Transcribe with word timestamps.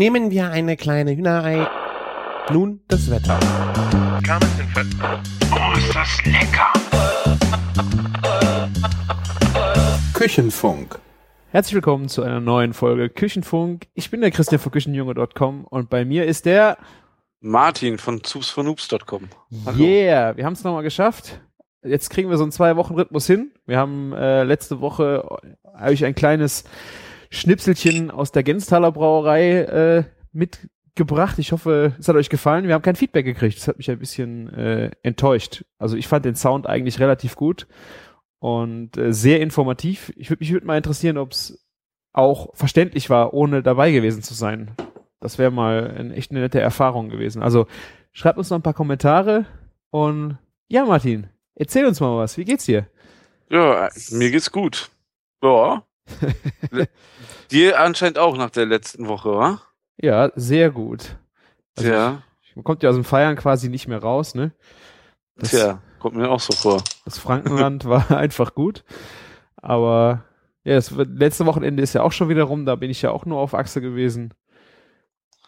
Nehmen 0.00 0.30
wir 0.30 0.50
eine 0.50 0.78
kleine 0.78 1.14
Hühnerei. 1.14 1.68
Nun 2.50 2.80
das 2.88 3.10
Wetter. 3.10 3.38
Oh, 5.52 5.76
ist 5.76 5.94
das 5.94 6.24
lecker! 6.24 6.72
Küchenfunk. 10.14 10.98
Herzlich 11.50 11.74
willkommen 11.74 12.08
zu 12.08 12.22
einer 12.22 12.40
neuen 12.40 12.72
Folge 12.72 13.10
Küchenfunk. 13.10 13.88
Ich 13.92 14.10
bin 14.10 14.22
der 14.22 14.30
Christian 14.30 14.58
von 14.58 14.72
Küchenjunge.com 14.72 15.66
und 15.66 15.90
bei 15.90 16.06
mir 16.06 16.24
ist 16.24 16.46
der 16.46 16.78
Martin 17.40 17.98
von 17.98 18.24
zoopsfornoobs.com. 18.24 19.28
Yeah, 19.78 20.34
wir 20.34 20.46
haben 20.46 20.54
es 20.54 20.64
nochmal 20.64 20.82
geschafft. 20.82 21.42
Jetzt 21.82 22.08
kriegen 22.08 22.30
wir 22.30 22.38
so 22.38 22.44
einen 22.44 22.52
zwei 22.52 22.74
Wochen 22.76 22.94
Rhythmus 22.94 23.26
hin. 23.26 23.52
Wir 23.66 23.76
haben 23.76 24.14
äh, 24.14 24.44
letzte 24.44 24.80
Woche 24.80 25.28
euch 25.78 26.06
ein 26.06 26.14
kleines 26.14 26.64
Schnipselchen 27.30 28.10
aus 28.10 28.32
der 28.32 28.42
Gensthaler 28.42 28.92
Brauerei 28.92 29.60
äh, 29.60 30.04
mitgebracht. 30.32 31.38
Ich 31.38 31.52
hoffe, 31.52 31.94
es 31.98 32.08
hat 32.08 32.16
euch 32.16 32.28
gefallen. 32.28 32.66
Wir 32.66 32.74
haben 32.74 32.82
kein 32.82 32.96
Feedback 32.96 33.24
gekriegt. 33.24 33.56
Das 33.56 33.68
hat 33.68 33.78
mich 33.78 33.90
ein 33.90 33.98
bisschen 33.98 34.52
äh, 34.52 34.90
enttäuscht. 35.02 35.64
Also 35.78 35.96
ich 35.96 36.08
fand 36.08 36.24
den 36.24 36.34
Sound 36.34 36.66
eigentlich 36.66 36.98
relativ 36.98 37.36
gut 37.36 37.66
und 38.40 38.96
äh, 38.96 39.12
sehr 39.12 39.40
informativ. 39.40 40.12
Ich 40.16 40.30
würde 40.30 40.40
mich 40.40 40.52
würd 40.52 40.64
mal 40.64 40.76
interessieren, 40.76 41.18
ob 41.18 41.32
es 41.32 41.64
auch 42.12 42.54
verständlich 42.56 43.08
war, 43.10 43.32
ohne 43.32 43.62
dabei 43.62 43.92
gewesen 43.92 44.22
zu 44.22 44.34
sein. 44.34 44.72
Das 45.20 45.38
wäre 45.38 45.52
mal 45.52 45.94
ein, 45.96 46.10
echt 46.12 46.32
eine 46.32 46.40
nette 46.40 46.60
Erfahrung 46.60 47.10
gewesen. 47.10 47.42
Also 47.42 47.66
schreibt 48.12 48.38
uns 48.38 48.50
noch 48.50 48.58
ein 48.58 48.62
paar 48.62 48.74
Kommentare 48.74 49.46
und 49.90 50.38
ja, 50.68 50.84
Martin, 50.84 51.28
erzähl 51.54 51.86
uns 51.86 52.00
mal 52.00 52.16
was. 52.16 52.36
Wie 52.36 52.44
geht's 52.44 52.64
dir? 52.64 52.88
Ja, 53.50 53.88
mir 54.10 54.30
geht's 54.30 54.50
gut. 54.50 54.90
Ja. 55.42 55.84
Dir 57.50 57.80
anscheinend 57.80 58.18
auch 58.18 58.36
nach 58.36 58.50
der 58.50 58.66
letzten 58.66 59.08
Woche, 59.08 59.30
wa? 59.30 59.62
Ja, 59.96 60.30
sehr 60.34 60.70
gut. 60.70 61.16
Also 61.76 61.90
ja. 61.90 62.22
Ich, 62.42 62.56
man 62.56 62.64
kommt 62.64 62.82
ja 62.82 62.90
aus 62.90 62.96
dem 62.96 63.04
Feiern 63.04 63.36
quasi 63.36 63.68
nicht 63.68 63.88
mehr 63.88 64.02
raus, 64.02 64.34
ne? 64.34 64.52
Das, 65.36 65.50
Tja, 65.50 65.80
kommt 65.98 66.16
mir 66.16 66.30
auch 66.30 66.40
so 66.40 66.52
vor. 66.52 66.82
Das 67.04 67.18
Frankenland 67.18 67.84
war 67.88 68.10
einfach 68.10 68.54
gut. 68.54 68.84
Aber 69.56 70.24
ja, 70.64 70.74
das 70.74 70.90
letzte 70.90 71.46
Wochenende 71.46 71.82
ist 71.82 71.94
ja 71.94 72.02
auch 72.02 72.12
schon 72.12 72.28
wieder 72.28 72.44
rum, 72.44 72.66
da 72.66 72.76
bin 72.76 72.90
ich 72.90 73.02
ja 73.02 73.10
auch 73.10 73.24
nur 73.24 73.38
auf 73.38 73.54
Achse 73.54 73.80
gewesen. 73.80 74.34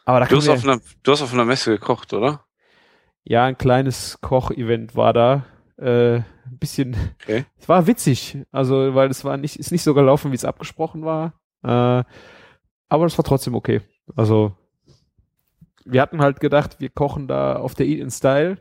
Aber 0.04 0.20
da 0.20 0.26
Du 0.26 0.36
hast, 0.36 0.48
auf 0.48 0.64
einer, 0.64 0.80
du 1.02 1.12
hast 1.12 1.22
auf 1.22 1.32
einer 1.32 1.44
Messe 1.44 1.72
gekocht, 1.72 2.12
oder? 2.12 2.44
Ja, 3.24 3.44
ein 3.44 3.58
kleines 3.58 4.20
Kochevent 4.20 4.96
war 4.96 5.12
da. 5.12 5.44
Äh, 5.76 6.22
ein 6.46 6.58
bisschen. 6.60 6.96
Okay. 7.22 7.44
Es 7.58 7.68
war 7.68 7.86
witzig, 7.86 8.38
also 8.50 8.94
weil 8.94 9.10
es 9.10 9.24
war 9.24 9.36
nicht, 9.36 9.56
ist 9.58 9.72
nicht 9.72 9.82
so 9.82 9.94
gelaufen, 9.94 10.32
wie 10.32 10.36
es 10.36 10.44
abgesprochen 10.44 11.04
war. 11.04 11.34
Äh, 11.62 12.04
aber 12.88 13.06
es 13.06 13.16
war 13.16 13.24
trotzdem 13.24 13.54
okay. 13.54 13.80
Also 14.16 14.52
wir 15.84 16.00
hatten 16.00 16.20
halt 16.20 16.40
gedacht, 16.40 16.80
wir 16.80 16.90
kochen 16.90 17.28
da 17.28 17.56
auf 17.56 17.74
der 17.74 17.86
Eat 17.86 18.00
in 18.00 18.10
Style 18.10 18.58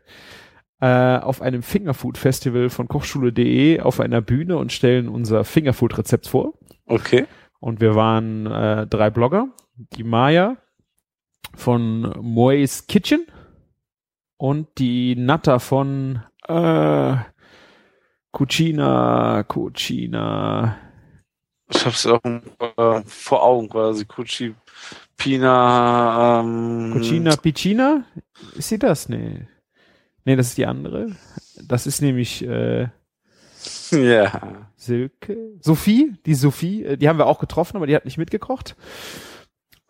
äh, 0.81 1.17
auf 1.17 1.41
einem 1.41 1.63
Fingerfood 1.63 2.17
Festival 2.17 2.69
von 2.69 2.87
Kochschule.de 2.87 3.81
auf 3.81 3.99
einer 3.99 4.21
Bühne 4.21 4.57
und 4.57 4.71
stellen 4.71 5.07
unser 5.07 5.43
Fingerfood 5.43 5.97
Rezept 5.97 6.27
vor. 6.27 6.53
Okay. 6.87 7.25
Und 7.59 7.79
wir 7.79 7.95
waren 7.95 8.47
äh, 8.47 8.87
drei 8.87 9.11
Blogger, 9.11 9.49
die 9.75 10.03
Maya 10.03 10.57
von 11.55 12.15
Moe's 12.21 12.87
Kitchen 12.87 13.27
und 14.37 14.79
die 14.79 15.15
Natter 15.15 15.59
von 15.59 16.23
äh, 16.47 17.15
Cucina, 18.31 19.43
Cucina. 19.43 20.77
Ich 21.73 21.85
hab's 21.85 22.05
auch 22.05 22.21
äh, 22.23 23.01
vor 23.05 23.43
Augen 23.43 23.69
quasi. 23.69 24.05
Cucci 24.05 24.53
Pina. 25.17 26.41
Ähm, 26.41 26.91
Cucina 26.93 27.35
Piccina? 27.35 28.03
Ist 28.55 28.69
sie 28.69 28.79
das? 28.79 29.07
Nee. 29.09 29.47
Nee, 30.25 30.35
das 30.35 30.47
ist 30.49 30.57
die 30.57 30.65
andere. 30.65 31.15
Das 31.67 31.87
ist 31.87 32.01
nämlich 32.01 32.43
äh, 32.45 32.87
Ja. 33.91 34.67
Silke. 34.75 35.37
Sophie, 35.61 36.15
die 36.25 36.35
Sophie, 36.35 36.83
äh, 36.83 36.97
die 36.97 37.07
haben 37.07 37.19
wir 37.19 37.27
auch 37.27 37.39
getroffen, 37.39 37.77
aber 37.77 37.87
die 37.87 37.95
hat 37.95 38.05
nicht 38.05 38.17
mitgekocht. 38.17 38.75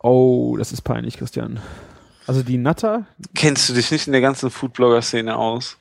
Oh, 0.02 0.56
das 0.58 0.72
ist 0.72 0.82
peinlich, 0.82 1.16
Christian. 1.16 1.60
Also 2.26 2.42
die 2.42 2.58
Natter, 2.58 3.06
Kennst 3.34 3.68
du 3.68 3.72
dich 3.74 3.90
nicht 3.90 4.06
in 4.06 4.12
der 4.12 4.22
ganzen 4.22 4.50
Foodblogger-Szene 4.50 5.36
aus? 5.36 5.78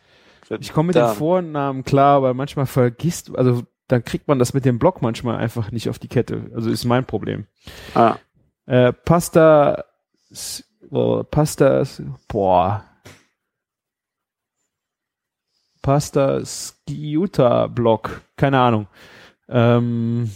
Ich 0.59 0.73
komme 0.73 0.87
mit 0.87 0.95
Verdammt. 0.95 1.17
Vornamen 1.17 1.83
klar, 1.83 2.17
aber 2.17 2.33
manchmal 2.33 2.65
vergisst, 2.65 3.35
also 3.35 3.63
dann 3.87 4.03
kriegt 4.03 4.27
man 4.27 4.39
das 4.39 4.53
mit 4.53 4.65
dem 4.65 4.79
Blog 4.79 5.01
manchmal 5.01 5.37
einfach 5.37 5.71
nicht 5.71 5.89
auf 5.89 5.99
die 5.99 6.07
Kette. 6.07 6.49
Also 6.55 6.69
ist 6.69 6.85
mein 6.85 7.05
Problem. 7.05 7.45
Ah, 7.93 8.15
Äh, 8.65 8.93
Pasta, 8.93 9.83
oh, 10.89 11.23
Pasta, 11.23 11.83
boah. 12.27 12.85
Pasta 15.81 16.41
Skiuta 16.45 17.67
Blog, 17.67 18.21
keine 18.37 18.59
Ahnung. 18.59 18.87
Ähm, 19.49 20.29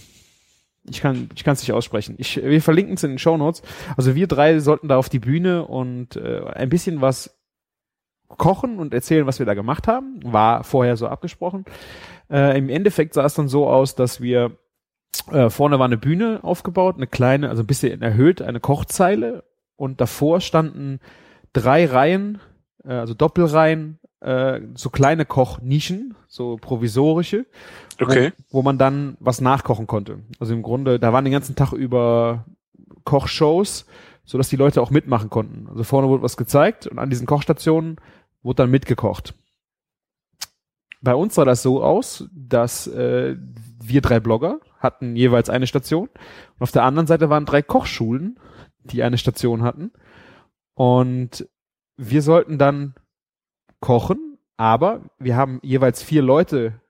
ich 0.90 1.02
kann 1.02 1.30
ich 1.36 1.44
kann 1.44 1.54
es 1.54 1.62
nicht 1.62 1.72
aussprechen. 1.72 2.16
Ich, 2.18 2.38
wir 2.38 2.62
verlinken 2.62 2.96
es 2.96 3.04
in 3.04 3.12
den 3.12 3.20
Show 3.20 3.38
Notes. 3.38 3.62
Also 3.96 4.16
wir 4.16 4.28
drei 4.28 4.60
sollten 4.60 4.88
da 4.88 4.98
auf 4.98 5.10
die 5.10 5.20
Bühne 5.20 5.66
und 5.66 6.16
äh, 6.16 6.44
ein 6.46 6.70
bisschen 6.70 7.02
was 7.02 7.35
kochen 8.28 8.80
und 8.80 8.94
erzählen, 8.94 9.28
was 9.28 9.40
wir 9.40 9.46
da 9.46 9.54
gemacht 9.54 9.88
haben. 9.88 10.20
War 10.24 10.64
vorher 10.64 10.98
so 10.98 11.08
abgesprochen. 11.08 11.66
Äh, 12.30 12.58
Im 12.58 12.70
Endeffekt 12.70 13.14
sah 13.14 13.26
es 13.26 13.36
dann 13.36 13.48
so 13.48 13.68
aus, 13.68 13.96
dass 13.96 14.22
wir 14.22 14.58
äh, 15.32 15.50
vorne 15.50 15.80
war 15.80 15.86
eine 15.86 15.98
Bühne 15.98 16.40
aufgebaut, 16.44 16.96
eine 16.98 17.08
kleine, 17.08 17.50
also 17.50 17.64
ein 17.64 17.68
bisschen 17.68 18.02
erhöht, 18.02 18.42
eine 18.42 18.60
Kochzeile 18.60 19.44
und 19.76 20.02
davor 20.02 20.42
standen 20.42 21.00
drei 21.54 21.86
Reihen, 21.86 22.40
äh, 22.84 22.94
also 22.94 23.14
Doppelreihen, 23.14 24.00
äh, 24.22 24.62
so 24.76 24.90
kleine 24.90 25.26
Kochnischen, 25.26 26.16
so 26.28 26.58
provisorische, 26.58 27.46
okay. 28.02 28.34
wo, 28.50 28.60
wo 28.60 28.62
man 28.64 28.78
dann 28.78 29.18
was 29.20 29.42
nachkochen 29.42 29.88
konnte. 29.88 30.20
Also 30.40 30.54
im 30.54 30.64
Grunde, 30.64 31.00
da 31.00 31.14
waren 31.14 31.26
den 31.26 31.34
ganzen 31.34 31.56
Tag 31.56 31.74
über 31.74 32.46
Kochshows, 33.04 33.86
so 34.26 34.38
dass 34.38 34.50
die 34.50 34.56
Leute 34.56 34.82
auch 34.82 34.92
mitmachen 34.92 35.30
konnten. 35.30 35.68
Also 35.70 35.84
vorne 35.84 36.08
wurde 36.08 36.24
was 36.24 36.38
gezeigt 36.38 36.88
und 36.88 37.00
an 37.00 37.10
diesen 37.10 37.28
Kochstationen 37.28 37.98
wurde 38.44 38.64
dann 38.64 38.72
mitgekocht. 38.72 39.34
Bei 41.02 41.14
uns 41.14 41.36
sah 41.36 41.46
das 41.46 41.62
so 41.62 41.84
aus, 41.84 42.28
dass 42.34 42.88
äh, 42.88 43.36
wir 43.84 44.02
drei 44.02 44.20
Blogger 44.20 44.60
hatten 44.80 45.16
jeweils 45.16 45.50
eine 45.50 45.68
Station 45.68 46.10
und 46.10 46.62
auf 46.62 46.72
der 46.72 46.84
anderen 46.84 47.08
Seite 47.08 47.30
waren 47.30 47.46
drei 47.46 47.62
Kochschulen, 47.62 48.40
die 48.84 49.04
eine 49.04 49.18
Station 49.18 49.62
hatten 49.64 49.92
und 50.74 51.48
wir 51.98 52.22
sollten 52.22 52.58
dann 52.58 52.96
kochen, 53.80 54.38
aber 54.58 55.02
wir 55.20 55.36
haben 55.36 55.60
jeweils 55.64 56.02
vier 56.02 56.22
Leute 56.22 56.82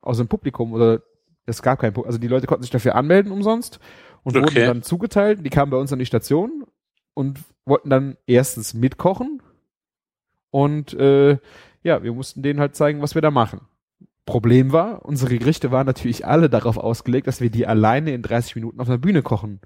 aus 0.00 0.18
dem 0.18 0.28
Publikum 0.28 0.72
oder 0.72 1.02
es 1.46 1.62
gab 1.62 1.80
kein 1.80 1.92
Publikum, 1.92 2.08
also 2.08 2.18
die 2.18 2.28
Leute 2.28 2.46
konnten 2.46 2.62
sich 2.62 2.70
dafür 2.70 2.94
anmelden 2.96 3.32
umsonst 3.32 3.78
und 4.24 4.36
Okay. 4.36 4.46
wurden 4.46 4.66
dann 4.66 4.82
zugeteilt, 4.82 5.44
die 5.44 5.50
kamen 5.50 5.70
bei 5.70 5.76
uns 5.76 5.92
an 5.92 5.98
die 5.98 6.06
Station 6.06 6.64
und 7.14 7.40
wollten 7.64 7.90
dann 7.90 8.16
erstens 8.26 8.74
mitkochen 8.74 9.42
und 10.50 10.94
äh, 10.94 11.38
ja, 11.82 12.02
wir 12.02 12.12
mussten 12.12 12.42
denen 12.42 12.60
halt 12.60 12.76
zeigen, 12.76 13.02
was 13.02 13.14
wir 13.14 13.22
da 13.22 13.30
machen. 13.30 13.62
Problem 14.24 14.72
war, 14.72 15.04
unsere 15.04 15.36
Gerichte 15.36 15.72
waren 15.72 15.86
natürlich 15.86 16.26
alle 16.26 16.48
darauf 16.48 16.76
ausgelegt, 16.76 17.26
dass 17.26 17.40
wir 17.40 17.50
die 17.50 17.66
alleine 17.66 18.14
in 18.14 18.22
30 18.22 18.54
Minuten 18.54 18.80
auf 18.80 18.88
einer 18.88 18.98
Bühne 18.98 19.22
kochen 19.22 19.60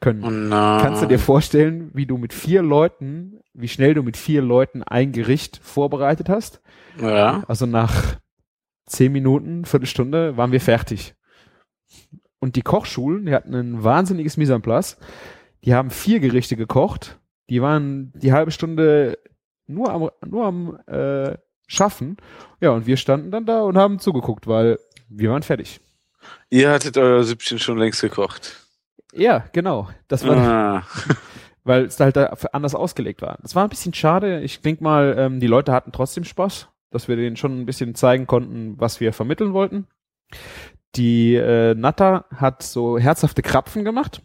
können. 0.00 0.22
Oh 0.22 0.30
nein. 0.30 0.82
Kannst 0.82 1.02
du 1.02 1.06
dir 1.06 1.18
vorstellen, 1.18 1.90
wie 1.94 2.04
du 2.04 2.18
mit 2.18 2.34
vier 2.34 2.60
Leuten, 2.60 3.40
wie 3.54 3.68
schnell 3.68 3.94
du 3.94 4.02
mit 4.02 4.18
vier 4.18 4.42
Leuten 4.42 4.82
ein 4.82 5.12
Gericht 5.12 5.60
vorbereitet 5.62 6.28
hast? 6.28 6.60
Ja. 7.00 7.42
Also 7.48 7.64
nach 7.64 8.16
zehn 8.84 9.12
Minuten, 9.12 9.64
Viertelstunde 9.64 10.36
waren 10.36 10.52
wir 10.52 10.60
fertig. 10.60 11.14
Und 12.38 12.56
die 12.56 12.62
Kochschulen, 12.62 13.24
die 13.26 13.34
hatten 13.34 13.54
ein 13.54 13.84
wahnsinniges 13.84 14.36
Mise 14.36 14.54
en 14.54 14.62
place. 14.62 14.98
Die 15.64 15.74
haben 15.74 15.90
vier 15.90 16.20
Gerichte 16.20 16.56
gekocht. 16.56 17.18
Die 17.50 17.62
waren 17.62 18.12
die 18.16 18.32
halbe 18.32 18.50
Stunde 18.50 19.18
nur 19.66 19.92
am, 19.92 20.10
nur 20.26 20.44
am 20.44 20.78
äh, 20.86 21.36
Schaffen. 21.66 22.16
Ja, 22.60 22.70
und 22.70 22.86
wir 22.86 22.96
standen 22.96 23.30
dann 23.30 23.46
da 23.46 23.62
und 23.62 23.76
haben 23.76 23.98
zugeguckt, 23.98 24.46
weil 24.46 24.78
wir 25.08 25.30
waren 25.30 25.42
fertig. 25.42 25.80
Ihr 26.50 26.70
hattet 26.70 26.96
euer 26.98 27.24
Süppchen 27.24 27.58
schon 27.58 27.78
längst 27.78 28.00
gekocht. 28.00 28.66
Ja, 29.12 29.44
genau. 29.52 29.88
Das 30.08 30.26
war, 30.26 30.36
Ah. 30.36 30.82
weil 31.64 31.84
es 31.84 31.98
halt 32.00 32.16
da 32.16 32.34
anders 32.52 32.74
ausgelegt 32.74 33.22
war. 33.22 33.38
Das 33.42 33.54
war 33.54 33.64
ein 33.64 33.70
bisschen 33.70 33.94
schade. 33.94 34.40
Ich 34.40 34.60
denke 34.60 34.82
mal, 34.82 35.14
ähm, 35.18 35.40
die 35.40 35.46
Leute 35.46 35.72
hatten 35.72 35.92
trotzdem 35.92 36.24
Spaß, 36.24 36.68
dass 36.90 37.08
wir 37.08 37.16
denen 37.16 37.36
schon 37.36 37.60
ein 37.60 37.66
bisschen 37.66 37.94
zeigen 37.94 38.26
konnten, 38.26 38.74
was 38.78 39.00
wir 39.00 39.12
vermitteln 39.12 39.52
wollten. 39.52 39.86
Die 40.96 41.34
äh, 41.34 41.74
Natter 41.74 42.26
hat 42.34 42.62
so 42.62 42.98
herzhafte 42.98 43.42
Krapfen 43.42 43.84
gemacht. 43.84 44.22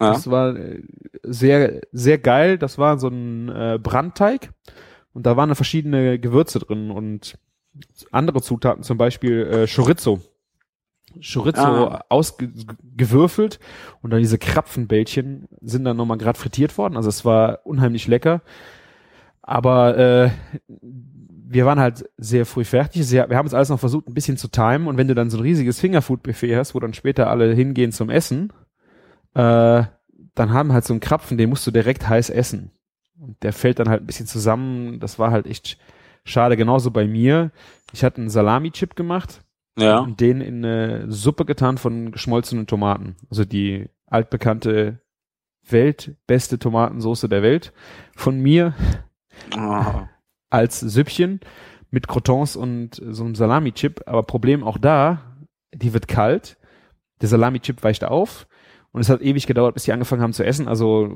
Ja. 0.00 0.12
Das 0.12 0.30
war 0.30 0.54
äh, 0.56 0.82
sehr, 1.22 1.80
sehr 1.92 2.18
geil. 2.18 2.58
Das 2.58 2.78
war 2.78 2.98
so 2.98 3.08
ein 3.08 3.48
äh, 3.48 3.78
Brandteig 3.82 4.50
und 5.12 5.24
da 5.26 5.36
waren 5.36 5.54
verschiedene 5.54 6.18
Gewürze 6.18 6.58
drin 6.58 6.90
und 6.90 7.38
andere 8.10 8.42
Zutaten, 8.42 8.82
zum 8.82 8.98
Beispiel 8.98 9.46
äh, 9.46 9.66
Chorizo. 9.66 10.20
Chorizo 11.22 11.62
Ah. 11.62 12.04
ausgewürfelt 12.10 13.58
und 14.02 14.10
dann 14.10 14.20
diese 14.20 14.38
Krapfenbällchen 14.38 15.48
sind 15.62 15.84
dann 15.84 15.96
nochmal 15.96 16.18
gerade 16.18 16.38
frittiert 16.38 16.76
worden. 16.76 16.96
Also 16.96 17.08
es 17.08 17.24
war 17.24 17.60
unheimlich 17.64 18.06
lecker. 18.06 18.42
Aber 19.40 19.96
äh, 19.96 20.30
wir 20.68 21.64
waren 21.64 21.78
halt 21.78 22.04
sehr 22.18 22.44
früh 22.44 22.64
fertig. 22.64 23.06
Sehr, 23.06 23.30
wir 23.30 23.36
haben 23.36 23.46
uns 23.46 23.54
alles 23.54 23.68
noch 23.68 23.78
versucht, 23.80 24.08
ein 24.08 24.14
bisschen 24.14 24.36
zu 24.36 24.48
timen. 24.48 24.88
Und 24.88 24.96
wenn 24.98 25.08
du 25.08 25.14
dann 25.14 25.30
so 25.30 25.38
ein 25.38 25.42
riesiges 25.42 25.80
Fingerfood-Buffet 25.80 26.56
hast, 26.56 26.74
wo 26.74 26.80
dann 26.80 26.92
später 26.94 27.30
alle 27.30 27.54
hingehen 27.54 27.92
zum 27.92 28.10
Essen, 28.10 28.52
äh, 29.36 29.84
dann 30.34 30.52
haben 30.52 30.72
halt 30.72 30.84
so 30.84 30.92
einen 30.92 31.00
Krapfen, 31.00 31.38
den 31.38 31.50
musst 31.50 31.66
du 31.66 31.70
direkt 31.70 32.08
heiß 32.08 32.30
essen. 32.30 32.70
Und 33.18 33.42
der 33.42 33.52
fällt 33.52 33.78
dann 33.78 33.88
halt 33.88 34.02
ein 34.02 34.06
bisschen 34.06 34.26
zusammen. 34.26 35.00
Das 35.00 35.18
war 35.18 35.30
halt 35.30 35.46
echt 35.46 35.78
schade. 36.24 36.56
Genauso 36.56 36.90
bei 36.90 37.06
mir. 37.06 37.50
Ich 37.92 38.04
hatte 38.04 38.20
einen 38.20 38.28
Salami-Chip 38.30 38.96
gemacht 38.96 39.42
Ja. 39.78 39.98
und 39.98 40.20
den 40.20 40.40
in 40.42 40.64
eine 40.64 41.10
Suppe 41.10 41.44
getan 41.46 41.78
von 41.78 42.12
geschmolzenen 42.12 42.66
Tomaten. 42.66 43.16
Also 43.30 43.44
die 43.44 43.88
altbekannte 44.06 45.00
weltbeste 45.68 46.58
Tomatensoße 46.58 47.28
der 47.28 47.42
Welt 47.42 47.72
von 48.14 48.38
mir 48.38 48.74
Ah. 49.56 50.08
als 50.50 50.80
Süppchen 50.80 51.40
mit 51.90 52.08
Crotons 52.08 52.56
und 52.56 53.00
so 53.10 53.24
einem 53.24 53.34
Salami-Chip. 53.34 54.02
Aber 54.06 54.22
Problem 54.22 54.62
auch 54.64 54.78
da, 54.78 55.36
die 55.74 55.92
wird 55.94 56.08
kalt, 56.08 56.58
der 57.20 57.28
Salami-Chip 57.28 57.82
weicht 57.82 58.04
auf 58.04 58.46
und 58.96 59.02
es 59.02 59.10
hat 59.10 59.20
ewig 59.20 59.46
gedauert, 59.46 59.74
bis 59.74 59.84
die 59.84 59.92
angefangen 59.92 60.22
haben 60.22 60.32
zu 60.32 60.42
essen. 60.42 60.68
Also 60.68 61.12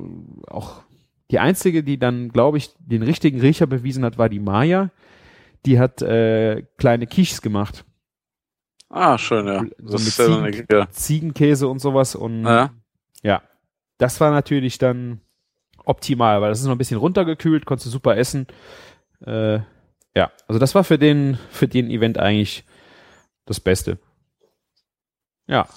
auch 0.47 0.83
die 1.31 1.39
einzige, 1.39 1.83
die 1.83 1.97
dann, 1.97 2.29
glaube 2.29 2.59
ich, 2.59 2.69
den 2.77 3.01
richtigen 3.01 3.41
Riecher 3.41 3.65
bewiesen 3.65 4.05
hat, 4.05 4.19
war 4.19 4.29
die 4.29 4.39
Maya. 4.39 4.91
Die 5.65 5.79
hat 5.79 6.01
äh, 6.03 6.61
kleine 6.77 7.07
Quiches 7.07 7.41
gemacht. 7.41 7.83
ah, 8.89 9.17
schön, 9.17 9.47
ja. 9.47 9.63
So 9.79 9.97
mit 9.97 10.13
Ziegen- 10.53 10.67
ja. 10.71 10.89
Ziegenkäse 10.91 11.67
und 11.67 11.79
sowas 11.79 12.13
und 12.13 12.43
Ja. 12.45 12.71
ja, 13.23 13.41
das 13.97 14.19
war 14.21 14.29
natürlich 14.29 14.77
dann 14.77 15.21
optimal, 15.83 16.39
weil 16.41 16.49
das 16.49 16.59
ist 16.59 16.65
noch 16.65 16.73
ein 16.75 16.77
bisschen 16.77 16.99
runtergekühlt, 16.99 17.65
konntest 17.65 17.87
du 17.87 17.91
super 17.91 18.15
essen. 18.17 18.45
Äh, 19.25 19.59
ja, 20.15 20.31
also 20.47 20.59
das 20.59 20.75
war 20.75 20.83
für 20.83 20.99
den 20.99 21.39
für 21.49 21.67
den 21.67 21.89
Event 21.89 22.19
eigentlich 22.19 22.63
das 23.45 23.59
Beste. 23.59 23.97
Ja, 25.47 25.67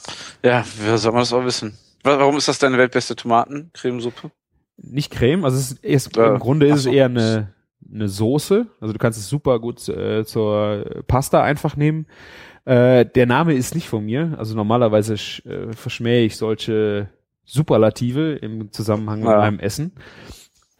Ja, 0.44 0.64
wer 0.80 0.98
soll 0.98 1.12
man 1.12 1.22
das 1.22 1.32
auch 1.32 1.44
wissen? 1.44 1.78
Wa- 2.04 2.18
Warum 2.18 2.36
ist 2.36 2.46
das 2.48 2.58
deine 2.58 2.78
weltbeste 2.78 3.16
Tomatencremesuppe? 3.16 4.30
nicht 4.76 5.12
Creme, 5.12 5.44
also 5.44 5.56
es 5.56 5.72
ist 5.72 5.84
erst, 5.84 6.16
Äh, 6.16 6.26
im 6.34 6.38
Grunde 6.40 6.66
ist 6.66 6.74
es 6.76 6.82
so. 6.84 6.90
eher 6.92 7.06
eine 7.06 7.52
eine 7.92 8.08
Soße, 8.08 8.66
also 8.80 8.92
du 8.92 8.98
kannst 8.98 9.18
es 9.18 9.28
super 9.28 9.60
gut 9.60 9.88
äh, 9.88 10.24
zur 10.24 11.02
Pasta 11.06 11.42
einfach 11.42 11.76
nehmen. 11.76 12.06
Äh, 12.64 13.04
der 13.04 13.26
Name 13.26 13.54
ist 13.54 13.74
nicht 13.74 13.88
von 13.88 14.04
mir, 14.06 14.34
also 14.38 14.56
normalerweise 14.56 15.14
äh, 15.14 15.72
verschmähe 15.74 16.24
ich 16.24 16.36
solche 16.36 17.08
Superlative 17.44 18.32
im 18.36 18.72
Zusammenhang 18.72 19.20
mit 19.20 19.28
Ja. 19.28 19.36
meinem 19.36 19.58
Essen. 19.60 19.92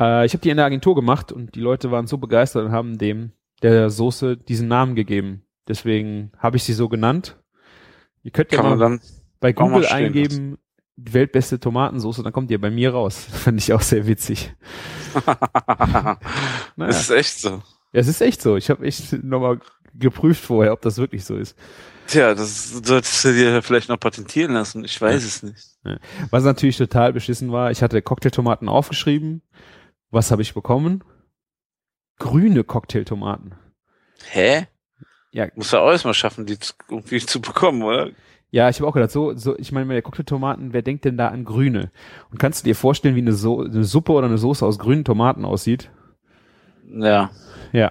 Äh, 0.01 0.25
ich 0.27 0.33
habe 0.33 0.41
die 0.43 0.49
in 0.51 0.57
der 0.57 0.67
Agentur 0.67 0.95
gemacht 0.95 1.31
und 1.31 1.55
die 1.55 1.61
Leute 1.61 1.91
waren 1.91 2.07
so 2.07 2.17
begeistert 2.19 2.65
und 2.65 2.73
haben 2.73 2.97
dem 2.99 3.33
der 3.63 3.91
Soße 3.91 4.37
diesen 4.39 4.67
Namen 4.69 4.95
gegeben. 4.97 5.43
Deswegen 5.69 6.33
habe 6.39 6.57
ich 6.57 6.65
sie 6.65 6.73
so 6.73 6.89
genannt. 6.89 7.37
Ihr 8.23 8.31
könnt 8.33 8.51
ja 8.51 8.57
Kann 8.59 8.71
man 8.71 8.79
mal 8.79 8.85
dann. 8.91 9.01
bei 9.41 9.53
Google 9.53 9.87
eingeben, 9.87 10.57
weltbeste 10.97 11.59
Tomatensoße, 11.59 12.23
dann 12.23 12.33
kommt 12.33 12.51
ihr 12.51 12.61
bei 12.61 12.71
mir 12.71 12.93
raus. 12.93 13.27
Fand 13.31 13.61
ich 13.61 13.73
auch 13.73 13.83
sehr 13.83 14.07
witzig. 14.07 14.55
Naja. 16.77 16.91
Das 16.91 17.03
ist 17.03 17.11
echt 17.11 17.39
so. 17.39 17.51
Ja, 17.93 18.01
es 18.01 18.09
ist 18.09 18.21
echt 18.21 18.43
so. 18.43 18.57
Ich 18.57 18.69
habe 18.69 18.85
echt 18.85 19.13
nochmal 19.23 19.61
geprüft 19.95 20.45
vorher, 20.45 20.73
ob 20.73 20.83
das 20.83 20.99
wirklich 20.99 21.25
so 21.25 21.37
ist. 21.37 21.57
Tja, 22.09 22.35
das 22.35 22.71
solltest 22.85 23.25
du 23.25 23.33
dir 23.33 23.63
vielleicht 23.63 23.89
noch 23.89 24.01
patentieren 24.01 24.53
lassen. 24.53 24.85
Ich 24.85 25.01
weiß 25.01 25.25
es 25.25 25.45
nicht. 25.45 25.69
Was 26.31 26.43
natürlich 26.43 26.77
total 26.77 27.13
beschissen 27.13 27.53
war, 27.53 27.71
ich 27.71 27.83
hatte 27.83 28.03
Cocktailtomaten 28.03 28.69
aufgeschrieben. 28.69 29.43
Was 30.11 30.33
habe 30.33 30.43
ich 30.43 30.53
bekommen? 30.53 31.05
Grüne 32.19 32.65
Cocktailtomaten. 32.65 33.55
Hä? 34.31 34.67
Ja. 35.31 35.49
Muss 35.55 35.73
ja 35.73 35.81
auch 35.81 35.91
erstmal 35.91 36.15
schaffen, 36.15 36.47
die 36.47 36.59
irgendwie 36.89 37.21
zu 37.21 37.41
bekommen, 37.41 37.83
oder? 37.83 38.11
Ja, 38.55 38.69
ich 38.69 38.79
habe 38.79 38.87
auch 38.87 38.93
gedacht, 38.93 39.11
so, 39.11 39.35
so, 39.35 39.59
ich 39.59 39.73
meine, 39.73 39.87
bei 39.87 40.01
Cocktailtomaten, 40.01 40.73
wer 40.73 40.83
denkt 40.83 41.05
denn 41.05 41.17
da 41.17 41.27
an 41.27 41.45
Grüne? 41.45 41.91
Und 42.31 42.39
kannst 42.39 42.63
du 42.63 42.69
dir 42.69 42.77
vorstellen, 42.77 43.17
wie 43.17 43.21
eine, 43.21 43.33
so 43.33 43.63
eine 43.63 43.83
Suppe 43.83 44.13
oder 44.13 44.29
eine 44.29 44.39
Soße 44.39 44.65
aus 44.65 44.79
grünen 44.79 45.05
Tomaten 45.05 45.45
aussieht? 45.45 45.91
Ja. 46.89 47.33
Ja. 47.73 47.91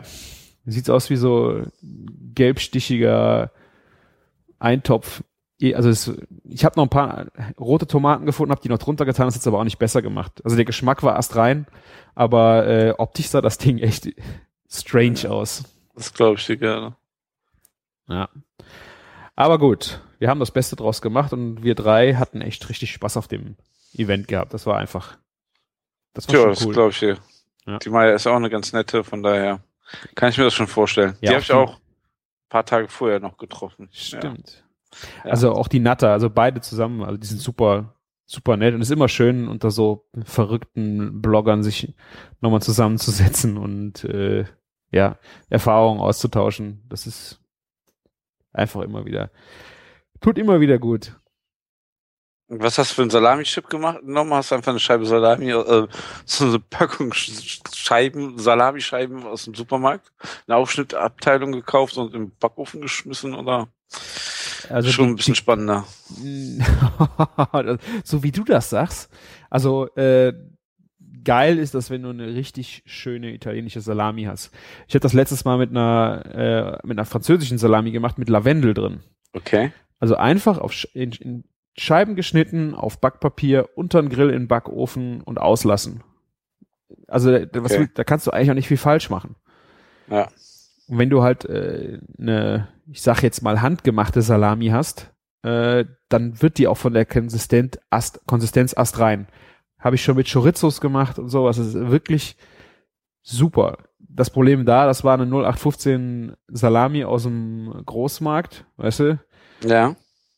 Sieht 0.66 0.90
aus 0.90 1.10
wie 1.10 1.18
so 1.18 1.64
gelbstichiger 2.34 3.52
Eintopf. 4.58 5.26
Also 5.74 5.90
es, 5.90 6.14
ich 6.46 6.64
habe 6.64 6.78
noch 6.78 6.86
ein 6.86 6.90
paar 6.90 7.26
rote 7.60 7.86
Tomaten 7.86 8.26
gefunden, 8.26 8.52
habe 8.52 8.62
die 8.62 8.70
noch 8.70 8.78
drunter 8.78 9.04
getan, 9.04 9.26
das 9.26 9.36
hat 9.36 9.46
aber 9.46 9.60
auch 9.60 9.66
nicht 9.66 9.80
besser 9.80 10.02
gemacht. 10.02 10.40
Also 10.46 10.56
der 10.56 10.64
Geschmack 10.64 11.04
war 11.04 11.18
astrein, 11.18 11.68
aber 12.16 12.68
äh, 12.68 12.94
optisch 12.98 13.28
sah 13.28 13.42
das 13.42 13.58
Ding 13.58 13.80
echt 13.80 14.14
strange 14.70 15.30
aus. 15.30 15.66
Das 15.94 16.14
glaube 16.14 16.38
ich 16.38 16.46
dir 16.46 16.56
gerne. 16.56 16.96
Ja. 18.08 18.30
Aber 19.36 19.58
gut, 19.58 20.00
wir 20.24 20.30
haben 20.30 20.40
das 20.40 20.52
Beste 20.52 20.78
draus 20.78 21.02
gemacht 21.02 21.34
und 21.34 21.64
wir 21.64 21.76
drei 21.76 22.14
hatten 22.14 22.40
echt 22.40 22.70
richtig 22.70 22.94
Spaß 22.94 23.18
auf 23.18 23.28
dem 23.28 23.58
Event 23.94 24.30
gehabt. 24.30 24.54
Das 24.54 24.66
war 24.66 24.78
einfach, 24.78 25.18
das 26.14 26.30
war 26.30 26.36
Tja, 26.36 26.42
schon 26.44 26.50
das 26.52 26.66
cool. 26.66 26.74
glaube 26.74 26.90
ich 26.92 27.00
dir. 27.00 27.18
Ja. 27.66 27.78
Die 27.80 27.90
Maya 27.90 28.14
ist 28.14 28.26
auch 28.26 28.38
eine 28.38 28.50
ganz 28.50 28.72
nette, 28.72 29.04
von 29.04 29.22
daher 29.22 29.62
kann 30.16 30.30
ich 30.30 30.38
mir 30.38 30.46
das 30.46 30.54
schon 30.54 30.68
vorstellen. 30.68 31.18
Ja, 31.20 31.32
die 31.32 31.36
habe 31.36 31.42
ich 31.42 31.52
auch 31.52 31.76
ein 31.76 32.48
paar 32.48 32.66
Tage 32.66 32.88
vorher 32.88 33.20
noch 33.20 33.36
getroffen. 33.36 33.90
Stimmt. 33.92 34.64
Ja. 35.26 35.32
Also 35.32 35.52
auch 35.52 35.68
die 35.68 35.82
Natter, 35.82 36.12
also 36.14 36.30
beide 36.30 36.62
zusammen, 36.62 37.04
also 37.04 37.18
die 37.18 37.28
sind 37.28 37.42
super, 37.42 37.94
super 38.26 38.56
nett 38.56 38.74
und 38.74 38.80
es 38.80 38.88
ist 38.88 38.96
immer 38.96 39.10
schön, 39.10 39.50
unter 39.50 39.72
so 39.72 40.08
verrückten 40.24 41.22
Bloggern 41.22 41.64
sich 41.64 41.94
nochmal 42.40 42.62
zusammenzusetzen 42.62 43.58
und 43.58 44.06
äh, 44.06 44.46
ja, 44.90 45.18
Erfahrungen 45.50 46.00
auszutauschen. 46.00 46.86
Das 46.88 47.08
ist 47.08 47.42
einfach 48.54 48.84
immer 48.84 49.04
wieder, 49.04 49.30
tut 50.24 50.38
immer 50.40 50.60
wieder 50.60 50.80
gut. 50.80 51.16
Was 52.50 52.78
hast 52.78 52.92
du 52.92 52.96
für 52.96 53.02
einen 53.04 53.10
Salami-Chip 53.12 53.70
gemacht? 53.70 54.00
Genommen 54.02 54.34
hast 54.34 54.52
du 54.52 54.56
einfach 54.56 54.72
eine 54.72 54.80
Scheibe 54.80 55.06
Salami, 55.06 55.50
äh, 55.52 55.88
so 56.26 56.46
eine 56.46 56.60
Packung 56.60 57.12
Sch- 57.14 57.62
Scheiben, 57.76 58.38
Salamischeiben 58.38 59.24
aus 59.24 59.46
dem 59.46 59.56
Supermarkt, 59.56 60.12
eine 60.48 60.58
Aufschnittabteilung 60.58 61.52
gekauft 61.54 61.98
und 61.98 62.14
im 62.14 62.32
Backofen 62.40 62.82
geschmissen 62.82 63.34
oder 63.34 63.70
Also 64.70 64.92
schon 64.92 65.06
die- 65.06 65.12
ein 65.14 65.16
bisschen 65.16 65.36
spannender. 65.36 65.86
so 68.04 68.24
wie 68.24 68.32
du 68.32 68.44
das 68.44 68.70
sagst. 68.70 69.10
Also 69.50 69.88
äh, 69.96 70.34
geil 71.24 71.58
ist 71.58 71.74
das, 71.74 71.90
wenn 71.90 72.04
du 72.04 72.10
eine 72.10 72.28
richtig 72.36 72.84
schöne 72.86 73.34
italienische 73.34 73.82
Salami 73.82 74.24
hast. 74.26 74.52
Ich 74.88 74.94
habe 74.96 75.02
das 75.02 75.14
letztes 75.14 75.46
Mal 75.46 75.58
mit 75.58 75.72
einer 75.72 76.80
äh, 76.84 76.88
mit 76.88 76.98
einer 77.00 77.06
französischen 77.06 77.58
Salami 77.58 77.92
gemacht 77.92 78.18
mit 78.20 78.30
Lavendel 78.30 78.74
drin. 78.74 79.02
Okay. 79.34 79.72
Also 80.04 80.18
einfach 80.18 80.58
auf 80.58 80.74
in, 80.94 81.14
in 81.14 81.44
Scheiben 81.78 82.18
geschnitten, 82.18 82.76
auf 82.76 83.00
Backpapier, 83.00 83.70
unter 83.76 84.02
den 84.02 84.10
Grill 84.10 84.32
in 84.32 84.42
den 84.42 84.48
Backofen 84.50 85.22
und 85.22 85.40
auslassen. 85.40 86.04
Also 87.08 87.32
da, 87.46 87.64
was, 87.64 87.72
Okay. 87.72 87.88
da 87.94 88.04
kannst 88.04 88.28
du 88.28 88.32
eigentlich 88.32 88.52
auch 88.52 88.56
nicht 88.56 88.68
viel 88.68 88.76
falsch 88.76 89.10
machen. 89.10 89.38
Ja. 90.10 90.28
Und 90.90 90.98
wenn 90.98 91.10
du 91.10 91.24
halt 91.24 91.46
äh, 91.46 92.02
eine, 92.20 92.68
ich 92.92 93.02
sag 93.02 93.24
jetzt 93.24 93.44
mal 93.44 93.62
handgemachte 93.62 94.22
Salami 94.22 94.68
hast, 94.68 95.10
äh, 95.44 95.86
dann 96.10 96.42
wird 96.42 96.58
die 96.58 96.68
auch 96.68 96.76
von 96.76 96.94
der 96.94 97.06
Konsistent 97.06 97.80
ast, 97.90 98.28
Konsistenz 98.28 98.76
astrein. 98.76 99.28
Habe 99.80 99.96
ich 99.96 100.04
schon 100.04 100.18
mit 100.18 100.30
Chorizos 100.30 100.82
gemacht 100.82 101.18
und 101.18 101.30
sowas. 101.30 101.56
Das 101.56 101.68
ist 101.68 101.92
wirklich 101.92 102.36
super. 103.22 103.78
Das 104.00 104.32
Problem 104.32 104.66
da, 104.66 104.86
das 104.86 105.06
war 105.06 105.14
eine 105.14 105.24
0815 105.28 106.36
Salami 106.50 107.06
aus 107.06 107.24
dem 107.24 107.72
Großmarkt, 107.86 108.66
weißt 108.76 109.00
du? 109.00 109.20
Ja. 109.64 109.96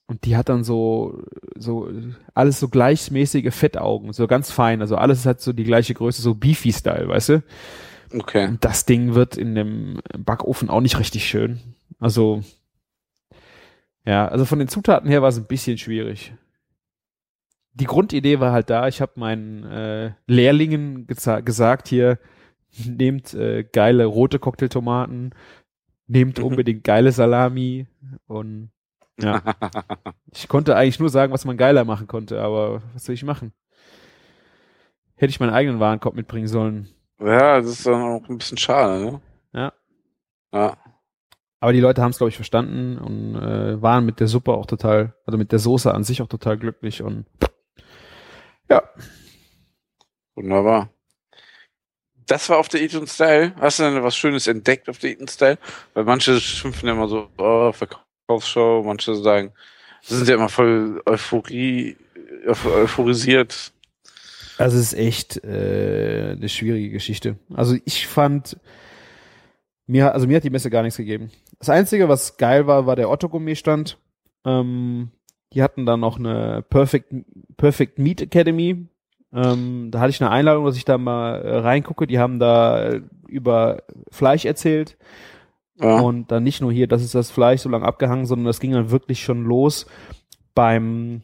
Und 0.08 0.26
die 0.26 0.38
hat 0.38 0.50
dann 0.50 0.64
so, 0.64 1.24
so, 1.58 1.90
alles 2.36 2.60
so 2.60 2.70
gleichmäßige 2.70 3.54
Fettaugen, 3.54 4.14
so 4.14 4.28
ganz 4.28 4.52
fein. 4.52 4.82
Also 4.82 4.98
alles 4.98 5.26
hat 5.26 5.42
so 5.42 5.52
die 5.52 5.64
gleiche 5.64 5.96
Größe, 5.96 6.22
so 6.22 6.36
Beefy-Style, 6.36 7.08
weißt 7.08 7.30
du? 7.30 7.44
Okay. 8.14 8.48
Und 8.48 8.64
das 8.64 8.86
Ding 8.86 9.16
wird 9.16 9.36
in 9.36 9.56
dem 9.56 10.00
Backofen 10.18 10.70
auch 10.70 10.82
nicht 10.82 11.00
richtig 11.00 11.28
schön. 11.28 11.60
Also, 12.00 12.44
ja, 14.06 14.28
also 14.28 14.46
von 14.46 14.60
den 14.60 14.68
Zutaten 14.68 15.10
her 15.10 15.24
war 15.24 15.30
es 15.30 15.38
ein 15.38 15.48
bisschen 15.48 15.80
schwierig. 15.80 16.34
Die 17.74 17.86
Grundidee 17.86 18.40
war 18.40 18.52
halt 18.54 18.70
da, 18.70 18.88
ich 18.88 19.02
habe 19.02 19.14
meinen 19.16 19.64
äh, 19.66 20.12
Lehrlingen 20.28 21.08
gesagt 21.08 21.88
hier, 21.88 22.20
nehmt 22.86 23.34
äh, 23.34 23.64
geile 23.64 24.06
rote 24.06 24.38
Cocktailtomaten, 24.38 25.34
nehmt 26.08 26.38
Mhm. 26.38 26.44
unbedingt 26.46 26.84
geile 26.84 27.12
Salami 27.12 27.88
und 28.28 28.70
ja, 29.20 29.42
ich 30.32 30.48
konnte 30.48 30.76
eigentlich 30.76 31.00
nur 31.00 31.10
sagen, 31.10 31.34
was 31.34 31.46
man 31.46 31.58
geiler 31.58 31.86
machen 31.86 32.08
konnte, 32.08 32.42
aber 32.42 32.82
was 32.94 33.06
soll 33.06 33.16
ich 33.16 33.24
machen? 33.24 33.54
Hätte 35.16 35.30
ich 35.30 35.40
meinen 35.40 35.54
eigenen 35.54 35.80
Warenkorb 35.80 36.16
mitbringen 36.16 36.48
sollen. 36.48 36.90
ja, 37.20 37.62
das 37.62 37.70
ist 37.70 37.86
dann 37.86 38.02
auch 38.02 38.30
ein 38.30 38.38
bisschen 38.38 38.58
schade, 38.58 39.04
ne? 39.04 39.22
Ja. 39.54 39.74
Ja. 40.54 40.78
aber 41.60 41.74
die 41.74 41.82
Leute 41.82 42.02
haben 42.02 42.12
es, 42.12 42.18
glaube 42.18 42.30
ich, 42.30 42.36
verstanden 42.36 42.98
und 42.98 43.36
äh, 43.36 43.82
waren 43.82 44.06
mit 44.06 44.20
der 44.20 44.28
Suppe 44.28 44.54
auch 44.54 44.66
total, 44.66 45.16
also 45.26 45.38
mit 45.38 45.52
der 45.52 45.60
Soße 45.60 45.94
an 45.94 46.04
sich 46.04 46.22
auch 46.22 46.28
total 46.28 46.58
glücklich 46.58 47.02
und 47.02 47.26
ja. 48.70 48.82
Wunderbar. 50.36 50.90
Das 52.28 52.50
war 52.50 52.58
auf 52.58 52.70
der 52.70 52.82
Eat 52.82 53.10
Style. 53.10 53.54
Hast 53.60 53.80
du 53.80 53.84
denn 53.84 54.04
was 54.04 54.18
Schönes 54.18 54.48
entdeckt 54.48 54.90
auf 54.90 54.98
der 54.98 55.12
Eat 55.12 55.30
Style? 55.30 55.58
Weil 55.94 56.04
manche 56.06 56.40
schimpfen 56.40 56.88
ja 56.88 56.96
immer 56.96 57.08
so, 57.08 57.30
oh, 57.38 57.72
Verkaufsshow, 58.28 58.84
manche 58.84 59.16
sagen, 59.16 59.52
sind 60.02 60.28
ja 60.28 60.36
immer 60.36 60.50
voll 60.50 61.02
Euphorie, 61.06 61.96
euphorisiert. 62.48 63.72
Also 64.58 64.78
es 64.78 64.94
ist 64.94 65.00
echt 65.00 65.44
äh, 65.44 66.36
eine 66.36 66.50
schwierige 66.50 66.92
Geschichte. 66.92 67.38
Also 67.54 67.76
ich 67.86 68.08
fand, 68.08 68.58
mir, 69.86 70.14
also 70.14 70.28
mir 70.28 70.38
hat 70.38 70.44
die 70.44 70.50
Messe 70.50 70.70
gar 70.70 70.82
nichts 70.82 70.98
gegeben. 70.98 71.32
Das 71.60 71.70
Einzige, 71.70 72.10
was 72.10 72.38
geil 72.38 72.66
war, 72.68 72.86
war 72.86 72.96
der 72.96 73.10
Otto 73.10 73.30
Gourmet 73.30 73.56
Stand. 73.56 73.98
Ähm, 74.46 75.12
die 75.54 75.62
hatten 75.62 75.86
dann 75.86 76.00
noch 76.00 76.18
eine 76.18 76.64
Perfect, 76.70 77.14
Perfect 77.58 78.00
Meat 78.00 78.22
Academy. 78.22 78.88
Ähm, 79.34 79.90
da 79.92 80.00
hatte 80.00 80.12
ich 80.12 80.22
eine 80.22 80.32
Einladung, 80.32 80.66
dass 80.66 80.78
ich 80.78 80.86
da 80.86 80.98
mal 80.98 81.42
äh, 81.42 81.58
reingucke. 81.58 82.08
Die 82.08 82.20
haben 82.20 82.40
da 82.40 82.90
äh, 82.90 83.02
über 83.28 83.84
Fleisch 84.10 84.46
erzählt. 84.46 84.98
Ja. 85.78 86.00
Und 86.00 86.32
dann 86.32 86.44
nicht 86.44 86.62
nur 86.62 86.72
hier, 86.72 86.88
das 86.88 87.04
ist 87.04 87.16
das 87.16 87.32
Fleisch 87.32 87.62
so 87.62 87.70
lange 87.70 87.86
abgehangen, 87.86 88.26
sondern 88.26 88.46
das 88.46 88.60
ging 88.60 88.72
dann 88.72 88.92
wirklich 88.92 89.24
schon 89.24 89.44
los 89.44 89.86
beim 90.54 91.22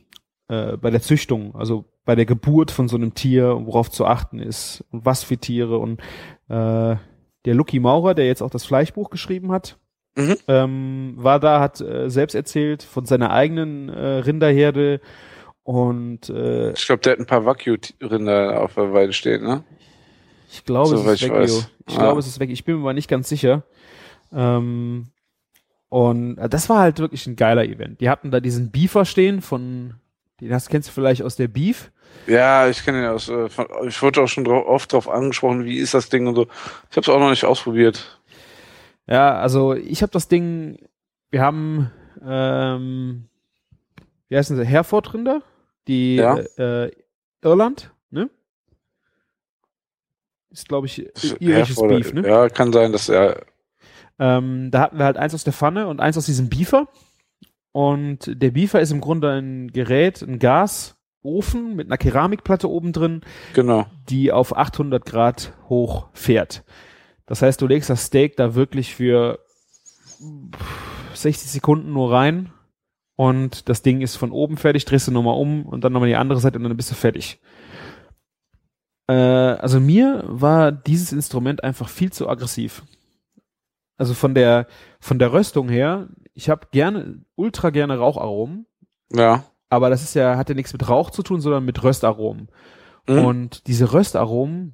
äh, 0.49 0.75
bei 0.77 0.89
der 0.89 1.01
Züchtung, 1.01 1.55
also 1.55 1.85
bei 2.03 2.15
der 2.15 2.25
Geburt 2.25 2.71
von 2.71 2.87
so 2.89 2.97
einem 2.97 3.13
Tier, 3.13 3.65
worauf 3.65 3.89
zu 3.89 4.05
achten 4.05 4.39
ist 4.39 4.83
und 4.91 5.05
was 5.05 5.23
für 5.23 5.37
Tiere 5.37 5.77
und 5.77 5.99
äh, 6.49 6.95
der 7.45 7.53
Lucky 7.55 7.79
Maurer, 7.79 8.13
der 8.13 8.25
jetzt 8.25 8.41
auch 8.41 8.49
das 8.49 8.65
Fleischbuch 8.65 9.09
geschrieben 9.09 9.51
hat, 9.51 9.77
Mhm. 10.17 10.35
ähm, 10.49 11.13
war 11.15 11.39
da, 11.39 11.61
hat 11.61 11.79
äh, 11.79 12.09
selbst 12.09 12.33
erzählt 12.35 12.83
von 12.83 13.05
seiner 13.05 13.31
eigenen 13.31 13.87
äh, 13.87 13.97
Rinderherde 14.17 14.99
und 15.63 16.29
äh, 16.29 16.73
Ich 16.73 16.85
glaube, 16.85 17.01
der 17.01 17.13
hat 17.13 17.19
ein 17.19 17.25
paar 17.25 17.45
Wagyu-Rinder 17.45 18.61
auf 18.61 18.73
der 18.73 18.91
Weide 18.91 19.13
stehen, 19.13 19.43
ne? 19.43 19.63
ich 20.51 20.65
glaube, 20.65 20.89
Soweit 20.97 21.13
es 21.13 21.13
ist 21.13 21.21
ich 21.21 21.29
Wagyu. 21.29 21.41
weiß. 21.43 21.69
Ich 21.87 21.95
Ah. 21.97 21.99
glaube, 22.01 22.19
es 22.19 22.27
ist 22.27 22.41
weg. 22.41 22.49
Ich 22.49 22.65
bin 22.65 22.75
mir 22.75 22.81
aber 22.81 22.93
nicht 22.93 23.07
ganz 23.07 23.29
sicher. 23.29 23.63
Ähm, 24.33 25.07
und 25.89 26.37
äh, 26.37 26.47
das 26.49 26.69
war 26.69 26.79
halt 26.79 26.99
wirklich 26.99 27.27
ein 27.27 27.35
geiler 27.35 27.65
Event. 27.65 28.01
Die 28.01 28.09
hatten 28.09 28.31
da 28.31 28.39
diesen 28.39 28.71
Beefer 28.71 29.05
stehen 29.05 29.41
von, 29.41 29.95
den 30.39 30.53
hast, 30.53 30.69
kennst 30.69 30.89
du 30.89 30.93
vielleicht 30.93 31.23
aus 31.23 31.35
der 31.35 31.47
Beef. 31.47 31.91
Ja, 32.27 32.67
ich 32.67 32.83
kenne 32.83 32.99
ihn 33.03 33.09
aus. 33.09 33.29
Äh, 33.29 33.49
von, 33.49 33.67
ich 33.87 34.01
wurde 34.01 34.21
auch 34.21 34.27
schon 34.27 34.43
drauf, 34.43 34.65
oft 34.67 34.93
drauf 34.93 35.09
angesprochen, 35.09 35.65
wie 35.65 35.77
ist 35.77 35.93
das 35.93 36.09
Ding 36.09 36.27
und 36.27 36.35
so. 36.35 36.47
Ich 36.89 36.97
habe 36.97 37.01
es 37.01 37.09
auch 37.09 37.19
noch 37.19 37.29
nicht 37.29 37.45
ausprobiert. 37.45 38.19
Ja, 39.07 39.39
also 39.39 39.73
ich 39.73 40.01
habe 40.01 40.11
das 40.11 40.27
Ding, 40.27 40.77
wir 41.31 41.41
haben, 41.41 41.91
ähm, 42.25 43.25
wie 44.29 44.37
heißen 44.37 44.55
sie, 44.55 44.65
Herford-Rinder, 44.65 45.41
die 45.87 46.15
Ja. 46.17 46.37
äh, 46.57 46.91
Irland, 47.41 47.91
ne? 48.11 48.29
Ist, 50.51 50.67
glaube 50.69 50.87
ich, 50.87 50.99
irisches 51.41 51.81
Beef, 51.81 52.13
ne? 52.13 52.27
Ja, 52.27 52.49
kann 52.49 52.71
sein, 52.71 52.91
dass 52.91 53.09
er. 53.09 53.41
Ähm, 54.19 54.69
da 54.71 54.81
hatten 54.81 54.97
wir 54.97 55.05
halt 55.05 55.17
eins 55.17 55.33
aus 55.33 55.43
der 55.43 55.53
Pfanne 55.53 55.87
und 55.87 55.99
eins 55.99 56.17
aus 56.17 56.25
diesem 56.25 56.49
Beefer. 56.49 56.87
Und 57.71 58.29
der 58.41 58.51
Beefer 58.51 58.81
ist 58.81 58.91
im 58.91 59.01
Grunde 59.01 59.31
ein 59.31 59.69
Gerät, 59.71 60.21
ein 60.21 60.39
Gasofen 60.39 61.75
mit 61.75 61.87
einer 61.87 61.97
Keramikplatte 61.97 62.69
oben 62.69 62.91
drin, 62.91 63.21
Genau. 63.53 63.85
die 64.09 64.31
auf 64.31 64.55
800 64.55 65.05
Grad 65.05 65.53
hoch 65.69 66.07
fährt. 66.13 66.63
Das 67.25 67.41
heißt, 67.41 67.61
du 67.61 67.67
legst 67.67 67.89
das 67.89 68.05
Steak 68.05 68.35
da 68.35 68.55
wirklich 68.55 68.93
für 68.93 69.39
60 71.13 71.49
Sekunden 71.49 71.93
nur 71.93 72.11
rein 72.11 72.51
und 73.15 73.69
das 73.69 73.81
Ding 73.81 74.01
ist 74.01 74.17
von 74.17 74.31
oben 74.31 74.57
fertig, 74.57 74.83
drehst 74.85 75.07
du 75.07 75.11
nochmal 75.11 75.37
um 75.37 75.65
und 75.65 75.83
dann 75.83 75.93
nochmal 75.93 76.09
die 76.09 76.15
andere 76.15 76.39
Seite 76.39 76.57
und 76.57 76.63
dann 76.65 76.75
bist 76.75 76.91
du 76.91 76.95
fertig. 76.95 77.39
Äh, 79.07 79.13
also 79.13 79.79
mir 79.79 80.23
war 80.27 80.71
dieses 80.71 81.11
Instrument 81.13 81.63
einfach 81.63 81.87
viel 81.87 82.11
zu 82.11 82.27
aggressiv. 82.27 82.83
Also 84.01 84.15
von 84.15 84.33
der 84.33 84.65
von 84.99 85.19
der 85.19 85.31
Röstung 85.31 85.69
her, 85.69 86.07
ich 86.33 86.49
habe 86.49 86.69
gerne 86.71 87.23
ultra 87.35 87.69
gerne 87.69 87.99
Raucharomen, 87.99 88.65
Ja. 89.13 89.43
aber 89.69 89.91
das 89.91 90.01
ist 90.01 90.15
ja 90.15 90.37
hat 90.37 90.49
ja 90.49 90.55
nichts 90.55 90.73
mit 90.73 90.89
Rauch 90.89 91.11
zu 91.11 91.21
tun, 91.21 91.39
sondern 91.39 91.63
mit 91.65 91.83
Röstaromen. 91.83 92.47
Mhm. 93.07 93.25
Und 93.25 93.67
diese 93.67 93.93
Röstaromen, 93.93 94.73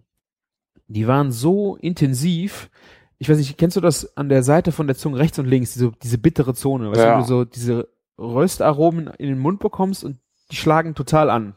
die 0.87 1.07
waren 1.09 1.33
so 1.33 1.75
intensiv. 1.75 2.69
Ich 3.17 3.27
weiß 3.27 3.37
nicht, 3.37 3.57
kennst 3.57 3.75
du 3.75 3.81
das 3.81 4.15
an 4.15 4.29
der 4.29 4.43
Seite 4.43 4.71
von 4.71 4.87
der 4.87 4.95
Zunge 4.95 5.17
rechts 5.19 5.37
und 5.39 5.45
links, 5.45 5.73
diese, 5.73 5.91
diese 6.01 6.17
bittere 6.19 6.53
Zone, 6.53 6.89
weißt 6.89 7.01
du, 7.01 7.05
Ja. 7.05 7.11
wenn 7.15 7.19
du 7.23 7.27
so 7.27 7.43
diese 7.43 7.89
Röstaromen 8.17 9.07
in 9.17 9.27
den 9.27 9.39
Mund 9.39 9.59
bekommst 9.59 10.05
und 10.05 10.19
die 10.51 10.55
schlagen 10.55 10.95
total 10.95 11.29
an. 11.29 11.53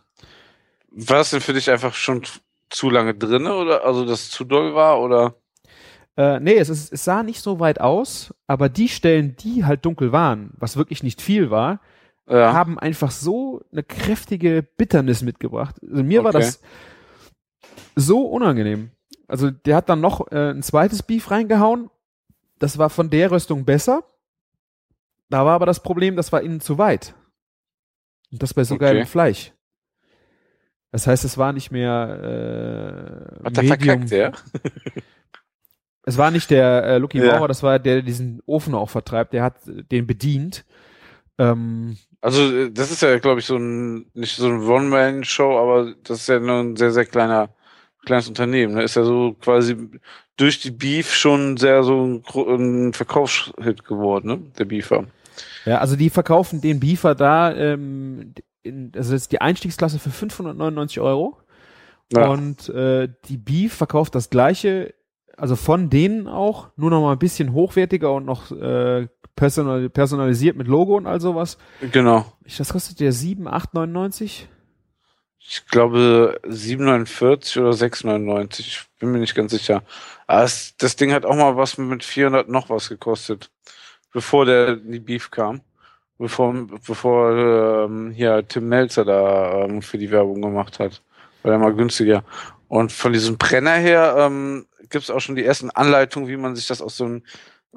War 0.90 1.18
das 1.18 1.30
denn 1.30 1.40
für 1.40 1.52
dich 1.52 1.70
einfach 1.70 1.94
schon 1.94 2.22
zu 2.68 2.90
lange 2.90 3.14
drinne 3.14 3.54
oder 3.54 3.84
also 3.84 4.04
dass 4.04 4.22
es 4.22 4.30
zu 4.30 4.42
doll 4.44 4.74
war 4.74 5.00
oder? 5.00 5.36
Äh, 6.17 6.40
nee, 6.40 6.57
es, 6.57 6.69
ist, 6.69 6.93
es 6.93 7.05
sah 7.05 7.23
nicht 7.23 7.40
so 7.40 7.61
weit 7.61 7.81
aus, 7.81 8.35
aber 8.47 8.69
die 8.69 8.88
Stellen, 8.88 9.37
die 9.37 9.64
halt 9.64 9.85
dunkel 9.85 10.12
waren, 10.12 10.52
was 10.59 10.76
wirklich 10.76 11.02
nicht 11.02 11.23
viel 11.23 11.50
war, 11.50 11.81
Ja. 12.29 12.52
haben 12.52 12.79
einfach 12.79 13.11
so 13.11 13.62
eine 13.73 13.83
kräftige 13.83 14.62
Bitternis 14.62 15.23
mitgebracht. 15.23 15.76
Also 15.83 16.02
mir 16.02 16.23
war 16.25 16.31
Okay. 16.31 16.38
das 16.40 16.61
so 17.97 18.26
unangenehm. 18.26 18.90
Also 19.29 19.50
der 19.50 19.76
hat 19.76 19.88
dann 19.88 20.00
noch 20.00 20.31
äh, 20.33 20.50
ein 20.50 20.62
zweites 20.62 21.02
Beef 21.02 21.31
reingehauen. 21.31 21.90
Das 22.59 22.76
war 22.79 22.90
von 22.90 23.09
der 23.11 23.31
Röstung 23.31 23.64
besser. 23.64 24.02
Da 25.29 25.45
war 25.47 25.55
aber 25.55 25.67
das 25.67 25.83
Problem, 25.83 26.17
das 26.17 26.33
war 26.33 26.43
innen 26.43 26.61
zu 26.61 26.76
weit. 26.79 27.14
Und 28.33 28.43
das 28.43 28.52
bei 28.55 28.64
so 28.64 28.75
Okay. 28.75 28.85
geilem 28.85 29.07
Fleisch. 29.07 29.52
Das 30.93 31.07
heißt, 31.07 31.25
es 31.25 31.38
war 31.38 31.52
nicht 31.52 31.71
mehr 31.71 33.38
äh, 33.40 33.45
Hat 33.45 33.57
der 33.57 33.62
Medium. 33.62 34.09
verkackt, 34.09 34.11
ja? 34.11 34.33
Es 36.04 36.16
war 36.16 36.30
nicht 36.30 36.50
der 36.50 36.85
äh, 36.85 36.99
Lucky 36.99 37.19
Ja. 37.19 37.33
Maurer, 37.33 37.49
das 37.49 37.62
war 37.62 37.78
der, 37.78 37.97
der 37.97 38.02
diesen 38.02 38.40
Ofen 38.47 38.75
auch 38.75 38.88
vertreibt. 38.90 39.33
Der 39.33 39.42
hat 39.42 39.57
den 39.66 40.07
bedient. 40.07 40.64
Ähm, 41.38 41.97
Also 42.21 42.42
äh, 42.42 42.71
das 42.71 42.90
ist 42.90 43.02
ja, 43.02 43.19
glaube 43.19 43.40
ich, 43.40 43.47
so 43.47 43.57
ein 43.57 44.07
nicht 44.14 44.37
so 44.37 44.49
ein 44.49 44.62
One-Man-Show, 44.62 45.59
aber 45.59 45.95
das 46.04 46.21
ist 46.21 46.28
ja 46.28 46.40
nur 46.40 46.61
ein 46.61 46.76
sehr, 46.76 46.90
sehr 46.92 47.04
kleiner 47.04 47.50
kleines 48.04 48.28
Unternehmen. 48.28 48.75
Ne? 48.75 48.83
Ist 48.83 48.97
ja 48.97 49.04
so 49.04 49.37
quasi 49.40 49.76
durch 50.37 50.61
die 50.61 50.71
Beef 50.71 51.12
schon 51.14 51.59
sehr 51.59 51.83
so 51.83 52.02
ein, 52.02 52.23
ein 52.35 52.92
Verkaufshit 52.95 53.85
geworden, 53.85 54.26
ne? 54.26 54.38
Der 54.59 54.64
Beefer. 54.64 55.04
Ja, 55.66 55.78
also 55.78 55.97
die 55.97 56.09
verkaufen 56.09 56.62
den 56.62 56.80
Beefer 56.80 57.14
da, 57.14 57.54
ähm, 57.54 58.33
in, 58.62 58.92
also 58.97 59.12
das 59.12 59.23
ist 59.23 59.33
die 59.33 59.40
Einstiegsklasse 59.42 59.99
für 59.99 60.11
599 60.11 61.00
Euro. 61.00 61.37
Ja. 62.12 62.28
Und 62.28 62.69
äh, 62.71 63.09
die 63.28 63.37
Beef 63.37 63.75
verkauft 63.75 64.14
das 64.14 64.30
gleiche, 64.30 64.95
also 65.40 65.56
von 65.56 65.88
denen 65.88 66.28
auch, 66.28 66.68
nur 66.76 66.90
noch 66.90 67.00
mal 67.00 67.12
ein 67.12 67.18
bisschen 67.18 67.54
hochwertiger 67.54 68.12
und 68.12 68.26
noch 68.26 68.50
äh, 68.52 69.09
personal, 69.35 69.88
personalisiert 69.88 70.56
mit 70.56 70.68
Logo 70.68 70.97
und 70.97 71.06
all 71.06 71.20
sowas. 71.20 71.56
Genau. 71.92 72.30
Ich, 72.44 72.59
das 72.59 72.73
kostet 72.73 73.00
ja 73.00 73.11
7, 73.11 73.49
8, 73.49 73.73
99. 73.73 74.49
Ich 75.38 75.66
glaube 75.66 76.38
7,49 76.44 77.59
oder 77.59 77.70
6,99. 77.70 78.61
Ich 78.61 78.85
bin 78.99 79.12
mir 79.12 79.18
nicht 79.18 79.35
ganz 79.35 79.52
sicher. 79.52 79.82
Aber 80.26 80.44
es, 80.44 80.76
das 80.76 80.97
Ding 80.97 81.12
hat 81.12 81.25
auch 81.25 81.35
mal 81.35 81.56
was 81.56 81.78
mit 81.78 82.04
400 82.04 82.49
noch 82.50 82.68
was 82.68 82.90
gekostet. 82.90 83.50
Bevor 84.12 84.44
der 84.44 84.76
die 84.76 85.00
Beef 85.00 85.30
kam. 85.30 85.62
Bevor, 86.18 86.52
bevor 86.87 87.87
ähm, 87.87 88.11
hier 88.11 88.47
Tim 88.47 88.68
Melzer 88.68 89.06
da 89.06 89.64
ähm, 89.64 89.80
für 89.80 89.97
die 89.97 90.11
Werbung 90.11 90.42
gemacht 90.42 90.78
hat. 90.78 91.02
War 91.42 91.52
ja 91.52 91.59
mal 91.59 91.75
günstiger. 91.75 92.25
Und 92.68 92.92
von 92.92 93.14
diesem 93.14 93.38
Brenner 93.38 93.76
her 93.76 94.16
ähm, 94.18 94.66
gibt 94.90 95.04
es 95.04 95.11
auch 95.11 95.20
schon 95.20 95.37
die 95.37 95.44
ersten 95.44 95.70
Anleitungen, 95.70 96.28
wie 96.28 96.37
man 96.37 96.56
sich 96.56 96.66
das 96.66 96.82
aus 96.82 96.97
so 96.97 97.04
einem 97.04 97.23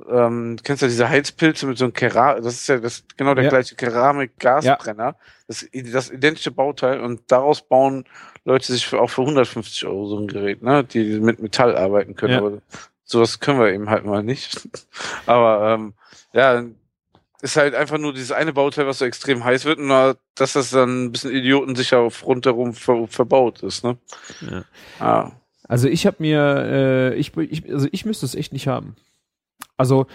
ähm, 0.09 0.57
kennst 0.63 0.81
du 0.81 0.87
ja 0.87 0.89
diese 0.89 1.07
Heizpilze 1.09 1.67
mit 1.67 1.77
so 1.77 1.85
einem 1.85 1.93
Keramik, 1.93 2.43
das 2.43 2.55
ist 2.55 2.67
ja 2.67 2.79
das 2.79 3.03
genau 3.15 3.35
der 3.35 3.43
Ja. 3.43 3.49
gleiche 3.51 3.75
Keramik-Gasbrenner, 3.75 5.15
das, 5.47 5.67
das 5.71 6.09
identische 6.09 6.49
Bauteil 6.51 6.99
und 6.99 7.21
daraus 7.31 7.61
bauen 7.61 8.05
Leute 8.43 8.71
sich 8.73 8.87
für, 8.87 8.99
auch 8.99 9.09
für 9.11 9.21
150 9.21 9.85
Euro 9.85 10.07
so 10.07 10.17
ein 10.19 10.27
Gerät, 10.27 10.63
ne, 10.63 10.83
die 10.83 11.19
mit 11.19 11.39
Metall 11.41 11.77
arbeiten 11.77 12.15
können, 12.15 12.33
Ja. 12.33 12.39
aber 12.39 12.57
sowas 13.05 13.39
können 13.39 13.59
wir 13.59 13.71
eben 13.71 13.89
halt 13.89 14.03
mal 14.03 14.23
nicht. 14.23 14.67
aber 15.27 15.73
ähm, 15.75 15.93
ja, 16.33 16.63
ist 17.43 17.57
halt 17.57 17.75
einfach 17.75 17.97
nur 17.99 18.13
dieses 18.13 18.31
eine 18.31 18.53
Bauteil, 18.53 18.87
was 18.87 18.97
so 18.99 19.05
extrem 19.05 19.43
heiß 19.43 19.65
wird, 19.65 19.77
nur 19.77 20.17
dass 20.35 20.53
das 20.53 20.71
dann 20.71 21.05
ein 21.05 21.11
bisschen 21.11 21.31
idiotensicher 21.31 21.99
auf 21.99 22.25
rundherum 22.25 22.73
ver 22.73 23.05
verbaut 23.07 23.61
ist, 23.61 23.83
ne? 23.83 23.97
Ja. 24.49 24.63
Ah. 24.99 25.31
Also 25.73 25.87
ich 25.87 26.05
habe 26.05 26.17
mir, 26.19 26.39
äh, 26.39 27.15
ich, 27.15 27.35
ich, 27.35 27.67
also 27.73 27.87
ich 27.91 28.05
müsste 28.05 28.27
es 28.27 28.35
echt 28.35 28.53
nicht 28.53 28.67
haben. 28.67 28.95
Also 29.75 30.05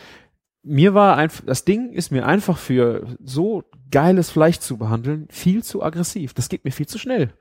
mir 0.62 0.94
war 0.94 1.16
einfach, 1.16 1.44
das 1.44 1.64
Ding 1.64 1.92
ist 1.92 2.12
mir 2.12 2.24
einfach 2.26 2.58
für 2.58 3.16
so 3.20 3.64
geiles 3.90 4.30
Fleisch 4.30 4.60
zu 4.60 4.76
behandeln 4.76 5.26
viel 5.30 5.64
zu 5.64 5.82
aggressiv. 5.82 6.32
Das 6.32 6.48
geht 6.48 6.64
mir 6.64 6.70
viel 6.70 6.86
zu 6.86 6.96
schnell. 6.96 7.32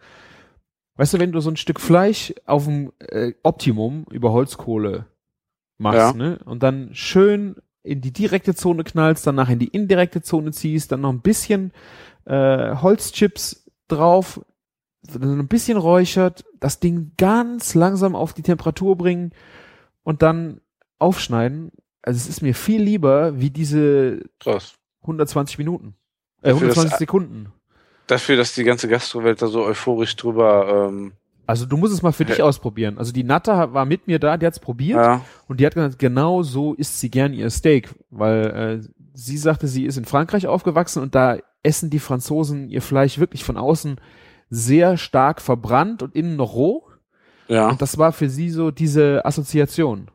Weißt 0.95 1.13
du, 1.13 1.19
wenn 1.19 1.31
du 1.31 1.41
so 1.41 1.51
ein 1.51 1.57
Stück 1.57 1.79
Fleisch 1.79 2.33
auf 2.47 2.65
dem 2.65 2.91
äh, 2.97 3.33
Optimum 3.43 4.07
über 4.09 4.31
Holzkohle 4.31 5.05
machst, 5.77 5.99
Ja. 5.99 6.13
ne, 6.13 6.39
und 6.43 6.63
dann 6.63 6.89
schön 6.95 7.57
in 7.83 8.01
die 8.01 8.13
direkte 8.13 8.55
Zone 8.55 8.83
knallst, 8.83 9.27
danach 9.27 9.51
in 9.51 9.59
die 9.59 9.67
indirekte 9.67 10.23
Zone 10.23 10.53
ziehst, 10.53 10.91
dann 10.91 11.01
noch 11.01 11.13
ein 11.13 11.21
bisschen 11.21 11.71
äh, 12.25 12.73
Holzchips 12.77 13.69
drauf, 13.87 14.41
dann 15.03 15.39
ein 15.39 15.47
bisschen 15.47 15.77
räuchert, 15.77 16.43
das 16.59 16.79
Ding 16.79 17.11
ganz 17.17 17.75
langsam 17.75 18.15
auf 18.15 18.33
die 18.33 18.41
Temperatur 18.43 18.97
bringen 18.97 19.31
und 20.03 20.21
dann 20.21 20.61
aufschneiden. 20.99 21.71
Also 22.01 22.17
es 22.17 22.27
ist 22.29 22.41
mir 22.41 22.55
viel 22.55 22.81
lieber 22.81 23.39
wie 23.39 23.49
diese 23.49 24.21
Krass. 24.39 24.75
120 25.01 25.57
Minuten. 25.57 25.95
Äh, 26.41 26.49
Dafür, 26.51 26.67
dass- 26.67 26.77
120 26.77 26.97
Sekunden. 26.97 27.53
Dafür, 28.07 28.37
dass 28.37 28.55
die 28.55 28.63
ganze 28.63 28.87
Gastrowelt 28.87 29.41
da 29.41 29.47
so 29.47 29.63
euphorisch 29.65 30.15
drüber, 30.15 30.87
ähm, 30.89 31.11
Also 31.45 31.65
du 31.65 31.75
musst 31.77 31.93
es 31.93 32.01
mal 32.01 32.13
für 32.13 32.23
dich 32.25 32.41
ausprobieren. 32.41 32.97
Also 32.97 33.11
die 33.11 33.23
Natter 33.25 33.73
war 33.73 33.85
mit 33.85 34.07
mir 34.07 34.17
da, 34.19 34.37
die 34.37 34.45
hat's 34.45 34.59
probiert 34.59 34.97
ja, 34.97 35.21
und 35.47 35.59
die 35.59 35.65
hat 35.65 35.75
gesagt, 35.75 35.99
genau 35.99 36.41
so 36.43 36.73
isst 36.73 36.99
sie 36.99 37.09
gern 37.11 37.33
ihr 37.33 37.49
Steak, 37.49 37.89
weil 38.09 38.81
äh, 38.83 38.87
sie 39.13 39.37
sagte, 39.37 39.67
sie 39.67 39.85
ist 39.85 39.97
in 39.97 40.05
Frankreich 40.05 40.47
aufgewachsen 40.47 41.01
und 41.01 41.15
da 41.15 41.37
essen 41.63 41.89
die 41.89 41.99
Franzosen 41.99 42.69
ihr 42.69 42.81
Fleisch 42.81 43.17
wirklich 43.19 43.43
von 43.43 43.57
außen 43.57 43.99
sehr 44.49 44.97
stark 44.97 45.41
verbrannt 45.41 46.03
und 46.03 46.15
innen 46.15 46.35
noch 46.35 46.53
roh. 46.53 46.87
ja. 47.47 47.69
Und 47.69 47.81
das 47.81 47.97
war 47.97 48.11
für 48.11 48.29
sie 48.29 48.49
so 48.49 48.71
diese 48.71 49.25
Assoziation. 49.25 50.09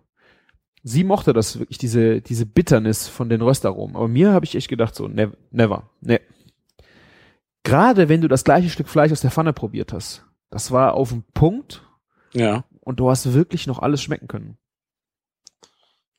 Sie 0.84 1.04
mochte 1.04 1.32
das 1.32 1.58
wirklich, 1.58 1.78
diese, 1.78 2.20
diese 2.20 2.44
Bitternis 2.44 3.06
von 3.06 3.28
den 3.28 3.40
Röstaromen. 3.40 3.94
Aber 3.94 4.08
mir 4.08 4.32
habe 4.32 4.44
ich 4.44 4.56
echt 4.56 4.68
gedacht, 4.68 4.94
so, 4.94 5.06
never, 5.06 5.36
never, 5.50 5.90
ne. 6.00 6.20
Gerade 7.62 8.08
wenn 8.08 8.20
du 8.20 8.26
das 8.26 8.42
gleiche 8.42 8.68
Stück 8.68 8.88
Fleisch 8.88 9.12
aus 9.12 9.20
der 9.20 9.30
Pfanne 9.30 9.52
probiert 9.52 9.92
hast, 9.92 10.24
das 10.50 10.72
war 10.72 10.94
auf 10.94 11.10
dem 11.10 11.22
Punkt 11.34 11.86
ja. 12.32 12.64
und 12.80 12.98
du 12.98 13.08
hast 13.08 13.32
wirklich 13.32 13.68
noch 13.68 13.78
alles 13.78 14.02
schmecken 14.02 14.26
können. 14.26 14.58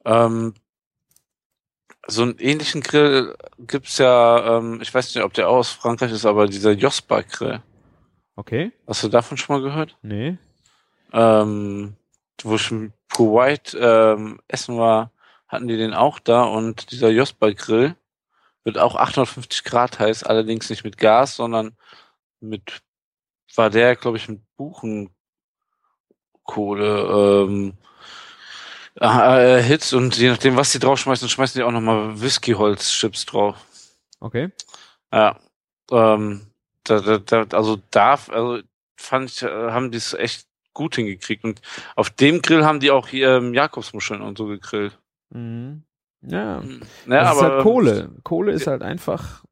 Ähm, 0.05 0.53
so 2.07 2.23
einen 2.23 2.37
ähnlichen 2.37 2.81
Grill 2.81 3.35
gibt's 3.59 3.97
ja, 3.97 4.57
ähm, 4.57 4.79
ich 4.81 4.93
weiß 4.93 5.13
nicht, 5.13 5.23
ob 5.23 5.33
der 5.33 5.49
auch 5.49 5.57
aus 5.57 5.71
Frankreich 5.71 6.11
ist, 6.11 6.25
aber 6.25 6.47
dieser 6.47 6.71
Jospa-Grill. 6.71 7.61
Okay? 8.35 8.71
Hast 8.87 9.03
du 9.03 9.09
davon 9.09 9.37
schon 9.37 9.55
mal 9.55 9.63
gehört? 9.63 9.97
Nee. 10.01 10.37
Ähm, 11.11 11.95
wo 12.43 12.55
ich 12.55 12.71
in 12.71 12.93
Kuwait 13.13 13.77
ähm, 13.79 14.39
essen 14.47 14.77
war, 14.77 15.11
hatten 15.47 15.67
die 15.67 15.77
den 15.77 15.93
auch 15.93 16.19
da 16.19 16.43
und 16.43 16.91
dieser 16.91 17.09
Jospa-Grill 17.09 17.95
wird 18.63 18.77
auch 18.77 18.95
850 18.95 19.63
Grad 19.63 19.99
heiß, 19.99 20.23
allerdings 20.23 20.69
nicht 20.69 20.83
mit 20.83 20.97
Gas, 20.97 21.35
sondern 21.35 21.75
mit, 22.39 22.81
war 23.55 23.69
der, 23.69 23.95
glaube 23.95 24.17
ich, 24.17 24.27
mit 24.29 24.41
Buchenkohle 24.55 25.11
ähm, 26.45 27.73
äh, 28.99 29.55
erhitzt 29.55 29.93
und 29.93 30.17
je 30.17 30.29
nachdem, 30.29 30.55
was 30.55 30.71
die 30.71 30.79
draufschmeißen, 30.79 31.29
schmeißen 31.29 31.59
die 31.59 31.63
auch 31.63 31.71
nochmal 31.71 32.19
Whisky-Holz-Chips 32.19 33.25
drauf. 33.25 33.57
Okay. 34.19 34.49
Ja, 35.11 35.39
ähm, 35.91 36.52
da, 36.83 36.99
da, 36.99 37.17
da, 37.17 37.57
also 37.57 37.79
da, 37.91 38.19
also 38.29 38.59
fand 38.95 39.31
ich, 39.31 39.41
äh, 39.43 39.71
haben 39.71 39.91
die 39.91 39.97
es 39.97 40.13
echt 40.13 40.47
gut 40.73 40.95
hingekriegt. 40.95 41.43
Und 41.43 41.61
auf 41.95 42.09
dem 42.09 42.41
Grill 42.41 42.65
haben 42.65 42.79
die 42.79 42.91
auch 42.91 43.07
hier 43.07 43.37
ähm, 43.37 43.53
Jakobsmuscheln 43.53 44.21
und 44.21 44.37
so 44.37 44.47
gegrillt. 44.47 44.97
Mhm. 45.29 45.83
Ja. 46.21 46.61
Ja, 46.61 46.61
das 47.05 47.35
ist 47.35 47.41
aber 47.41 47.55
halt 47.55 47.63
Kohle. 47.63 48.09
Kohle 48.23 48.51
ist 48.53 48.67
halt 48.67 48.81
einfach. 48.81 49.43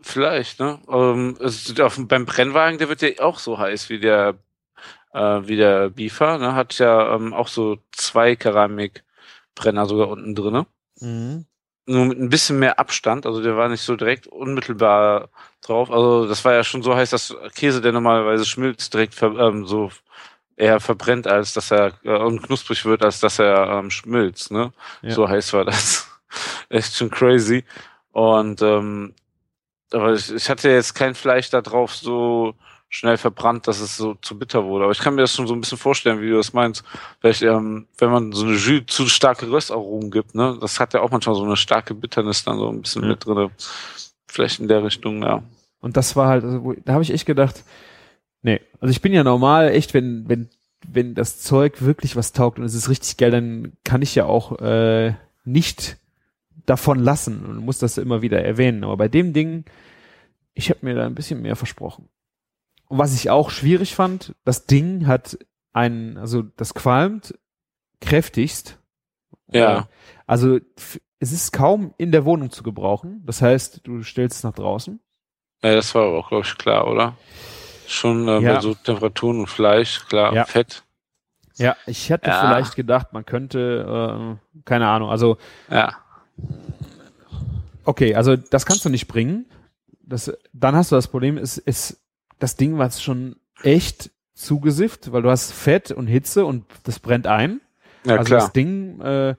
Vielleicht, 0.00 0.60
ne? 0.60 0.80
Ähm, 0.88 1.38
auf, 1.80 1.98
beim 2.00 2.26
Brennwagen, 2.26 2.78
der 2.78 2.88
wird 2.88 3.02
ja 3.02 3.10
auch 3.20 3.38
so 3.38 3.58
heiß 3.58 3.88
wie 3.88 3.98
der, 3.98 4.34
äh, 5.12 5.40
wie 5.44 5.56
der 5.56 5.90
Beefer, 5.90 6.38
ne? 6.38 6.54
Hat 6.54 6.78
ja 6.78 7.14
ähm, 7.14 7.32
auch 7.32 7.48
so 7.48 7.78
zwei 7.92 8.36
Keramikbrenner 8.36 9.86
sogar 9.86 10.08
unten 10.08 10.34
drinne. 10.34 10.66
Mhm. 11.00 11.46
Nur 11.88 12.06
mit 12.06 12.18
ein 12.18 12.28
bisschen 12.28 12.58
mehr 12.58 12.78
Abstand, 12.78 13.26
also 13.26 13.42
der 13.42 13.56
war 13.56 13.68
nicht 13.68 13.82
so 13.82 13.96
direkt 13.96 14.26
unmittelbar 14.26 15.30
drauf. 15.62 15.90
Also 15.90 16.26
das 16.26 16.44
war 16.44 16.54
ja 16.54 16.64
schon 16.64 16.82
so 16.82 16.94
heiß, 16.94 17.10
dass 17.10 17.34
Käse, 17.54 17.80
der 17.80 17.92
normalerweise 17.92 18.44
schmilzt, 18.44 18.94
direkt 18.94 19.14
ver 19.14 19.36
ähm, 19.38 19.66
so 19.66 19.90
eher 20.56 20.80
verbrennt, 20.80 21.26
als 21.26 21.54
dass 21.54 21.70
er 21.70 21.92
äh, 22.04 22.16
und 22.16 22.42
knusprig 22.42 22.84
wird, 22.84 23.02
als 23.02 23.20
dass 23.20 23.38
er 23.38 23.68
ähm, 23.70 23.90
schmilzt. 23.90 24.50
Ne? 24.50 24.72
Ja. 25.02 25.10
So 25.12 25.28
heiß 25.28 25.52
war 25.52 25.64
das. 25.64 26.08
Echt 26.68 26.94
schon 26.94 27.10
crazy. 27.10 27.64
Und 28.12 28.60
ähm, 28.62 29.14
aber 29.92 30.12
ich, 30.12 30.32
ich 30.32 30.50
hatte 30.50 30.68
jetzt 30.68 30.94
kein 30.94 31.14
Fleisch 31.14 31.50
da 31.50 31.62
drauf 31.62 31.94
so 31.94 32.54
schnell 32.90 33.16
verbrannt, 33.18 33.68
dass 33.68 33.80
es 33.80 33.96
so 33.96 34.14
zu 34.14 34.38
bitter 34.38 34.64
wurde. 34.64 34.84
Aber 34.84 34.92
ich 34.92 34.98
kann 34.98 35.14
mir 35.14 35.20
das 35.22 35.34
schon 35.34 35.46
so 35.46 35.54
ein 35.54 35.60
bisschen 35.60 35.78
vorstellen, 35.78 36.20
wie 36.22 36.30
du 36.30 36.36
das 36.36 36.52
meinst. 36.54 36.84
Vielleicht, 37.20 37.42
ähm, 37.42 37.86
wenn 37.98 38.10
man 38.10 38.32
so 38.32 38.46
eine 38.46 38.56
Jus 38.56 38.82
zu 38.86 39.06
starke 39.08 39.50
Röstaromen 39.50 40.10
gibt, 40.10 40.34
ne, 40.34 40.56
das 40.60 40.80
hat 40.80 40.94
ja 40.94 41.00
auch 41.00 41.10
manchmal 41.10 41.34
so 41.34 41.44
eine 41.44 41.56
starke 41.56 41.94
Bitternis 41.94 42.44
dann 42.44 42.58
so 42.58 42.68
ein 42.70 42.80
bisschen 42.80 43.02
Ja. 43.02 43.08
mit 43.10 43.24
drinne. 43.26 43.50
Vielleicht 44.26 44.60
in 44.60 44.68
der 44.68 44.84
Richtung, 44.84 45.22
ja. 45.22 45.42
Und 45.80 45.96
das 45.96 46.16
war 46.16 46.28
halt, 46.28 46.44
also, 46.44 46.64
wo, 46.64 46.72
da 46.72 46.94
habe 46.94 47.02
ich 47.02 47.12
echt 47.12 47.26
gedacht, 47.26 47.62
nee, 48.42 48.60
also 48.80 48.90
ich 48.90 49.02
bin 49.02 49.12
ja 49.12 49.22
normal, 49.22 49.68
echt, 49.70 49.92
wenn, 49.94 50.28
wenn, 50.28 50.48
wenn 50.86 51.14
das 51.14 51.40
Zeug 51.40 51.82
wirklich 51.82 52.16
was 52.16 52.32
taugt 52.32 52.58
und 52.58 52.64
es 52.64 52.74
ist 52.74 52.88
richtig 52.88 53.16
geil, 53.18 53.30
dann 53.30 53.72
kann 53.84 54.00
ich 54.02 54.14
ja 54.14 54.24
auch 54.24 54.58
äh, 54.60 55.14
nicht 55.44 55.96
davon 56.66 56.98
lassen 56.98 57.44
und 57.44 57.58
muss 57.64 57.78
das 57.78 57.98
immer 57.98 58.22
wieder 58.22 58.42
erwähnen. 58.42 58.84
Aber 58.84 58.96
bei 58.96 59.08
dem 59.08 59.32
Ding, 59.32 59.64
ich 60.54 60.70
habe 60.70 60.80
mir 60.82 60.94
da 60.94 61.06
ein 61.06 61.14
bisschen 61.14 61.42
mehr 61.42 61.56
versprochen. 61.56 62.08
Und 62.88 62.98
was 62.98 63.14
ich 63.14 63.30
auch 63.30 63.50
schwierig 63.50 63.94
fand, 63.94 64.34
das 64.44 64.66
Ding 64.66 65.06
hat 65.06 65.38
einen, 65.72 66.16
also 66.16 66.42
das 66.42 66.74
qualmt 66.74 67.34
kräftigst. 68.00 68.78
Ja. 69.52 69.78
Äh, 69.78 69.82
Also 70.26 70.58
es 71.20 71.32
ist 71.32 71.52
kaum 71.52 71.94
in 71.98 72.12
der 72.12 72.24
Wohnung 72.24 72.50
zu 72.50 72.62
gebrauchen. 72.62 73.22
Das 73.26 73.40
heißt, 73.42 73.80
du 73.84 74.02
stellst 74.02 74.38
es 74.38 74.42
nach 74.44 74.54
draußen. 74.54 75.00
ja 75.62 75.74
das 75.74 75.94
war 75.94 76.06
aber 76.06 76.18
auch, 76.18 76.28
glaube 76.28 76.44
ich, 76.46 76.56
klar, 76.58 76.86
oder? 76.86 77.16
Schon 77.86 78.28
äh, 78.28 78.40
Ja. 78.40 78.54
bei 78.54 78.60
so 78.60 78.74
Temperaturen 78.74 79.40
und 79.40 79.46
Fleisch, 79.48 80.04
klar, 80.06 80.32
Ja. 80.34 80.44
Fett. 80.44 80.84
Ja, 81.56 81.76
ich 81.86 82.08
hätte 82.10 82.28
Ja. 82.28 82.40
vielleicht 82.40 82.76
gedacht, 82.76 83.12
man 83.12 83.24
könnte, 83.26 84.36
äh, 84.54 84.60
keine 84.64 84.86
Ahnung, 84.88 85.10
also 85.10 85.38
Ja. 85.70 85.96
okay, 87.84 88.14
also 88.14 88.36
das 88.36 88.66
kannst 88.66 88.84
du 88.84 88.88
nicht 88.90 89.08
bringen. 89.08 89.46
Das, 90.02 90.32
dann 90.52 90.76
hast 90.76 90.92
du 90.92 90.96
das 90.96 91.08
Problem, 91.08 91.36
es 91.38 91.58
ist 91.58 92.00
das 92.38 92.56
Ding 92.56 92.78
war 92.78 92.90
schon 92.90 93.36
echt 93.62 94.10
zugesifft, 94.34 95.12
weil 95.12 95.22
du 95.22 95.30
hast 95.30 95.52
Fett 95.52 95.90
und 95.90 96.06
Hitze 96.06 96.46
und 96.46 96.64
das 96.84 96.98
brennt 96.98 97.26
ein. 97.26 97.60
Ja, 98.04 98.16
also 98.16 98.24
klar. 98.24 98.40
das 98.40 98.52
Ding 98.52 99.00
äh, 99.00 99.34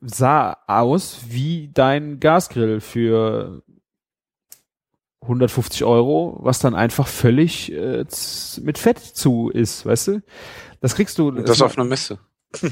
sah 0.00 0.58
aus 0.66 1.22
wie 1.28 1.70
dein 1.72 2.20
Gasgrill 2.20 2.80
für 2.80 3.62
150 5.22 5.84
Euro, 5.84 6.38
was 6.40 6.58
dann 6.58 6.74
einfach 6.74 7.06
völlig 7.06 7.72
äh, 7.72 8.04
mit 8.60 8.78
Fett 8.78 8.98
zu 8.98 9.50
ist, 9.50 9.86
weißt 9.86 10.08
du? 10.08 10.22
Das 10.80 10.94
kriegst 10.94 11.18
du. 11.18 11.28
Und 11.28 11.48
das 11.48 11.62
auf 11.62 11.78
einer 11.78 11.86
Messe. 11.86 12.18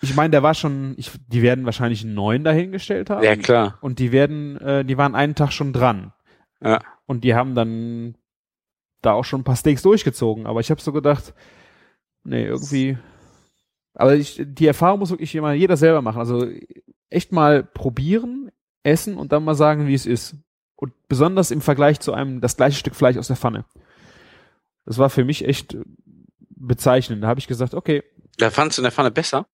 Ich 0.00 0.14
meine, 0.14 0.30
der 0.30 0.44
war 0.44 0.54
schon, 0.54 0.94
ich, 0.96 1.10
die 1.26 1.42
werden 1.42 1.64
wahrscheinlich 1.64 2.04
einen 2.04 2.14
neuen 2.14 2.44
dahingestellt 2.44 3.10
haben. 3.10 3.24
Ja, 3.24 3.34
klar. 3.34 3.78
Und 3.80 3.98
die 3.98 4.12
werden, 4.12 4.56
äh, 4.60 4.84
die 4.84 4.96
waren 4.96 5.16
einen 5.16 5.34
Tag 5.34 5.52
schon 5.52 5.72
dran. 5.72 6.12
Ja. 6.62 6.78
Und 7.06 7.24
die 7.24 7.34
haben 7.34 7.56
dann 7.56 8.14
da 9.02 9.12
auch 9.12 9.24
schon 9.24 9.40
ein 9.40 9.44
paar 9.44 9.56
Steaks 9.56 9.82
durchgezogen. 9.82 10.46
Aber 10.46 10.60
ich 10.60 10.70
habe 10.70 10.80
so 10.80 10.92
gedacht, 10.92 11.34
nee, 12.24 12.44
irgendwie. 12.44 12.98
Aber 13.94 14.14
ich, 14.14 14.40
die 14.44 14.66
Erfahrung 14.66 15.00
muss 15.00 15.10
wirklich 15.10 15.34
immer 15.34 15.52
jeder 15.52 15.76
selber 15.76 16.02
machen. 16.02 16.18
Also 16.18 16.46
echt 17.10 17.32
mal 17.32 17.64
probieren, 17.64 18.50
essen 18.82 19.16
und 19.16 19.32
dann 19.32 19.44
mal 19.44 19.54
sagen, 19.54 19.86
wie 19.86 19.94
es 19.94 20.06
ist. 20.06 20.36
Und 20.76 20.92
besonders 21.08 21.50
im 21.50 21.60
Vergleich 21.60 22.00
zu 22.00 22.12
einem 22.12 22.40
das 22.40 22.56
gleiche 22.56 22.78
Stück 22.78 22.94
Fleisch 22.94 23.16
aus 23.16 23.26
der 23.26 23.36
Pfanne. 23.36 23.64
Das 24.84 24.98
war 24.98 25.10
für 25.10 25.24
mich 25.24 25.44
echt 25.44 25.76
bezeichnend. 26.50 27.22
Da 27.22 27.28
habe 27.28 27.40
ich 27.40 27.48
gesagt, 27.48 27.74
okay, 27.74 28.02
Da 28.36 28.50
fandst 28.50 28.78
du 28.78 28.82
in 28.82 28.84
der 28.84 28.92
Pfanne 28.92 29.10
besser? 29.10 29.46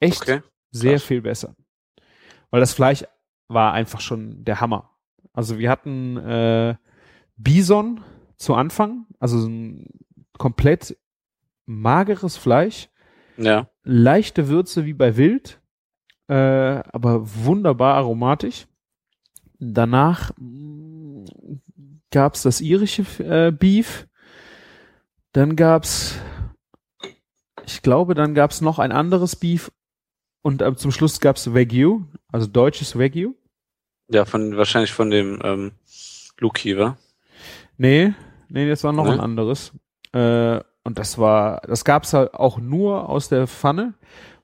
echt 0.00 0.22
Okay. 0.22 0.40
sehr 0.72 0.94
krass. 0.94 1.02
viel 1.04 1.22
besser. 1.22 1.54
Weil 2.50 2.60
das 2.60 2.74
Fleisch 2.74 3.04
war 3.46 3.72
einfach 3.72 4.00
schon 4.00 4.44
der 4.44 4.60
Hammer. 4.60 4.90
Also 5.32 5.58
wir 5.58 5.70
hatten 5.70 6.16
äh, 6.16 6.74
Bison 7.36 8.00
zu 8.36 8.54
Anfang, 8.54 9.06
also 9.18 9.38
so 9.38 9.48
ein 9.48 9.86
komplett 10.38 10.96
mageres 11.66 12.36
Fleisch, 12.36 12.88
Ja. 13.36 13.68
leichte 13.84 14.48
Würze 14.48 14.84
wie 14.84 14.94
bei 14.94 15.16
Wild, 15.16 15.60
äh, 16.28 16.34
aber 16.34 17.20
wunderbar 17.44 17.94
aromatisch. 17.94 18.66
Danach 19.58 20.32
mh, 20.38 21.26
gab's 22.10 22.42
das 22.42 22.60
irische 22.60 23.02
äh, 23.22 23.52
Beef. 23.52 24.06
Dann 25.32 25.56
gab's, 25.56 26.16
ich 27.64 27.80
glaube, 27.82 28.14
dann 28.14 28.34
gab's 28.34 28.60
noch 28.60 28.78
ein 28.78 28.92
anderes 28.92 29.36
Beef 29.36 29.70
und 30.42 30.60
äh, 30.62 30.74
zum 30.76 30.90
Schluss 30.90 31.20
gab's 31.20 31.54
Wagyu, 31.54 32.04
also 32.30 32.46
deutsches 32.48 32.98
Wagyu. 32.98 33.34
Ja, 34.08 34.24
von, 34.24 34.56
wahrscheinlich 34.56 34.92
von 34.92 35.10
dem, 35.10 35.40
ähm, 35.44 35.72
Luki, 36.38 36.76
wa? 36.76 36.98
Nee, 37.76 38.12
nee, 38.48 38.68
das 38.68 38.84
war 38.84 38.92
noch 38.92 39.04
Nee? 39.04 39.12
ein 39.12 39.20
anderes. 39.20 39.72
Äh, 40.12 40.60
und 40.84 40.98
das 40.98 41.18
war, 41.18 41.60
das 41.62 41.84
gab's 41.84 42.12
halt 42.12 42.34
auch 42.34 42.58
nur 42.58 43.08
aus 43.08 43.28
der 43.28 43.46
Pfanne, 43.46 43.94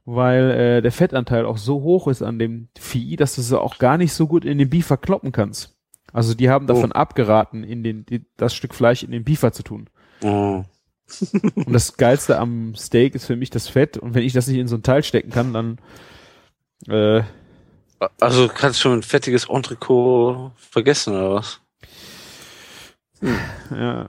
weil 0.04 0.50
äh, 0.50 0.82
der 0.82 0.92
Fettanteil 0.92 1.44
auch 1.44 1.58
so 1.58 1.82
hoch 1.82 2.08
ist 2.08 2.22
an 2.22 2.38
dem 2.38 2.68
Vieh, 2.78 3.16
dass 3.16 3.34
du 3.34 3.42
sie 3.42 3.60
auch 3.60 3.78
gar 3.78 3.98
nicht 3.98 4.12
so 4.12 4.26
gut 4.26 4.44
in 4.44 4.58
den 4.58 4.70
Beefer 4.70 4.96
kloppen 4.96 5.32
kannst. 5.32 5.76
Also 6.12 6.34
die 6.34 6.48
haben 6.48 6.66
davon 6.66 6.92
abgeraten, 6.92 7.64
in 7.64 7.82
den 7.82 8.06
die, 8.06 8.24
das 8.36 8.54
Stück 8.54 8.74
Fleisch 8.74 9.02
in 9.02 9.10
den 9.10 9.24
Beefer 9.24 9.52
zu 9.52 9.62
tun. 9.62 9.90
Oh. 10.22 10.64
Und 11.54 11.72
das 11.72 11.96
Geilste 11.96 12.38
am 12.38 12.74
Steak 12.74 13.14
ist 13.14 13.26
für 13.26 13.36
mich 13.36 13.50
das 13.50 13.68
Fett. 13.68 13.98
Und 13.98 14.14
wenn 14.14 14.24
ich 14.24 14.32
das 14.32 14.46
nicht 14.46 14.58
in 14.58 14.68
so 14.68 14.76
ein 14.76 14.82
Teil 14.82 15.02
stecken 15.02 15.30
kann, 15.30 15.52
dann 15.52 15.78
äh, 16.88 17.22
Also 18.20 18.48
kannst 18.48 18.84
du 18.84 18.90
ein 18.92 19.02
fettiges 19.02 19.46
Entrecot 19.48 20.52
vergessen, 20.56 21.14
oder 21.14 21.34
was? 21.34 21.60
Ja, 23.70 24.09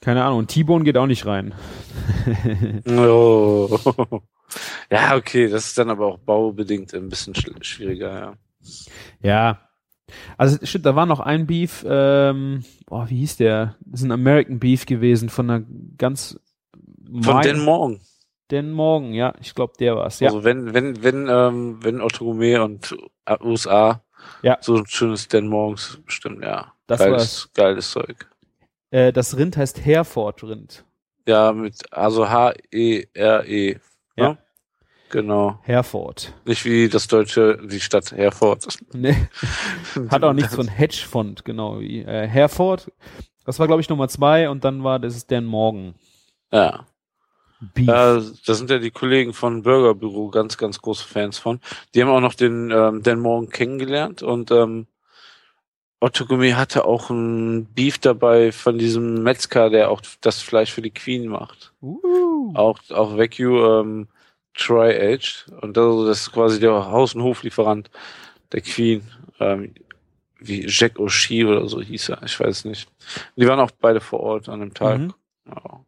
keine 0.00 0.24
Ahnung. 0.24 0.40
Und 0.40 0.48
T-Bone 0.48 0.84
geht 0.84 0.96
auch 0.96 1.06
nicht 1.06 1.26
rein. 1.26 1.54
Oh. 2.86 3.78
Ja, 4.90 5.16
okay, 5.16 5.48
das 5.48 5.66
ist 5.66 5.78
dann 5.78 5.90
aber 5.90 6.06
auch 6.06 6.18
baubedingt 6.18 6.94
ein 6.94 7.08
bisschen 7.08 7.34
schwieriger, 7.34 8.18
ja. 8.18 8.34
Ja. 9.22 9.68
Also 10.38 10.58
stimmt, 10.64 10.86
da 10.86 10.96
war 10.96 11.04
noch 11.04 11.20
ein 11.20 11.46
Beef, 11.46 11.84
ähm, 11.86 12.64
boah, 12.86 13.10
wie 13.10 13.18
hieß 13.18 13.36
der? 13.36 13.76
Das 13.80 14.00
ist 14.00 14.06
ein 14.06 14.12
American 14.12 14.58
Beef 14.58 14.86
gewesen 14.86 15.28
von 15.28 15.50
einer 15.50 15.66
ganz 15.98 16.40
Von 17.20 17.42
den 17.42 17.60
Morgen. 17.60 18.00
Den 18.50 18.72
Morgen, 18.72 19.12
ja, 19.12 19.34
ich 19.42 19.54
glaube, 19.54 19.74
der 19.78 19.96
war's. 19.96 20.20
Ja, 20.20 20.28
Also 20.28 20.44
wenn, 20.44 20.72
wenn, 20.72 21.02
wenn, 21.02 21.28
ähm, 21.28 21.78
wenn 21.82 22.00
Otto 22.00 22.24
Gourmet 22.24 22.56
und 22.56 22.96
USA 23.42 24.02
Ja. 24.42 24.58
so 24.60 24.76
ein 24.76 24.86
schönes 24.86 25.28
Den 25.28 25.48
Morgens 25.48 25.98
bestimmt, 26.04 26.42
ja. 26.44 26.72
Das 26.86 27.00
geiles, 27.00 27.50
geiles 27.54 27.90
Zeug. 27.90 28.28
äh, 28.90 29.12
das 29.12 29.36
Rind 29.36 29.56
heißt 29.56 29.84
Hereford 29.84 30.42
Rind. 30.44 30.84
Ja, 31.26 31.52
mit, 31.52 31.74
also 31.92 32.28
H-E-R-E. 32.28 33.78
Ja. 34.16 34.28
ne? 34.30 34.38
Genau. 35.10 35.58
Hereford. 35.62 36.34
Nicht 36.44 36.64
wie 36.64 36.88
das 36.88 37.06
deutsche, 37.08 37.58
die 37.66 37.80
Stadt 37.80 38.12
Herford. 38.12 38.78
Nee. 38.92 39.16
Hat 40.10 40.22
auch 40.22 40.32
nichts 40.34 40.54
von 40.54 40.68
Hedgefond, 40.68 41.44
genau. 41.44 41.80
Wie, 41.80 42.02
äh, 42.02 42.26
Hereford, 42.26 42.92
das 43.44 43.58
war 43.58 43.66
glaube 43.66 43.80
ich 43.80 43.88
Nummer 43.88 44.08
zwei 44.08 44.50
und 44.50 44.64
dann 44.64 44.84
war 44.84 44.98
das 44.98 45.16
ist 45.16 45.30
Dan 45.30 45.44
Morgan. 45.44 45.94
Ja. 46.52 46.86
Beef. 47.60 47.86
Ja, 47.86 48.22
da 48.46 48.54
sind 48.54 48.70
ja 48.70 48.78
die 48.78 48.90
Kollegen 48.90 49.32
von 49.32 49.62
Burger 49.62 49.94
Büro 49.94 50.28
ganz, 50.28 50.56
ganz 50.56 50.80
große 50.80 51.06
Fans 51.06 51.38
von. 51.38 51.60
Die 51.94 52.02
haben 52.02 52.10
auch 52.10 52.20
noch 52.20 52.34
den 52.34 52.70
ähm, 52.70 53.02
Dan 53.02 53.20
Morgan 53.20 53.50
kennengelernt 53.50 54.22
und 54.22 54.50
ähm, 54.50 54.86
Otto 56.00 56.26
Gummi 56.26 56.50
hatte 56.52 56.84
auch 56.84 57.10
ein 57.10 57.66
Beef 57.74 57.98
dabei 57.98 58.52
von 58.52 58.78
diesem 58.78 59.22
Metzger, 59.24 59.68
der 59.68 59.90
auch 59.90 60.00
das 60.20 60.40
Fleisch 60.40 60.72
für 60.72 60.82
die 60.82 60.92
Queen 60.92 61.26
macht. 61.26 61.72
Uh. 61.82 62.52
Auch, 62.54 62.78
auch 62.90 63.16
Vacu 63.16 63.80
ähm, 63.80 64.08
Tri-Aged. 64.54 65.46
Und 65.60 65.76
das, 65.76 66.06
das 66.06 66.20
ist 66.20 66.32
quasi 66.32 66.60
der 66.60 66.90
Haus- 66.90 67.16
und 67.16 67.22
Hoflieferant 67.22 67.90
der 68.52 68.60
Queen. 68.60 69.02
Ähm, 69.40 69.74
wie 70.38 70.66
Jack 70.68 70.98
O'Shea 70.98 71.46
oder 71.46 71.68
so 71.68 71.80
hieß 71.80 72.10
er, 72.10 72.22
ich 72.22 72.38
weiß 72.38 72.64
nicht. 72.66 72.88
Die 73.34 73.48
waren 73.48 73.58
auch 73.58 73.72
beide 73.72 74.00
vor 74.00 74.20
Ort 74.20 74.48
an 74.48 74.60
dem 74.60 74.74
Tag. 74.74 75.00
Mhm. 75.00 75.14
Ja. 75.46 75.80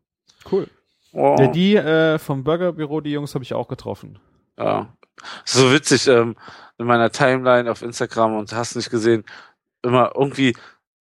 Cool. 0.50 0.66
Oh. 1.12 1.36
Ja, 1.38 1.46
die 1.48 1.76
äh, 1.76 2.18
vom 2.18 2.44
Burgerbüro, 2.44 3.00
die 3.00 3.12
Jungs 3.12 3.34
habe 3.34 3.44
ich 3.44 3.54
auch 3.54 3.68
getroffen. 3.68 4.18
Ja. 4.58 4.94
So 5.44 5.72
witzig, 5.72 6.06
ähm, 6.06 6.36
in 6.78 6.86
meiner 6.86 7.10
Timeline 7.10 7.70
auf 7.70 7.82
Instagram 7.82 8.36
und 8.36 8.52
hast 8.52 8.76
nicht 8.76 8.90
gesehen, 8.90 9.24
immer 9.82 10.12
irgendwie, 10.14 10.56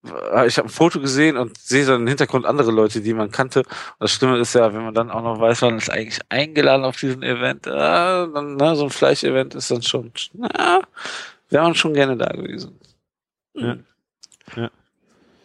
äh, 0.05 0.47
ich 0.47 0.57
habe 0.57 0.67
ein 0.67 0.71
Foto 0.71 0.99
gesehen 0.99 1.37
und 1.37 1.57
sehe 1.57 1.85
so 1.85 1.95
im 1.95 2.07
Hintergrund 2.07 2.45
andere 2.45 2.71
Leute, 2.71 3.01
die 3.01 3.13
man 3.13 3.31
kannte. 3.31 3.59
Und 3.59 3.67
das 3.99 4.11
Schlimme 4.11 4.37
ist 4.39 4.55
ja, 4.55 4.73
wenn 4.73 4.83
man 4.83 4.93
dann 4.93 5.11
auch 5.11 5.23
noch 5.23 5.39
weiß, 5.39 5.61
man 5.61 5.77
ist 5.77 5.89
eigentlich 5.89 6.19
eingeladen 6.29 6.83
auf 6.85 6.97
diesen 6.97 7.23
Event, 7.23 7.67
äh, 7.67 7.71
dann, 7.71 8.55
ne, 8.55 8.75
so 8.75 8.85
ein 8.85 8.89
Fleischevent 8.89 9.55
ist 9.55 9.71
dann 9.71 9.81
schon, 9.81 10.11
na, 10.33 10.81
wäre 11.49 11.63
man 11.63 11.75
schon 11.75 11.93
gerne 11.93 12.17
da 12.17 12.27
gewesen. 12.27 12.79
Ja. 13.53 13.77
Ja. 14.55 14.69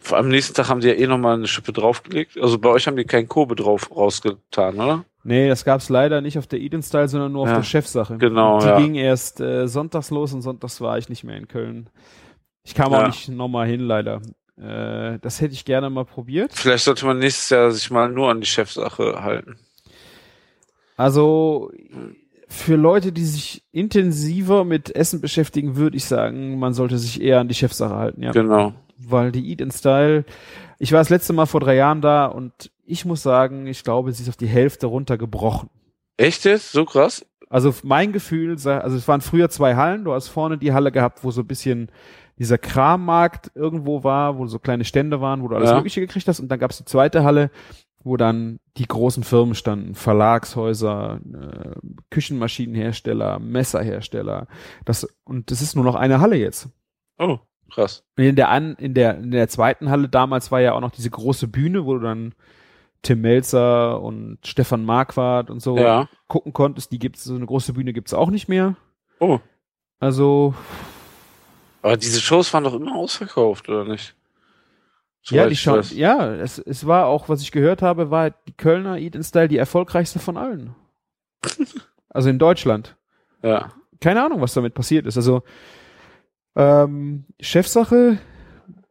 Vor 0.05 0.17
allem 0.19 0.27
nächsten 0.29 0.53
Tag 0.53 0.69
haben 0.69 0.81
die 0.81 0.87
ja 0.87 0.93
eh 0.93 1.07
nochmal 1.07 1.33
eine 1.35 1.47
Schippe 1.47 1.73
draufgelegt. 1.73 2.37
Also 2.39 2.59
bei 2.59 2.69
euch 2.69 2.85
haben 2.85 2.95
die 2.95 3.05
keinen 3.05 3.27
Kobe 3.27 3.55
drauf 3.55 3.89
rausgetan, 3.89 4.75
oder? 4.75 5.03
Nee, 5.23 5.47
das 5.49 5.65
gab's 5.65 5.89
leider 5.89 6.21
nicht 6.21 6.37
auf 6.37 6.45
der 6.45 6.59
Eden 6.59 6.83
Style, 6.83 7.07
sondern 7.07 7.31
nur 7.31 7.41
auf 7.41 7.47
Ja. 7.49 7.55
der 7.55 7.63
Chefsache. 7.63 8.17
Genau, 8.19 8.59
Die 8.59 8.65
ja. 8.67 8.77
ging 8.79 8.93
erst 8.93 9.41
äh, 9.41 9.67
sonntags 9.67 10.11
los 10.11 10.31
und 10.33 10.43
sonntags 10.43 10.79
war 10.81 10.99
ich 10.99 11.09
nicht 11.09 11.23
mehr 11.23 11.37
in 11.37 11.47
Köln. 11.47 11.89
Ich 12.63 12.75
kam 12.75 12.93
auch 12.93 12.99
Ja. 13.01 13.07
nicht 13.07 13.29
nochmal 13.29 13.65
hin, 13.67 13.79
leider. 13.79 14.21
Äh, 14.61 15.17
das 15.23 15.41
hätte 15.41 15.55
ich 15.55 15.65
gerne 15.65 15.89
mal 15.89 16.05
probiert. 16.05 16.51
Vielleicht 16.53 16.83
sollte 16.83 17.07
man 17.07 17.17
nächstes 17.17 17.49
Jahr 17.49 17.71
sich 17.71 17.89
mal 17.89 18.07
nur 18.07 18.29
an 18.29 18.41
die 18.41 18.45
Chefsache 18.47 19.23
halten. 19.23 19.57
Also 20.97 21.71
für 22.47 22.75
Leute, 22.75 23.11
die 23.11 23.25
sich 23.25 23.63
intensiver 23.71 24.63
mit 24.63 24.95
Essen 24.95 25.19
beschäftigen, 25.19 25.75
würde 25.75 25.97
ich 25.97 26.05
sagen, 26.05 26.59
man 26.59 26.73
sollte 26.73 26.97
sich 26.99 27.21
eher 27.21 27.39
an 27.39 27.47
die 27.47 27.55
Chefsache 27.55 27.95
halten, 27.95 28.21
ja. 28.21 28.31
Genau. 28.31 28.73
Weil 28.97 29.31
die 29.31 29.49
Eat 29.49 29.61
in 29.61 29.71
Style, 29.71 30.25
ich 30.79 30.91
war 30.91 30.99
das 30.99 31.09
letzte 31.09 31.33
Mal 31.33 31.45
vor 31.45 31.59
drei 31.59 31.75
Jahren 31.75 32.01
da 32.01 32.25
und 32.27 32.71
ich 32.85 33.05
muss 33.05 33.23
sagen, 33.23 33.67
ich 33.67 33.83
glaube, 33.83 34.11
sie 34.11 34.23
ist 34.23 34.29
auf 34.29 34.37
die 34.37 34.47
Hälfte 34.47 34.87
runtergebrochen. 34.87 35.69
Echt 36.17 36.45
jetzt? 36.45 36.71
So 36.71 36.85
krass? 36.85 37.25
Also 37.49 37.73
mein 37.83 38.11
Gefühl, 38.11 38.51
also 38.51 38.69
es 38.95 39.07
waren 39.07 39.21
früher 39.21 39.49
zwei 39.49 39.75
Hallen, 39.75 40.03
du 40.05 40.13
hast 40.13 40.29
vorne 40.29 40.57
die 40.57 40.73
Halle 40.73 40.91
gehabt, 40.91 41.23
wo 41.23 41.31
so 41.31 41.41
ein 41.41 41.47
bisschen 41.47 41.91
dieser 42.37 42.57
Krammarkt 42.57 43.51
irgendwo 43.55 44.03
war, 44.03 44.37
wo 44.37 44.47
so 44.47 44.59
kleine 44.59 44.85
Stände 44.85 45.21
waren, 45.21 45.41
wo 45.41 45.47
du 45.47 45.55
alles 45.55 45.69
Ja. 45.69 45.75
Mögliche 45.75 46.01
gekriegt 46.01 46.27
hast 46.27 46.39
und 46.39 46.49
dann 46.49 46.59
gab 46.59 46.71
es 46.71 46.77
die 46.77 46.85
zweite 46.85 47.23
Halle, 47.23 47.51
wo 48.03 48.17
dann 48.17 48.59
die 48.77 48.87
großen 48.87 49.23
Firmen 49.23 49.55
standen, 49.55 49.95
Verlagshäuser, 49.95 51.19
äh, 51.33 51.75
Küchenmaschinenhersteller, 52.11 53.39
Messerhersteller. 53.39 54.47
Das 54.85 55.07
und 55.23 55.51
das 55.51 55.61
ist 55.61 55.75
nur 55.75 55.85
noch 55.85 55.95
eine 55.95 56.19
Halle 56.19 56.35
jetzt. 56.35 56.69
Oh, 57.17 57.39
krass. 57.71 58.03
Und 58.17 58.23
In 58.23 58.35
der 58.35 58.49
an, 58.49 58.75
in 58.75 58.93
der 58.93 59.17
in 59.17 59.31
der 59.31 59.47
zweiten 59.47 59.89
Halle 59.89 60.07
damals 60.09 60.51
war 60.51 60.61
ja 60.61 60.73
auch 60.73 60.81
noch 60.81 60.91
diese 60.91 61.09
große 61.09 61.47
Bühne, 61.47 61.85
wo 61.85 61.93
du 61.95 61.99
dann 62.01 62.33
Tim 63.01 63.21
Melzer 63.21 64.01
und 64.01 64.39
Stefan 64.45 64.83
Marquardt 64.85 65.49
und 65.49 65.61
so 65.61 65.77
Ja. 65.77 66.07
gucken 66.27 66.53
konntest. 66.53 66.91
Die 66.91 66.99
gibt's 66.99 67.23
so 67.23 67.35
eine 67.35 67.45
große 67.45 67.73
Bühne 67.73 67.93
gibt's 67.93 68.13
auch 68.13 68.29
nicht 68.29 68.47
mehr. 68.47 68.75
Oh. 69.19 69.39
Also 69.99 70.53
Aber 71.81 71.97
diese 71.97 72.19
Shows 72.21 72.53
waren 72.53 72.63
doch 72.63 72.73
immer 72.73 72.95
ausverkauft, 72.95 73.69
oder 73.69 73.85
nicht? 73.85 74.15
ja, 75.29 75.47
die 75.47 75.55
weiß. 75.55 75.91
ja, 75.95 76.33
es, 76.35 76.59
es 76.59 76.85
war 76.85 77.07
auch, 77.07 77.29
was 77.29 77.41
ich 77.41 77.51
gehört 77.51 77.81
habe, 77.81 78.11
war 78.11 78.29
die 78.29 78.53
Kölner 78.53 78.97
Eat 78.99 79.15
in 79.15 79.23
Style 79.23 79.47
die 79.47 79.57
erfolgreichste 79.57 80.19
von 80.19 80.37
allen. 80.37 80.75
also 82.09 82.29
in 82.29 82.37
Deutschland. 82.39 82.95
Ja. 83.41 83.71
Keine 84.01 84.23
Ahnung, 84.23 84.41
was 84.41 84.53
damit 84.53 84.73
passiert 84.75 85.05
ist. 85.07 85.17
Also 85.17 85.41
ähm, 86.55 87.25
Chefsache, 87.39 88.17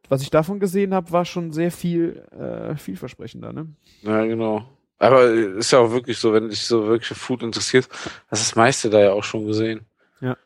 was 0.09 0.21
ich 0.21 0.29
davon 0.29 0.59
gesehen 0.59 0.93
habe, 0.93 1.11
war 1.11 1.25
schon 1.25 1.51
sehr 1.51 1.71
viel 1.71 2.23
äh, 2.31 2.75
vielversprechender. 2.77 3.53
Ne? 3.53 3.67
Ja, 4.01 4.23
genau. 4.25 4.69
Aber 4.97 5.25
ist 5.25 5.71
ja 5.71 5.79
auch 5.79 5.91
wirklich 5.91 6.17
so, 6.19 6.31
wenn 6.33 6.49
dich 6.49 6.61
so 6.61 6.85
wirklich 6.87 7.07
für 7.07 7.15
Food 7.15 7.43
interessiert, 7.43 7.89
hast 8.29 8.41
du 8.43 8.49
das 8.49 8.55
meiste 8.55 8.89
da 8.89 8.99
ja 8.99 9.11
auch 9.11 9.23
schon 9.23 9.45
gesehen. 9.45 9.81
Ja. 10.21 10.37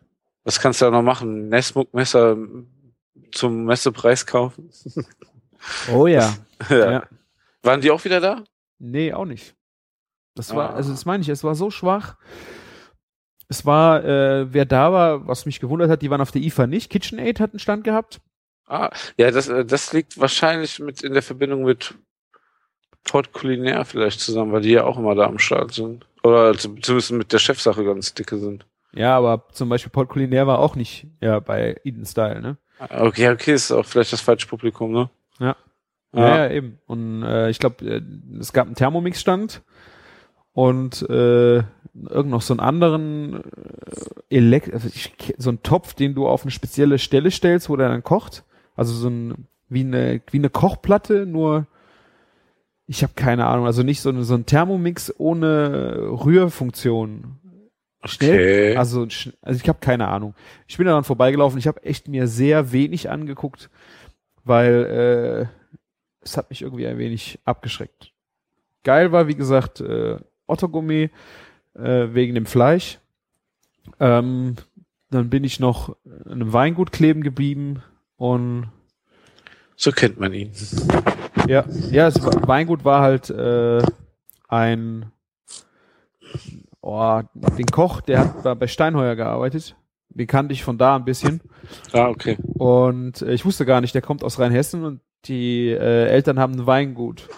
Was 0.44 0.60
kannst 0.60 0.82
du 0.82 0.86
da 0.86 0.92
noch 0.92 1.04
machen? 1.04 1.50
Nesmuck-Messer 1.50 2.38
zum 3.32 3.66
Messepreis 3.66 4.26
kaufen? 4.26 4.70
Oh 5.94 6.08
ja. 6.08 6.34
ja. 6.70 6.92
ja. 6.92 7.04
Waren 7.64 7.82
die 7.82 7.92
auch 7.92 8.04
wieder 8.06 8.22
da? 8.22 8.46
Nee, 8.80 9.12
auch 9.12 9.26
nicht. 9.26 9.56
Das 10.36 10.56
war, 10.56 10.70
Ah. 10.70 10.74
also 10.76 10.92
das 10.92 11.06
meine 11.06 11.22
ich, 11.22 11.28
es 11.28 11.44
war 11.44 11.54
so 11.54 11.70
schwach. 11.70 12.16
Es 13.50 13.66
war, 13.66 14.06
äh, 14.06 14.54
wer 14.54 14.66
da 14.66 14.94
war, 14.94 15.28
was 15.28 15.46
mich 15.46 15.60
gewundert 15.60 15.90
hat, 15.90 16.02
die 16.04 16.10
waren 16.10 16.22
auf 16.22 16.32
der 16.32 16.42
IFA 16.44 16.68
nicht. 16.68 16.90
KitchenAid 16.92 17.40
hat 17.40 17.52
einen 17.52 17.60
Stand 17.60 17.84
gehabt. 17.84 18.22
Ah, 18.68 18.92
ja, 19.18 19.32
das, 19.32 19.48
äh, 19.50 19.66
das 19.66 19.92
liegt 19.92 20.20
wahrscheinlich 20.20 20.80
mit 20.80 21.02
in 21.02 21.14
der 21.14 21.24
Verbindung 21.24 21.64
mit 21.64 21.96
Port 23.04 23.32
Culinaire 23.34 23.86
vielleicht 23.86 24.20
zusammen, 24.20 24.52
weil 24.52 24.62
die 24.62 24.70
ja 24.72 24.84
auch 24.84 24.98
immer 24.98 25.16
da 25.16 25.26
am 25.26 25.40
Start 25.40 25.74
sind. 25.74 26.06
Oder 26.24 26.56
zum- 26.58 26.82
zumindest 26.84 27.12
mit 27.12 27.34
der 27.34 27.40
Chefsache 27.40 27.84
ganz 27.84 28.14
dicke 28.14 28.38
sind. 28.38 28.66
Ja, 28.94 29.18
aber 29.18 29.46
zum 29.52 29.70
Beispiel 29.70 29.92
Paul 29.92 30.06
Culinaire 30.08 30.48
war 30.48 30.60
auch 30.60 30.76
nicht 30.76 31.08
ja, 31.22 31.40
bei 31.40 31.78
Eden 31.84 32.06
Style, 32.06 32.42
ne? 32.42 32.58
Ah, 32.78 33.06
Okay, 33.06 33.30
okay, 33.30 33.54
ist 33.54 33.72
auch 33.72 33.86
vielleicht 33.86 34.14
das 34.14 34.22
falsche 34.22 34.48
Publikum, 34.48 34.92
ne? 34.92 35.10
Ja. 35.40 35.56
Ja, 36.14 36.28
Ja, 36.28 36.46
ja 36.46 36.52
eben. 36.52 36.80
Und 36.88 37.24
äh, 37.24 37.50
ich 37.50 37.58
glaube, 37.60 37.86
äh, 37.86 38.02
es 38.40 38.52
gab 38.54 38.68
einen 38.68 38.76
Thermomix-Stand 38.76 39.62
und 40.54 41.02
äh, 41.10 41.64
irgend 42.08 42.32
noch 42.32 42.42
so 42.42 42.54
einen 42.54 42.60
anderen 42.60 43.44
äh, 44.30 44.36
Elekt 44.38 44.74
also 44.74 44.88
ich, 44.88 45.34
so 45.38 45.50
einen 45.50 45.64
Topf, 45.64 45.94
den 45.94 46.16
du 46.16 46.28
auf 46.28 46.44
eine 46.44 46.52
spezielle 46.52 47.00
Stelle 47.00 47.32
stellst, 47.32 47.70
wo 47.70 47.76
der 47.76 47.90
dann 47.90 48.04
kocht. 48.04 48.44
Also 48.76 48.94
so 48.94 49.10
ein 49.10 49.48
wie 49.68 49.82
eine 49.82 50.22
wie 50.32 50.38
eine 50.38 50.50
Kochplatte, 50.50 51.26
nur 51.26 51.68
ich 52.90 53.04
habe 53.04 53.14
keine 53.16 53.46
Ahnung, 53.46 53.68
also 53.68 53.84
nicht 53.84 54.02
so, 54.02 54.10
eine, 54.10 54.24
so 54.24 54.34
ein 54.34 54.48
Thermomix 54.48 55.14
ohne 55.20 56.08
Rührfunktion. 56.26 57.38
Schnell, 58.04 58.34
Okay. 58.34 58.78
also, 58.78 59.02
also 59.02 59.62
ich 59.62 59.70
habe 59.70 59.78
keine 59.80 60.08
Ahnung. 60.08 60.34
Ich 60.68 60.78
bin 60.78 60.88
daran 60.88 61.04
vorbeigelaufen. 61.04 61.60
Ich 61.60 61.68
habe 61.68 61.84
echt 61.84 62.08
mir 62.08 62.28
sehr 62.28 62.72
wenig 62.72 63.10
angeguckt, 63.12 63.70
weil 64.44 65.50
äh, 65.52 66.24
es 66.24 66.36
hat 66.36 66.50
mich 66.50 66.64
irgendwie 66.64 66.88
ein 66.88 66.98
wenig 66.98 67.40
abgeschreckt. 67.46 68.12
Geil 68.84 69.12
war, 69.12 69.28
wie 69.28 69.36
gesagt, 69.36 69.82
äh, 69.82 70.18
Otto 70.48 70.68
Gourmet. 70.68 71.12
Äh, 71.76 72.08
wegen 72.14 72.36
dem 72.36 72.46
Fleisch. 72.46 73.00
Ähm, 74.00 74.56
dann 75.10 75.30
bin 75.30 75.44
ich 75.44 75.60
noch 75.60 75.96
in 76.06 76.32
einem 76.34 76.54
Weingut 76.54 76.92
kleben 76.92 77.24
geblieben 77.24 77.82
und 78.18 78.68
So 79.76 79.92
kennt 79.92 80.20
man 80.20 80.34
ihn. 80.34 80.52
ja, 81.48 81.66
ja, 81.92 82.06
das 82.10 82.22
Weingut 82.48 82.86
war 82.86 83.02
halt 83.02 83.30
äh, 83.30 83.82
ein 84.48 85.12
oh, 86.82 87.22
den 87.34 87.66
Koch, 87.68 88.02
der 88.02 88.20
hat 88.20 88.44
bei- 88.44 88.56
bei 88.56 88.68
Steinheuer 88.68 89.16
gearbeitet. 89.16 89.76
Den 90.10 90.28
kannte 90.28 90.54
ich 90.54 90.64
von 90.64 90.78
da 90.78 90.96
ein 90.96 91.06
bisschen. 91.06 91.40
Ah, 91.94 92.08
okay. 92.10 92.38
Und 92.56 93.22
äh, 93.22 93.34
ich 93.34 93.46
wusste 93.46 93.66
gar 93.66 93.80
nicht, 93.82 93.94
der 93.94 94.02
kommt 94.02 94.24
aus 94.24 94.40
Rheinhessen 94.40 94.84
und 94.84 95.02
die 95.26 95.68
äh, 95.70 96.08
Eltern 96.08 96.40
haben 96.40 96.54
ein 96.54 96.66
Weingut. 96.66 97.30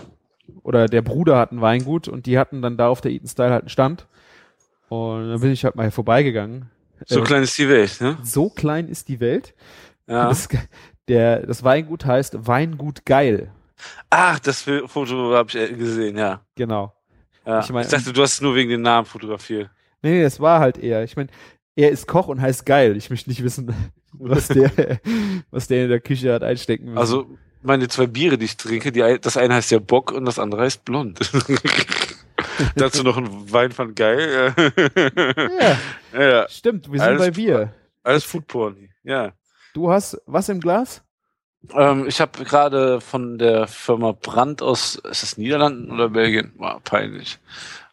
Oder 0.64 0.86
der 0.88 1.02
Bruder 1.02 1.38
hat 1.38 1.52
ein 1.52 1.62
Weingut 1.62 2.08
und 2.08 2.26
die 2.28 2.38
hatten 2.38 2.62
dann 2.62 2.78
da 2.78 2.88
auf 2.88 3.02
der 3.02 3.12
Eaton 3.12 3.28
Style 3.28 3.52
halt 3.52 3.64
einen 3.64 3.70
Stand. 3.70 4.08
Und 4.92 5.30
dann 5.30 5.40
bin 5.40 5.52
ich 5.54 5.64
halt 5.64 5.76
mal 5.78 5.90
vorbeigegangen. 5.90 6.70
So 7.08 7.22
Äh, 7.22 7.24
klein 7.24 7.44
ist 7.44 7.58
die 7.58 7.70
Welt, 7.70 8.02
ne? 8.02 8.18
so 8.24 8.50
klein 8.50 8.90
ist 8.90 9.08
die 9.08 9.22
Welt. 9.22 9.54
Ja. 10.06 10.28
Das, 10.28 10.50
der, 11.08 11.46
das 11.46 11.64
Weingut 11.64 12.06
heißt 12.06 12.46
Weingut 12.46 13.06
Geil. 13.06 13.52
Ach, 14.10 14.38
das 14.40 14.64
Foto 14.64 15.34
habe 15.34 15.48
ich 15.50 15.56
äh, 15.56 15.74
gesehen, 15.74 16.18
ja. 16.18 16.42
Genau. 16.56 16.94
ja. 17.46 17.60
Ich 17.60 17.68
Ich, 17.68 17.72
mein- 17.72 17.88
dachte, 17.88 18.12
du 18.12 18.22
hast 18.22 18.34
es 18.34 18.42
nur 18.42 18.54
wegen 18.54 18.70
dem 18.70 18.82
Namen 18.82 19.06
fotografiert. 19.06 19.70
Nee, 20.02 20.12
nee, 20.12 20.24
das 20.24 20.42
war 20.42 20.60
halt 20.60 20.78
eher. 20.78 21.04
Ich 21.06 21.16
meine, 21.16 21.30
er 21.78 21.90
ist 21.92 22.06
Koch 22.08 22.28
und 22.28 22.42
heißt 22.42 22.66
Geil. 22.66 22.98
Ich 22.98 23.10
möchte 23.10 23.30
nicht 23.30 23.44
wissen, 23.44 23.74
was 24.12 24.50
der, 24.50 24.72
was 25.52 25.68
der 25.68 25.84
in 25.84 25.90
der 25.90 26.02
Küche 26.02 26.34
hat 26.34 26.44
einstecken 26.44 26.88
müssen. 26.88 26.98
Also, 26.98 27.28
meine 27.62 27.88
zwei 27.88 28.08
Biere, 28.08 28.38
die 28.38 28.46
ich 28.46 28.58
trinke, 28.58 28.92
die, 28.92 29.18
das 29.22 29.38
eine 29.38 29.54
heißt 29.54 29.72
ja 29.72 29.80
Bock 29.80 30.12
und 30.12 30.26
das 30.26 30.38
andere 30.38 30.64
heißt 30.64 30.84
Blond. 30.84 31.20
Dazu 32.76 33.04
noch 33.04 33.18
ein 33.18 33.52
Wein 33.52 33.72
von 33.72 33.96
Geil. 33.96 34.54
Ja, 36.14 36.20
ja, 36.20 36.50
stimmt, 36.50 36.92
wir 36.92 37.00
sind 37.00 37.08
Alles 37.08 37.22
bei 37.22 37.32
Bier. 37.32 37.74
Alles 38.04 38.24
Foodporn. 38.24 38.90
Ja. 39.04 39.34
Du 39.74 39.92
hast 39.92 40.22
was 40.26 40.50
im 40.50 40.60
Glas? 40.60 41.04
Ähm, 41.74 42.08
ich 42.08 42.20
habe 42.20 42.44
gerade 42.44 43.02
von 43.02 43.38
der 43.38 43.68
Firma 43.68 44.14
Brandt 44.14 44.62
aus, 44.62 44.96
ist 44.96 45.24
das 45.24 45.38
Niederlanden 45.38 45.92
oder 45.92 46.10
Belgien? 46.10 46.54
War 46.58 46.80
peinlich. 46.80 47.40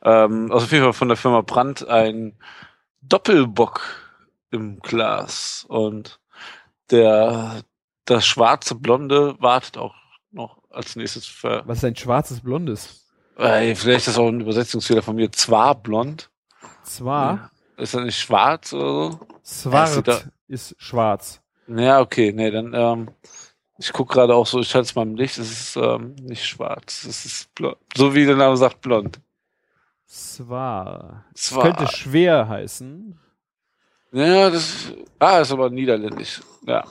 Ähm, 0.02 0.50
also 0.50 0.64
auf 0.64 0.72
jeden 0.72 0.84
Fall 0.84 0.92
von 0.92 1.08
der 1.08 1.16
Firma 1.16 1.42
Brandt 1.42 1.86
ein 1.86 2.36
Doppelbock 3.02 3.82
im 4.50 4.80
Glas. 4.80 5.66
Und 5.68 6.20
der, 6.90 7.62
das 8.06 8.26
schwarze 8.26 8.74
Blonde 8.74 9.36
wartet 9.38 9.76
auch 9.76 9.94
noch 10.30 10.62
als 10.70 10.96
nächstes 10.96 11.26
für, 11.26 11.62
Was 11.66 11.78
ist 11.78 11.84
ein 11.84 11.96
schwarzes 11.96 12.40
Blondes? 12.40 13.07
Äh, 13.38 13.74
vielleicht 13.74 14.00
ist 14.00 14.08
das 14.08 14.18
auch 14.18 14.28
ein 14.28 14.40
Übersetzungsfehler 14.40 15.02
von 15.02 15.16
mir, 15.16 15.30
zwar 15.32 15.74
blond. 15.74 16.30
Zwar, 16.82 17.50
Ist 17.76 17.94
das 17.94 18.02
nicht 18.04 18.18
schwarz 18.18 18.72
oder 18.72 19.12
so? 19.42 19.70
Sieht 19.86 20.08
da- 20.08 20.20
ist 20.48 20.74
schwarz. 20.78 21.40
Ja, 21.68 22.00
okay, 22.00 22.32
nee, 22.32 22.50
dann, 22.50 22.72
ähm, 22.74 23.10
ich 23.78 23.92
guck 23.92 24.10
gerade 24.10 24.34
auch 24.34 24.46
so, 24.46 24.58
ich 24.60 24.74
halte 24.74 24.86
es 24.86 24.94
mal 24.94 25.02
im 25.02 25.14
Licht, 25.14 25.38
es 25.38 25.50
ist 25.50 25.76
ähm, 25.76 26.14
nicht 26.20 26.44
schwarz, 26.46 27.04
es 27.04 27.24
ist 27.24 27.54
blond. 27.54 27.76
So 27.96 28.14
wie 28.14 28.26
der 28.26 28.36
Name 28.36 28.56
sagt, 28.56 28.80
blond. 28.80 29.20
Zwar. 30.06 31.24
Zwar. 31.34 31.62
könnte 31.64 31.86
schwer 31.94 32.48
heißen. 32.48 33.18
Ja, 34.12 34.48
das, 34.50 34.92
ah, 35.18 35.38
ist 35.40 35.52
aber 35.52 35.68
niederländisch. 35.68 36.40
Ja. 36.66 36.84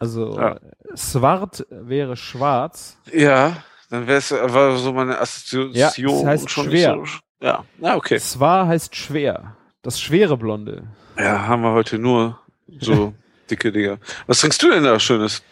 Also, 0.00 0.38
Ja. 0.38 0.58
Swart 0.96 1.64
wäre 1.70 2.16
schwarz. 2.16 2.98
Ja, 3.12 3.62
dann 3.90 4.06
wäre 4.06 4.18
es 4.18 4.30
war 4.32 4.76
so 4.76 4.92
meine 4.92 5.18
Assoziation 5.18 5.74
Ja, 5.74 5.88
es 6.20 6.24
heißt 6.26 6.50
schon 6.50 6.66
schwer. 6.66 6.94
so. 7.04 7.46
Ja, 7.46 7.64
na 7.78 7.96
okay. 7.96 8.18
Zwar 8.18 8.66
heißt 8.66 8.94
schwer. 8.96 9.56
Das 9.82 10.00
schwere 10.00 10.36
Blonde. 10.36 10.84
Ja, 11.18 11.46
haben 11.46 11.62
wir 11.62 11.72
heute 11.72 11.98
nur 11.98 12.38
so 12.80 13.14
dicke 13.50 13.72
Dinger. 13.72 13.98
Was 14.26 14.40
trinkst 14.40 14.62
du 14.62 14.70
denn 14.70 14.84
da 14.84 14.98
Schönes? 15.00 15.42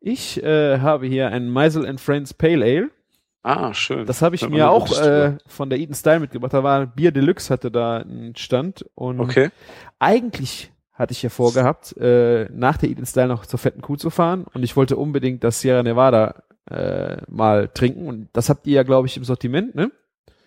Ich 0.00 0.42
äh, 0.42 0.78
habe 0.78 1.06
hier 1.06 1.28
ein 1.28 1.48
Meisel 1.48 1.86
and 1.86 2.00
Friends 2.00 2.32
Pale 2.34 2.64
Ale. 2.64 2.90
Ah, 3.42 3.72
schön. 3.72 4.04
Das 4.04 4.20
habe 4.20 4.34
ich 4.34 4.42
Hört 4.42 4.52
mir 4.52 4.68
auch 4.70 4.92
äh, 5.00 5.38
von 5.46 5.70
der 5.70 5.78
Eaton 5.78 5.94
Style 5.94 6.20
mitgebracht. 6.20 6.52
Da 6.52 6.62
war 6.62 6.86
Bier 6.86 7.12
Deluxe, 7.12 7.50
hatte 7.52 7.70
da 7.70 7.98
einen 7.98 8.36
Stand. 8.36 8.84
Und 8.94 9.20
Okay. 9.20 9.50
eigentlich 9.98 10.70
hatte 10.92 11.12
ich 11.12 11.22
ja 11.22 11.30
vorgehabt, 11.30 11.96
äh, 11.96 12.48
nach 12.52 12.76
der 12.76 12.90
Eaton 12.90 13.06
Style 13.06 13.28
noch 13.28 13.46
zur 13.46 13.58
fetten 13.58 13.80
Kuh 13.80 13.96
zu 13.96 14.10
fahren. 14.10 14.44
Und 14.52 14.62
ich 14.64 14.76
wollte 14.76 14.96
unbedingt 14.96 15.44
das 15.44 15.60
Sierra 15.60 15.82
Nevada 15.82 16.42
äh, 16.70 17.18
mal 17.28 17.68
trinken. 17.68 18.06
Und 18.06 18.28
das 18.32 18.48
habt 18.48 18.66
ihr 18.66 18.74
ja, 18.74 18.82
glaube 18.82 19.06
ich, 19.08 19.16
im 19.16 19.24
Sortiment, 19.24 19.74
ne? 19.74 19.90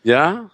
Ja, 0.04 0.50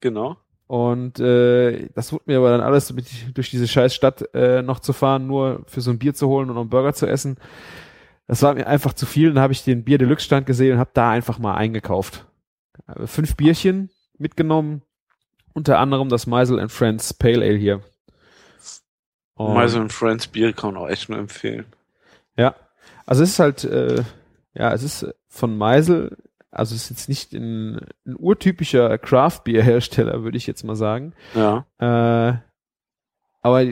genau. 0.00 0.36
Und 0.66 1.18
äh, 1.18 1.88
das 1.94 2.12
wurde 2.12 2.24
mir 2.26 2.38
aber 2.38 2.50
dann 2.50 2.60
alles 2.60 2.92
mit, 2.92 3.06
durch 3.36 3.50
diese 3.50 3.66
scheiß 3.66 3.92
Stadt 3.94 4.32
äh, 4.34 4.62
noch 4.62 4.78
zu 4.78 4.92
fahren, 4.92 5.26
nur 5.26 5.62
für 5.66 5.80
so 5.80 5.90
ein 5.90 5.98
Bier 5.98 6.14
zu 6.14 6.28
holen 6.28 6.48
und 6.48 6.56
einen 6.56 6.68
Burger 6.70 6.94
zu 6.94 7.06
essen. 7.06 7.38
Das 8.28 8.42
war 8.42 8.54
mir 8.54 8.68
einfach 8.68 8.92
zu 8.92 9.04
viel. 9.06 9.32
Dann 9.32 9.42
habe 9.42 9.52
ich 9.52 9.64
den 9.64 9.82
Bier 9.82 9.98
Deluxe 9.98 10.24
Stand 10.24 10.46
gesehen 10.46 10.74
und 10.74 10.78
habe 10.78 10.90
da 10.94 11.10
einfach 11.10 11.40
mal 11.40 11.54
eingekauft. 11.56 12.24
Äh, 12.86 13.06
Fünf 13.08 13.36
Bierchen 13.36 13.90
mitgenommen, 14.18 14.82
unter 15.54 15.78
anderem 15.80 16.08
das 16.08 16.28
Meisel 16.28 16.60
and 16.60 16.70
Friends 16.70 17.14
Pale 17.14 17.44
Ale 17.44 17.56
hier. 17.56 17.80
Und- 19.34 19.54
Meisel 19.54 19.82
and 19.82 19.92
Friends 19.92 20.28
Bier 20.28 20.52
kann 20.52 20.74
man 20.74 20.82
auch 20.84 20.88
echt 20.88 21.08
nur 21.08 21.18
empfehlen. 21.18 21.64
Ja, 22.36 22.54
also 23.06 23.24
es 23.24 23.30
ist 23.30 23.38
halt, 23.40 23.64
äh, 23.64 24.04
ja, 24.54 24.72
es 24.72 24.82
ist 24.82 25.06
von 25.28 25.56
Meisel, 25.56 26.16
also 26.50 26.74
es 26.74 26.84
ist 26.84 26.90
jetzt 26.90 27.08
nicht 27.08 27.32
ein, 27.32 27.76
ein 28.06 28.16
urtypischer 28.16 28.98
Craft 28.98 29.42
Beer 29.44 29.62
Hersteller, 29.62 30.22
würde 30.22 30.36
ich 30.36 30.46
jetzt 30.46 30.64
mal 30.64 30.76
sagen. 30.76 31.14
Ja. 31.34 31.66
Äh, 31.78 32.38
aber 33.42 33.64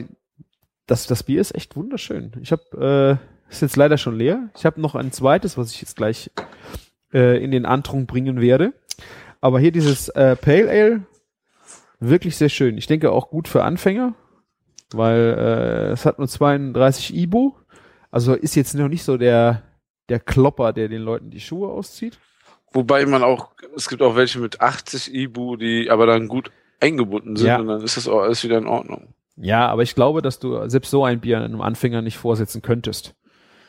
das, 0.87 1.07
das 1.07 1.23
Bier 1.23 1.41
ist 1.41 1.55
echt 1.55 1.75
wunderschön. 1.75 2.31
Ich 2.41 2.51
habe, 2.51 3.19
äh, 3.49 3.51
ist 3.51 3.61
jetzt 3.61 3.75
leider 3.75 3.97
schon 3.97 4.15
leer. 4.15 4.49
Ich 4.55 4.65
habe 4.65 4.81
noch 4.81 4.95
ein 4.95 5.11
zweites, 5.11 5.57
was 5.57 5.71
ich 5.71 5.81
jetzt 5.81 5.95
gleich 5.95 6.31
äh, 7.13 7.43
in 7.43 7.51
den 7.51 7.65
Antrunk 7.65 8.07
bringen 8.07 8.41
werde. 8.41 8.73
Aber 9.41 9.59
hier 9.59 9.71
dieses 9.71 10.09
äh, 10.09 10.35
Pale 10.35 10.69
Ale, 10.69 11.01
wirklich 11.99 12.37
sehr 12.37 12.49
schön. 12.49 12.77
Ich 12.77 12.87
denke 12.87 13.11
auch 13.11 13.29
gut 13.29 13.47
für 13.47 13.63
Anfänger, 13.63 14.13
weil 14.91 15.35
äh, 15.37 15.91
es 15.91 16.05
hat 16.05 16.17
nur 16.17 16.27
32 16.27 17.15
Ibu. 17.15 17.53
Also 18.11 18.33
ist 18.33 18.55
jetzt 18.55 18.73
noch 18.73 18.87
nicht 18.87 19.03
so 19.03 19.17
der, 19.17 19.63
der 20.09 20.19
Klopper, 20.19 20.73
der 20.73 20.87
den 20.87 21.01
Leuten 21.01 21.29
die 21.29 21.39
Schuhe 21.39 21.69
auszieht. 21.69 22.19
Wobei 22.71 23.05
man 23.05 23.23
auch, 23.23 23.49
es 23.75 23.89
gibt 23.89 24.01
auch 24.01 24.15
welche 24.15 24.39
mit 24.39 24.61
80 24.61 25.13
Ibu, 25.13 25.55
die 25.55 25.89
aber 25.89 26.05
dann 26.05 26.27
gut 26.27 26.51
eingebunden 26.79 27.35
sind 27.35 27.47
Ja. 27.47 27.59
und 27.59 27.67
dann 27.67 27.81
ist 27.81 27.97
das 27.97 28.07
auch 28.07 28.21
alles 28.21 28.43
wieder 28.43 28.57
in 28.57 28.67
Ordnung. 28.67 29.13
Ja, 29.37 29.67
aber 29.67 29.83
ich 29.83 29.95
glaube, 29.95 30.21
dass 30.21 30.39
du 30.39 30.67
selbst 30.69 30.91
so 30.91 31.03
ein 31.05 31.19
Bier 31.21 31.39
einem 31.39 31.61
Anfänger 31.61 32.01
nicht 32.01 32.17
vorsetzen 32.17 32.61
könntest. 32.61 33.15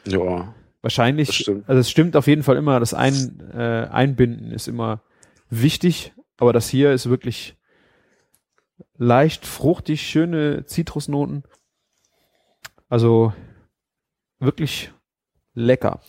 Ja, 0.06 0.54
Wahrscheinlich, 0.82 1.28
das 1.28 1.36
stimmt. 1.36 1.68
also 1.68 1.78
es 1.80 1.90
stimmt 1.90 2.16
auf 2.16 2.26
jeden 2.26 2.42
Fall 2.42 2.56
immer, 2.56 2.80
das 2.80 2.94
ein, 2.94 3.40
äh, 3.54 3.86
Einbinden 3.90 4.50
ist 4.50 4.66
immer 4.66 5.02
wichtig, 5.50 6.12
aber 6.38 6.52
das 6.54 6.68
hier 6.70 6.92
ist 6.92 7.08
wirklich 7.10 7.54
leicht 8.96 9.44
fruchtig, 9.46 10.02
schöne 10.02 10.64
Zitrusnoten. 10.64 11.44
Also 12.88 13.32
wirklich 14.38 14.90
lecker. 15.54 16.00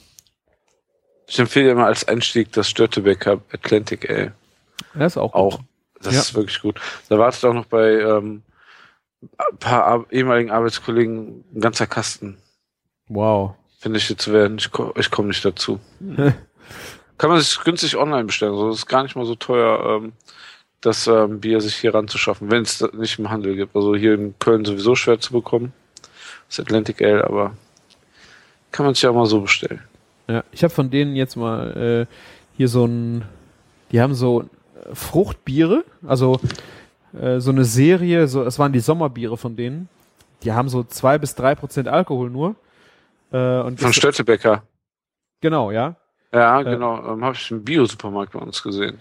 Ich 1.31 1.39
empfehle 1.39 1.71
immer 1.71 1.85
als 1.85 2.05
Einstieg 2.05 2.51
das 2.51 2.69
Störtebecker 2.69 3.39
Atlantic 3.53 4.09
Ale. 4.09 4.33
Das 4.93 5.13
ist 5.13 5.17
auch, 5.17 5.33
Auch. 5.33 5.57
gut. 5.59 5.65
Das 6.01 6.13
Ja. 6.13 6.19
ist 6.19 6.35
wirklich 6.35 6.61
gut. 6.61 6.77
Da 7.07 7.17
wartet 7.17 7.45
auch 7.45 7.53
noch 7.53 7.67
bei 7.67 8.01
ähm, 8.01 8.41
ein 9.37 9.57
paar 9.57 9.85
Ar 9.85 10.05
ehemaligen 10.11 10.51
Arbeitskollegen 10.51 11.45
ein 11.55 11.61
ganzer 11.61 11.87
Kasten. 11.87 12.37
Wow. 13.07 13.55
Finde 13.79 13.97
ich 13.99 14.09
jetzt 14.09 14.29
werden. 14.29 14.57
Ich, 14.57 14.71
ko 14.71 14.93
ich 14.97 15.09
komme 15.09 15.29
nicht 15.29 15.45
dazu. 15.45 15.79
Kann 17.17 17.29
man 17.29 17.39
sich 17.39 17.57
günstig 17.63 17.95
online 17.95 18.25
bestellen. 18.25 18.53
So, 18.55 18.67
das 18.69 18.79
ist 18.79 18.87
gar 18.87 19.03
nicht 19.03 19.15
mal 19.15 19.25
so 19.25 19.35
teuer, 19.35 20.01
ähm, 20.01 20.11
das 20.81 21.07
ähm, 21.07 21.39
Bier 21.39 21.61
sich 21.61 21.75
hier 21.75 21.93
ranzuschaffen, 21.95 22.51
wenn 22.51 22.63
es 22.63 22.81
nicht 22.91 23.19
im 23.19 23.29
Handel 23.29 23.55
gibt. 23.55 23.73
Also 23.73 23.95
hier 23.95 24.15
in 24.15 24.37
Köln 24.39 24.65
sowieso 24.65 24.95
schwer 24.95 25.17
zu 25.21 25.31
bekommen. 25.31 25.71
Das 26.49 26.59
Atlantic 26.59 27.01
Ale, 27.01 27.23
aber 27.23 27.55
kann 28.73 28.85
man 28.85 28.95
sich 28.95 29.03
ja 29.03 29.13
mal 29.13 29.27
so 29.27 29.39
bestellen. 29.39 29.81
Ja, 30.31 30.43
ich 30.51 30.63
habe 30.63 30.73
von 30.73 30.89
denen 30.89 31.15
jetzt 31.15 31.35
mal 31.35 32.07
äh, 32.09 32.13
hier 32.57 32.67
so 32.67 32.85
ein, 32.85 33.23
die 33.91 33.99
haben 34.01 34.13
so 34.13 34.41
äh, 34.41 34.45
Fruchtbiere, 34.95 35.83
also 36.07 36.39
äh, 37.19 37.39
so 37.39 37.51
eine 37.51 37.65
Serie, 37.65 38.27
so, 38.27 38.43
es 38.43 38.59
waren 38.59 38.71
die 38.73 38.79
Sommerbiere 38.79 39.37
von 39.37 39.55
denen. 39.55 39.89
Die 40.43 40.53
haben 40.53 40.69
so 40.69 40.83
zwei 40.83 41.17
bis 41.17 41.35
drei 41.35 41.55
Prozent 41.55 41.87
Alkohol 41.87 42.29
nur. 42.29 42.55
Äh, 43.31 43.59
und 43.61 43.79
Von 43.79 43.93
Störtebecker. 43.93 44.63
genau, 45.41 45.71
ja. 45.71 45.95
Ja, 46.33 46.61
Äh. 46.61 46.63
genau. 46.63 47.13
Ähm, 47.13 47.23
Habe 47.25 47.35
ich 47.35 47.51
im 47.51 47.63
Bio-Supermarkt 47.63 48.33
bei 48.33 48.39
uns 48.39 48.63
gesehen. 48.63 48.97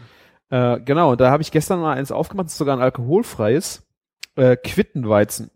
Äh, 0.50 0.80
genau, 0.80 1.14
da 1.16 1.30
habe 1.30 1.42
ich 1.42 1.52
gestern 1.52 1.80
mal 1.80 1.96
eins 1.96 2.10
aufgemacht, 2.10 2.46
das 2.46 2.52
ist 2.54 2.58
sogar 2.58 2.76
ein 2.76 2.82
alkoholfreies 2.82 3.86
äh, 4.36 4.56
Quittenweizen. 4.56 5.50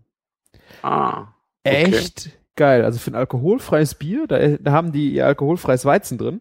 Ah. 0.82 1.26
Okay. 1.64 1.84
Echt 1.84 2.30
geil. 2.56 2.84
Also 2.84 2.98
für 2.98 3.10
ein 3.10 3.14
alkoholfreies 3.16 3.94
Bier, 3.96 4.26
da, 4.26 4.38
da 4.58 4.72
haben 4.72 4.92
die 4.92 5.12
ihr 5.14 5.26
alkoholfreies 5.26 5.84
Weizen 5.84 6.18
drin. 6.18 6.40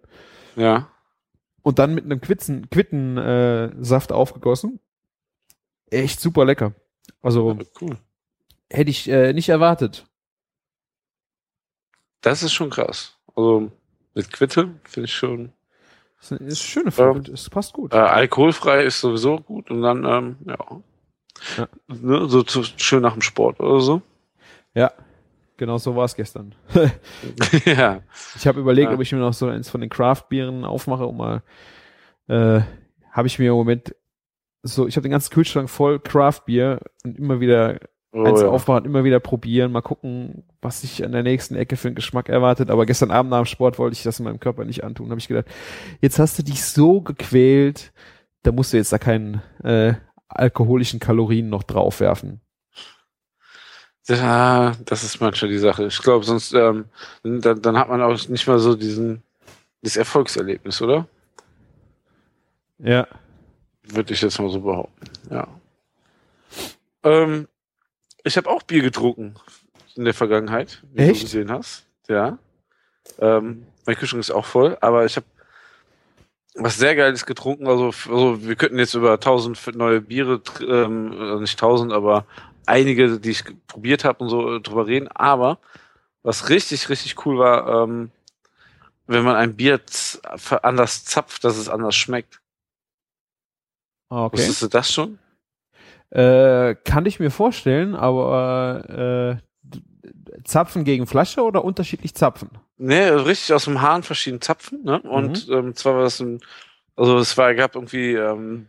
Ja. 0.56 0.88
und 1.64 1.80
dann 1.80 1.96
mit 1.96 2.06
einem 2.06 2.22
Quitzen, 2.22 2.70
Quittensaft 2.70 3.74
äh, 3.80 3.84
Saft 3.84 4.12
aufgegossen. 4.12 4.80
echt 5.90 6.20
super 6.20 6.46
lecker. 6.46 6.74
Also 7.22 7.58
Cool. 7.82 7.98
hätte 8.72 8.90
ich 8.92 9.10
äh, 9.10 9.34
nicht 9.34 9.50
erwartet. 9.50 10.06
Das 12.22 12.44
ist 12.44 12.54
schon 12.54 12.70
krass. 12.70 13.18
Also 13.36 13.72
mit 14.14 14.32
Quitte 14.32 14.70
finde 14.84 15.06
ich 15.06 15.14
schon. 15.16 15.52
Das 16.20 16.32
ist 16.32 16.40
eine 16.42 16.56
schöne 16.56 16.92
Frucht. 16.92 17.28
Es 17.30 17.50
passt 17.50 17.74
gut. 17.74 17.94
Äh, 17.94 17.98
alkoholfrei 17.98 18.84
ist 18.84 19.02
sowieso 19.02 19.38
gut 19.40 19.70
und 19.72 19.82
dann, 19.82 20.06
ähm, 20.06 20.38
ja. 20.46 20.58
Ja. 21.58 21.68
Ne, 21.88 22.30
so 22.30 22.44
zu, 22.44 22.64
schön 22.64 23.02
nach 23.02 23.14
dem 23.14 23.22
Sport 23.22 23.60
oder 23.60 23.82
so. 23.82 24.02
Ja, 24.76 24.92
genau 25.58 25.78
so 25.78 25.96
war 25.96 26.06
es 26.06 26.16
gestern. 26.16 26.56
ja. 27.66 28.02
Ich 28.36 28.48
habe 28.48 28.60
überlegt, 28.60 28.90
Ja. 28.90 28.96
ob 28.96 29.02
ich 29.02 29.12
mir 29.12 29.20
noch 29.20 29.34
so 29.34 29.48
eins 29.48 29.70
von 29.70 29.82
den 29.82 29.90
Craft-Bieren 29.90 30.66
aufmache, 30.66 31.06
um 31.06 31.18
mal, 31.18 31.44
äh, 32.28 32.62
habe 33.12 33.28
ich 33.28 33.40
mir 33.40 33.50
im 33.52 33.56
Moment 33.56 33.96
so, 34.64 34.88
ich 34.88 34.96
habe 34.96 35.04
den 35.04 35.12
ganzen 35.12 35.34
Kühlschrank 35.34 35.70
voll 35.70 36.00
Craft-Bier 36.00 36.80
und 37.04 37.18
immer 37.18 37.40
wieder 37.40 37.80
Oh, 38.16 38.26
eins 38.26 38.42
ja. 38.42 38.48
aufmachen, 38.48 38.86
immer 38.86 39.04
wieder 39.04 39.20
probieren, 39.20 39.72
mal 39.72 39.82
gucken, 39.82 40.44
was 40.62 40.82
sich 40.82 41.04
an 41.04 41.14
der 41.14 41.24
nächsten 41.24 41.56
Ecke 41.56 41.76
für 41.78 41.88
einen 41.88 41.96
Geschmack 41.96 42.30
erwartet. 42.30 42.70
Aber 42.70 42.86
gestern 42.86 43.10
Abend 43.10 43.32
nach 43.32 43.40
dem 43.42 43.48
Sport 43.48 43.80
wollte 43.80 43.96
ich 43.96 44.04
das 44.04 44.20
in 44.20 44.26
meinem 44.26 44.40
Körper 44.40 44.66
nicht 44.66 44.84
antun. 44.84 45.10
Habe 45.10 45.20
ich 45.20 45.28
gedacht, 45.28 45.48
jetzt 46.00 46.20
hast 46.20 46.38
du 46.38 46.44
dich 46.44 46.64
so 46.64 47.02
gequält, 47.02 47.92
da 48.44 48.52
musst 48.52 48.72
du 48.72 48.78
jetzt 48.78 48.94
da 48.94 49.00
keinen 49.00 49.42
äh, 49.64 49.96
alkoholischen 50.28 51.00
Kalorien 51.00 51.50
noch 51.50 51.64
draufwerfen. 51.64 52.40
Ja, 54.08 54.74
das 54.86 55.04
ist 55.04 55.22
manchmal 55.22 55.52
die 55.52 55.58
Sache. 55.58 55.86
Ich 55.86 56.00
glaube, 56.02 56.26
sonst 56.26 56.54
ähm, 56.54 56.86
dann, 57.24 57.62
dann 57.62 57.78
hat 57.78 57.90
man 57.90 58.02
auch 58.02 58.28
nicht 58.28 58.48
mal 58.48 58.60
so 58.60 58.76
diesen 58.76 59.24
das 59.82 59.98
Erfolgserlebnis, 59.98 60.82
oder? 60.82 61.08
Ja. 62.80 63.08
Würde 63.84 64.14
ich 64.14 64.22
jetzt 64.22 64.40
mal 64.40 64.50
so 64.50 64.62
behaupten. 64.62 65.06
Ja. 65.30 65.48
Ähm, 67.04 67.48
ich 68.24 68.38
habe 68.38 68.50
auch 68.50 68.64
Bier 68.64 68.82
getrunken 68.82 69.36
in 69.96 70.06
der 70.06 70.14
Vergangenheit, 70.14 70.82
wie 70.94 71.02
Echt? 71.02 71.22
du 71.22 71.26
gesehen 71.26 71.52
hast. 71.52 71.86
Ja. 72.08 72.38
Ähm, 73.20 73.66
mein 73.86 73.96
Kühlschrank 73.96 74.22
ist 74.22 74.32
auch 74.32 74.46
voll, 74.46 74.78
aber 74.80 75.06
ich 75.06 75.18
habe 75.18 75.26
was 76.56 76.78
sehr 76.78 76.96
Geiles 76.96 77.26
getrunken. 77.26 77.68
Also, 77.68 77.88
also 78.10 78.42
wir 78.42 78.56
könnten 78.56 78.80
jetzt 78.80 78.94
über 78.94 79.20
tausend 79.20 79.60
neue 79.76 80.02
Biere, 80.02 80.42
ähm, 80.62 81.12
äh, 81.12 81.40
nicht 81.42 81.60
tausend, 81.60 81.92
aber 81.92 82.26
einige, 82.66 83.20
die 83.20 83.32
ich 83.32 83.44
probiert 83.68 84.04
habe 84.06 84.24
und 84.24 84.30
so 84.30 84.56
äh, 84.56 84.62
drüber 84.62 84.88
reden. 84.88 85.08
Aber 85.10 85.60
was 86.22 86.50
richtig, 86.50 86.90
richtig 86.90 87.26
cool 87.26 87.38
war, 87.40 87.84
ähm, 87.84 88.12
wenn 89.08 89.24
man 89.24 89.36
ein 89.36 89.56
Bier 89.56 89.82
anders 90.62 91.04
zapft, 91.06 91.44
dass 91.44 91.58
es 91.58 91.70
anders 91.70 91.96
schmeckt. 91.96 92.42
Ah, 94.10 94.26
Okay. 94.26 94.38
Wusstest 94.38 94.62
du 94.62 94.68
das 94.68 94.92
schon? 94.92 95.20
Äh, 96.10 96.76
kann 96.86 97.06
ich 97.06 97.20
mir 97.20 97.32
vorstellen, 97.32 97.96
aber 97.96 99.40
äh, 99.42 99.74
Zapfen 100.44 100.84
gegen 100.84 101.08
Flasche 101.08 101.42
oder 101.42 101.64
unterschiedlich 101.64 102.14
Zapfen? 102.14 102.50
Nee, 102.78 103.08
richtig 103.10 103.54
aus 103.54 103.66
dem 103.66 103.82
Hahn 103.82 104.04
verschiedene 104.04 104.40
Zapfen, 104.40 104.84
ne? 104.84 105.02
Und 105.02 105.48
ähm, 105.50 105.76
zwar 105.76 105.96
war 105.96 106.04
das 106.04 106.20
ein, 106.20 106.40
also 106.96 107.18
es 107.18 107.38
war, 107.38 107.54
gab 107.56 107.76
irgendwie 107.76 108.14
ähm, 108.14 108.68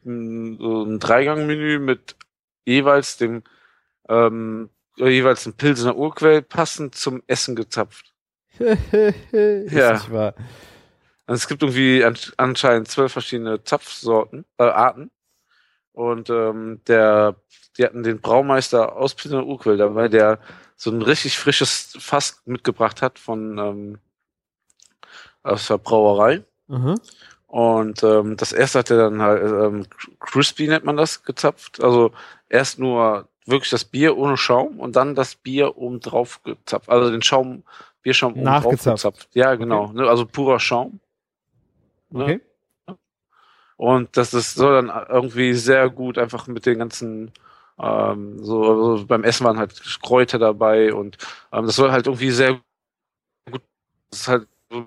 so 0.59 0.85
ein 0.85 0.99
Dreigang-Menü 0.99 1.79
mit 1.79 2.17
jeweils 2.65 3.17
dem, 3.19 3.43
ähm, 4.09 4.71
jeweils 4.97 5.47
ein 5.47 5.55
Pilsener 5.55 5.97
Urquell 5.97 6.43
passend 6.43 6.95
zum 6.95 7.23
Essen 7.27 7.57
gezapft. 7.57 8.13
Ja. 9.33 10.35
Und 11.27 11.35
es 11.35 11.49
gibt 11.49 11.63
irgendwie 11.63 12.05
an, 12.05 12.17
anscheinend 12.37 12.89
zwölf 12.89 13.13
verschiedene 13.13 13.65
Zapfsorten, 13.65 14.45
äh, 14.59 14.65
Arten. 14.65 15.11
Und 15.93 16.29
ähm, 16.29 16.81
der, 16.87 17.37
die 17.79 17.85
hatten 17.85 18.03
den 18.03 18.21
Braumeister 18.21 18.97
aus 18.97 19.15
Pilsener 19.15 19.47
Urquell 19.47 19.79
dabei, 19.79 20.09
der 20.09 20.39
so 20.77 20.91
ein 20.91 21.03
richtig 21.03 21.39
frisches 21.39 21.97
Fass 21.99 22.43
mitgebracht 22.45 23.01
hat 23.01 23.19
von 23.19 23.59
ähm, 23.59 23.99
aus 25.43 25.69
der 25.69 25.79
Brauerei. 25.79 26.45
Mhm. 26.67 26.97
Und 27.47 28.03
ähm, 28.03 28.37
das 28.37 28.53
erste 28.53 28.81
hat 28.81 28.91
er 28.91 28.97
dann 28.97 29.23
halt, 29.23 29.43
ähm, 29.45 29.87
crispy 30.19 30.67
nennt 30.67 30.85
man 30.85 30.97
das, 30.97 31.23
gezapft. 31.23 31.83
Also 31.83 32.13
erst 32.49 32.79
nur 32.79 33.29
wirklich 33.47 33.71
das 33.71 33.85
Bier 33.85 34.17
ohne 34.17 34.37
Schaum 34.37 34.81
und 34.81 34.97
dann 34.97 35.15
das 35.15 35.35
Bier 35.35 35.77
oben 35.77 36.01
drauf 36.01 36.43
gezapft. 36.43 36.89
Also 36.89 37.11
den 37.11 37.23
Schaum, 37.23 37.63
Bierschaum 38.03 38.35
oben 38.35 38.45
drauf 38.45 38.69
gezapft. 38.69 39.29
Ja, 39.33 39.55
genau. 39.55 39.93
Ne? 39.93 40.09
Also 40.09 40.27
purer 40.27 40.61
Schaum. 40.61 41.01
Ne? 42.11 42.25
Okay. 42.25 42.41
Und 43.77 44.17
das 44.17 44.35
ist 44.35 44.55
so 44.55 44.71
dann 44.71 44.89
irgendwie 45.09 45.53
sehr 45.55 45.91
gut 45.91 46.17
einfach 46.17 46.47
mit 46.47 46.65
den 46.65 46.79
ganzen 46.79 47.33
ähm, 47.79 48.43
so 48.45 48.93
also 48.93 49.07
beim 49.07 49.25
Essen 49.25 49.45
waren 49.45 49.59
halt 49.59 49.83
Kräuter 50.01 50.39
dabei 50.39 50.95
und 50.95 51.19
ähm, 51.53 51.67
das 51.67 51.75
soll 51.75 51.91
halt 51.91 52.07
irgendwie 52.07 52.31
sehr 52.31 52.61
gut 53.51 53.63
das 54.11 54.21
ist 54.21 54.29
halt 54.29 54.49
so 54.71 54.87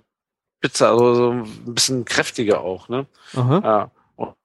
Pizza 0.61 0.91
also 0.91 1.15
so 1.15 1.31
ein 1.31 1.73
bisschen 1.75 2.05
kräftiger 2.05 2.61
auch 2.61 2.87
ne 2.87 3.05
Aha. 3.35 3.61
ja 3.61 3.91
und, 4.15 4.35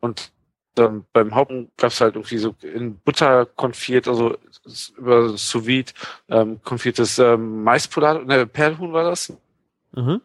und 0.00 0.32
dann 0.80 1.04
beim 1.12 1.34
Haupten 1.34 1.70
gab 1.76 1.90
es 1.92 2.00
halt 2.00 2.16
irgendwie 2.16 2.38
so 2.38 2.54
in 2.62 2.96
Butter 2.96 3.46
konfiert 3.46 4.08
also 4.08 4.36
über 4.96 5.30
sous 5.30 5.66
vide 5.66 5.92
ähm, 6.28 6.60
konfiertes 6.64 7.18
ähm, 7.18 7.62
Maispulver 7.62 8.24
ne 8.24 8.46
Perlhuhn 8.46 8.92
war 8.92 9.04
das 9.04 9.32
Mhm. 9.92 10.20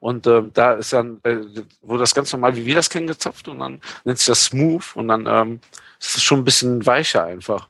und 0.00 0.26
ähm, 0.26 0.50
da 0.54 0.74
ist 0.74 0.92
dann, 0.92 1.20
äh, 1.24 1.38
wurde 1.82 2.00
das 2.00 2.14
ganz 2.14 2.32
normal, 2.32 2.54
wie 2.56 2.66
wir 2.66 2.74
das 2.74 2.90
kennen, 2.90 3.06
gezapft 3.08 3.48
und 3.48 3.58
dann 3.58 3.80
nennt 4.04 4.18
sich 4.18 4.26
das 4.26 4.44
Smooth 4.44 4.94
und 4.94 5.08
dann 5.08 5.26
ähm, 5.26 5.60
ist 5.98 6.16
es 6.16 6.22
schon 6.22 6.40
ein 6.40 6.44
bisschen 6.44 6.86
weicher 6.86 7.24
einfach. 7.24 7.68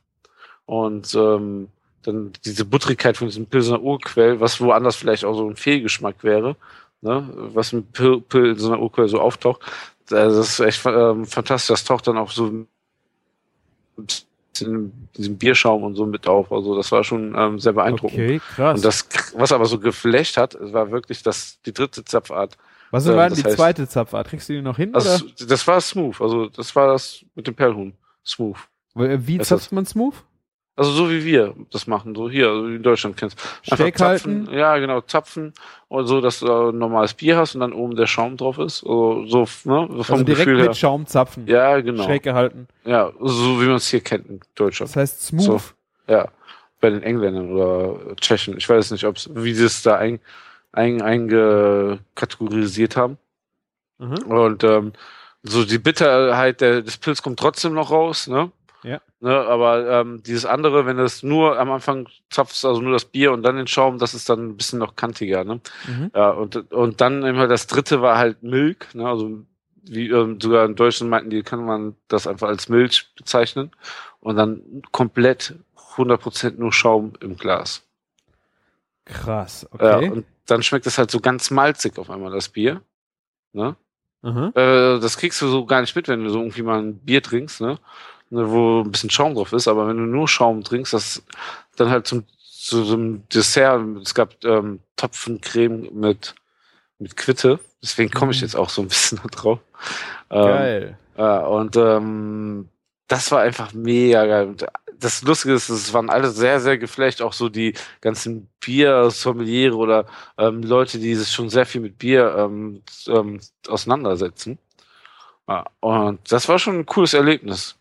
Und 0.65 1.15
ähm, 1.15 1.69
dann 2.03 2.31
diese 2.45 2.65
Buttrigkeit 2.65 3.17
von 3.17 3.27
diesem 3.27 3.47
Pilsener 3.47 3.81
Urquell, 3.81 4.39
was 4.39 4.61
woanders 4.61 4.95
vielleicht 4.95 5.25
auch 5.25 5.33
so 5.33 5.49
ein 5.49 5.55
Fehlgeschmack 5.55 6.23
wäre, 6.23 6.55
ne, 7.01 7.27
was 7.33 7.73
im 7.73 7.85
Pil 7.87 8.21
Pilsener 8.21 8.79
Urquell 8.79 9.09
so 9.09 9.19
auftaucht, 9.19 9.61
äh, 10.11 10.15
das 10.15 10.37
ist 10.37 10.59
echt 10.59 10.85
ähm, 10.85 11.25
fantastisch. 11.25 11.69
Das 11.69 11.83
taucht 11.83 12.07
dann 12.07 12.17
auch 12.17 12.31
so 12.31 12.65
mit 13.97 14.25
diesem 14.57 15.37
Bierschaum 15.37 15.83
und 15.83 15.95
so 15.95 16.05
mit 16.05 16.27
auf. 16.27 16.51
Also 16.51 16.75
das 16.75 16.91
war 16.91 17.03
schon 17.03 17.33
ähm, 17.37 17.59
sehr 17.59 17.73
beeindruckend. 17.73 18.19
Okay, 18.19 18.39
krass. 18.55 18.77
Und 18.77 18.85
das, 18.85 19.07
was 19.35 19.51
aber 19.51 19.65
so 19.65 19.79
geflasht 19.79 20.37
hat, 20.37 20.57
war 20.59 20.91
wirklich 20.91 21.23
das, 21.23 21.59
die 21.65 21.73
dritte 21.73 22.03
Zapfart. 22.03 22.57
Was 22.91 23.05
ähm, 23.05 23.15
war 23.15 23.29
denn 23.29 23.35
das 23.35 23.39
die 23.43 23.45
heißt- 23.45 23.55
zweite 23.55 23.87
Zapfart? 23.87 24.27
Kriegst 24.27 24.49
du 24.49 24.53
die 24.53 24.61
noch 24.61 24.77
hin? 24.77 24.93
Also, 24.95 25.25
das 25.47 25.65
war 25.67 25.79
smooth. 25.79 26.19
Also, 26.19 26.47
das 26.49 26.75
war 26.75 26.87
das 26.87 27.23
mit 27.35 27.47
dem 27.47 27.55
Perlhuhn. 27.55 27.93
Smooth. 28.25 28.57
Wie 28.95 29.37
das 29.37 29.47
zapft 29.47 29.71
man 29.71 29.85
Smooth? 29.85 30.15
Also, 30.79 30.91
so 30.91 31.09
wie 31.09 31.25
wir 31.25 31.53
das 31.71 31.87
machen. 31.87 32.15
So 32.15 32.29
hier, 32.29 32.47
also 32.47 32.67
in 32.67 32.81
Deutschland 32.81 33.17
kennst. 33.17 33.37
Einfach 33.37 33.77
Schräg 33.77 33.99
halten? 33.99 34.45
Zapfen. 34.45 34.57
Ja, 34.57 34.77
genau. 34.77 35.01
Zapfen. 35.01 35.53
Und 35.89 36.07
so, 36.07 36.21
dass 36.21 36.39
du 36.39 36.69
ein 36.69 36.77
normales 36.77 37.13
Bier 37.13 37.35
hast 37.35 37.53
und 37.55 37.59
dann 37.59 37.73
oben 37.73 37.97
der 37.97 38.07
Schaum 38.07 38.37
drauf 38.37 38.57
ist. 38.59 38.83
Also, 38.85 39.25
so, 39.25 39.39
ne? 39.65 39.87
Vom 39.87 39.97
Also 39.97 40.23
direkt 40.23 40.45
Gefühl 40.45 40.55
mit 40.55 40.67
her. 40.67 40.73
Schaum 40.73 41.05
zapfen. 41.05 41.45
Ja, 41.47 41.81
genau. 41.81 42.03
Schräg 42.05 42.23
gehalten. 42.23 42.69
Ja, 42.85 43.11
so 43.19 43.61
wie 43.61 43.65
man 43.65 43.75
es 43.75 43.89
hier 43.89 43.99
kennt 43.99 44.29
in 44.29 44.39
Deutschland. 44.55 44.89
Das 44.89 44.95
heißt 44.95 45.27
Smooth. 45.27 45.43
So. 45.43 45.59
Ja. 46.07 46.29
Bei 46.79 46.89
den 46.89 47.03
Engländern 47.03 47.51
oder 47.51 48.15
Tschechen. 48.15 48.55
Ich 48.57 48.69
weiß 48.69 48.91
nicht, 48.91 49.03
ob's, 49.03 49.29
wie 49.33 49.53
sie 49.53 49.65
es 49.65 49.81
da 49.81 49.97
ein, 49.97 50.21
ein, 50.71 51.01
eingekategorisiert 51.01 52.95
haben. 52.95 53.17
Mhm. 53.97 54.17
Und 54.31 54.63
ähm, 54.63 54.93
so 55.43 55.65
die 55.65 55.77
Bitterheit 55.77 56.61
der, 56.61 56.81
des 56.81 56.97
Pilz 56.97 57.21
kommt 57.21 57.37
trotzdem 57.37 57.73
noch 57.73 57.91
raus, 57.91 58.27
ne? 58.27 58.49
Ja. 58.83 59.01
Ne, 59.19 59.35
aber 59.35 59.89
ähm, 59.89 60.23
dieses 60.23 60.45
andere, 60.45 60.85
wenn 60.85 60.97
du 60.97 61.03
es 61.03 61.23
nur 61.23 61.59
am 61.59 61.69
Anfang 61.71 62.07
zapfst, 62.29 62.63
also 62.63 62.81
nur 62.81 62.93
das 62.93 63.05
Bier 63.05 63.33
und 63.33 63.43
dann 63.43 63.57
den 63.57 63.67
Schaum, 63.67 63.97
das 63.97 64.13
ist 64.13 64.29
dann 64.29 64.49
ein 64.49 64.57
bisschen 64.57 64.79
noch 64.79 64.95
kantiger, 64.95 65.43
ne? 65.43 65.59
Mhm. 65.87 66.11
Ja, 66.15 66.29
und, 66.29 66.71
und 66.71 67.01
dann 67.01 67.23
immer 67.23 67.47
das 67.47 67.67
dritte 67.67 68.01
war 68.01 68.17
halt 68.17 68.41
Milk, 68.41 68.93
ne? 68.95 69.07
Also 69.07 69.43
wie 69.83 70.09
ähm, 70.09 70.39
sogar 70.39 70.65
in 70.65 70.75
Deutschland 70.75 71.09
meinten 71.09 71.29
die, 71.29 71.43
kann 71.43 71.65
man 71.65 71.95
das 72.07 72.27
einfach 72.27 72.47
als 72.47 72.69
Milch 72.69 73.13
bezeichnen. 73.15 73.71
Und 74.19 74.35
dann 74.35 74.83
komplett 74.91 75.55
100% 75.95 76.55
nur 76.57 76.71
Schaum 76.71 77.13
im 77.21 77.37
Glas. 77.37 77.83
Krass, 79.05 79.67
Ja, 79.79 79.97
okay. 79.97 80.09
und 80.09 80.25
dann 80.45 80.61
schmeckt 80.61 80.85
es 80.85 80.97
halt 80.97 81.09
so 81.09 81.19
ganz 81.19 81.49
malzig 81.51 81.97
auf 81.97 82.09
einmal, 82.09 82.31
das 82.31 82.49
Bier. 82.49 82.81
Ne? 83.53 83.75
Mhm. 84.21 84.51
Äh, 84.55 84.99
das 84.99 85.17
kriegst 85.17 85.41
du 85.41 85.47
so 85.47 85.65
gar 85.65 85.81
nicht 85.81 85.95
mit, 85.95 86.07
wenn 86.07 86.23
du 86.23 86.29
so 86.29 86.39
irgendwie 86.39 86.61
mal 86.61 86.79
ein 86.79 86.99
Bier 86.99 87.23
trinkst, 87.23 87.61
ne? 87.61 87.79
Ne? 88.29 88.49
Wo 88.49 88.81
ein 88.81 88.91
bisschen 88.91 89.09
Schaum 89.09 89.35
drauf 89.35 89.53
ist, 89.53 89.67
aber 89.67 89.87
wenn 89.87 89.97
du 89.97 90.03
nur 90.03 90.27
Schaum 90.27 90.63
trinkst, 90.63 90.93
das 90.93 91.23
dann 91.75 91.89
halt 91.89 92.07
zum, 92.07 92.25
zu 92.41 92.83
so 92.83 92.93
einem 92.95 93.27
Dessert, 93.29 93.81
es 94.03 94.13
gab 94.13 94.43
ähm, 94.43 94.79
Topfencreme 94.95 95.89
mit, 95.93 96.35
mit 96.99 97.15
Quitte, 97.17 97.59
deswegen 97.81 98.11
komme 98.11 98.31
ich 98.31 98.41
Mhm. 98.41 98.45
jetzt 98.47 98.55
auch 98.55 98.69
so 98.69 98.81
ein 98.81 98.87
bisschen 98.89 99.19
drauf. 99.31 99.59
Ähm, 100.29 100.43
Geil. 100.43 100.97
ja, 101.17 101.39
und 101.45 101.75
ähm, 101.77 102.69
das 103.07 103.31
war 103.31 103.41
einfach 103.41 103.73
mega 103.73 104.25
geil. 104.25 104.47
Und 104.49 104.65
das 104.99 105.21
Lustige 105.23 105.53
ist, 105.55 105.69
es 105.69 105.93
waren 105.93 106.09
alle 106.09 106.29
sehr, 106.29 106.59
sehr 106.59 106.77
geflecht, 106.77 107.21
auch 107.21 107.31
so 107.33 107.47
die 107.49 107.73
ganzen 108.01 108.49
Bier-Sommeliere 108.59 109.75
oder 109.75 110.05
ähm, 110.37 110.61
Leute, 110.61 110.99
die 110.99 111.15
sich 111.15 111.29
schon 111.31 111.49
sehr 111.49 111.65
viel 111.65 111.81
mit 111.81 111.97
Bier 111.97 112.35
ähm, 112.37 112.83
ähm, 113.07 113.39
auseinandersetzen. 113.67 114.59
Ja, 115.47 115.65
und 115.79 116.31
das 116.31 116.47
war 116.49 116.59
schon 116.59 116.79
ein 116.79 116.85
cooles 116.85 117.13
Erlebnis. 117.15 117.78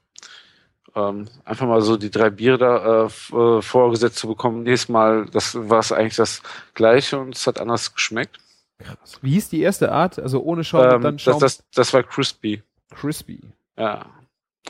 Ähm, 0.99 1.29
einfach 1.45 1.67
mal 1.67 1.81
so 1.83 1.97
die 1.97 2.11
drei 2.11 2.31
Biere 2.31 2.59
da 2.59 3.05
äh, 3.07 3.37
äh, 3.37 3.63
vorgesetzt 3.63 4.17
zu 4.19 4.27
bekommen. 4.29 4.63
Nächstes 4.65 4.89
Mal, 4.89 5.27
das 5.33 5.55
war 5.69 5.79
es 5.81 5.93
eigentlich 5.93 6.17
das 6.17 6.43
gleiche 6.75 7.19
und 7.19 7.35
es 7.37 7.47
hat 7.47 7.61
anders 7.61 7.95
geschmeckt. 7.95 8.39
Krass. 8.79 9.19
Wie 9.23 9.31
hieß 9.33 9.49
die 9.51 9.61
erste 9.61 9.91
Art? 9.93 10.19
Also 10.19 10.41
ohne 10.43 10.63
Schaum 10.65 10.83
und 10.87 10.93
Ähm, 10.95 11.03
dann 11.03 11.17
das, 11.17 11.23
Schaum 11.23 11.41
das, 11.41 11.63
das 11.75 11.93
war 11.93 12.03
crispy. 12.03 12.63
crispy. 12.95 13.41
Ja. 13.77 14.07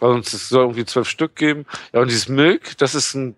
Also 0.01 0.19
es 0.19 0.49
soll 0.49 0.63
irgendwie 0.65 0.85
zwölf 0.85 1.09
Stück 1.09 1.35
geben. 1.37 1.67
Ja, 1.93 2.01
und 2.01 2.09
dieses 2.11 2.29
Milk, 2.29 2.79
das 2.79 2.95
ist 2.95 3.15
ein, 3.15 3.35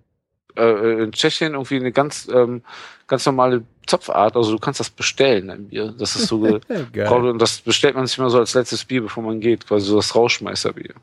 äh, 0.56 1.02
in 1.04 1.12
Tschechien 1.12 1.54
irgendwie 1.54 1.76
eine 1.76 1.90
ganz, 1.90 2.28
ähm, 2.32 2.62
ganz 3.06 3.24
normale 3.26 3.64
Zopfart. 3.86 4.36
Also 4.36 4.52
du 4.52 4.58
kannst 4.58 4.78
das 4.78 4.90
bestellen, 4.90 5.50
ein 5.50 5.68
Bier. 5.68 5.92
Das 5.98 6.14
ist 6.16 6.28
so, 6.28 6.40
ge- 6.40 6.60
Geil. 6.92 7.08
und 7.12 7.38
das 7.40 7.60
bestellt 7.60 7.94
man 7.96 8.06
sich 8.06 8.18
immer 8.18 8.30
so 8.30 8.38
als 8.38 8.54
letztes 8.54 8.84
Bier, 8.84 9.02
bevor 9.02 9.22
man 9.22 9.40
geht. 9.40 9.66
Quasi 9.66 9.86
so 9.86 9.96
das 9.96 10.14
Rauschmeißerbier. 10.14 10.94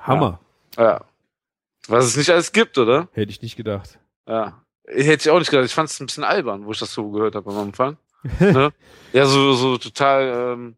Hammer. 0.00 0.40
Ja. 0.42 0.51
Was 0.76 2.04
es 2.04 2.16
nicht 2.16 2.30
alles 2.30 2.52
gibt, 2.52 2.78
oder? 2.78 3.08
Hätte 3.12 3.30
ich 3.30 3.42
nicht 3.42 3.56
gedacht. 3.56 3.98
Ja. 4.26 4.62
Hätte 4.86 5.28
ich 5.28 5.30
auch 5.30 5.38
nicht 5.38 5.50
gedacht. 5.50 5.66
Ich 5.66 5.74
fand 5.74 5.88
es 5.90 6.00
ein 6.00 6.06
bisschen 6.06 6.24
albern, 6.24 6.66
wo 6.66 6.72
ich 6.72 6.78
das 6.78 6.92
so 6.92 7.10
gehört 7.10 7.34
habe 7.34 7.50
am 7.50 7.58
Anfang. 7.58 7.96
ne? 8.40 8.72
Ja, 9.12 9.26
so, 9.26 9.52
so 9.52 9.76
total 9.76 10.52
ähm, 10.54 10.76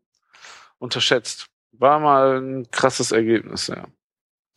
unterschätzt. 0.78 1.46
War 1.72 2.00
mal 2.00 2.40
ein 2.40 2.70
krasses 2.70 3.12
Ergebnis, 3.12 3.68
ja. 3.68 3.84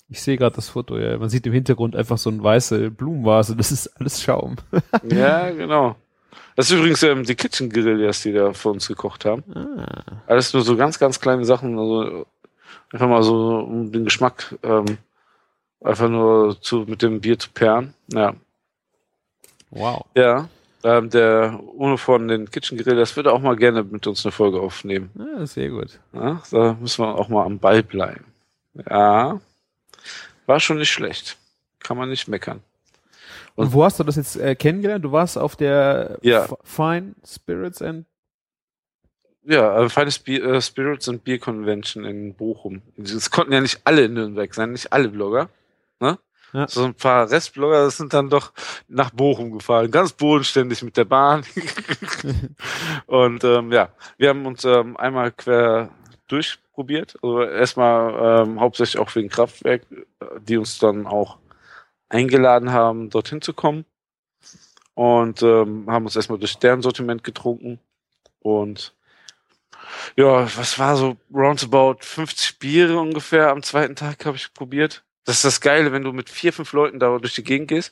Ich 0.09 0.21
sehe 0.21 0.37
gerade 0.37 0.55
das 0.55 0.69
Foto, 0.69 0.97
ja. 0.97 1.17
Man 1.17 1.29
sieht 1.29 1.45
im 1.45 1.53
Hintergrund 1.53 1.95
einfach 1.95 2.17
so 2.17 2.29
eine 2.29 2.41
weiße 2.41 2.91
Blumenvase. 2.91 3.55
Das 3.55 3.71
ist 3.71 3.87
alles 3.99 4.21
Schaum. 4.21 4.55
Ja, 5.09 5.49
genau. 5.51 5.95
Das 6.55 6.71
ist 6.71 6.77
übrigens 6.77 7.03
ähm, 7.03 7.23
die 7.23 7.35
Kitchen 7.35 7.69
Guerillas, 7.69 8.21
die 8.23 8.33
da 8.33 8.53
für 8.53 8.69
uns 8.69 8.87
gekocht 8.87 9.25
haben. 9.25 9.43
Ah. 9.53 10.21
Alles 10.25 10.53
nur 10.53 10.63
so 10.63 10.75
ganz, 10.75 10.97
ganz 10.97 11.19
kleine 11.19 11.45
Sachen. 11.45 11.77
Also 11.77 12.25
einfach 12.91 13.07
mal 13.07 13.21
so, 13.21 13.59
um 13.59 13.91
den 13.91 14.05
Geschmack 14.05 14.55
ähm, 14.63 14.97
einfach 15.81 16.09
nur 16.09 16.59
zu, 16.61 16.85
mit 16.87 17.01
dem 17.01 17.21
Bier 17.21 17.37
zu 17.39 17.49
pairen. 17.51 17.93
Ja. 18.11 18.33
Wow. 19.69 20.05
Ja. 20.15 20.49
Ähm, 20.83 21.09
der 21.09 21.59
Uno 21.75 21.97
von 21.97 22.27
den 22.27 22.49
Kitchen 22.49 22.77
Guerillas 22.77 23.15
würde 23.15 23.33
auch 23.33 23.41
mal 23.41 23.55
gerne 23.55 23.83
mit 23.83 24.05
uns 24.07 24.25
eine 24.25 24.31
Folge 24.31 24.61
aufnehmen. 24.61 25.09
Ja, 25.15 25.45
sehr 25.45 25.69
gut. 25.69 25.99
Ja, 26.13 26.41
da 26.51 26.77
müssen 26.79 27.03
wir 27.03 27.15
auch 27.15 27.29
mal 27.29 27.45
am 27.45 27.59
Ball 27.59 27.83
bleiben. 27.83 28.25
Ja. 28.89 29.41
War 30.45 30.59
schon 30.59 30.77
nicht 30.77 30.91
schlecht. 30.91 31.37
Kann 31.79 31.97
man 31.97 32.09
nicht 32.09 32.27
meckern. 32.27 32.61
Und 33.55 33.73
wo 33.73 33.83
hast 33.83 33.99
du 33.99 34.03
das 34.03 34.15
jetzt 34.17 34.35
äh, 34.37 34.55
kennengelernt? 34.55 35.03
Du 35.03 35.11
warst 35.11 35.37
auf 35.37 35.55
der 35.55 36.19
Ja. 36.21 36.45
F- 36.45 36.55
Fine 36.63 37.15
Spirits 37.25 37.81
and 37.81 38.05
Ja, 39.43 39.83
äh, 39.83 40.09
Bier, 40.23 40.45
äh, 40.45 40.61
Spirits 40.61 41.09
and 41.09 41.23
Beer 41.23 41.39
Convention 41.39 42.05
in 42.05 42.35
Bochum. 42.35 42.83
Es 42.97 43.31
konnten 43.31 43.53
ja 43.53 43.61
nicht 43.61 43.81
alle 43.83 44.05
in 44.05 44.13
Nürnberg 44.13 44.53
sein, 44.53 44.73
nicht 44.73 44.93
alle 44.93 45.09
Blogger. 45.09 45.49
Ne? 45.99 46.19
Ja. 46.53 46.67
So 46.67 46.85
ein 46.85 46.93
paar 46.93 47.29
Restblogger 47.29 47.89
sind 47.89 48.13
dann 48.13 48.29
doch 48.29 48.53
nach 48.87 49.11
Bochum 49.11 49.51
gefahren, 49.51 49.91
ganz 49.91 50.13
bodenständig 50.13 50.81
mit 50.81 50.95
der 50.95 51.05
Bahn. 51.05 51.45
Und 53.05 53.43
ähm, 53.43 53.71
ja, 53.71 53.89
wir 54.17 54.29
haben 54.29 54.45
uns 54.45 54.63
ähm, 54.63 54.95
einmal 54.97 55.31
quer 55.31 55.89
durchprobiert. 56.27 57.17
Also 57.21 57.41
erstmal 57.43 58.45
ähm, 58.47 58.59
hauptsächlich 58.59 58.99
auch 58.99 59.13
wegen 59.15 59.29
Kraftwerk, 59.29 59.83
die 60.41 60.57
uns 60.57 60.79
dann 60.79 61.05
auch 61.05 61.37
eingeladen 62.09 62.71
haben, 62.71 63.09
dorthin 63.09 63.41
zu 63.41 63.53
kommen. 63.53 63.85
Und 64.93 65.43
ähm, 65.43 65.85
haben 65.87 66.05
uns 66.05 66.15
erstmal 66.15 66.39
durch 66.39 66.57
deren 66.57 66.81
Sortiment 66.81 67.23
getrunken. 67.23 67.79
Und 68.39 68.95
ja, 70.15 70.45
was 70.57 70.79
war 70.79 70.95
so 70.95 71.17
roundabout 71.33 71.97
50 72.01 72.59
Biere 72.59 72.99
ungefähr 72.99 73.49
am 73.51 73.63
zweiten 73.63 73.95
Tag 73.95 74.25
habe 74.25 74.37
ich 74.37 74.53
probiert. 74.53 75.03
Das 75.27 75.35
ist 75.35 75.43
das 75.43 75.59
Geile, 75.59 75.91
wenn 75.91 76.03
du 76.03 76.13
mit 76.13 76.29
vier, 76.29 76.53
fünf 76.53 76.71
Leuten 76.71 76.99
da 76.99 77.17
durch 77.17 77.35
die 77.35 77.43
Gegend 77.43 77.67
gehst. 77.67 77.91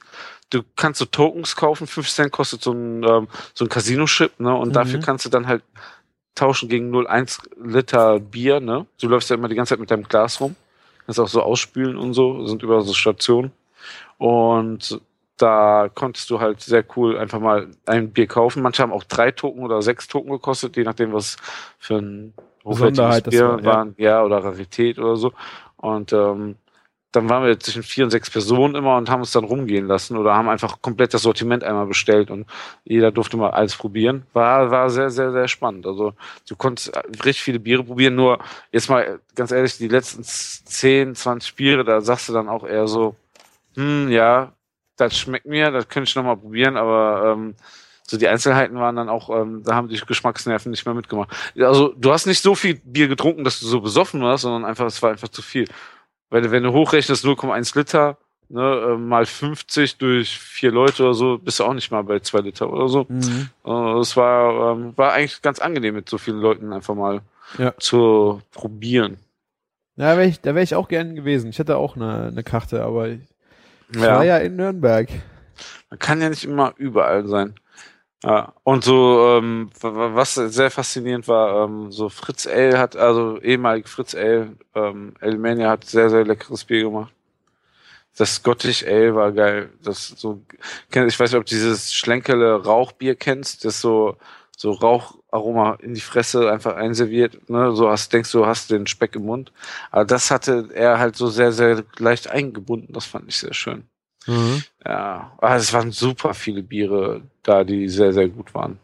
Du 0.51 0.61
kannst 0.77 0.99
so 0.99 1.05
Tokens 1.05 1.57
kaufen, 1.57 1.85
5 1.85 2.09
Cent 2.09 2.31
kostet 2.31 2.61
so 2.61 2.71
ein, 2.71 3.03
ähm, 3.03 3.27
so 3.53 3.65
ein 3.65 3.69
Casino-Chip, 3.69 4.39
ne? 4.39 4.55
Und 4.55 4.69
Mhm. 4.69 4.73
dafür 4.73 4.99
kannst 5.01 5.25
du 5.25 5.29
dann 5.29 5.45
halt 5.45 5.61
tauschen 6.33 6.69
gegen 6.69 6.91
0,1 6.91 7.41
Liter 7.61 8.21
Bier, 8.21 8.61
ne? 8.61 8.85
Du 9.01 9.09
läufst 9.09 9.29
ja 9.29 9.35
immer 9.35 9.49
die 9.49 9.55
ganze 9.55 9.71
Zeit 9.71 9.81
mit 9.81 9.91
deinem 9.91 10.03
Glas 10.03 10.39
rum. 10.39 10.55
Kannst 11.05 11.19
auch 11.19 11.27
so 11.27 11.41
ausspülen 11.41 11.97
und 11.97 12.13
so, 12.13 12.47
sind 12.47 12.63
überall 12.63 12.83
so 12.83 12.93
Stationen. 12.93 13.51
Und 14.17 15.01
da 15.35 15.89
konntest 15.93 16.29
du 16.29 16.39
halt 16.39 16.61
sehr 16.61 16.85
cool 16.95 17.17
einfach 17.17 17.41
mal 17.41 17.67
ein 17.85 18.11
Bier 18.11 18.27
kaufen. 18.27 18.63
Manche 18.63 18.81
haben 18.81 18.93
auch 18.93 19.03
drei 19.03 19.31
Token 19.31 19.61
oder 19.61 19.81
sechs 19.81 20.07
Token 20.07 20.31
gekostet, 20.31 20.77
je 20.77 20.83
nachdem, 20.83 21.11
was 21.11 21.35
für 21.79 21.95
ein 21.97 22.33
das 23.25 23.33
Bier 23.33 23.49
war, 23.49 23.59
ja. 23.59 23.65
waren, 23.65 23.95
ja, 23.97 24.23
oder 24.23 24.41
Rarität 24.41 24.99
oder 24.99 25.17
so. 25.17 25.33
Und 25.75 26.13
ähm, 26.13 26.55
dann 27.15 27.29
waren 27.29 27.45
wir 27.45 27.59
zwischen 27.59 27.83
vier 27.83 28.03
und 28.03 28.11
sechs 28.11 28.29
Personen 28.29 28.75
immer 28.75 28.97
und 28.97 29.09
haben 29.09 29.21
uns 29.21 29.31
dann 29.31 29.43
rumgehen 29.43 29.87
lassen 29.87 30.17
oder 30.17 30.35
haben 30.35 30.49
einfach 30.49 30.81
komplett 30.81 31.13
das 31.13 31.21
Sortiment 31.21 31.63
einmal 31.63 31.85
bestellt 31.85 32.29
und 32.29 32.45
jeder 32.83 33.11
durfte 33.11 33.37
mal 33.37 33.51
alles 33.51 33.75
probieren. 33.75 34.25
War, 34.33 34.69
war 34.71 34.89
sehr, 34.89 35.09
sehr, 35.09 35.31
sehr 35.31 35.47
spannend. 35.47 35.85
Also 35.85 36.13
du 36.47 36.55
konntest 36.55 36.95
richtig 37.23 37.41
viele 37.41 37.59
Biere 37.59 37.83
probieren, 37.83 38.15
nur 38.15 38.39
jetzt 38.71 38.89
mal 38.89 39.19
ganz 39.35 39.51
ehrlich, 39.51 39.77
die 39.77 39.87
letzten 39.87 40.23
10, 40.23 41.15
20 41.15 41.55
Biere, 41.55 41.83
da 41.83 42.01
sagst 42.01 42.27
du 42.27 42.33
dann 42.33 42.49
auch 42.49 42.65
eher 42.65 42.87
so, 42.87 43.15
hm, 43.75 44.09
ja, 44.09 44.53
das 44.97 45.17
schmeckt 45.17 45.45
mir, 45.45 45.71
das 45.71 45.87
könnte 45.87 46.09
ich 46.09 46.15
nochmal 46.15 46.37
probieren, 46.37 46.77
aber 46.77 47.33
ähm, 47.33 47.55
so 48.07 48.17
die 48.17 48.27
Einzelheiten 48.27 48.77
waren 48.77 48.95
dann 48.95 49.09
auch, 49.09 49.29
ähm, 49.29 49.63
da 49.63 49.75
haben 49.75 49.87
die 49.87 49.99
Geschmacksnerven 49.99 50.69
nicht 50.69 50.85
mehr 50.85 50.93
mitgemacht. 50.93 51.29
Also 51.57 51.93
du 51.97 52.11
hast 52.11 52.27
nicht 52.27 52.41
so 52.41 52.53
viel 52.53 52.75
Bier 52.83 53.07
getrunken, 53.07 53.43
dass 53.43 53.59
du 53.59 53.65
so 53.65 53.81
besoffen 53.81 54.21
warst, 54.21 54.43
sondern 54.43 54.65
einfach, 54.65 54.85
es 54.85 55.01
war 55.01 55.11
einfach 55.11 55.29
zu 55.29 55.41
viel. 55.41 55.67
Wenn, 56.29 56.49
wenn 56.51 56.63
du 56.63 56.71
hochrechnest 56.73 57.23
0,1 57.25 57.77
Liter, 57.77 58.17
ne, 58.49 58.61
äh, 58.93 58.97
mal 58.97 59.25
50 59.25 59.97
durch 59.97 60.37
vier 60.37 60.71
Leute 60.71 61.03
oder 61.03 61.13
so, 61.13 61.37
bist 61.37 61.59
du 61.59 61.63
auch 61.63 61.73
nicht 61.73 61.91
mal 61.91 62.03
bei 62.03 62.19
zwei 62.19 62.39
Liter 62.39 62.71
oder 62.71 62.87
so. 62.89 63.05
Mhm. 63.09 63.49
Äh, 63.65 63.99
Es 63.99 64.15
war, 64.17 64.73
ähm, 64.73 64.93
war 64.97 65.13
eigentlich 65.13 65.41
ganz 65.41 65.59
angenehm, 65.59 65.95
mit 65.95 66.09
so 66.09 66.17
vielen 66.17 66.39
Leuten 66.39 66.73
einfach 66.73 66.95
mal 66.95 67.21
Ja. 67.57 67.73
zu 67.77 68.41
probieren. 68.51 69.17
Ja, 69.97 70.17
wär 70.17 70.25
ich, 70.25 70.41
da 70.41 70.53
wäre 70.55 70.63
ich 70.63 70.75
auch 70.75 70.87
gern 70.89 71.15
gewesen. 71.15 71.49
Ich 71.49 71.59
hatte 71.59 71.77
auch 71.77 71.95
eine, 71.95 72.27
eine 72.27 72.43
Karte, 72.43 72.83
aber 72.83 73.07
ich, 73.09 73.21
ich 73.91 74.01
war 74.01 74.25
ja 74.25 74.37
in 74.39 74.55
Nürnberg. 74.57 75.07
Man 75.89 75.99
kann 75.99 76.21
ja 76.21 76.27
nicht 76.29 76.43
immer 76.43 76.73
überall 76.77 77.27
sein. 77.27 77.53
Ja, 78.25 78.53
und 78.63 78.83
so, 78.83 79.37
ähm, 79.37 79.69
wa- 79.81 79.93
wa- 79.95 80.15
was 80.15 80.33
sehr 80.35 80.71
faszinierend 80.71 81.27
war, 81.27 81.65
ähm, 81.65 81.91
so 81.91 82.09
Fritz 82.09 82.45
L 82.47 82.77
hat, 82.79 82.95
also 82.95 83.39
ehemalig 83.41 83.87
Fritz 83.87 84.13
L, 84.15 84.57
ähm, 84.73 85.13
Elmania 85.21 85.69
hat 85.69 85.85
sehr, 85.85 86.09
sehr 86.09 86.25
leckeres 86.25 86.63
Bier 86.65 86.83
gemacht. 86.85 87.13
Das 88.17 88.35
Scottish 88.35 88.83
Ale 88.83 89.13
war 89.15 89.31
geil. 89.31 89.69
Das 89.83 90.07
so, 90.07 90.41
ich 90.89 90.95
weiß 91.19 91.31
nicht, 91.31 91.39
ob 91.39 91.45
du 91.45 91.53
dieses 91.55 91.93
Schlenkele 91.93 92.63
Rauchbier 92.63 93.15
kennst, 93.15 93.65
das 93.65 93.81
so, 93.81 94.17
so 94.57 94.71
Raucharoma 94.71 95.75
in 95.81 95.93
die 95.95 96.01
Fresse 96.01 96.49
einfach 96.51 96.75
einserviert, 96.75 97.49
ne, 97.49 97.73
so 97.75 97.89
hast, 97.89 98.13
denkst 98.13 98.31
du, 98.31 98.45
hast 98.45 98.71
den 98.71 98.87
Speck 98.87 99.15
im 99.15 99.25
Mund. 99.25 99.51
Aber 99.91 100.05
das 100.05 100.31
hatte 100.31 100.69
er 100.73 100.97
halt 100.99 101.15
so 101.17 101.27
sehr, 101.27 101.51
sehr 101.51 101.83
leicht 101.97 102.29
eingebunden. 102.29 102.93
Das 102.93 103.05
fand 103.05 103.27
ich 103.27 103.37
sehr 103.37 103.53
schön. 103.53 103.85
Mhm. 104.27 104.63
Ja, 104.85 105.31
aber 105.37 105.55
es 105.55 105.73
waren 105.73 105.91
super 105.91 106.33
viele 106.33 106.63
Biere 106.63 107.21
da, 107.43 107.63
die 107.63 107.87
sehr, 107.89 108.13
sehr 108.13 108.27
gut 108.27 108.53
waren. 108.53 108.79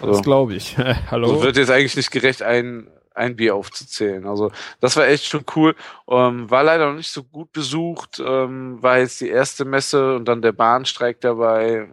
Das 0.00 0.08
Also, 0.08 0.22
glaube 0.22 0.54
ich. 0.54 0.76
Hallo? 1.10 1.28
so 1.28 1.42
wird 1.42 1.56
jetzt 1.56 1.70
eigentlich 1.70 1.96
nicht 1.96 2.10
gerecht, 2.10 2.42
ein, 2.42 2.88
ein 3.14 3.36
Bier 3.36 3.54
aufzuzählen. 3.54 4.26
Also, 4.26 4.50
das 4.80 4.96
war 4.96 5.06
echt 5.06 5.24
schon 5.26 5.44
cool. 5.56 5.74
Ähm, 6.08 6.50
war 6.50 6.64
leider 6.64 6.88
noch 6.88 6.96
nicht 6.96 7.12
so 7.12 7.22
gut 7.22 7.52
besucht. 7.52 8.22
Ähm, 8.24 8.82
war 8.82 8.98
jetzt 8.98 9.20
die 9.20 9.28
erste 9.28 9.64
Messe 9.64 10.16
und 10.16 10.26
dann 10.26 10.42
der 10.42 10.52
Bahnstreik 10.52 11.20
dabei. 11.20 11.88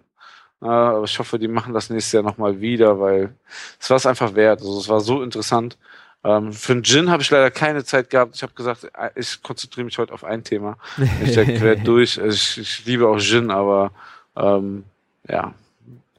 Äh, 0.61 0.65
aber 0.65 1.03
ich 1.03 1.19
hoffe, 1.19 1.37
die 1.39 1.47
machen 1.47 1.73
das 1.73 1.89
nächstes 1.89 2.13
Jahr 2.13 2.23
nochmal 2.23 2.59
wieder, 2.59 2.99
weil 2.99 3.35
es 3.79 3.89
war 3.89 3.97
es 3.97 4.05
einfach 4.05 4.33
wert. 4.35 4.61
Also, 4.61 4.79
es 4.79 4.89
war 4.89 4.99
so 5.01 5.21
interessant. 5.21 5.77
Ähm, 6.23 6.51
für 6.51 6.73
einen 6.73 6.83
Gin 6.83 7.09
habe 7.09 7.21
ich 7.23 7.29
leider 7.29 7.49
keine 7.51 7.83
Zeit 7.85 8.09
gehabt. 8.09 8.35
Ich 8.35 8.43
habe 8.43 8.53
gesagt, 8.53 8.83
äh, 8.93 9.09
ich 9.15 9.41
konzentriere 9.41 9.85
mich 9.85 9.97
heute 9.97 10.13
auf 10.13 10.23
ein 10.23 10.43
Thema. 10.43 10.77
Ich 11.23 11.33
quer 11.35 11.75
durch. 11.83 12.19
Also 12.19 12.35
ich, 12.35 12.57
ich 12.57 12.85
liebe 12.85 13.07
auch 13.07 13.19
Gin, 13.19 13.51
aber 13.51 13.91
ähm, 14.35 14.83
ja. 15.27 15.53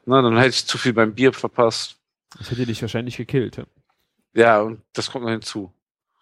Na, 0.06 0.22
dann 0.22 0.36
hätte 0.38 0.48
ich 0.50 0.66
zu 0.66 0.78
viel 0.78 0.92
beim 0.94 1.14
Bier 1.14 1.32
verpasst. 1.32 1.96
Das 2.38 2.50
hätte 2.50 2.64
dich 2.66 2.80
wahrscheinlich 2.80 3.16
gekillt. 3.16 3.56
ja. 3.56 3.64
Ja, 4.32 4.60
und 4.60 4.80
das 4.92 5.10
kommt 5.10 5.24
noch 5.24 5.32
hinzu. 5.32 5.72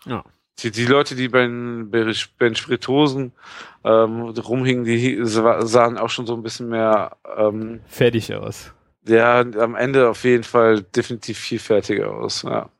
Ja. 0.07 0.25
Die, 0.61 0.71
die 0.73 0.87
Leute, 0.87 1.15
die 1.15 1.29
bei 1.29 1.43
den, 1.43 1.91
bei 1.91 2.13
den 2.49 2.57
Spiritosen 2.57 3.33
ähm, 3.85 4.23
rumhingen, 4.23 4.85
die 4.85 5.21
sa- 5.25 5.65
sahen 5.67 5.99
auch 5.99 6.09
schon 6.11 6.27
so 6.27 6.35
ein 6.35 6.43
bisschen 6.43 6.69
mehr, 6.71 7.17
ähm, 7.37 7.81
Fertig 7.87 8.35
aus. 8.35 8.73
ja, 9.07 9.41
am 9.41 9.77
Ende 9.77 10.09
auf 10.09 10.25
jeden 10.25 10.43
Fall 10.43 10.83
definitiv 10.83 11.39
viel 11.39 11.59
fertiger 11.61 12.11
aus. 12.13 12.43
Ja. 12.43 12.71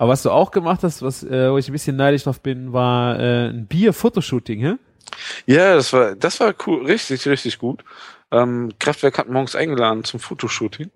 Aber 0.00 0.12
was 0.12 0.22
du 0.22 0.30
auch 0.30 0.50
gemacht 0.50 0.82
hast, 0.82 1.02
was, 1.02 1.22
äh, 1.22 1.52
wo 1.52 1.58
ich 1.58 1.68
ein 1.68 1.72
bisschen 1.72 1.94
neidisch 1.94 2.24
drauf 2.24 2.40
bin, 2.40 2.72
war 2.72 3.20
äh, 3.20 3.50
ein 3.50 3.66
Bier-Fotoshooting, 3.66 4.60
hä? 4.60 4.74
Ja, 5.44 5.74
das 5.74 5.92
war, 5.92 6.16
das 6.16 6.40
war 6.40 6.54
cool, 6.66 6.86
richtig, 6.86 7.28
richtig 7.28 7.58
gut. 7.58 7.84
Ähm, 8.30 8.72
Kraftwerk 8.78 9.18
hat 9.18 9.28
morgens 9.28 9.54
eingeladen 9.54 10.02
zum 10.04 10.18
Fotoshooting. 10.18 10.90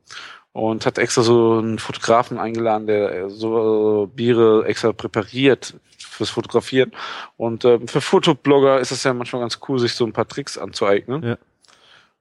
und 0.52 0.86
hat 0.86 0.96
extra 0.96 1.20
so 1.20 1.58
einen 1.58 1.78
Fotografen 1.78 2.38
eingeladen, 2.38 2.86
der 2.86 3.28
so 3.28 4.10
Biere 4.14 4.64
extra 4.66 4.92
präpariert 4.92 5.74
fürs 5.98 6.30
Fotografieren. 6.30 6.92
Und 7.36 7.66
ähm, 7.66 7.88
für 7.88 8.00
Fotoblogger 8.00 8.80
ist 8.80 8.90
es 8.90 9.04
ja 9.04 9.12
manchmal 9.12 9.42
ganz 9.42 9.58
cool, 9.68 9.80
sich 9.80 9.92
so 9.92 10.06
ein 10.06 10.14
paar 10.14 10.28
Tricks 10.28 10.56
anzueignen. 10.56 11.36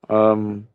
Ja. 0.09 0.33
Ähm, 0.33 0.67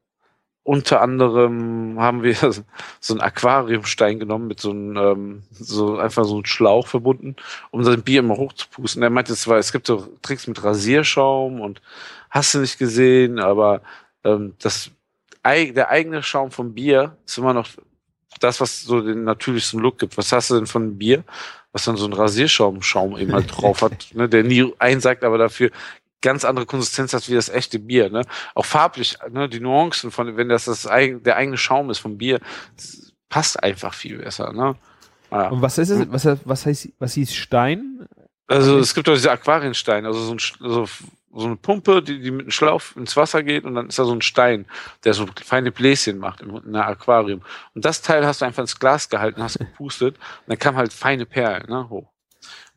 unter 0.69 1.01
anderem 1.01 1.99
haben 1.99 2.23
wir 2.23 2.35
so 3.01 3.15
einen 3.15 3.23
Aquariumstein 3.23 4.19
genommen 4.19 4.49
mit 4.49 4.61
so 4.61 4.71
einem, 4.71 4.97
ähm, 4.99 5.43
so 5.51 5.97
einfach 5.97 6.27
so 6.27 6.35
einem 6.35 6.45
Schlauch 6.45 6.87
verbunden, 6.87 7.37
um 7.71 7.83
sein 7.85 8.03
Bier 8.03 8.19
immer 8.19 8.37
hochzupusten. 8.37 9.03
Er 9.03 9.09
meinte 9.09 9.35
zwar, 9.35 9.57
es 9.57 9.73
gibt 9.73 9.87
so 9.87 10.07
Tricks 10.21 10.47
mit 10.47 10.63
Rasierschaum 10.63 11.63
und 11.63 11.81
hast 12.29 12.53
du 12.53 12.59
nicht 12.59 12.79
gesehen, 12.79 13.39
aber 13.39 13.81
ähm, 14.25 14.53
das 14.61 14.91
der 15.47 15.89
eigene 15.89 16.23
Schaum 16.23 16.51
vom 16.51 16.75
Bier 16.75 17.17
ist 17.25 17.39
immer 17.39 17.55
noch 17.55 17.69
das, 18.39 18.61
was 18.61 18.83
so 18.83 19.01
den 19.01 19.25
natürlichsten 19.25 19.81
Look 19.81 19.99
gibt. 19.99 20.19
Was 20.19 20.33
hast 20.33 20.51
du 20.51 20.57
denn 20.57 20.67
von 20.67 20.99
Bier, 20.99 21.25
was 21.73 21.87
dann 21.87 21.97
so 21.97 22.05
ein 22.05 22.13
Rasierschaum-Schaum 22.13 23.17
eben 23.17 23.33
halt 23.33 23.51
drauf 23.51 23.81
hat, 23.81 24.09
ne, 24.13 24.29
der 24.29 24.45
nie 24.45 24.71
einsagt, 24.79 25.25
aber 25.25 25.39
dafür 25.39 25.71
ganz 26.21 26.45
andere 26.45 26.67
Konsistenz 26.67 27.13
hat 27.13 27.29
wie 27.29 27.35
das 27.35 27.49
echte 27.49 27.79
Bier. 27.79 28.11
Ne? 28.11 28.23
Auch 28.55 28.65
farblich, 28.65 29.17
ne, 29.31 29.49
die 29.49 29.61
Nuancen 29.61 30.11
von, 30.11 30.37
wenn 30.37 30.49
das, 30.49 30.65
das 30.65 30.83
der 30.83 31.37
eigene 31.37 31.57
Schaum 31.57 31.91
ist 31.91 31.99
vom 31.99 32.19
Bier, 32.19 32.41
passt 33.29 33.63
einfach 33.63 33.95
viel 33.95 34.19
besser. 34.19 34.53
Ne? 34.53 34.77
Ja. 35.31 35.49
Und 35.49 35.63
was 35.63 35.79
ist 35.79 35.91
es? 35.91 36.11
Was, 36.11 36.27
was 36.45 36.67
heißt, 36.67 36.89
was 36.99 37.15
hieß 37.15 37.35
Stein? 37.35 38.09
Also 38.47 38.79
es 38.79 38.95
gibt 38.95 39.07
doch 39.07 39.15
diese 39.15 39.31
Aquariensteine, 39.31 40.09
also 40.09 40.21
so 40.21 40.33
ein 40.33 40.39
so 40.39 40.87
so 41.35 41.47
eine 41.47 41.57
Pumpe, 41.57 42.03
die, 42.03 42.21
die 42.21 42.31
mit 42.31 42.43
einem 42.43 42.51
Schlauch 42.51 42.83
ins 42.97 43.17
Wasser 43.17 43.43
geht 43.43 43.65
und 43.65 43.75
dann 43.75 43.89
ist 43.89 43.99
da 43.99 44.05
so 44.05 44.13
ein 44.13 44.23
Stein, 44.23 44.67
der 45.05 45.15
so 45.15 45.27
feine 45.45 45.71
Bläschen 45.71 46.19
macht 46.19 46.41
in 46.41 46.51
einem 46.51 46.77
Aquarium. 46.77 47.43
Und 47.75 47.85
das 47.85 48.03
Teil 48.03 48.27
hast 48.27 48.41
du 48.41 48.47
einfach 48.47 48.63
ins 48.63 48.79
Glas 48.79 49.09
gehalten, 49.09 49.43
hast 49.43 49.59
gepustet 49.59 50.17
und 50.17 50.49
dann 50.49 50.59
kam 50.59 50.77
halt 50.77 50.93
feine 50.93 51.27
Perlen 51.27 51.69
ne, 51.69 51.89
hoch. 51.89 52.11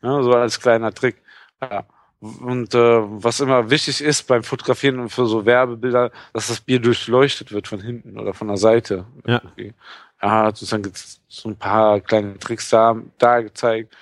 Ja, 0.02 0.22
so 0.22 0.32
als 0.32 0.60
kleiner 0.60 0.92
Trick. 0.92 1.22
Ja. 1.60 1.84
Und 2.22 2.72
äh, 2.72 2.78
was 2.78 3.40
immer 3.40 3.68
wichtig 3.68 4.00
ist 4.00 4.28
beim 4.28 4.44
Fotografieren 4.44 5.00
und 5.00 5.08
für 5.08 5.26
so 5.26 5.44
Werbebilder, 5.44 6.12
dass 6.32 6.46
das 6.46 6.60
Bier 6.60 6.78
durchleuchtet 6.78 7.50
wird 7.50 7.66
von 7.66 7.80
hinten 7.80 8.16
oder 8.16 8.32
von 8.32 8.46
der 8.46 8.58
Seite. 8.58 9.06
Ja. 9.26 9.42
Okay. 9.44 9.74
Ja, 10.22 10.46
sozusagen 10.46 10.92
so 11.26 11.48
ein 11.48 11.56
paar 11.56 11.98
kleine 12.00 12.38
Tricks 12.38 12.70
da, 12.70 12.96
da 13.18 13.40
gezeigt. 13.40 13.92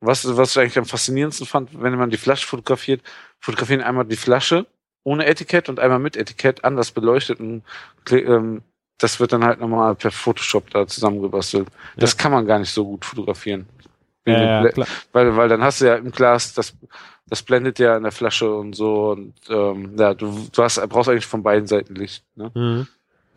Was, 0.00 0.36
was 0.36 0.50
ich 0.50 0.58
eigentlich 0.60 0.76
am 0.76 0.84
faszinierendsten 0.84 1.46
fand, 1.46 1.70
wenn 1.80 1.96
man 1.96 2.10
die 2.10 2.18
Flasche 2.18 2.46
fotografiert, 2.46 3.00
fotografieren 3.38 3.80
einmal 3.80 4.04
die 4.04 4.16
Flasche 4.16 4.66
ohne 5.02 5.24
Etikett 5.24 5.70
und 5.70 5.80
einmal 5.80 6.00
mit 6.00 6.18
Etikett 6.18 6.62
anders 6.64 6.90
beleuchtet 6.90 7.40
und 7.40 7.62
ähm, 8.10 8.60
das 8.98 9.20
wird 9.20 9.32
dann 9.32 9.42
halt 9.42 9.58
nochmal 9.58 9.94
per 9.94 10.10
Photoshop 10.10 10.68
da 10.68 10.86
zusammengebastelt. 10.86 11.68
Ja. 11.70 11.74
Das 11.96 12.18
kann 12.18 12.32
man 12.32 12.44
gar 12.44 12.58
nicht 12.58 12.70
so 12.70 12.84
gut 12.84 13.06
fotografieren. 13.06 13.66
Ja, 14.32 14.64
ja, 14.64 14.86
weil, 15.12 15.36
weil 15.36 15.48
dann 15.48 15.62
hast 15.62 15.80
du 15.80 15.86
ja 15.86 15.96
im 15.96 16.10
Glas, 16.10 16.54
das, 16.54 16.74
das 17.26 17.42
blendet 17.42 17.78
ja 17.78 17.96
in 17.96 18.02
der 18.02 18.12
Flasche 18.12 18.52
und 18.52 18.74
so 18.74 19.10
und 19.10 19.34
ähm, 19.48 19.96
ja, 19.98 20.14
du, 20.14 20.48
du 20.52 20.62
hast, 20.62 20.80
brauchst 20.88 21.08
eigentlich 21.08 21.26
von 21.26 21.42
beiden 21.42 21.66
Seiten 21.66 21.94
Licht. 21.94 22.24
Ne? 22.34 22.50
Mhm. 22.54 22.88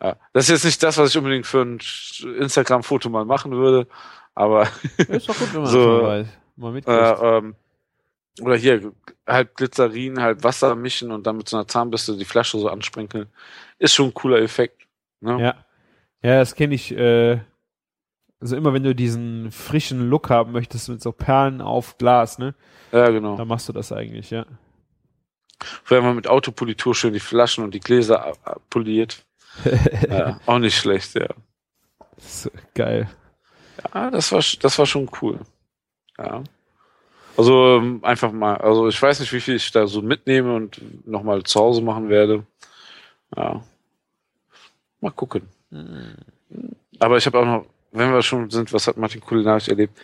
Ja. 0.02 0.16
Das 0.32 0.44
ist 0.44 0.50
jetzt 0.50 0.64
nicht 0.64 0.82
das, 0.82 0.98
was 0.98 1.10
ich 1.10 1.18
unbedingt 1.18 1.46
für 1.46 1.62
ein 1.62 1.78
Instagram-Foto 2.38 3.08
mal 3.08 3.24
machen 3.24 3.52
würde, 3.52 3.86
aber 4.34 4.68
ist 4.96 5.28
doch 5.28 5.38
gut, 5.38 5.54
wenn 5.54 5.62
man 5.62 5.70
so, 5.70 6.02
mal, 6.02 6.28
mal 6.56 6.76
äh, 6.76 7.36
ähm, 7.38 7.54
oder 8.40 8.56
hier 8.56 8.92
halb 9.26 9.54
Glycerin, 9.56 10.20
halb 10.20 10.42
Wasser 10.42 10.74
mischen 10.74 11.10
und 11.12 11.26
dann 11.26 11.36
mit 11.36 11.48
so 11.48 11.56
einer 11.56 11.68
Zahnbürste 11.68 12.16
die 12.16 12.24
Flasche 12.24 12.58
so 12.58 12.68
ansprenkeln. 12.68 13.28
Ist 13.78 13.94
schon 13.94 14.06
ein 14.06 14.14
cooler 14.14 14.40
Effekt. 14.40 14.82
Ne? 15.20 15.40
Ja. 15.40 15.54
Ja, 16.22 16.38
das 16.38 16.54
kenne 16.54 16.74
ich. 16.74 16.90
Äh, 16.90 17.40
also 18.40 18.56
immer 18.56 18.72
wenn 18.72 18.82
du 18.82 18.94
diesen 18.94 19.50
frischen 19.50 20.08
Look 20.10 20.30
haben 20.30 20.52
möchtest 20.52 20.88
mit 20.88 21.02
so 21.02 21.12
Perlen 21.12 21.60
auf 21.60 21.98
Glas, 21.98 22.38
ne? 22.38 22.54
Ja, 22.92 23.08
genau. 23.10 23.36
Dann 23.36 23.48
machst 23.48 23.68
du 23.68 23.72
das 23.72 23.92
eigentlich, 23.92 24.30
ja. 24.30 24.46
Vorher 25.82 26.04
mal 26.04 26.14
mit 26.14 26.28
Autopolitur 26.28 26.94
schön 26.94 27.12
die 27.12 27.20
Flaschen 27.20 27.64
und 27.64 27.72
die 27.72 27.80
Gläser 27.80 28.32
poliert. 28.70 29.24
ja, 30.08 30.40
auch 30.46 30.58
nicht 30.58 30.76
schlecht, 30.76 31.14
ja. 31.14 31.28
Geil. 32.74 33.08
Ja, 33.94 34.10
das 34.10 34.32
war, 34.32 34.42
das 34.60 34.78
war 34.78 34.86
schon 34.86 35.08
cool. 35.22 35.40
Ja. 36.18 36.42
Also 37.36 37.78
ähm, 37.78 38.00
einfach 38.04 38.30
mal, 38.30 38.56
also 38.56 38.88
ich 38.88 39.00
weiß 39.00 39.20
nicht, 39.20 39.32
wie 39.32 39.40
viel 39.40 39.56
ich 39.56 39.72
da 39.72 39.86
so 39.86 40.02
mitnehme 40.02 40.54
und 40.54 40.80
nochmal 41.06 41.42
zu 41.42 41.58
Hause 41.60 41.82
machen 41.82 42.08
werde. 42.08 42.46
Ja. 43.36 43.62
Mal 45.00 45.10
gucken. 45.10 45.48
Mhm. 45.70 46.14
Aber 47.00 47.16
ich 47.16 47.26
habe 47.26 47.40
auch 47.40 47.44
noch, 47.44 47.66
wenn 47.94 48.12
wir 48.12 48.22
schon 48.22 48.50
sind, 48.50 48.72
was 48.72 48.86
hat 48.86 48.96
Martin 48.96 49.20
kulinarisch 49.20 49.68
erlebt? 49.68 49.98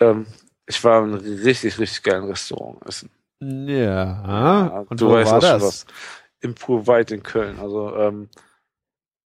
Ähm, 0.00 0.26
ich 0.66 0.82
war 0.82 1.04
in 1.04 1.14
einem 1.14 1.42
richtig, 1.42 1.78
richtig 1.78 2.02
geilen 2.02 2.24
Restaurant 2.24 2.84
essen. 2.86 3.10
Ja. 3.40 4.24
ja 4.26 4.84
und 4.88 5.00
du 5.00 5.10
weißt 5.10 5.30
war 5.30 5.40
das? 5.40 5.50
Schon 5.50 5.68
was. 5.68 5.86
Im 6.40 6.54
Purweit 6.54 7.10
in 7.12 7.22
Köln. 7.22 7.58
Also 7.60 7.94
ähm, 7.96 8.28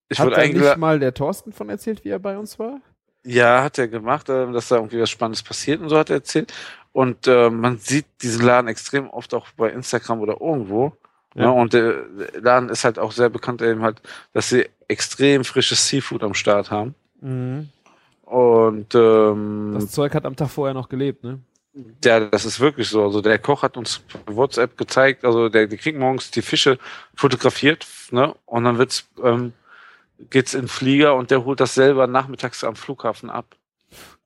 ich 0.09 0.18
hat 0.18 0.34
eigentlich 0.34 0.62
nicht 0.62 0.76
mal 0.76 0.99
der 0.99 1.14
Thorsten 1.14 1.53
von 1.53 1.68
erzählt, 1.68 2.05
wie 2.05 2.11
er 2.11 2.18
bei 2.18 2.37
uns 2.37 2.59
war? 2.59 2.80
Ja, 3.24 3.62
hat 3.62 3.78
er 3.78 3.89
gemacht, 3.89 4.28
äh, 4.28 4.53
dass 4.53 4.68
da 4.68 4.76
irgendwie 4.76 5.01
was 5.01 5.11
Spannendes 5.11 5.43
passiert 5.43 5.80
und 5.80 5.89
so 5.89 5.99
hat 5.99 6.11
er 6.11 6.16
erzählt. 6.16 6.53
Und 6.93 7.26
äh, 7.26 7.51
man 7.51 7.78
sieht 7.78 8.07
diesen 8.22 8.45
Laden 8.45 8.68
extrem 8.68 9.11
oft 9.11 9.34
auch 9.34 9.49
bei 9.57 9.70
Instagram 9.70 10.20
oder 10.20 10.41
irgendwo. 10.41 10.93
Ja. 11.34 11.47
Ne? 11.47 11.53
Und 11.53 11.72
der 11.74 12.05
Laden 12.41 12.70
ist 12.70 12.84
halt 12.84 12.99
auch 12.99 13.12
sehr 13.12 13.28
bekannt 13.28 13.61
eben 13.62 13.82
halt, 13.82 14.01
dass 14.32 14.49
sie 14.49 14.68
extrem 14.89 15.45
frisches 15.45 15.89
Seafood 15.89 16.22
am 16.22 16.34
Start 16.34 16.70
haben. 16.70 16.95
Mhm. 17.20 17.68
Und 18.27 18.93
ähm, 18.97 19.70
das 19.74 19.93
Zeug 19.93 20.12
hat 20.12 20.27
am 20.27 20.35
Tag 20.35 20.51
vorher 20.51 20.74
noch 20.74 20.89
gelebt, 20.89 21.22
ne? 21.22 21.39
Ja, 22.03 22.20
das 22.20 22.45
ist 22.45 22.59
wirklich 22.59 22.89
so. 22.89 23.05
Also 23.05 23.20
der 23.20 23.39
Koch 23.39 23.62
hat 23.62 23.77
uns 23.77 24.03
WhatsApp 24.27 24.77
gezeigt, 24.77 25.24
also 25.24 25.49
der, 25.49 25.68
der 25.68 25.79
kriegt 25.79 25.97
morgens 25.97 26.33
die 26.33 26.43
Fische 26.43 26.79
fotografiert, 27.14 27.87
ne? 28.11 28.35
Und 28.45 28.64
dann 28.64 28.79
wird's, 28.79 29.09
ähm, 29.22 29.53
geht's 30.31 30.55
in 30.55 30.62
den 30.62 30.68
Flieger 30.68 31.14
und 31.14 31.31
der 31.31 31.45
holt 31.45 31.61
das 31.61 31.74
selber 31.74 32.09
nachmittags 32.09 32.64
am 32.64 32.74
Flughafen 32.74 33.31
ab. 33.31 33.55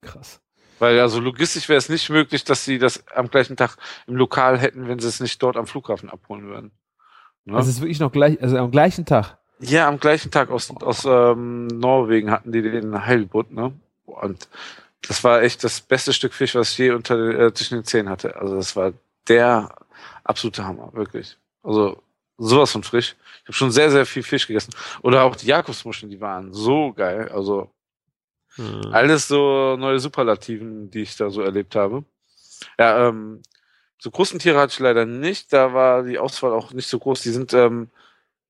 Krass. 0.00 0.40
Weil 0.78 0.98
also 0.98 1.20
logistisch 1.20 1.68
wäre 1.68 1.76
es 1.76 1.90
nicht 1.90 2.08
möglich, 2.08 2.44
dass 2.44 2.64
sie 2.64 2.78
das 2.78 3.06
am 3.08 3.28
gleichen 3.28 3.58
Tag 3.58 3.76
im 4.06 4.16
Lokal 4.16 4.58
hätten, 4.58 4.88
wenn 4.88 4.98
sie 4.98 5.08
es 5.08 5.20
nicht 5.20 5.42
dort 5.42 5.58
am 5.58 5.66
Flughafen 5.66 6.08
abholen 6.08 6.46
würden. 6.46 6.70
Ne? 7.44 7.54
Also 7.54 7.68
es 7.68 7.76
ist 7.76 7.82
wirklich 7.82 8.00
noch 8.00 8.12
gleich, 8.12 8.40
also 8.40 8.56
am 8.56 8.70
gleichen 8.70 9.04
Tag. 9.04 9.36
Ja, 9.58 9.88
am 9.88 10.00
gleichen 10.00 10.30
Tag 10.30 10.50
aus, 10.50 10.70
aus 10.70 11.04
ähm, 11.04 11.66
Norwegen 11.66 12.30
hatten 12.30 12.50
die 12.50 12.62
den 12.62 13.04
Heilbutt, 13.04 13.52
ne? 13.52 13.74
Und 14.10 14.48
das 15.06 15.24
war 15.24 15.42
echt 15.42 15.64
das 15.64 15.80
beste 15.80 16.12
Stück 16.12 16.34
Fisch, 16.34 16.54
was 16.54 16.72
ich 16.72 16.78
je 16.78 16.90
unter 16.90 17.16
äh, 17.16 17.54
zwischen 17.54 17.76
den 17.76 17.84
Zähnen 17.84 18.08
hatte. 18.08 18.36
Also 18.36 18.56
das 18.56 18.76
war 18.76 18.92
der 19.28 19.74
absolute 20.24 20.64
Hammer, 20.64 20.92
wirklich. 20.92 21.36
Also 21.62 22.02
sowas 22.38 22.72
von 22.72 22.82
frisch. 22.82 23.16
Ich 23.42 23.48
habe 23.48 23.52
schon 23.52 23.70
sehr, 23.70 23.90
sehr 23.90 24.06
viel 24.06 24.22
Fisch 24.22 24.46
gegessen. 24.46 24.72
Oder 25.02 25.24
auch 25.24 25.36
die 25.36 25.46
Jakobsmuscheln, 25.46 26.10
die 26.10 26.20
waren 26.20 26.52
so 26.52 26.92
geil. 26.92 27.28
Also 27.28 27.70
hm. 28.56 28.92
Alles 28.92 29.28
so 29.28 29.76
neue 29.78 30.00
Superlativen, 30.00 30.90
die 30.90 31.02
ich 31.02 31.16
da 31.16 31.30
so 31.30 31.42
erlebt 31.42 31.76
habe. 31.76 32.04
Ja, 32.78 33.08
ähm, 33.08 33.42
so 33.98 34.10
großen 34.10 34.38
Tiere 34.38 34.58
hatte 34.58 34.72
ich 34.72 34.78
leider 34.78 35.06
nicht. 35.06 35.52
Da 35.52 35.72
war 35.72 36.02
die 36.02 36.18
Auswahl 36.18 36.52
auch 36.52 36.72
nicht 36.72 36.88
so 36.88 36.98
groß. 36.98 37.22
Die 37.22 37.30
sind 37.30 37.52
ähm, 37.54 37.90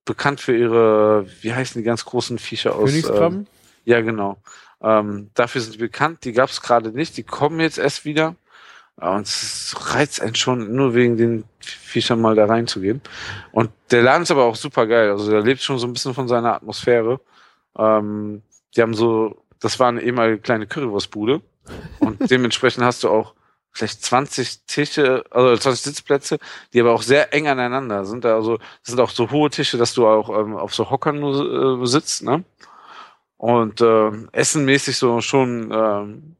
bekannt 0.04 0.40
für 0.40 0.56
ihre, 0.56 1.26
wie 1.42 1.52
heißen 1.52 1.80
die 1.80 1.84
ganz 1.84 2.04
großen 2.04 2.38
Viecher 2.38 2.74
aus? 2.74 2.90
Königskrabben? 2.90 3.40
Ähm, 3.40 3.46
ja, 3.84 4.00
genau. 4.00 4.42
Ähm, 4.82 5.30
dafür 5.34 5.60
sind 5.60 5.74
die 5.74 5.78
bekannt. 5.78 6.24
Die 6.24 6.32
gab 6.32 6.50
es 6.50 6.62
gerade 6.62 6.90
nicht. 6.90 7.16
Die 7.16 7.22
kommen 7.22 7.60
jetzt 7.60 7.78
erst 7.78 8.04
wieder. 8.04 8.36
Und 8.96 9.26
es 9.26 9.74
reizt 9.94 10.20
einen 10.20 10.34
schon, 10.34 10.74
nur 10.74 10.94
wegen 10.94 11.16
den 11.16 11.44
Viechern 11.60 12.20
mal 12.20 12.34
da 12.34 12.46
reinzugehen. 12.46 13.00
Und 13.52 13.70
der 13.90 14.02
Laden 14.02 14.22
ist 14.24 14.30
aber 14.30 14.44
auch 14.44 14.56
super 14.56 14.86
geil. 14.86 15.10
Also 15.10 15.30
der 15.30 15.40
lebt 15.40 15.62
schon 15.62 15.78
so 15.78 15.86
ein 15.86 15.92
bisschen 15.92 16.14
von 16.14 16.28
seiner 16.28 16.54
Atmosphäre. 16.54 17.20
Ähm, 17.78 18.42
die 18.76 18.82
haben 18.82 18.94
so 18.94 19.40
das 19.60 19.78
war 19.78 19.88
eine 19.88 20.02
ehemalige 20.02 20.40
kleine 20.40 20.66
Currywurstbude. 20.66 21.42
Und 22.00 22.18
dementsprechend 22.30 22.82
hast 22.82 23.04
du 23.04 23.10
auch 23.10 23.34
vielleicht 23.70 24.02
20 24.02 24.66
Tische, 24.66 25.24
also 25.30 25.56
20 25.56 25.82
Sitzplätze, 25.82 26.38
die 26.72 26.80
aber 26.80 26.92
auch 26.92 27.02
sehr 27.02 27.32
eng 27.32 27.46
aneinander 27.46 28.04
sind. 28.04 28.26
Also 28.26 28.56
das 28.56 28.66
sind 28.86 29.00
auch 29.00 29.10
so 29.10 29.30
hohe 29.30 29.50
Tische, 29.50 29.78
dass 29.78 29.94
du 29.94 30.08
auch 30.08 30.28
ähm, 30.36 30.56
auf 30.56 30.74
so 30.74 30.90
Hockern 30.90 31.20
nur 31.20 31.82
äh, 31.82 31.86
sitzt, 31.86 32.24
ne? 32.24 32.42
Und 33.40 33.80
äh, 33.80 34.10
essenmäßig 34.32 34.98
so 34.98 35.22
schon 35.22 35.70
ähm, 35.72 36.36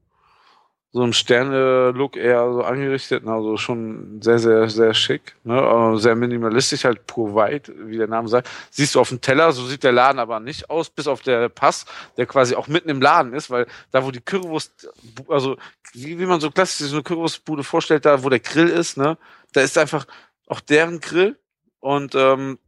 so 0.93 1.03
ein 1.03 1.15
Sterne-Look 1.15 2.15
eher 2.15 2.53
so 2.53 2.63
angerichtet, 2.63 3.25
ne? 3.25 3.33
also 3.33 3.57
schon 3.57 4.21
sehr, 4.21 4.39
sehr, 4.39 4.69
sehr 4.69 4.93
schick, 4.93 5.35
ne? 5.43 5.95
sehr 5.97 6.15
minimalistisch, 6.15 6.85
halt 6.85 7.07
pur 7.07 7.35
weit, 7.35 7.73
wie 7.75 7.97
der 7.97 8.07
Name 8.07 8.29
sagt. 8.29 8.51
Siehst 8.71 8.95
du 8.95 9.01
auf 9.01 9.09
dem 9.09 9.23
Teller, 9.23 9.51
so 9.53 9.65
sieht 9.65 9.83
der 9.83 9.93
Laden 9.93 10.19
aber 10.19 10.41
nicht 10.41 10.69
aus, 10.69 10.91
bis 10.91 11.07
auf 11.07 11.23
der 11.23 11.49
Pass, 11.49 11.87
der 12.19 12.27
quasi 12.27 12.55
auch 12.55 12.69
mitten 12.69 12.91
im 12.91 13.01
Laden 13.01 13.33
ist, 13.33 13.49
weil 13.49 13.67
da, 13.93 14.05
wo 14.05 14.11
die 14.11 14.21
Currywurst, 14.21 14.93
also 15.29 15.57
wie, 15.95 16.19
wie 16.19 16.27
man 16.27 16.41
so 16.41 16.51
klassisch 16.51 16.89
so 16.89 16.97
eine 16.97 17.03
Currywurstbude 17.03 17.65
vorstellt, 17.65 18.05
da, 18.05 18.23
wo 18.23 18.29
der 18.29 18.41
Grill 18.41 18.69
ist, 18.69 18.99
ne, 18.99 19.17
da 19.55 19.63
ist 19.63 19.79
einfach 19.79 20.07
auch 20.49 20.61
deren 20.61 21.01
Grill 21.01 21.39
und 21.79 22.15
ähm, 22.15 22.59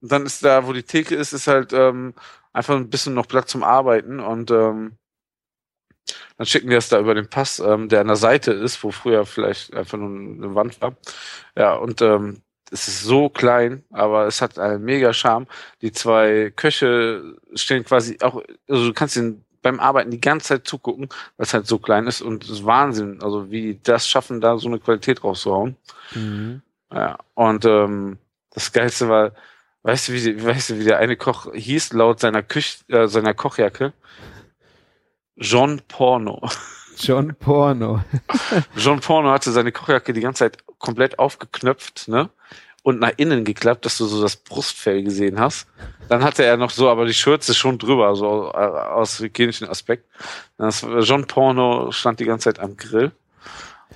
dann 0.00 0.24
ist 0.24 0.42
da, 0.42 0.66
wo 0.66 0.72
die 0.72 0.82
Theke 0.82 1.14
ist, 1.14 1.34
ist 1.34 1.46
halt 1.46 1.74
ähm, 1.74 2.14
einfach 2.52 2.76
ein 2.76 2.90
bisschen 2.90 3.14
noch 3.14 3.28
Platz 3.28 3.50
zum 3.50 3.62
Arbeiten 3.62 4.20
und 4.20 4.50
ähm, 4.50 4.92
dann 6.36 6.46
schicken 6.46 6.68
die 6.68 6.74
das 6.74 6.88
da 6.88 6.98
über 6.98 7.14
den 7.14 7.28
Pass, 7.28 7.60
ähm, 7.60 7.88
der 7.88 8.00
an 8.00 8.06
der 8.08 8.16
Seite 8.16 8.52
ist, 8.52 8.82
wo 8.82 8.90
früher 8.90 9.26
vielleicht 9.26 9.74
einfach 9.74 9.98
nur 9.98 10.08
eine 10.08 10.54
Wand 10.54 10.80
war. 10.80 10.96
Ja, 11.56 11.74
und 11.74 12.00
ähm, 12.02 12.42
es 12.70 12.88
ist 12.88 13.02
so 13.02 13.28
klein, 13.28 13.84
aber 13.90 14.26
es 14.26 14.40
hat 14.40 14.58
einen 14.58 14.84
mega 14.84 15.12
Charme. 15.12 15.46
Die 15.82 15.92
zwei 15.92 16.52
Köche 16.54 17.36
stehen 17.54 17.84
quasi 17.84 18.18
auch, 18.22 18.42
also 18.68 18.86
du 18.86 18.92
kannst 18.92 19.16
den 19.16 19.44
beim 19.62 19.80
Arbeiten 19.80 20.10
die 20.10 20.20
ganze 20.20 20.48
Zeit 20.48 20.66
zugucken, 20.66 21.08
weil 21.36 21.44
es 21.44 21.52
halt 21.52 21.66
so 21.66 21.78
klein 21.78 22.06
ist 22.06 22.22
und 22.22 22.44
es 22.44 22.50
ist 22.50 22.64
Wahnsinn, 22.64 23.22
also 23.22 23.50
wie 23.50 23.74
die 23.74 23.82
das 23.82 24.08
schaffen, 24.08 24.40
da 24.40 24.56
so 24.56 24.68
eine 24.68 24.78
Qualität 24.78 25.22
rauszuhauen. 25.22 25.76
Mhm. 26.14 26.62
Ja, 26.92 27.18
und 27.34 27.64
ähm, 27.66 28.18
das 28.50 28.72
Geilste 28.72 29.08
war, 29.08 29.32
weißt 29.82 30.08
du, 30.08 30.12
wie, 30.12 30.44
weißt 30.44 30.70
du, 30.70 30.78
wie 30.78 30.84
der 30.84 30.98
eine 30.98 31.16
Koch 31.16 31.52
hieß, 31.52 31.92
laut 31.92 32.20
seiner 32.20 32.42
Küch, 32.42 32.78
äh, 32.88 33.06
seiner 33.06 33.34
Kochjacke? 33.34 33.92
John 35.36 35.80
Porno. 35.88 36.48
John 36.96 37.34
Porno. 37.34 38.02
John 38.76 39.00
Porno 39.00 39.30
hatte 39.30 39.52
seine 39.52 39.72
Kochjacke 39.72 40.12
die 40.12 40.20
ganze 40.20 40.40
Zeit 40.40 40.58
komplett 40.78 41.18
aufgeknöpft, 41.18 42.08
ne? 42.08 42.30
Und 42.82 42.98
nach 42.98 43.12
innen 43.18 43.44
geklappt, 43.44 43.84
dass 43.84 43.98
du 43.98 44.06
so 44.06 44.22
das 44.22 44.36
Brustfell 44.36 45.02
gesehen 45.02 45.38
hast. 45.38 45.66
Dann 46.08 46.24
hatte 46.24 46.44
er 46.44 46.56
noch 46.56 46.70
so, 46.70 46.88
aber 46.88 47.04
die 47.04 47.12
Schürze 47.12 47.54
schon 47.54 47.78
drüber, 47.78 48.16
so 48.16 48.50
äh, 48.54 48.56
aus 48.56 49.20
hygienischen 49.20 49.68
Aspekt. 49.68 50.06
Das, 50.56 50.86
John 51.02 51.26
Porno 51.26 51.92
stand 51.92 52.20
die 52.20 52.24
ganze 52.24 52.44
Zeit 52.44 52.58
am 52.58 52.78
Grill. 52.78 53.12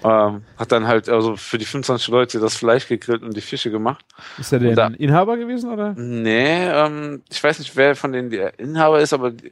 Ähm, 0.02 0.42
hat 0.58 0.72
dann 0.72 0.86
halt 0.86 1.08
also 1.08 1.36
für 1.36 1.56
die 1.56 1.64
25 1.64 2.08
Leute 2.08 2.40
das 2.40 2.56
Fleisch 2.56 2.86
gegrillt 2.88 3.22
und 3.22 3.36
die 3.36 3.40
Fische 3.40 3.70
gemacht. 3.70 4.04
Ist 4.38 4.52
er 4.52 4.58
Da- 4.74 4.88
Inhaber 4.88 5.36
gewesen, 5.36 5.70
oder? 5.72 5.94
Nee, 5.94 6.66
ähm, 6.68 7.22
ich 7.30 7.42
weiß 7.42 7.58
nicht, 7.58 7.74
wer 7.76 7.94
von 7.96 8.12
denen 8.12 8.28
der 8.30 8.58
Inhaber 8.58 9.00
ist, 9.00 9.12
aber 9.12 9.30
die, 9.30 9.50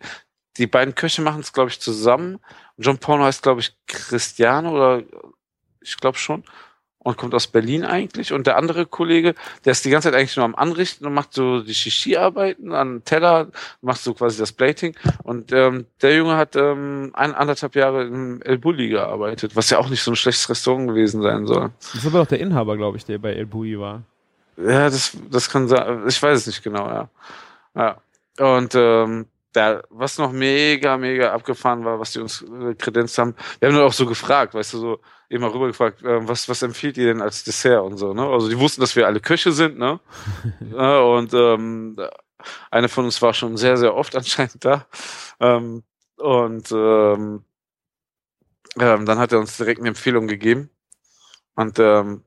die 0.59 0.67
beiden 0.67 0.95
Köche 0.95 1.23
machen 1.23 1.41
es, 1.41 1.53
glaube 1.53 1.71
ich, 1.71 1.81
zusammen. 1.81 2.39
John 2.77 2.99
Porno 2.99 3.25
heißt, 3.25 3.43
glaube 3.43 3.61
ich, 3.61 3.75
Cristiano 3.87 4.73
oder 4.75 5.03
ich 5.81 5.97
glaube 5.99 6.19
schon. 6.19 6.45
Und 7.05 7.17
kommt 7.17 7.35
aus 7.35 7.49
Berlin 7.49 7.85
eigentlich. 7.85 8.33
Und 8.33 8.47
der 8.47 8.57
andere 8.57 8.87
Kollege, 8.87 9.35
der 9.65 9.73
ist 9.73 9.85
die 9.85 9.91
ganze 9.91 10.09
Zeit 10.09 10.19
eigentlich 10.19 10.37
nur 10.37 10.45
am 10.45 10.55
Anrichten 10.55 11.05
und 11.05 11.15
macht 11.15 11.35
so 11.35 11.61
die 11.61 11.75
Shishi-Arbeiten 11.75 12.73
an 12.73 13.05
Teller, 13.05 13.49
macht 13.81 14.01
so 14.01 14.15
quasi 14.15 14.39
das 14.39 14.53
Plating. 14.53 14.95
Und 15.25 15.53
ähm, 15.53 15.87
der 16.01 16.15
Junge 16.15 16.37
hat 16.37 16.55
ähm, 16.55 17.11
ein, 17.15 17.35
anderthalb 17.35 17.75
Jahre 17.75 18.05
im 18.05 18.41
El 18.43 18.59
Bulli 18.59 18.89
gearbeitet, 18.89 19.57
was 19.57 19.71
ja 19.71 19.79
auch 19.79 19.89
nicht 19.89 20.03
so 20.03 20.13
ein 20.13 20.17
schlechtes 20.17 20.49
Restaurant 20.49 20.89
gewesen 20.89 21.23
sein 21.23 21.47
soll. 21.47 21.71
Das 21.81 21.95
ist 21.97 22.07
aber 22.07 22.21
doch 22.21 22.27
der 22.27 22.39
Inhaber, 22.39 22.77
glaube 22.77 22.97
ich, 22.99 23.05
der 23.05 23.19
bei 23.19 23.33
El 23.33 23.47
Bui 23.47 23.79
war. 23.79 24.03
Ja, 24.57 24.85
das, 24.85 25.17
das 25.31 25.51
kann 25.51 25.67
sein. 25.67 26.05
Ich 26.07 26.23
weiß 26.23 26.39
es 26.39 26.47
nicht 26.47 26.63
genau, 26.63 26.87
ja. 26.87 27.09
ja. 27.75 27.97
Und 28.39 28.75
ähm, 28.75 29.27
da, 29.53 29.83
was 29.91 30.19
noch 30.19 30.33
mega, 30.33 30.97
mega 30.97 31.33
abgefahren 31.33 31.85
war, 31.85 32.01
was 32.01 32.13
die 32.13 32.21
uns 32.21 32.43
äh, 32.43 32.75
kredenzt 32.75 33.19
haben, 33.19 33.35
wir 33.61 33.69
haben 33.69 33.77
dann 33.77 33.85
auch 33.85 33.93
so 33.93 34.07
gefragt, 34.07 34.55
weißt 34.55 34.75
du, 34.75 34.79
so 34.79 35.01
immer 35.29 35.53
rüber 35.53 35.67
gefragt, 35.67 36.03
äh, 36.03 36.27
was, 36.27 36.49
was 36.49 36.63
empfiehlt 36.63 36.97
ihr 36.97 37.07
denn 37.07 37.23
als 37.23 37.45
Dessert 37.45 37.83
und 37.83 37.97
so, 37.97 38.15
ne? 38.15 38.27
Also 38.27 38.49
die 38.49 38.59
wussten, 38.59 38.81
dass 38.81 38.97
wir 38.97 39.07
alle 39.07 39.21
Köche 39.21 39.53
sind, 39.53 39.79
ne? 39.79 40.01
ja, 40.73 41.01
und 41.01 41.33
ähm, 41.35 41.97
einer 42.71 42.89
von 42.89 43.05
uns 43.05 43.21
war 43.23 43.35
schon 43.35 43.57
sehr, 43.57 43.77
sehr 43.77 43.95
oft 43.95 44.17
anscheinend 44.17 44.65
da. 44.65 44.87
Ähm, 45.41 45.83
und 46.17 46.71
ähm, 46.73 47.45
ähm, 48.79 49.07
dann 49.07 49.19
hat 49.19 49.33
er 49.33 49.41
uns 49.41 49.57
direkt 49.57 49.81
eine 49.81 49.89
Empfehlung 49.89 50.27
gegeben. 50.27 50.71
Und 51.55 51.79
ähm, 51.79 52.25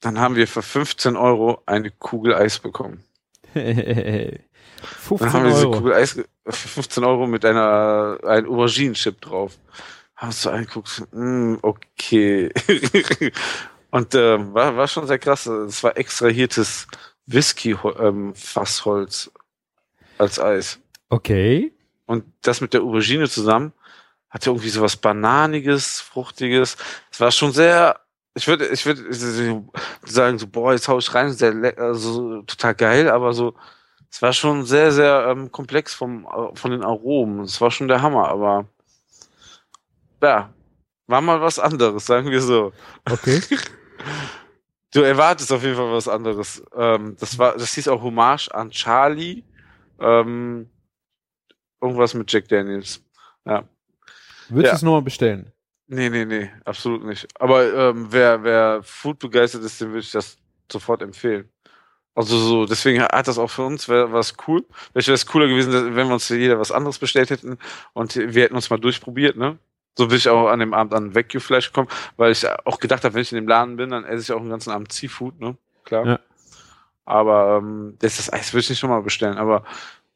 dann 0.00 0.20
haben 0.20 0.36
wir 0.36 0.46
für 0.46 0.62
15 0.62 1.16
Euro 1.16 1.62
eine 1.66 1.90
Kugel 1.90 2.34
Eis 2.34 2.58
bekommen. 2.58 3.04
15 4.82 5.18
Dann 5.18 5.32
haben 5.32 5.44
wir 5.44 5.50
diese 5.52 5.66
Euro. 5.68 5.78
Kugel 5.78 5.92
Eis 5.94 6.14
ge- 6.14 6.24
für 6.46 6.68
15 6.68 7.04
Euro 7.04 7.26
mit 7.26 7.44
einer 7.44 8.18
ein 8.24 8.46
Auberginen-Chip 8.46 9.20
drauf. 9.20 9.58
Haben 10.16 10.28
uns 10.28 10.42
so 10.42 10.50
angeguckt, 10.50 11.02
mm, 11.12 11.54
okay. 11.62 12.50
Und 13.90 14.14
ähm, 14.14 14.54
war, 14.54 14.76
war 14.76 14.86
schon 14.86 15.06
sehr 15.06 15.18
krass. 15.18 15.46
Es 15.46 15.82
war 15.82 15.96
extrahiertes 15.96 16.86
Whisky-Fassholz 17.26 19.30
als 20.18 20.38
Eis. 20.38 20.78
Okay. 21.08 21.72
Und 22.06 22.24
das 22.42 22.60
mit 22.60 22.74
der 22.74 22.82
Aubergine 22.82 23.28
zusammen 23.28 23.72
hatte 24.28 24.50
irgendwie 24.50 24.68
sowas 24.68 24.96
Bananiges, 24.96 26.00
Fruchtiges. 26.00 26.76
Es 27.10 27.18
war 27.20 27.32
schon 27.32 27.50
sehr, 27.52 27.98
ich 28.34 28.46
würde, 28.46 28.68
ich 28.68 28.86
würde 28.86 29.02
sagen, 30.04 30.38
so, 30.38 30.46
boah, 30.46 30.72
jetzt 30.72 30.86
hau 30.86 30.98
ich 30.98 31.12
rein, 31.12 31.32
sehr 31.32 31.52
le- 31.52 31.76
also, 31.76 32.42
total 32.42 32.74
geil, 32.76 33.10
aber 33.10 33.32
so, 33.32 33.54
es 34.10 34.20
war 34.22 34.32
schon 34.32 34.64
sehr, 34.64 34.92
sehr 34.92 35.26
ähm, 35.28 35.52
komplex 35.52 35.94
vom, 35.94 36.26
äh, 36.26 36.56
von 36.56 36.70
den 36.70 36.82
Aromen. 36.84 37.40
Es 37.40 37.60
war 37.60 37.70
schon 37.70 37.88
der 37.88 38.02
Hammer, 38.02 38.28
aber 38.28 38.66
ja, 40.22 40.52
war 41.06 41.20
mal 41.20 41.40
was 41.40 41.58
anderes, 41.58 42.06
sagen 42.06 42.30
wir 42.30 42.40
so. 42.42 42.72
Okay. 43.10 43.40
Du 44.92 45.02
erwartest 45.02 45.52
auf 45.52 45.62
jeden 45.62 45.76
Fall 45.76 45.92
was 45.92 46.08
anderes. 46.08 46.64
Ähm, 46.74 47.16
das 47.20 47.38
war, 47.38 47.52
das 47.56 47.74
hieß 47.74 47.86
auch 47.86 48.02
Hommage 48.02 48.48
an 48.52 48.72
Charlie. 48.72 49.44
Ähm, 50.00 50.68
irgendwas 51.80 52.12
mit 52.14 52.32
Jack 52.32 52.48
Daniels. 52.48 53.00
Ja. 53.44 53.68
Würdest 54.48 54.64
Ja. 54.66 54.70
du 54.72 54.76
es 54.76 54.82
nochmal 54.82 55.02
bestellen? 55.02 55.52
Nee, 55.86 56.10
nee, 56.10 56.24
nee, 56.24 56.50
absolut 56.64 57.04
nicht. 57.04 57.28
Aber 57.40 57.72
ähm, 57.72 58.08
wer, 58.10 58.42
wer 58.42 58.82
Food 58.82 59.20
begeistert 59.20 59.62
ist, 59.62 59.80
dem 59.80 59.90
würde 59.90 60.00
ich 60.00 60.10
das 60.10 60.36
sofort 60.70 61.02
empfehlen. 61.02 61.48
Also 62.14 62.36
so, 62.38 62.66
deswegen 62.66 63.02
hat 63.02 63.28
das 63.28 63.38
auch 63.38 63.50
für 63.50 63.62
uns 63.62 63.88
was 63.88 64.34
cool. 64.46 64.64
Vielleicht 64.92 65.08
wäre 65.08 65.14
es 65.14 65.26
cooler 65.26 65.46
gewesen, 65.48 65.72
wenn 65.94 66.08
wir 66.08 66.14
uns 66.14 66.28
jeder 66.28 66.58
was 66.58 66.72
anderes 66.72 66.98
bestellt 66.98 67.30
hätten 67.30 67.56
und 67.92 68.16
wir 68.16 68.42
hätten 68.42 68.56
uns 68.56 68.68
mal 68.68 68.78
durchprobiert, 68.80 69.36
ne? 69.36 69.58
So 69.96 70.08
bin 70.08 70.16
ich 70.16 70.28
auch 70.28 70.48
an 70.48 70.60
dem 70.60 70.72
Abend 70.74 70.94
an 70.94 71.14
Vecchio-Fleisch 71.14 71.68
gekommen, 71.68 71.88
weil 72.16 72.32
ich 72.32 72.46
auch 72.64 72.78
gedacht 72.78 73.04
habe, 73.04 73.14
wenn 73.14 73.22
ich 73.22 73.32
in 73.32 73.36
dem 73.36 73.48
Laden 73.48 73.76
bin, 73.76 73.90
dann 73.90 74.04
esse 74.04 74.22
ich 74.22 74.32
auch 74.32 74.40
den 74.40 74.50
ganzen 74.50 74.70
Abend 74.70 74.92
Seafood, 74.92 75.38
ne? 75.40 75.56
Klar. 75.84 76.06
Ja. 76.06 76.20
Aber 77.04 77.58
ähm, 77.58 77.96
das, 78.00 78.16
das 78.16 78.32
Eis 78.32 78.52
würde 78.52 78.60
ich 78.60 78.70
nicht 78.70 78.82
nochmal 78.82 79.02
bestellen. 79.02 79.36
Aber 79.38 79.64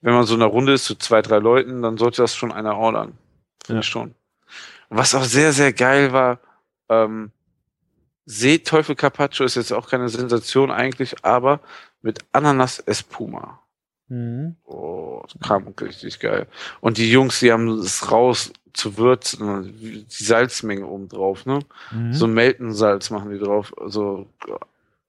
wenn 0.01 0.15
man 0.15 0.25
so 0.25 0.35
in 0.35 0.43
einer 0.43 0.51
Runde 0.51 0.75
ist 0.75 0.85
zu 0.85 0.95
zwei, 0.97 1.23
drei 1.23 1.39
Leuten, 1.39 1.83
dann 1.83 1.97
sollte 1.99 2.23
das 2.23 2.37
schon 2.37 2.53
einer 2.53 2.77
ordern. 2.77 3.19
Finde 3.65 3.79
Ja. 3.79 3.81
ich 3.81 3.89
schon. 3.89 4.15
Was 4.91 5.15
auch 5.15 5.25
sehr, 5.25 5.53
sehr 5.53 5.73
geil 5.73 6.13
war, 6.13 6.39
ähm, 6.89 7.31
Seeteufel 8.27 8.95
Carpaccio 8.95 9.45
ist 9.45 9.57
jetzt 9.57 9.73
auch 9.73 9.89
keine 9.89 10.09
Sensation 10.09 10.71
eigentlich, 10.71 11.25
aber 11.25 11.61
mit 12.03 12.21
Ananas 12.33 12.79
Espuma. 12.79 13.61
Mhm. 14.09 14.57
Oh, 14.65 15.23
das 15.25 15.41
kam 15.47 15.69
richtig 15.81 16.21
geil. 16.21 16.47
Und 16.81 16.99
die 16.99 17.11
Jungs, 17.11 17.41
die 17.41 17.53
haben 17.53 17.69
es 17.79 18.11
raus 18.11 18.53
zu 18.73 18.97
würzen, 18.97 19.75
die 19.79 20.05
Salzmenge 20.09 20.87
oben 20.87 21.09
drauf, 21.09 21.47
ne? 21.47 21.61
Mhm. 21.93 22.13
So 22.13 22.27
Melton-Salz 22.27 23.11
machen 23.11 23.31
die 23.31 23.39
drauf. 23.39 23.73
Also 23.81 24.27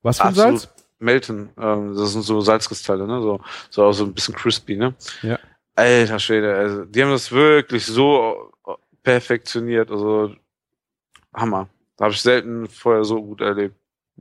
Was 0.01 0.17
für 0.17 0.25
ein 0.25 0.35
Salz? 0.35 0.69
Melton, 0.99 1.49
ähm, 1.59 1.95
das 1.95 2.13
sind 2.13 2.21
so 2.21 2.39
Salzkristalle, 2.41 3.05
ne? 3.05 3.21
So, 3.21 3.41
so 3.69 3.91
so 3.91 4.05
ein 4.05 4.13
bisschen 4.13 4.35
crispy, 4.35 4.77
ne? 4.77 4.93
Ja. 5.21 5.39
Alter 5.75 6.19
Schwede, 6.19 6.55
also 6.55 6.85
die 6.85 7.03
haben 7.03 7.11
das 7.11 7.31
wirklich 7.31 7.85
so 7.85 8.53
perfektioniert, 9.03 9.91
also 9.91 10.33
Hammer. 11.33 11.67
Habe 11.99 12.11
ich 12.11 12.21
selten 12.21 12.67
vorher 12.67 13.03
so 13.05 13.21
gut 13.23 13.41
erlebt. 13.41 13.75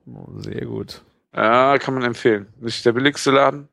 Oh, 0.07 0.27
sehr 0.39 0.65
gut. 0.67 1.03
Ja, 1.35 1.79
kann 1.79 1.95
man 1.95 2.05
empfehlen. 2.05 2.47
Nicht 2.61 2.85
der 2.85 2.93
billigste 2.93 3.31
Laden. 3.31 3.69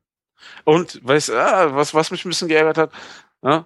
Und 0.63 0.99
weißt 1.07 1.29
du, 1.29 1.33
ah, 1.37 1.75
was, 1.75 1.93
was 1.93 2.09
mich 2.11 2.25
ein 2.25 2.29
bisschen 2.29 2.47
geärgert 2.47 2.77
hat, 2.77 2.91
ne? 3.41 3.65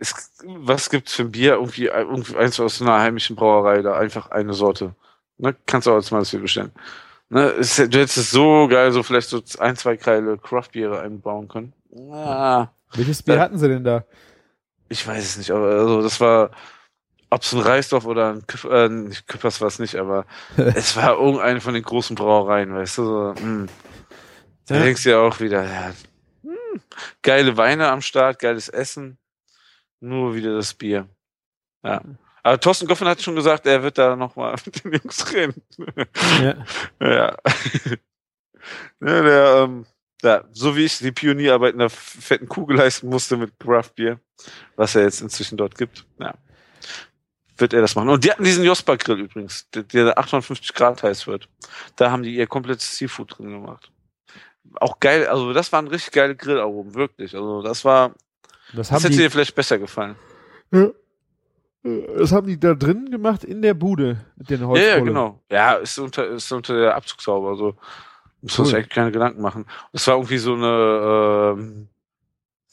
Es, 0.00 0.32
was 0.44 0.88
gibt's 0.88 1.12
für 1.14 1.22
ein 1.24 1.30
Bier? 1.30 1.52
Irgendwie, 1.54 1.86
irgendwie 1.86 2.34
eins 2.36 2.58
aus 2.58 2.80
einer 2.80 2.98
heimischen 3.00 3.36
Brauerei, 3.36 3.82
da 3.82 3.96
einfach 3.98 4.30
eine 4.30 4.54
Sorte. 4.54 4.94
Ne? 5.36 5.54
Kannst 5.66 5.86
du 5.86 5.90
auch 5.92 5.96
als 5.96 6.10
mal 6.10 6.20
das 6.20 6.30
hier 6.30 6.40
bestellen. 6.40 6.72
Ne? 7.28 7.42
Es, 7.58 7.76
du 7.76 7.82
hättest 7.84 8.16
es 8.16 8.30
so 8.30 8.66
geil, 8.68 8.92
so 8.92 9.02
vielleicht 9.02 9.28
so 9.28 9.42
ein, 9.58 9.76
zwei 9.76 9.96
Kreile 9.98 10.38
Craft-Biere 10.38 11.00
einbauen 11.00 11.48
können. 11.48 11.74
Ah, 12.12 12.68
Welches 12.94 13.22
Bier 13.22 13.36
Äh, 13.36 13.38
hatten 13.40 13.58
sie 13.58 13.68
denn 13.68 13.84
da? 13.84 14.04
ich 14.88 15.06
weiß 15.06 15.22
es 15.22 15.36
nicht, 15.38 15.50
aber 15.50 15.66
also 15.68 16.02
das 16.02 16.18
war, 16.20 16.50
ob 17.30 17.42
es 17.42 17.52
ein 17.52 17.60
Reisdorf 17.60 18.04
oder 18.06 18.32
ein 18.34 18.46
Küff, 18.46 18.64
äh, 18.64 18.88
nicht 18.88 19.26
Küppers 19.28 19.60
war 19.60 19.68
es 19.68 19.78
nicht, 19.78 19.96
aber 19.96 20.26
es 20.56 20.96
war 20.96 21.18
irgendeine 21.18 21.60
von 21.60 21.74
den 21.74 21.82
großen 21.82 22.16
Brauereien, 22.16 22.74
weißt 22.74 22.98
du, 22.98 23.04
so, 23.04 23.34
mh. 23.40 23.66
Da 24.66 24.76
Ja. 24.76 24.82
denkst 24.82 25.02
du 25.04 25.10
ja 25.10 25.18
auch 25.18 25.40
wieder, 25.40 25.64
ja, 25.64 25.92
hm, 26.42 26.80
geile 27.22 27.56
Weine 27.56 27.88
am 27.90 28.02
Start, 28.02 28.38
geiles 28.38 28.68
Essen, 28.68 29.18
nur 30.00 30.34
wieder 30.34 30.54
das 30.54 30.74
Bier. 30.74 31.08
Ja. 31.82 32.02
Aber 32.42 32.58
Thorsten 32.60 32.86
Goffen 32.86 33.06
hat 33.08 33.20
schon 33.20 33.34
gesagt, 33.34 33.66
er 33.66 33.82
wird 33.82 33.98
da 33.98 34.16
nochmal 34.16 34.54
mit 34.64 34.84
den 34.84 34.92
Jungs 34.92 35.32
reden. 35.32 35.62
Ja. 36.42 36.54
ja. 37.00 37.36
ja 39.00 39.22
der, 39.22 39.54
ähm, 39.64 39.86
ja, 40.22 40.44
so 40.52 40.76
wie 40.76 40.84
ich 40.84 40.98
die 40.98 41.12
Pionierarbeit 41.12 41.72
in 41.72 41.78
der 41.78 41.90
fetten 41.90 42.48
Kugel 42.48 42.76
leisten 42.76 43.08
musste 43.08 43.36
mit 43.36 43.58
Craft 43.58 43.90
Beer, 43.96 44.20
was 44.76 44.94
er 44.94 45.02
jetzt 45.02 45.20
inzwischen 45.22 45.56
dort 45.56 45.76
gibt, 45.76 46.06
ja, 46.18 46.34
wird 47.60 47.72
er 47.74 47.80
das 47.82 47.94
machen. 47.94 48.08
Und 48.08 48.24
die 48.24 48.30
hatten 48.30 48.44
diesen 48.44 48.64
Jospa 48.64 48.96
Grill 48.96 49.20
übrigens, 49.20 49.68
der, 49.70 49.82
der 49.84 50.18
850 50.18 50.74
Grad 50.74 51.02
heiß 51.02 51.26
wird. 51.26 51.48
Da 51.96 52.10
haben 52.10 52.22
die 52.22 52.34
ihr 52.34 52.46
komplettes 52.46 52.96
Seafood 52.96 53.38
drin 53.38 53.50
gemacht. 53.50 53.90
Auch 54.74 55.00
geil, 55.00 55.26
also 55.26 55.52
das 55.52 55.72
waren 55.72 55.88
richtig 55.88 56.12
geile 56.12 56.36
Grillaromen, 56.36 56.94
wirklich. 56.94 57.34
Also 57.34 57.62
das 57.62 57.84
war 57.84 58.14
Das 58.74 58.88
Das 58.88 59.02
hätte 59.04 59.10
die, 59.12 59.18
dir 59.18 59.30
vielleicht 59.30 59.54
besser 59.54 59.78
gefallen. 59.78 60.16
das 61.82 62.32
haben 62.32 62.46
die 62.46 62.60
da 62.60 62.74
drin 62.74 63.10
gemacht 63.10 63.42
in 63.44 63.62
der 63.62 63.74
Bude 63.74 64.24
mit 64.36 64.50
den 64.50 64.60
Ja, 64.60 64.66
Holzkohle. 64.66 64.88
ja, 64.90 65.00
genau. 65.00 65.40
Ja, 65.50 65.72
ist 65.74 65.98
unter, 65.98 66.26
ist 66.26 66.52
unter 66.52 66.78
der 66.78 66.94
Abzugshaube, 66.94 67.48
also 67.48 67.76
muss 68.42 68.56
man 68.58 68.66
Cool. 68.66 68.70
sich 68.70 68.78
echt 68.80 68.90
keine 68.90 69.12
Gedanken 69.12 69.40
machen. 69.42 69.66
Das 69.92 70.06
war 70.06 70.14
irgendwie 70.16 70.38
so 70.38 70.54
eine, 70.54 71.54
ähm, 71.58 71.88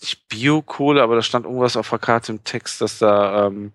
nicht 0.01 0.27
Biokohle, 0.27 1.01
aber 1.01 1.15
da 1.15 1.21
stand 1.21 1.45
irgendwas 1.45 1.75
auf 1.77 1.89
der 1.89 1.99
Karte 1.99 2.31
im 2.33 2.43
Text, 2.43 2.81
dass 2.81 2.99
da, 2.99 3.47
ähm, 3.47 3.71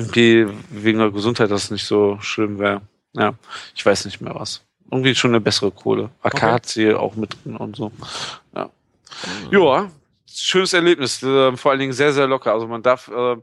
irgendwie 0.00 0.46
wegen 0.70 0.98
der 0.98 1.10
Gesundheit 1.10 1.50
das 1.50 1.70
nicht 1.70 1.84
so 1.84 2.18
schlimm 2.20 2.58
wäre. 2.58 2.82
Ja, 3.12 3.34
ich 3.74 3.84
weiß 3.84 4.04
nicht 4.04 4.20
mehr 4.20 4.34
was. 4.34 4.62
Irgendwie 4.90 5.14
schon 5.14 5.30
eine 5.30 5.40
bessere 5.40 5.70
Kohle. 5.70 6.10
Akazie 6.22 6.94
auch 6.94 7.14
mit 7.14 7.36
drin 7.44 7.56
und 7.56 7.76
so. 7.76 7.92
Ja. 8.54 8.70
Ja, 9.50 9.90
schönes 10.32 10.72
Erlebnis. 10.72 11.22
Äh, 11.22 11.56
vor 11.56 11.70
allen 11.70 11.80
Dingen 11.80 11.92
sehr, 11.92 12.12
sehr 12.12 12.26
locker. 12.26 12.52
Also 12.52 12.66
man 12.66 12.82
darf, 12.82 13.08
äh, 13.08 13.36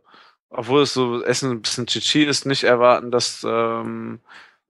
obwohl 0.49 0.81
es 0.81 0.93
so 0.93 1.23
Essen 1.23 1.51
ein 1.51 1.61
bisschen 1.61 1.87
Chichi 1.87 2.23
ist, 2.23 2.45
nicht 2.45 2.63
erwarten, 2.63 3.11
dass 3.11 3.45
ähm, 3.47 4.19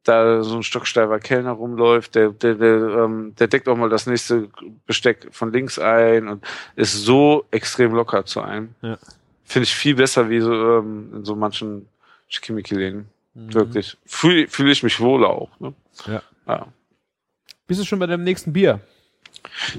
da 0.03 0.43
so 0.43 0.55
ein 0.55 0.63
stocksteifer 0.63 1.19
Kellner 1.19 1.51
rumläuft. 1.51 2.15
Der, 2.15 2.29
der, 2.29 2.55
der, 2.55 2.75
ähm, 2.75 3.35
der 3.39 3.47
deckt 3.47 3.67
auch 3.67 3.77
mal 3.77 3.89
das 3.89 4.07
nächste 4.07 4.49
Besteck 4.85 5.27
von 5.31 5.51
links 5.51 5.79
ein 5.79 6.27
und 6.27 6.45
ist 6.75 6.93
so 6.93 7.45
extrem 7.51 7.93
locker 7.93 8.25
zu 8.25 8.41
einem. 8.41 8.75
Ja. 8.81 8.97
Finde 9.47 9.63
ich 9.63 9.73
viel 9.73 9.95
besser 9.95 10.29
wie 10.29 10.41
so 10.41 10.51
ähm, 10.51 11.13
in 11.15 11.25
so 11.25 11.33
manchen 11.33 11.87
Schickimicki-Läden. 12.27 13.07
Mhm. 13.33 13.53
Wirklich. 13.53 13.97
Fühle 14.05 14.49
fühl 14.49 14.69
ich 14.69 14.83
mich 14.83 14.99
wohl 14.99 15.25
auch. 15.25 15.57
Ne? 15.61 15.73
Ja. 16.05 16.21
ja. 16.47 16.67
Bist 17.65 17.79
du 17.79 17.85
schon 17.85 17.99
bei 17.99 18.07
deinem 18.07 18.25
nächsten 18.25 18.51
Bier? 18.51 18.81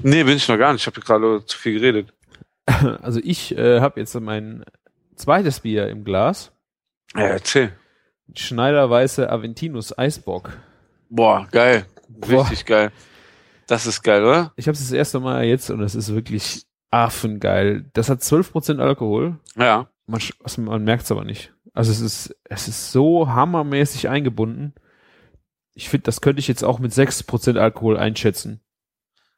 Nee, 0.03 0.25
bin 0.25 0.37
ich 0.37 0.49
noch 0.49 0.57
gar 0.57 0.73
nicht. 0.73 0.83
Ich 0.83 0.87
habe 0.87 1.01
gerade 1.03 1.45
zu 1.45 1.59
viel 1.59 1.75
geredet. 1.79 2.13
Also 3.03 3.19
ich 3.23 3.57
äh, 3.57 3.81
habe 3.81 3.99
jetzt 3.99 4.15
mein 4.21 4.65
zweites 5.17 5.61
Bier 5.61 5.89
im 5.89 6.05
Glas. 6.05 6.53
Ja, 7.15 7.23
erzähl. 7.23 7.73
Schneider 8.35 8.91
Weiße 8.91 9.31
Aventinus 9.31 9.97
Eisbock. 9.99 10.51
Boah, 11.09 11.49
geil. 11.51 11.87
Boah. 12.09 12.43
Richtig 12.43 12.67
geil. 12.67 12.93
Das 13.67 13.87
ist 13.87 14.03
geil, 14.03 14.23
oder? 14.23 14.53
Ich 14.57 14.67
habe 14.67 14.75
es 14.75 14.81
das 14.81 14.93
erste 14.93 15.19
Mal 15.19 15.45
jetzt 15.45 15.71
und 15.71 15.81
es 15.83 15.95
ist 15.95 16.15
wirklich 16.15 16.68
affengeil. 16.91 17.85
Das 17.93 18.09
hat 18.09 18.21
12% 18.21 18.81
Alkohol. 18.81 19.39
Ja. 19.57 19.89
Man, 20.07 20.21
also 20.43 20.61
man 20.63 20.85
merkt 20.85 21.05
es 21.05 21.11
aber 21.11 21.25
nicht. 21.25 21.53
Also 21.75 21.93
es 21.93 22.01
ist, 22.01 22.37
es 22.45 22.69
ist 22.69 22.93
so 22.93 23.29
hammermäßig 23.29 24.09
eingebunden. 24.09 24.75
Ich 25.75 25.89
finde, 25.89 26.05
das 26.05 26.21
könnte 26.21 26.41
ich 26.41 26.49
jetzt 26.49 26.65
auch 26.65 26.79
mit 26.79 26.93
6% 26.93 27.59
Alkohol 27.59 27.97
einschätzen. 27.97 28.61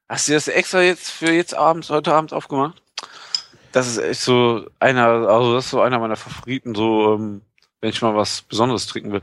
Hast 0.08 0.28
du 0.28 0.32
das 0.32 0.48
extra 0.48 0.80
jetzt 0.80 1.10
für 1.10 1.30
jetzt 1.30 1.54
abends, 1.54 1.90
heute 1.90 2.14
Abend 2.14 2.32
aufgemacht? 2.32 2.82
Das 3.72 3.86
ist 3.86 3.98
echt 3.98 4.20
so 4.20 4.66
einer, 4.80 5.06
also 5.06 5.54
das 5.54 5.66
ist 5.66 5.70
so 5.70 5.80
einer 5.80 5.98
meiner 5.98 6.16
Favoriten, 6.16 6.74
so, 6.74 7.14
ähm, 7.14 7.42
wenn 7.80 7.90
ich 7.90 8.02
mal 8.02 8.16
was 8.16 8.42
Besonderes 8.42 8.86
trinken 8.86 9.12
will. 9.12 9.22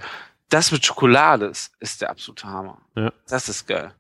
Das 0.49 0.71
mit 0.71 0.86
Schokolade 0.86 1.47
ist, 1.47 1.73
ist 1.80 2.01
der 2.01 2.09
absolute 2.09 2.47
Hammer. 2.47 2.78
Ja. 2.95 3.11
Das 3.28 3.49
ist 3.49 3.67
geil. 3.67 3.93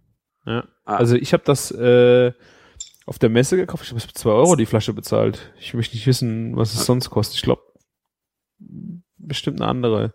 Ja. 0.45 0.63
Ah. 0.85 0.95
Also 0.95 1.15
ich 1.15 1.33
habe 1.33 1.43
das 1.43 1.71
äh, 1.71 2.31
auf 3.07 3.17
der 3.17 3.29
Messe 3.29 3.55
gekauft. 3.57 3.83
Ich 3.85 3.89
habe 3.89 3.99
es 3.99 4.07
2 4.07 4.29
Euro 4.29 4.55
die 4.55 4.65
Flasche 4.67 4.93
bezahlt. 4.93 5.53
Ich 5.59 5.73
möchte 5.73 5.95
nicht 5.95 6.05
wissen, 6.05 6.55
was 6.55 6.73
es 6.73 6.85
sonst 6.85 7.09
kostet. 7.09 7.37
Ich 7.37 7.41
glaube, 7.43 7.63
bestimmt 9.17 9.61
eine 9.61 9.69
andere. 9.69 10.13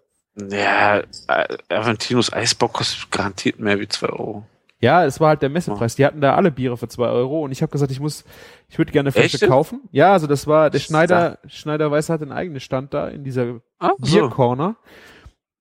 Ja, 0.50 0.98
äh, 0.98 1.58
Aventinus 1.68 2.32
Eisbock 2.32 2.74
kostet 2.74 3.10
garantiert 3.10 3.58
mehr 3.58 3.80
wie 3.80 3.88
zwei 3.88 4.08
Euro. 4.08 4.46
Ja, 4.80 5.04
es 5.04 5.20
war 5.20 5.28
halt 5.28 5.42
der 5.42 5.48
Messepreis. 5.48 5.94
Die 5.94 6.04
hatten 6.04 6.20
da 6.20 6.34
alle 6.34 6.50
Biere 6.50 6.76
für 6.76 6.88
2 6.88 7.06
Euro 7.06 7.44
und 7.44 7.52
ich 7.52 7.62
habe 7.62 7.70
gesagt, 7.70 7.92
ich 7.92 8.00
muss, 8.00 8.24
ich 8.68 8.78
würde 8.78 8.90
gerne 8.90 9.08
eine 9.08 9.12
Flasche 9.12 9.36
Echt? 9.36 9.46
kaufen. 9.46 9.82
Ja, 9.92 10.12
also 10.12 10.26
das 10.26 10.46
war, 10.46 10.70
der 10.70 10.80
Schneider, 10.80 11.38
Schneider 11.46 11.90
Weiß 11.90 12.08
hat 12.08 12.20
einen 12.20 12.32
eigenen 12.32 12.60
Stand 12.60 12.92
da 12.92 13.08
in 13.08 13.22
dieser 13.22 13.60
Ah, 13.78 13.92
Biercorner. 13.98 14.76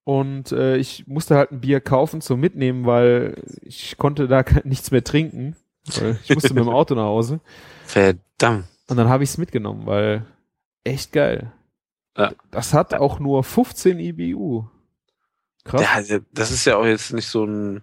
Und 0.03 0.51
äh, 0.51 0.77
ich 0.77 1.05
musste 1.05 1.35
halt 1.35 1.51
ein 1.51 1.61
Bier 1.61 1.81
kaufen 1.81 2.21
zum 2.21 2.39
Mitnehmen, 2.39 2.85
weil 2.87 3.43
ich 3.61 3.95
konnte 3.97 4.27
da 4.27 4.43
nichts 4.63 4.89
mehr 4.89 5.03
trinken. 5.03 5.55
Weil 5.85 6.19
ich 6.23 6.33
musste 6.33 6.53
mit 6.53 6.63
dem 6.63 6.69
Auto 6.69 6.95
nach 6.95 7.03
Hause. 7.03 7.39
Verdammt. 7.85 8.67
Und 8.87 8.97
dann 8.97 9.09
habe 9.09 9.23
ich 9.23 9.29
es 9.31 9.37
mitgenommen, 9.37 9.85
weil 9.85 10.25
echt 10.83 11.11
geil. 11.11 11.51
Ja. 12.17 12.33
Das 12.51 12.73
hat 12.73 12.93
auch 12.93 13.19
nur 13.19 13.43
15 13.43 13.99
IBU. 13.99 14.65
Krass. 15.63 16.09
Ja, 16.09 16.19
das 16.31 16.51
ist 16.51 16.65
ja 16.65 16.77
auch 16.77 16.85
jetzt 16.85 17.13
nicht 17.13 17.27
so 17.27 17.45
ein 17.45 17.81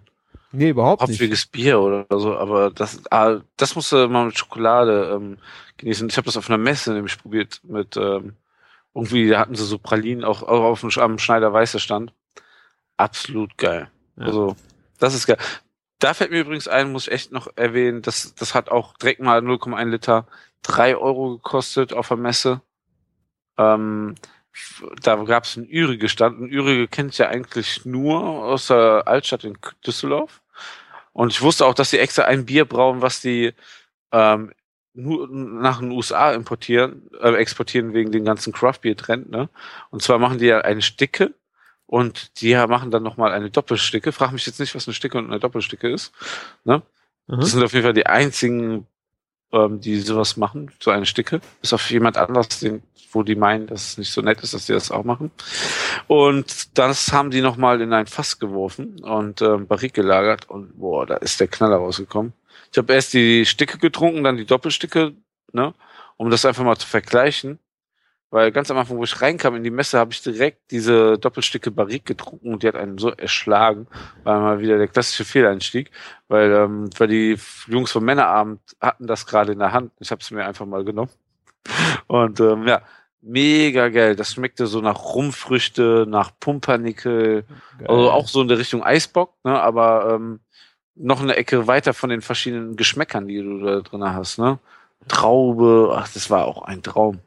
nee, 0.51 0.69
überhaupt 0.69 1.01
nicht. 1.07 1.19
hopfiges 1.19 1.45
Bier 1.45 1.79
oder 1.79 2.05
so, 2.09 2.35
aber 2.35 2.71
das, 2.71 3.01
ah, 3.09 3.39
das 3.57 3.75
musst 3.75 3.91
du 3.91 4.07
mal 4.07 4.25
mit 4.25 4.37
Schokolade 4.37 5.11
ähm, 5.15 5.37
genießen. 5.77 6.09
Ich 6.09 6.17
habe 6.17 6.25
das 6.25 6.37
auf 6.37 6.49
einer 6.49 6.57
Messe 6.57 6.93
nämlich 6.93 7.17
probiert 7.17 7.61
mit 7.63 7.97
ähm, 7.97 8.35
irgendwie 8.93 9.29
da 9.29 9.39
hatten 9.39 9.55
sie 9.55 9.65
so 9.65 9.77
Pralinen 9.77 10.23
auch, 10.23 10.43
auch 10.43 10.63
auf 10.63 10.81
dem, 10.81 10.91
am 10.97 11.19
Schneider 11.19 11.53
Weiße 11.53 11.79
stand. 11.79 12.13
Absolut 12.97 13.57
geil. 13.57 13.89
Ja. 14.17 14.25
Also 14.25 14.55
das 14.99 15.15
ist 15.15 15.25
geil. 15.25 15.37
Da 15.99 16.13
fällt 16.13 16.31
mir 16.31 16.39
übrigens 16.41 16.67
ein, 16.67 16.91
muss 16.91 17.07
ich 17.07 17.13
echt 17.13 17.31
noch 17.31 17.49
erwähnen, 17.55 18.01
das, 18.01 18.33
das 18.35 18.55
hat 18.55 18.69
auch 18.69 18.95
direkt 18.97 19.21
mal 19.21 19.39
0,1 19.41 19.85
Liter 19.89 20.27
drei 20.61 20.95
Euro 20.95 21.37
gekostet 21.37 21.93
auf 21.93 22.07
der 22.07 22.17
Messe. 22.17 22.61
Ähm, 23.57 24.15
da 25.03 25.15
gab 25.23 25.43
es 25.43 25.57
einen 25.57 25.69
Ürige 25.69 26.09
stand. 26.09 26.39
Ein 26.39 26.49
Ürige 26.49 26.87
kennt 26.87 27.17
ja 27.17 27.27
eigentlich 27.27 27.85
nur 27.85 28.21
aus 28.21 28.67
der 28.67 29.03
Altstadt 29.07 29.43
in 29.43 29.57
Düsseldorf. 29.85 30.41
Und 31.13 31.33
ich 31.33 31.41
wusste 31.41 31.65
auch, 31.65 31.73
dass 31.73 31.89
die 31.89 31.99
extra 31.99 32.23
ein 32.23 32.45
Bier 32.45 32.65
brauen, 32.65 33.01
was 33.01 33.21
die 33.21 33.53
ähm, 34.11 34.53
nur 34.93 35.27
nach 35.29 35.79
den 35.79 35.91
USA 35.91 36.31
importieren, 36.33 37.09
äh, 37.21 37.33
exportieren 37.35 37.93
wegen 37.93 38.11
den 38.11 38.25
ganzen 38.25 38.53
Craft 38.53 38.79
Beer 38.81 38.97
Trend, 38.97 39.29
ne? 39.29 39.49
Und 39.91 40.01
zwar 40.01 40.19
machen 40.19 40.39
die 40.39 40.47
ja 40.47 40.61
eine 40.61 40.81
Sticke 40.81 41.33
und 41.89 42.39
die 42.39 42.53
machen 42.53 42.91
dann 42.91 43.01
nochmal 43.01 43.31
eine 43.31 43.49
Doppelsticke. 43.49 44.11
Frag 44.11 44.31
mich 44.31 44.45
jetzt 44.45 44.59
nicht, 44.59 44.75
was 44.75 44.87
eine 44.87 44.93
Sticke 44.93 45.17
und 45.17 45.25
eine 45.25 45.39
Doppelsticke 45.39 45.89
ist. 45.89 46.13
Ne? 46.63 46.83
Mhm. 47.25 47.39
Das 47.39 47.49
sind 47.49 47.63
auf 47.63 47.73
jeden 47.73 47.83
Fall 47.83 47.95
die 47.95 48.05
einzigen, 48.05 48.85
ähm, 49.51 49.81
die 49.81 49.99
sowas 49.99 50.37
machen, 50.37 50.71
so 50.79 50.91
eine 50.91 51.07
Sticke. 51.07 51.41
Bis 51.61 51.73
auf 51.73 51.89
jemand 51.89 52.15
anders, 52.15 52.59
den, 52.59 52.83
wo 53.11 53.23
die 53.23 53.33
meinen, 53.33 53.65
dass 53.65 53.87
es 53.87 53.97
nicht 53.97 54.11
so 54.11 54.21
nett 54.21 54.39
ist, 54.41 54.53
dass 54.53 54.67
die 54.67 54.73
das 54.73 54.91
auch 54.91 55.03
machen. 55.03 55.31
Und 56.05 56.77
das 56.77 57.11
haben 57.11 57.31
die 57.31 57.41
nochmal 57.41 57.81
in 57.81 57.91
ein 57.91 58.05
Fass 58.05 58.37
geworfen 58.37 58.99
und 58.99 59.41
ähm, 59.41 59.65
Barrik 59.65 59.95
gelagert 59.95 60.47
und 60.47 60.77
boah, 60.77 61.07
da 61.07 61.15
ist 61.15 61.39
der 61.39 61.47
Knaller 61.47 61.77
rausgekommen. 61.77 62.33
Ich 62.71 62.77
habe 62.77 62.93
erst 62.93 63.15
die 63.15 63.47
Sticke 63.47 63.79
getrunken, 63.79 64.23
dann 64.23 64.37
die 64.37 64.45
Doppelsticke, 64.45 65.13
ne, 65.53 65.73
um 66.17 66.29
das 66.29 66.45
einfach 66.45 66.63
mal 66.63 66.77
zu 66.77 66.85
vergleichen. 66.85 67.57
Weil 68.31 68.51
ganz 68.51 68.69
am 68.69 68.77
Anfang, 68.77 68.97
wo 68.97 69.03
ich 69.03 69.21
reinkam 69.21 69.55
in 69.55 69.63
die 69.63 69.71
Messe, 69.71 69.97
habe 69.97 70.11
ich 70.11 70.21
direkt 70.21 70.69
diese 70.69 71.17
Doppelsticke 71.17 71.71
Barrik 71.71 72.05
getrunken 72.05 72.53
und 72.53 72.61
die 72.61 72.67
hat 72.67 72.75
einen 72.75 72.99
so 72.99 73.09
erschlagen, 73.09 73.87
war 74.23 74.39
mal 74.39 74.59
wieder 74.59 74.77
der 74.77 74.87
klassische 74.87 75.25
Fehleinstieg, 75.25 75.89
weil, 76.27 76.51
ähm, 76.51 76.89
weil 76.97 77.07
die 77.07 77.37
Jungs 77.67 77.91
vom 77.91 78.05
Männerabend 78.05 78.61
hatten 78.79 79.07
das 79.07 79.25
gerade 79.25 79.53
in 79.53 79.59
der 79.59 79.71
Hand. 79.71 79.91
Ich 79.99 80.11
habe 80.11 80.21
es 80.21 80.29
mir 80.29 80.45
einfach 80.45 80.67
mal 80.67 80.83
genommen. 80.83 81.11
Und 82.07 82.39
ähm, 82.39 82.67
ja, 82.67 82.83
mega 83.21 83.89
geil. 83.89 84.15
Das 84.15 84.33
schmeckte 84.33 84.67
so 84.67 84.79
nach 84.81 85.13
Rumfrüchte, 85.15 86.05
nach 86.07 86.31
Pumpernickel, 86.39 87.43
Geil. 87.79 87.87
also 87.87 88.11
auch 88.11 88.27
so 88.27 88.41
in 88.41 88.47
der 88.47 88.59
Richtung 88.59 88.83
Eisbock, 88.83 89.33
ne, 89.43 89.59
aber 89.59 90.13
ähm, 90.13 90.39
noch 90.95 91.21
eine 91.21 91.35
Ecke 91.35 91.65
weiter 91.65 91.93
von 91.93 92.09
den 92.09 92.21
verschiedenen 92.21 92.75
Geschmäckern, 92.75 93.27
die 93.27 93.41
du 93.41 93.59
da 93.59 93.79
drin 93.79 94.03
hast, 94.03 94.37
ne? 94.37 94.59
Traube, 95.07 95.95
ach, 95.95 96.09
das 96.13 96.29
war 96.29 96.45
auch 96.45 96.61
ein 96.63 96.83
Traum. 96.83 97.21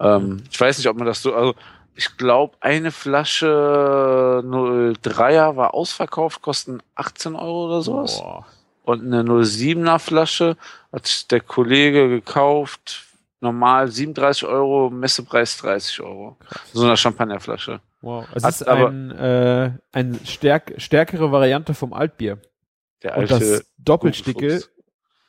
Ähm, 0.00 0.42
ich 0.50 0.60
weiß 0.60 0.78
nicht, 0.78 0.88
ob 0.88 0.96
man 0.96 1.06
das 1.06 1.22
so, 1.22 1.34
also 1.34 1.54
ich 1.94 2.16
glaube, 2.18 2.56
eine 2.60 2.90
Flasche 2.90 4.42
03er 4.44 5.56
war 5.56 5.74
ausverkauft, 5.74 6.42
kosten 6.42 6.80
18 6.94 7.34
Euro 7.36 7.66
oder 7.66 7.82
sowas. 7.82 8.18
Boah. 8.20 8.46
Und 8.84 9.00
eine 9.12 9.22
07er 9.22 9.98
Flasche 9.98 10.56
hat 10.92 11.30
der 11.32 11.40
Kollege 11.40 12.08
gekauft, 12.08 13.04
normal 13.40 13.88
37 13.90 14.44
Euro, 14.46 14.90
Messepreis 14.90 15.56
30 15.58 16.00
Euro. 16.02 16.36
So 16.72 16.84
eine 16.84 16.96
Champagnerflasche. 16.96 17.80
Wow. 18.02 18.26
Es 18.34 18.44
Hat 18.44 18.50
ist 18.50 18.68
aber- 18.68 18.88
ein, 18.90 19.10
äh, 19.10 19.70
eine 19.92 20.18
stärk 20.24 20.74
stärkere 20.78 21.32
Variante 21.32 21.74
vom 21.74 21.92
Altbier. 21.92 22.38
Der 23.02 23.16
Und 23.16 23.32
alte. 23.32 23.38
das 23.38 23.66
Doppelsticke 23.78 24.38
Gurkenfuchs. 24.40 24.70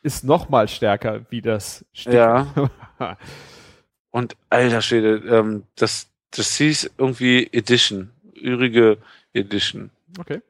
ist 0.03 0.23
noch 0.23 0.49
mal 0.49 0.67
stärker 0.67 1.21
wie 1.29 1.41
das 1.41 1.83
Stücke. 1.93 2.15
Ja. 2.17 2.47
Und 4.17 4.35
alter 4.49 4.81
Schwede, 4.81 5.21
ähm, 5.29 5.61
das, 5.75 6.09
das 6.31 6.55
hieß 6.55 6.89
irgendwie 6.97 7.47
Edition, 7.53 8.09
Ürige 8.33 8.97
Edition. 9.33 9.91
okay. 10.19 10.41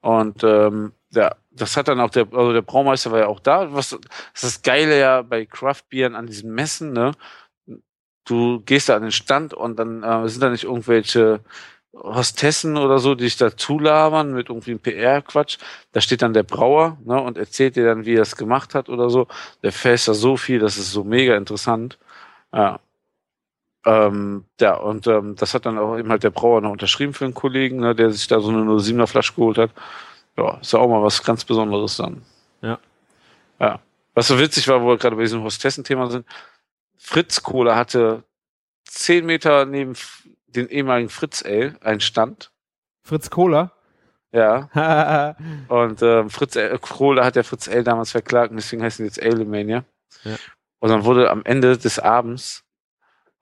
Und 0.00 0.42
ähm, 0.42 0.90
ja, 1.10 1.36
das 1.52 1.76
hat 1.76 1.86
dann 1.86 2.00
auch 2.00 2.10
der, 2.10 2.26
also 2.32 2.52
der 2.52 2.62
Braumeister 2.62 3.12
war 3.12 3.20
ja 3.20 3.26
auch 3.28 3.38
da. 3.38 3.72
Was 3.72 3.90
das 3.90 4.00
ist 4.34 4.42
das 4.42 4.62
Geile 4.62 4.98
ja 4.98 5.22
bei 5.22 5.46
Craftbieren 5.46 6.16
an 6.16 6.26
diesen 6.26 6.52
Messen, 6.52 6.92
ne? 6.92 7.12
Du 8.24 8.60
gehst 8.62 8.88
da 8.88 8.96
an 8.96 9.02
den 9.02 9.12
Stand 9.12 9.54
und 9.54 9.78
dann 9.78 10.02
äh, 10.02 10.28
sind 10.28 10.42
da 10.42 10.50
nicht 10.50 10.64
irgendwelche 10.64 11.38
Hostessen 11.94 12.76
oder 12.76 12.98
so, 12.98 13.14
die 13.14 13.22
dich 13.22 13.36
da 13.36 13.56
zulabern 13.56 14.32
mit 14.32 14.48
irgendwie 14.48 14.72
einem 14.72 14.80
PR-Quatsch. 14.80 15.58
Da 15.92 16.00
steht 16.00 16.22
dann 16.22 16.34
der 16.34 16.42
Brauer 16.42 16.98
ne, 17.04 17.22
und 17.22 17.38
erzählt 17.38 17.76
dir 17.76 17.84
dann, 17.84 18.04
wie 18.04 18.16
er 18.16 18.22
es 18.22 18.34
gemacht 18.34 18.74
hat 18.74 18.88
oder 18.88 19.10
so. 19.10 19.28
Der 19.62 19.70
fässt 19.70 20.08
da 20.08 20.14
so 20.14 20.36
viel, 20.36 20.58
das 20.58 20.76
ist 20.76 20.90
so 20.90 21.04
mega 21.04 21.36
interessant. 21.36 21.98
Ja. 22.52 22.80
Ähm, 23.84 24.44
ja, 24.60 24.74
und 24.74 25.06
ähm, 25.06 25.34
das 25.36 25.54
hat 25.54 25.66
dann 25.66 25.78
auch 25.78 25.98
eben 25.98 26.10
halt 26.10 26.22
der 26.22 26.30
Brauer 26.30 26.60
noch 26.60 26.70
unterschrieben 26.70 27.14
für 27.14 27.24
einen 27.24 27.34
Kollegen, 27.34 27.80
ne, 27.80 27.94
der 27.94 28.10
sich 28.10 28.28
da 28.28 28.40
so 28.40 28.50
eine 28.50 28.62
07er 28.62 29.06
Flasche 29.06 29.34
geholt 29.34 29.58
hat. 29.58 29.70
Ja, 30.36 30.58
ist 30.58 30.72
ja 30.72 30.78
auch 30.78 30.88
mal 30.88 31.02
was 31.02 31.22
ganz 31.22 31.44
Besonderes 31.44 31.96
dann. 31.96 32.22
Ja. 32.60 32.78
Ja. 33.58 33.80
Was 34.14 34.28
so 34.28 34.38
witzig 34.38 34.68
war, 34.68 34.82
wo 34.82 34.88
wir 34.88 34.98
gerade 34.98 35.16
bei 35.16 35.22
diesem 35.22 35.42
Hostessen-Thema 35.42 36.10
sind, 36.10 36.26
Fritz 36.96 37.42
Kohler 37.42 37.76
hatte 37.76 38.22
zehn 38.84 39.26
Meter 39.26 39.64
neben 39.64 39.94
den 40.46 40.68
ehemaligen 40.68 41.08
Fritz 41.08 41.42
Ale 41.44 41.76
einen 41.80 42.00
Stand. 42.00 42.52
Fritz 43.02 43.30
Kohler. 43.30 43.72
Ja. 44.30 45.34
Und 45.68 46.02
ähm, 46.02 46.30
Fritz 46.30 46.56
äh, 46.56 46.78
Kohler 46.80 47.24
hat 47.24 47.36
ja 47.36 47.42
Fritz 47.42 47.66
L 47.66 47.84
damals 47.84 48.12
verklagt 48.12 48.50
und 48.50 48.56
deswegen 48.56 48.82
heißen 48.82 49.04
die 49.04 49.08
jetzt 49.08 49.22
Alemania. 49.22 49.84
Ja. 50.24 50.36
Und 50.78 50.88
dann 50.88 51.04
wurde 51.04 51.30
am 51.30 51.44
Ende 51.44 51.76
des 51.76 51.98
Abends 51.98 52.64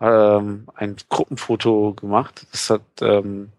ähm, 0.01 0.67
ein 0.75 0.97
Gruppenfoto 1.09 1.95
gemacht. 1.95 2.47
Das 2.53 2.71
hat 2.71 2.83
ähm, 3.01 3.51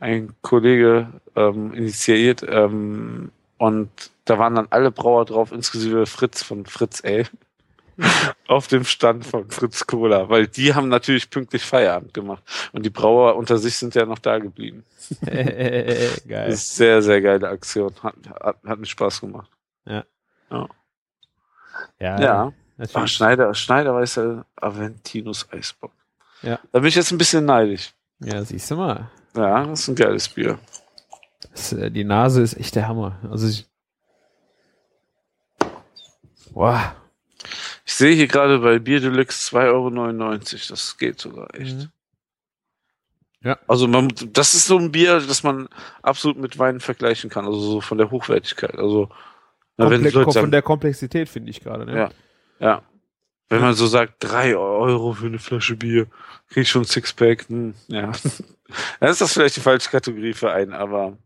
ein 0.00 0.34
Kollege 0.42 1.08
ähm, 1.34 1.72
initiiert 1.72 2.44
ähm, 2.48 3.30
und 3.58 3.90
da 4.24 4.38
waren 4.38 4.54
dann 4.54 4.66
alle 4.70 4.90
Brauer 4.90 5.24
drauf, 5.24 5.52
inklusive 5.52 6.06
Fritz 6.06 6.42
von 6.42 6.66
Fritz 6.66 7.02
L. 7.02 7.26
auf 8.46 8.66
dem 8.66 8.84
Stand 8.84 9.24
von 9.24 9.48
Fritz 9.50 9.86
Cola, 9.86 10.28
weil 10.28 10.46
die 10.46 10.74
haben 10.74 10.88
natürlich 10.88 11.30
pünktlich 11.30 11.62
Feierabend 11.62 12.12
gemacht 12.12 12.42
und 12.72 12.84
die 12.84 12.90
Brauer 12.90 13.36
unter 13.36 13.56
sich 13.56 13.76
sind 13.76 13.94
ja 13.94 14.04
noch 14.04 14.18
da 14.18 14.38
geblieben. 14.38 14.84
Geil. 15.24 16.20
Das 16.28 16.54
ist 16.54 16.76
sehr, 16.76 17.00
sehr 17.00 17.22
geile 17.22 17.48
Aktion. 17.48 17.94
Hat, 18.02 18.14
hat, 18.40 18.56
hat 18.64 18.78
mir 18.78 18.86
Spaß 18.86 19.20
gemacht. 19.20 19.50
Ja, 19.86 20.04
Ja. 21.98 22.44
Ah, 22.44 22.52
natürlich. 22.76 23.12
Schneider, 23.12 23.54
Schneider 23.54 23.94
weißer 23.94 24.44
Aventinus 24.56 25.50
Eisbock. 25.52 25.92
Ja. 26.42 26.58
Da 26.72 26.78
bin 26.78 26.88
ich 26.88 26.94
jetzt 26.94 27.10
ein 27.12 27.18
bisschen 27.18 27.44
neidisch. 27.44 27.92
Ja, 28.20 28.42
siehst 28.44 28.70
du 28.70 28.76
mal. 28.76 29.10
Ja, 29.34 29.66
das 29.66 29.80
ist 29.80 29.88
ein 29.88 29.94
geiles 29.94 30.28
Bier. 30.28 30.58
Das, 31.50 31.72
äh, 31.72 31.90
die 31.90 32.04
Nase 32.04 32.42
ist 32.42 32.56
echt 32.56 32.74
der 32.74 32.88
Hammer. 32.88 33.18
Also 33.30 33.48
ich. 33.48 33.66
Wow. 36.52 36.92
Ich 37.84 37.94
sehe 37.94 38.14
hier 38.14 38.26
gerade 38.26 38.58
bei 38.58 38.78
Bier 38.78 39.00
Deluxe 39.00 39.54
2,99 39.54 39.66
Euro. 39.72 40.38
Das 40.70 40.98
geht 40.98 41.20
sogar 41.20 41.54
echt. 41.54 41.76
Mhm. 41.76 41.88
Ja. 43.42 43.58
Also 43.68 43.86
man, 43.86 44.12
das 44.32 44.54
ist 44.54 44.66
so 44.66 44.78
ein 44.78 44.90
Bier, 44.90 45.20
das 45.20 45.42
man 45.42 45.68
absolut 46.02 46.38
mit 46.38 46.58
Wein 46.58 46.80
vergleichen 46.80 47.30
kann. 47.30 47.44
Also 47.44 47.60
so 47.60 47.80
von 47.80 47.98
der 47.98 48.10
Hochwertigkeit. 48.10 48.76
Also 48.76 49.08
na, 49.76 49.90
wenn 49.90 50.02
Leute 50.02 50.24
von 50.24 50.32
sagen, 50.32 50.50
der 50.50 50.62
Komplexität 50.62 51.28
finde 51.28 51.50
ich 51.50 51.60
gerade. 51.60 51.84
Ne? 51.84 51.96
Ja. 51.96 52.10
Ja. 52.60 52.82
Wenn 53.48 53.60
man 53.60 53.74
so 53.74 53.86
sagt, 53.86 54.14
drei 54.18 54.56
Euro 54.56 55.12
für 55.12 55.26
eine 55.26 55.38
Flasche 55.38 55.76
Bier, 55.76 56.06
krieg 56.48 56.62
ich 56.62 56.68
schon 56.68 56.82
ein 56.82 56.86
Sixpack. 56.86 57.48
Hm, 57.48 57.74
ja. 57.86 58.10
Dann 59.00 59.10
ist 59.10 59.20
das 59.20 59.32
vielleicht 59.32 59.56
die 59.56 59.60
falsche 59.60 59.88
Kategorie 59.90 60.32
für 60.32 60.50
einen, 60.52 60.72
aber 60.72 61.16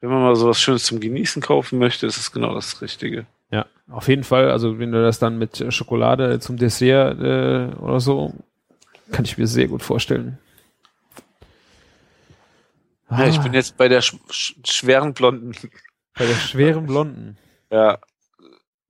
wenn 0.00 0.10
man 0.10 0.22
mal 0.22 0.34
so 0.34 0.48
was 0.48 0.60
Schönes 0.60 0.84
zum 0.84 0.98
Genießen 0.98 1.40
kaufen 1.40 1.78
möchte, 1.78 2.06
ist 2.06 2.16
es 2.16 2.32
genau 2.32 2.54
das 2.54 2.82
Richtige. 2.82 3.26
Ja, 3.52 3.66
auf 3.88 4.08
jeden 4.08 4.24
Fall. 4.24 4.50
Also 4.50 4.78
wenn 4.80 4.90
du 4.92 5.02
das 5.02 5.18
dann 5.20 5.38
mit 5.38 5.64
Schokolade 5.72 6.40
zum 6.40 6.56
Dessert 6.56 7.20
äh, 7.20 7.76
oder 7.76 8.00
so, 8.00 8.34
kann 9.12 9.24
ich 9.24 9.38
mir 9.38 9.46
sehr 9.46 9.68
gut 9.68 9.82
vorstellen. 9.82 10.38
Ja, 13.10 13.26
ich 13.26 13.38
Ah, 13.38 13.42
bin 13.42 13.54
jetzt 13.54 13.76
bei 13.76 13.88
der 13.88 14.02
sch 14.02 14.16
schweren 14.64 15.14
Blonden. 15.14 15.52
bei 16.16 16.26
der 16.26 16.34
schweren 16.34 16.86
Blonden. 16.86 17.36
Ja. 17.70 17.98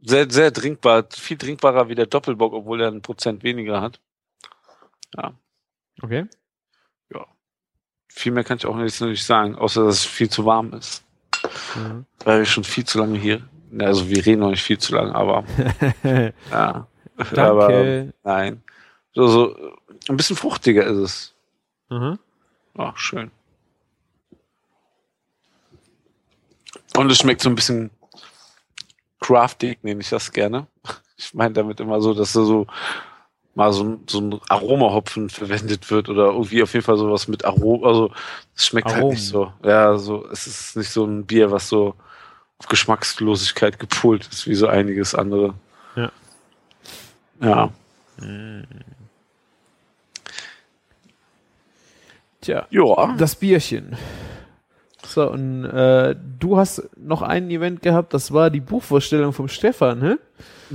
Sehr, 0.02 0.30
sehr 0.30 0.52
trinkbar. 0.52 1.04
Viel 1.10 1.36
trinkbarer 1.36 1.88
wie 1.88 1.94
der 1.94 2.06
Doppelbock, 2.06 2.52
obwohl 2.52 2.80
er 2.80 2.88
ein 2.88 3.02
Prozent 3.02 3.42
weniger 3.42 3.80
hat. 3.80 4.00
Okay. 6.02 6.26
Viel 8.12 8.32
mehr 8.32 8.42
kann 8.44 8.58
ich 8.58 8.66
auch 8.66 8.76
jetzt 8.78 9.00
nicht 9.00 9.24
sagen, 9.24 9.54
außer 9.54 9.84
dass 9.84 9.96
es 10.00 10.04
viel 10.04 10.28
zu 10.28 10.44
warm 10.44 10.72
ist. 10.74 11.04
Mhm. 11.76 12.04
Weil 12.24 12.40
wir 12.40 12.44
schon 12.44 12.64
viel 12.64 12.84
zu 12.84 12.98
lange 12.98 13.16
hier. 13.18 13.42
Ja, 13.72 13.86
Also 13.86 14.08
wir 14.08 14.26
reden 14.26 14.40
noch 14.40 14.50
nicht 14.50 14.62
viel 14.64 14.78
zu 14.78 14.94
lange, 14.94 15.14
aber 15.14 15.44
ja. 16.50 16.86
Aber 17.36 17.68
Danke. 17.68 18.12
nein. 18.24 18.62
So, 19.14 19.28
so 19.28 19.56
ein 20.08 20.16
bisschen 20.16 20.36
fruchtiger 20.36 20.84
ist 20.84 20.96
es. 20.96 21.34
Mhm. 21.88 22.18
Ach, 22.76 22.96
schön. 22.98 23.30
Und 26.96 27.10
es 27.12 27.18
schmeckt 27.18 27.42
so 27.42 27.48
ein 27.48 27.54
bisschen 27.54 27.90
craftig, 29.20 29.82
nenne 29.84 30.00
ich 30.00 30.08
das 30.10 30.32
gerne. 30.32 30.66
Ich 31.16 31.34
meine 31.34 31.52
damit 31.52 31.80
immer 31.80 32.00
so, 32.00 32.14
dass 32.14 32.32
da 32.32 32.42
so 32.42 32.66
mal 33.54 33.72
so 33.72 33.84
ein, 33.84 34.04
so 34.08 34.20
ein 34.20 34.40
Aromahopfen 34.48 35.28
verwendet 35.28 35.90
wird 35.90 36.08
oder 36.08 36.26
irgendwie 36.26 36.62
auf 36.62 36.72
jeden 36.72 36.84
Fall 36.84 36.96
sowas 36.96 37.28
mit 37.28 37.44
Arom. 37.44 37.84
Also 37.84 38.10
es 38.56 38.66
schmeckt 38.66 38.86
halt 38.88 38.96
Aromen. 38.98 39.14
nicht 39.14 39.26
so. 39.26 39.52
Ja, 39.62 39.98
so 39.98 40.26
es 40.32 40.46
ist 40.46 40.76
nicht 40.76 40.90
so 40.90 41.04
ein 41.04 41.26
Bier, 41.26 41.50
was 41.50 41.68
so 41.68 41.94
auf 42.58 42.66
Geschmackslosigkeit 42.68 43.78
gepolt 43.78 44.26
ist, 44.30 44.46
wie 44.46 44.54
so 44.54 44.66
einiges 44.68 45.14
andere. 45.14 45.54
Ja. 45.96 46.12
Ja. 47.42 47.70
Tja, 52.40 52.66
Ja. 52.70 53.14
das 53.18 53.34
Bierchen. 53.34 53.96
So, 55.10 55.28
und 55.28 55.64
äh, 55.64 56.14
du 56.38 56.56
hast 56.56 56.88
noch 56.96 57.22
ein 57.22 57.50
Event 57.50 57.82
gehabt, 57.82 58.14
das 58.14 58.32
war 58.32 58.48
die 58.50 58.60
Buchvorstellung 58.60 59.32
vom 59.32 59.48
Stefan, 59.48 59.98
ne? 59.98 60.18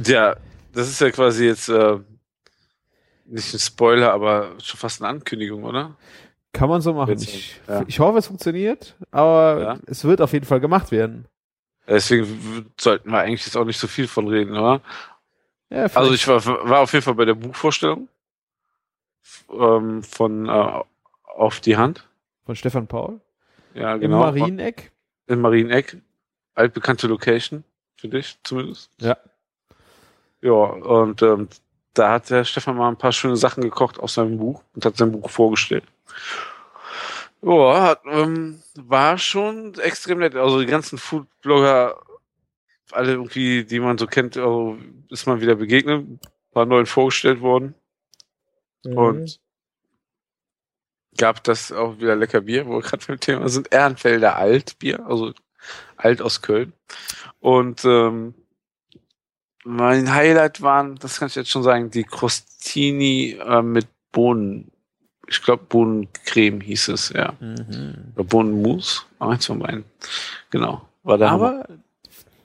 Ja, 0.03 0.35
das 0.73 0.89
ist 0.89 0.99
ja 0.99 1.09
quasi 1.09 1.45
jetzt 1.45 1.69
äh, 1.69 1.97
nicht 3.25 3.53
ein 3.53 3.59
Spoiler, 3.59 4.11
aber 4.11 4.51
schon 4.61 4.77
fast 4.77 5.01
eine 5.01 5.09
Ankündigung, 5.09 5.63
oder? 5.63 5.95
Kann 6.51 6.67
man 6.69 6.81
so 6.81 6.93
machen. 6.93 7.13
Ich, 7.17 7.59
ja. 7.67 7.83
ich 7.87 7.99
hoffe, 7.99 8.17
es 8.17 8.27
funktioniert, 8.27 8.95
aber 9.11 9.61
Ja. 9.61 9.77
es 9.87 10.03
wird 10.03 10.19
auf 10.19 10.33
jeden 10.33 10.45
Fall 10.45 10.59
gemacht 10.59 10.91
werden. 10.91 11.25
Deswegen 11.87 12.65
sollten 12.79 13.11
wir 13.11 13.19
eigentlich 13.19 13.45
jetzt 13.45 13.55
auch 13.55 13.63
nicht 13.65 13.79
so 13.79 13.87
viel 13.87 14.07
von 14.07 14.27
reden, 14.27 14.51
oder? 14.57 14.81
Ja, 15.69 15.83
Also 15.93 16.13
ich 16.13 16.27
war, 16.27 16.43
war 16.45 16.79
auf 16.79 16.91
jeden 16.93 17.03
Fall 17.03 17.15
bei 17.15 17.25
der 17.25 17.35
Buchvorstellung 17.35 18.09
ähm, 19.51 20.03
von 20.03 20.47
äh, 20.49 20.81
Auf 21.23 21.59
die 21.61 21.77
Hand. 21.77 22.05
von 22.45 22.55
Stefan 22.55 22.87
Paul. 22.87 23.21
Ja, 23.75 23.93
Im 23.95 24.01
genau. 24.01 24.19
Marieneck. 24.19 24.91
In 25.27 25.41
Marieneck. 25.41 25.97
Altbekannte 26.55 27.07
Location, 27.07 27.63
für 27.97 28.07
dich 28.07 28.37
zumindest. 28.43 28.89
Ja. 28.99 29.17
Ja, 30.41 30.51
und 30.51 31.21
ähm, 31.21 31.49
da 31.93 32.11
hat 32.13 32.29
der 32.29 32.43
Stefan 32.45 32.77
mal 32.77 32.87
ein 32.89 32.97
paar 32.97 33.11
schöne 33.11 33.35
Sachen 33.35 33.61
gekocht 33.63 33.99
aus 33.99 34.13
seinem 34.13 34.37
Buch 34.37 34.61
und 34.73 34.85
hat 34.85 34.95
sein 34.95 35.11
Buch 35.11 35.29
vorgestellt. 35.29 35.83
Ja, 37.41 37.81
hat, 37.81 38.01
ähm, 38.05 38.61
war 38.75 39.17
schon 39.17 39.73
extrem 39.79 40.19
nett. 40.19 40.35
Also 40.35 40.59
die 40.61 40.65
ganzen 40.65 40.97
Foodblogger, 40.97 41.99
alle 42.91 43.11
irgendwie, 43.11 43.65
die 43.65 43.79
man 43.79 43.97
so 43.97 44.07
kennt, 44.07 44.37
also 44.37 44.77
ist 45.09 45.27
man 45.27 45.41
wieder 45.41 45.55
begegnet, 45.55 46.05
war 46.53 46.65
neuen 46.65 46.85
vorgestellt 46.85 47.41
worden 47.41 47.75
Mhm. 48.85 48.97
und 48.97 49.39
gab 51.17 51.43
das 51.43 51.71
auch 51.71 51.97
wieder 51.99 52.15
lecker 52.15 52.41
Bier, 52.41 52.65
wo 52.67 52.73
wir 52.75 52.81
gerade 52.81 53.05
beim 53.07 53.19
Thema 53.19 53.49
sind. 53.49 53.71
Ehrenfelder 53.73 54.35
Altbier, 54.35 55.05
also 55.07 55.33
Alt 55.97 56.21
aus 56.21 56.41
Köln. 56.41 56.73
Und 57.39 57.83
ähm, 57.85 58.33
mein 59.63 60.13
Highlight 60.13 60.61
waren, 60.61 60.95
das 60.95 61.19
kann 61.19 61.27
ich 61.27 61.35
jetzt 61.35 61.49
schon 61.49 61.63
sagen, 61.63 61.89
die 61.89 62.03
Crostini 62.03 63.37
äh, 63.39 63.61
mit 63.61 63.87
Bohnen. 64.11 64.71
Ich 65.27 65.41
glaube, 65.41 65.63
Bohnencreme 65.67 66.61
hieß 66.61 66.89
es, 66.89 67.09
ja. 67.09 67.33
Mhm. 67.39 68.13
Oder 68.15 68.23
Bohnenmus, 68.23 69.07
eins 69.19 69.47
von 69.47 69.59
beiden. 69.59 69.83
Genau. 70.51 70.87
War 71.03 71.19
Hammer. 71.19 71.31
Aber 71.31 71.65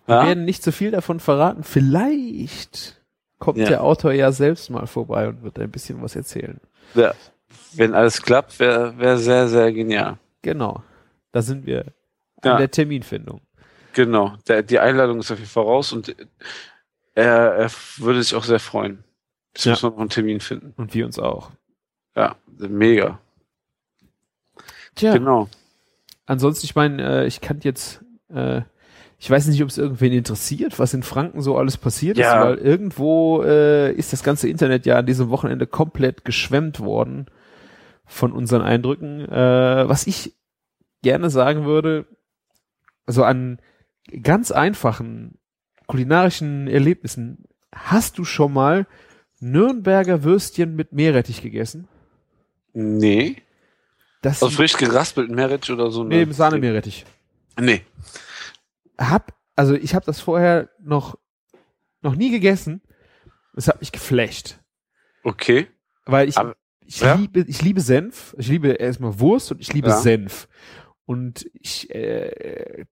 wir 0.06 0.14
ja? 0.16 0.26
werden 0.26 0.44
nicht 0.46 0.62
so 0.62 0.72
viel 0.72 0.90
davon 0.90 1.20
verraten. 1.20 1.62
Vielleicht 1.62 3.00
kommt 3.38 3.58
Ja. 3.58 3.68
der 3.68 3.82
Autor 3.84 4.12
ja 4.12 4.32
selbst 4.32 4.70
mal 4.70 4.86
vorbei 4.86 5.28
und 5.28 5.42
wird 5.42 5.58
ein 5.58 5.70
bisschen 5.70 6.00
was 6.02 6.16
erzählen. 6.16 6.60
ja. 6.94 7.12
Wenn 7.74 7.94
alles 7.94 8.22
klappt, 8.22 8.58
wäre 8.58 8.98
wär 8.98 9.18
sehr, 9.18 9.48
sehr 9.48 9.72
genial. 9.72 10.18
Genau. 10.42 10.82
Da 11.32 11.42
sind 11.42 11.66
wir 11.66 11.86
Ja. 12.44 12.52
an 12.52 12.58
der 12.58 12.70
Terminfindung. 12.70 13.40
Genau. 13.92 14.34
Der, 14.48 14.62
die 14.62 14.78
Einladung 14.78 15.18
ist 15.20 15.30
auf 15.30 15.38
jeden 15.38 15.50
Fall 15.50 15.64
raus 15.64 15.92
und 15.92 16.14
er, 17.14 17.54
er 17.54 17.70
würde 17.98 18.22
sich 18.22 18.34
auch 18.34 18.44
sehr 18.44 18.60
freuen. 18.60 19.04
Jetzt 19.54 19.64
Ja. 19.64 19.72
müssen 19.72 19.82
wir 19.84 19.90
noch 19.90 19.98
einen 19.98 20.08
Termin 20.10 20.40
finden. 20.40 20.72
Und 20.76 20.94
wir 20.94 21.04
uns 21.06 21.18
auch. 21.18 21.50
Ja, 22.16 22.36
mega. 22.58 23.18
Tja, 24.94 25.12
Genau. 25.12 25.48
ansonsten, 26.26 26.66
ich 26.66 26.74
meine, 26.74 27.22
äh, 27.22 27.26
ich 27.26 27.40
kann 27.40 27.60
jetzt, 27.62 28.00
äh, 28.32 28.62
ich 29.18 29.30
weiß 29.30 29.46
nicht, 29.48 29.62
ob 29.62 29.68
es 29.68 29.78
irgendwen 29.78 30.12
interessiert, 30.12 30.78
was 30.78 30.94
in 30.94 31.02
Franken 31.02 31.42
so 31.42 31.56
alles 31.56 31.76
passiert 31.76 32.16
Ja. 32.16 32.32
ist, 32.42 32.44
weil 32.46 32.58
irgendwo 32.58 33.42
äh, 33.42 33.92
ist 33.92 34.12
das 34.12 34.22
ganze 34.22 34.48
Internet 34.48 34.86
ja 34.86 34.98
an 34.98 35.06
diesem 35.06 35.30
Wochenende 35.30 35.66
komplett 35.66 36.24
geschwemmt 36.24 36.80
worden 36.80 37.26
von 38.10 38.32
unseren 38.32 38.62
Eindrücken. 38.62 39.20
Äh, 39.26 39.88
was 39.88 40.06
ich 40.06 40.34
gerne 41.02 41.30
sagen 41.30 41.64
würde, 41.64 42.06
also 43.06 43.24
an 43.24 43.60
ganz 44.22 44.50
einfachen 44.50 45.38
kulinarischen 45.86 46.66
Erlebnissen, 46.68 47.44
hast 47.74 48.18
du 48.18 48.24
schon 48.24 48.52
mal 48.52 48.86
Nürnberger 49.40 50.22
Würstchen 50.24 50.76
mit 50.76 50.92
Meerrettich 50.92 51.40
gegessen? 51.40 51.88
Nee. 52.72 53.36
Das 54.22 54.42
Also 54.42 54.54
frisch 54.54 54.76
geraspelten 54.76 55.34
Meerrettich 55.34 55.70
oder 55.72 55.90
so? 55.90 56.04
nee, 56.04 56.26
Sahne 56.30 56.58
Meerrettich. 56.58 57.06
Nee. 57.58 57.82
Hab, 58.98 59.32
also 59.56 59.74
ich 59.74 59.94
habe 59.94 60.04
das 60.04 60.20
vorher 60.20 60.68
noch 60.82 61.16
noch 62.02 62.14
nie 62.14 62.30
gegessen. 62.30 62.82
Es 63.54 63.66
hat 63.68 63.80
mich 63.80 63.92
geflasht, 63.92 64.58
Okay. 65.24 65.66
weil 66.06 66.28
ich 66.28 66.36
Aber- 66.38 66.54
ich 66.90 67.00
ja? 67.00 67.14
liebe 67.14 67.40
ich 67.46 67.62
liebe 67.62 67.80
Senf, 67.80 68.34
ich 68.36 68.48
liebe 68.48 68.70
erstmal 68.70 69.20
Wurst 69.20 69.52
und 69.52 69.60
ich 69.60 69.72
liebe 69.72 69.90
Ja. 69.90 69.96
Senf. 69.96 70.48
Und 71.06 71.48
ich 71.54 71.88
äh, 71.94 72.84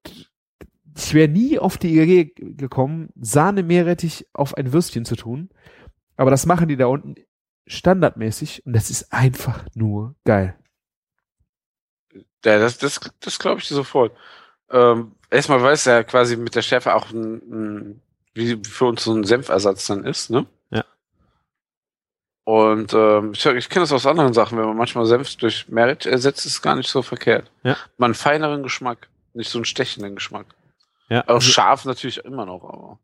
ich 0.96 1.14
wäre 1.14 1.28
nie 1.28 1.58
auf 1.58 1.78
die 1.78 1.98
Idee 1.98 2.32
gekommen, 2.36 3.10
Sahne 3.20 3.64
Meerrettich 3.64 4.26
auf 4.32 4.54
ein 4.56 4.72
Würstchen 4.72 5.04
zu 5.04 5.16
tun, 5.16 5.50
aber 6.16 6.30
das 6.30 6.46
machen 6.46 6.68
die 6.68 6.76
da 6.76 6.86
unten 6.86 7.16
standardmäßig 7.66 8.64
und 8.66 8.72
das 8.72 8.88
ist 8.88 9.12
einfach 9.12 9.64
nur 9.74 10.14
geil. 10.24 10.56
Ja, 12.44 12.58
das, 12.60 12.78
das, 12.78 13.00
das 13.18 13.38
glaube 13.38 13.60
ich 13.60 13.66
dir 13.68 13.74
sofort. 13.74 14.16
Ähm, 14.70 15.12
erstmal, 15.28 15.60
weil 15.62 15.74
es 15.74 15.84
ja 15.84 16.04
quasi 16.04 16.36
mit 16.36 16.54
der 16.54 16.62
Schärfe 16.62 16.94
auch 16.94 17.10
ein, 17.10 17.34
ein, 17.50 18.02
wie 18.34 18.62
für 18.62 18.86
uns 18.86 19.02
so 19.02 19.12
ein 19.12 19.24
Senfersatz 19.24 19.86
dann 19.86 20.04
ist, 20.04 20.30
ne? 20.30 20.46
Und 22.48 22.94
ähm, 22.94 23.32
ich, 23.34 23.44
ich 23.44 23.68
kenne 23.68 23.82
das 23.82 23.92
aus 23.92 24.06
anderen 24.06 24.32
Sachen, 24.32 24.56
wenn 24.56 24.64
man 24.64 24.76
manchmal 24.78 25.04
Senf 25.04 25.36
durch 25.36 25.68
Merit 25.68 26.06
ersetzt, 26.06 26.46
ist 26.46 26.62
gar 26.62 26.76
nicht 26.76 26.88
so 26.88 27.02
verkehrt. 27.02 27.50
Ja. 27.62 27.76
Man 27.98 28.06
einen 28.06 28.14
feineren 28.14 28.62
Geschmack, 28.62 29.10
nicht 29.34 29.50
so 29.50 29.58
einen 29.58 29.66
stechenden 29.66 30.14
Geschmack. 30.14 30.46
Ja, 31.10 31.24
Auch 31.24 31.34
also- 31.34 31.40
scharf 31.50 31.84
natürlich 31.84 32.24
immer 32.24 32.46
noch, 32.46 32.64
aber 32.64 32.98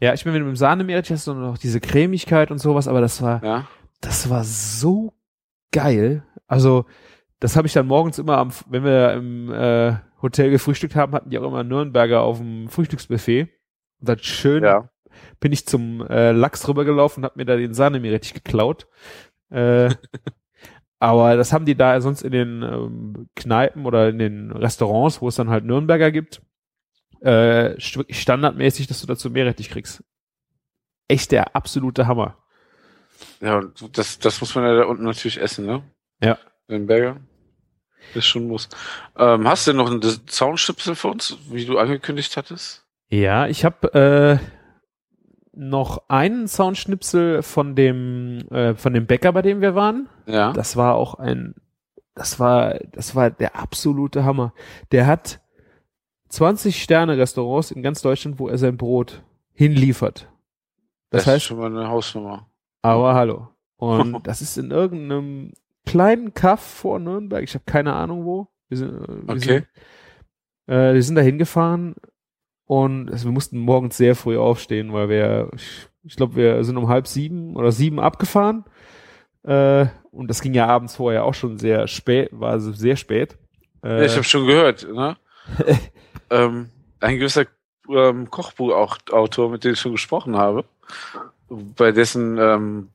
Ja, 0.00 0.14
ich 0.14 0.24
bin 0.24 0.32
mit 0.32 0.40
dem 0.40 0.56
Sahnemeerrettich 0.56 1.12
hast 1.12 1.26
du 1.26 1.34
noch 1.34 1.58
diese 1.58 1.80
Cremigkeit 1.80 2.50
und 2.50 2.60
sowas, 2.60 2.88
aber 2.88 3.02
das 3.02 3.20
war, 3.20 3.44
ja. 3.44 3.66
das 4.00 4.30
war 4.30 4.42
so 4.44 5.12
geil. 5.70 6.22
Also, 6.46 6.86
das 7.40 7.56
habe 7.56 7.66
ich 7.66 7.74
dann 7.74 7.86
morgens 7.86 8.18
immer 8.18 8.38
am, 8.38 8.52
wenn 8.70 8.84
wir 8.84 9.12
im 9.12 9.52
äh, 9.52 9.96
Hotel 10.22 10.48
gefrühstückt 10.50 10.96
haben, 10.96 11.12
hatten 11.12 11.28
die 11.28 11.38
auch 11.38 11.46
immer 11.46 11.62
Nürnberger 11.62 12.22
auf 12.22 12.38
dem 12.38 12.70
Frühstücksbuffet. 12.70 13.50
Und 14.00 14.08
dann 14.08 14.18
schön 14.20 14.64
Ja. 14.64 14.88
Bin 15.40 15.52
ich 15.52 15.66
zum 15.66 16.06
äh, 16.08 16.32
Lachs 16.32 16.66
rübergelaufen 16.68 17.22
und 17.22 17.26
hab 17.26 17.36
mir 17.36 17.44
da 17.44 17.56
den 17.56 17.74
Sahnemeerrettich 17.74 18.34
geklaut. 18.34 18.86
Äh, 19.50 19.90
aber 20.98 21.36
das 21.36 21.52
haben 21.52 21.64
die 21.64 21.76
da 21.76 22.00
sonst 22.00 22.22
in 22.22 22.32
den 22.32 22.62
ähm, 22.62 23.28
Kneipen 23.36 23.86
oder 23.86 24.08
in 24.08 24.18
den 24.18 24.50
Restaurants, 24.52 25.20
wo 25.20 25.28
es 25.28 25.36
dann 25.36 25.50
halt 25.50 25.64
Nürnberger 25.64 26.10
gibt, 26.10 26.42
äh, 27.20 27.74
st- 27.78 28.12
standardmäßig, 28.12 28.86
dass 28.86 29.00
du 29.00 29.06
dazu 29.06 29.30
Meerrettich 29.30 29.70
kriegst. 29.70 30.02
Echt 31.08 31.32
der 31.32 31.56
absolute 31.56 32.06
Hammer. 32.06 32.36
Ja, 33.40 33.58
und 33.58 33.96
das, 33.98 34.18
das 34.18 34.40
muss 34.40 34.54
man 34.54 34.64
ja 34.64 34.74
da 34.76 34.84
unten 34.84 35.04
natürlich 35.04 35.40
essen, 35.40 35.66
ne? 35.66 35.82
Ja. 36.22 36.38
Den 36.68 36.86
Burger. 36.86 37.20
Das 38.14 38.24
schon 38.26 38.46
muss. 38.46 38.68
Ähm, 39.16 39.46
hast 39.48 39.66
du 39.66 39.72
denn 39.72 39.78
noch 39.78 39.90
einen 39.90 40.02
Soundschnipsel 40.02 40.94
für 40.94 41.08
uns, 41.08 41.36
wie 41.50 41.64
du 41.64 41.78
angekündigt 41.78 42.36
hattest? 42.36 42.86
Ja, 43.08 43.46
ich 43.46 43.64
habe 43.64 44.40
äh, 44.40 44.57
noch 45.58 46.08
einen 46.08 46.46
Soundschnipsel 46.46 47.42
von 47.42 47.74
dem 47.74 48.38
äh, 48.50 48.74
von 48.74 48.94
dem 48.94 49.06
Bäcker, 49.06 49.32
bei 49.32 49.42
dem 49.42 49.60
wir 49.60 49.74
waren. 49.74 50.08
Ja. 50.26 50.52
Das 50.52 50.76
war 50.76 50.94
auch 50.94 51.14
ein, 51.16 51.54
das 52.14 52.38
war, 52.38 52.78
das 52.92 53.14
war 53.16 53.30
der 53.30 53.56
absolute 53.56 54.24
Hammer. 54.24 54.52
Der 54.92 55.06
hat 55.06 55.40
20 56.28 56.82
Sterne 56.82 57.18
Restaurants 57.18 57.70
in 57.72 57.82
ganz 57.82 58.02
Deutschland, 58.02 58.38
wo 58.38 58.48
er 58.48 58.58
sein 58.58 58.76
Brot 58.76 59.22
hinliefert. 59.52 60.30
Das, 61.10 61.22
ist 61.22 61.26
heißt, 61.26 61.44
schon 61.46 61.58
mal 61.58 61.66
eine 61.74 61.88
Hausnummer. 61.88 62.48
aber 62.82 63.14
hallo. 63.14 63.48
Und 63.76 64.20
das 64.26 64.40
ist 64.42 64.58
in 64.58 64.70
irgendeinem 64.70 65.52
kleinen 65.86 66.34
Kaff 66.34 66.60
vor 66.60 66.98
Nürnberg. 66.98 67.42
Ich 67.42 67.54
habe 67.54 67.64
keine 67.66 67.94
Ahnung 67.94 68.24
wo. 68.24 68.48
Wir 68.68 68.76
sind, 68.78 68.90
äh, 68.94 69.08
wir 69.08 69.34
Okay. 69.34 69.40
sind, 69.40 69.66
äh, 70.76 70.94
wir 70.94 71.02
sind 71.02 71.14
da 71.16 71.22
hingefahren 71.22 71.96
und 72.68 73.10
also 73.10 73.24
wir 73.24 73.32
mussten 73.32 73.58
morgens 73.58 73.96
sehr 73.96 74.14
früh 74.14 74.36
aufstehen, 74.36 74.92
weil 74.92 75.08
wir, 75.08 75.48
ich, 75.56 75.88
ich 76.04 76.16
glaube, 76.16 76.36
wir 76.36 76.62
sind 76.64 76.76
um 76.76 76.88
halb 76.88 77.06
sieben 77.06 77.56
oder 77.56 77.72
sieben 77.72 77.98
abgefahren. 77.98 78.66
Äh, 79.42 79.86
und 80.10 80.28
das 80.28 80.42
ging 80.42 80.52
ja 80.52 80.66
abends 80.66 80.96
vorher 80.96 81.24
auch 81.24 81.32
schon 81.32 81.58
sehr 81.58 81.88
spät, 81.88 82.28
war 82.30 82.50
also 82.50 82.72
sehr 82.72 82.96
spät. 82.96 83.38
Ja, 83.82 84.00
Äh, 84.00 84.06
ich 84.06 84.12
habe 84.12 84.24
schon 84.24 84.46
gehört, 84.46 84.86
ne? 84.86 85.16
ähm, 86.30 86.68
ein 87.00 87.18
gewisser 87.18 87.46
ähm, 87.88 88.30
Kochbuchautor, 88.30 89.50
mit 89.50 89.64
dem 89.64 89.72
ich 89.72 89.80
schon 89.80 89.92
gesprochen 89.92 90.36
habe, 90.36 90.66
bei 91.48 91.90
dessen 91.90 92.36
ähm, 92.36 92.90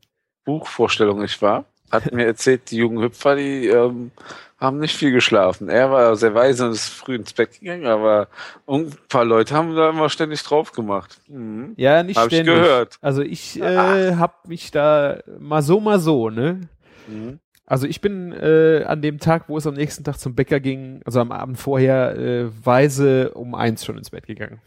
Buchvorstellung 0.45 1.23
ich 1.23 1.41
war, 1.41 1.65
hat 1.93 2.11
mir 2.11 2.25
erzählt, 2.25 2.71
die 2.71 2.77
jungen 2.77 3.01
Hüpfer, 3.03 3.35
die 3.35 3.67
ähm, 3.67 4.11
haben 4.59 4.79
nicht 4.79 4.95
viel 4.95 5.11
geschlafen. 5.11 5.69
Er 5.69 5.91
war 5.91 6.15
sehr 6.15 6.33
weise 6.33 6.65
und 6.65 6.71
ist 6.71 6.89
früh 6.89 7.15
ins 7.15 7.33
Bett 7.33 7.59
gegangen, 7.59 7.85
aber 7.85 8.27
ein 8.67 8.91
paar 9.09 9.25
Leute 9.25 9.53
haben 9.53 9.75
da 9.75 9.89
immer 9.89 10.09
ständig 10.09 10.41
drauf 10.43 10.71
gemacht. 10.71 11.19
Mhm. 11.27 11.73
ja, 11.77 12.01
nicht 12.03 12.17
Hab 12.17 12.27
ich 12.27 12.33
ständig. 12.33 12.55
gehört. 12.55 12.97
Also 13.01 13.21
ich 13.21 13.61
äh, 13.61 14.15
hab 14.15 14.47
mich 14.47 14.71
da 14.71 15.19
mal 15.39 15.61
so, 15.61 15.79
mal 15.79 15.99
so, 15.99 16.29
ne? 16.29 16.61
Mhm. 17.07 17.39
Also 17.65 17.87
ich 17.87 18.01
bin 18.01 18.33
äh, 18.33 18.83
an 18.85 19.01
dem 19.01 19.19
Tag, 19.19 19.47
wo 19.47 19.57
es 19.57 19.65
am 19.65 19.73
nächsten 19.73 20.03
Tag 20.03 20.19
zum 20.19 20.35
Bäcker 20.35 20.59
ging, 20.59 21.01
also 21.05 21.19
am 21.19 21.31
Abend 21.31 21.57
vorher, 21.57 22.17
äh, 22.17 22.65
weise 22.65 23.31
um 23.31 23.55
eins 23.55 23.85
schon 23.85 23.97
ins 23.97 24.09
Bett 24.09 24.27
gegangen. 24.27 24.61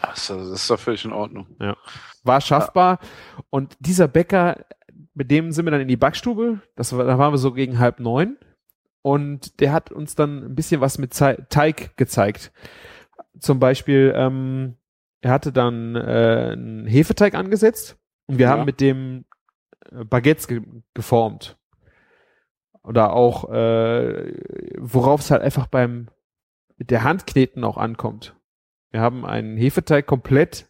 Also, 0.00 0.38
das 0.38 0.48
ist 0.50 0.70
doch 0.70 0.78
völlig 0.78 1.04
in 1.04 1.12
Ordnung. 1.12 1.46
War 2.24 2.40
schaffbar. 2.40 2.98
Und 3.50 3.76
dieser 3.80 4.08
Bäcker, 4.08 4.64
mit 5.14 5.30
dem 5.30 5.52
sind 5.52 5.66
wir 5.66 5.70
dann 5.72 5.80
in 5.80 5.88
die 5.88 5.96
Backstube. 5.96 6.60
Das 6.76 6.96
war, 6.96 7.04
da 7.04 7.18
waren 7.18 7.32
wir 7.32 7.38
so 7.38 7.52
gegen 7.52 7.78
halb 7.78 8.00
neun. 8.00 8.36
Und 9.02 9.60
der 9.60 9.72
hat 9.72 9.90
uns 9.90 10.14
dann 10.14 10.44
ein 10.44 10.54
bisschen 10.54 10.80
was 10.80 10.96
mit 10.98 11.12
Teig 11.12 11.96
gezeigt. 11.96 12.52
Zum 13.38 13.58
Beispiel, 13.58 14.12
ähm, 14.16 14.76
er 15.20 15.32
hatte 15.32 15.52
dann 15.52 15.96
äh, 15.96 16.50
einen 16.52 16.86
Hefeteig 16.86 17.34
angesetzt 17.34 17.96
und 18.26 18.38
wir 18.38 18.46
Ja. 18.46 18.52
haben 18.52 18.64
mit 18.64 18.80
dem 18.80 19.24
äh, 19.90 20.04
Baguettes 20.04 20.46
ge 20.48 20.62
geformt. 20.94 21.58
Oder 22.84 23.12
auch, 23.12 23.50
äh, 23.52 24.34
worauf 24.78 25.20
es 25.20 25.30
halt 25.30 25.42
einfach 25.42 25.66
beim 25.66 26.08
mit 26.76 26.90
der 26.90 27.04
Handkneten 27.04 27.62
auch 27.64 27.76
ankommt. 27.76 28.34
Wir 28.90 29.00
haben 29.00 29.24
einen 29.24 29.56
Hefeteig 29.56 30.06
komplett 30.06 30.68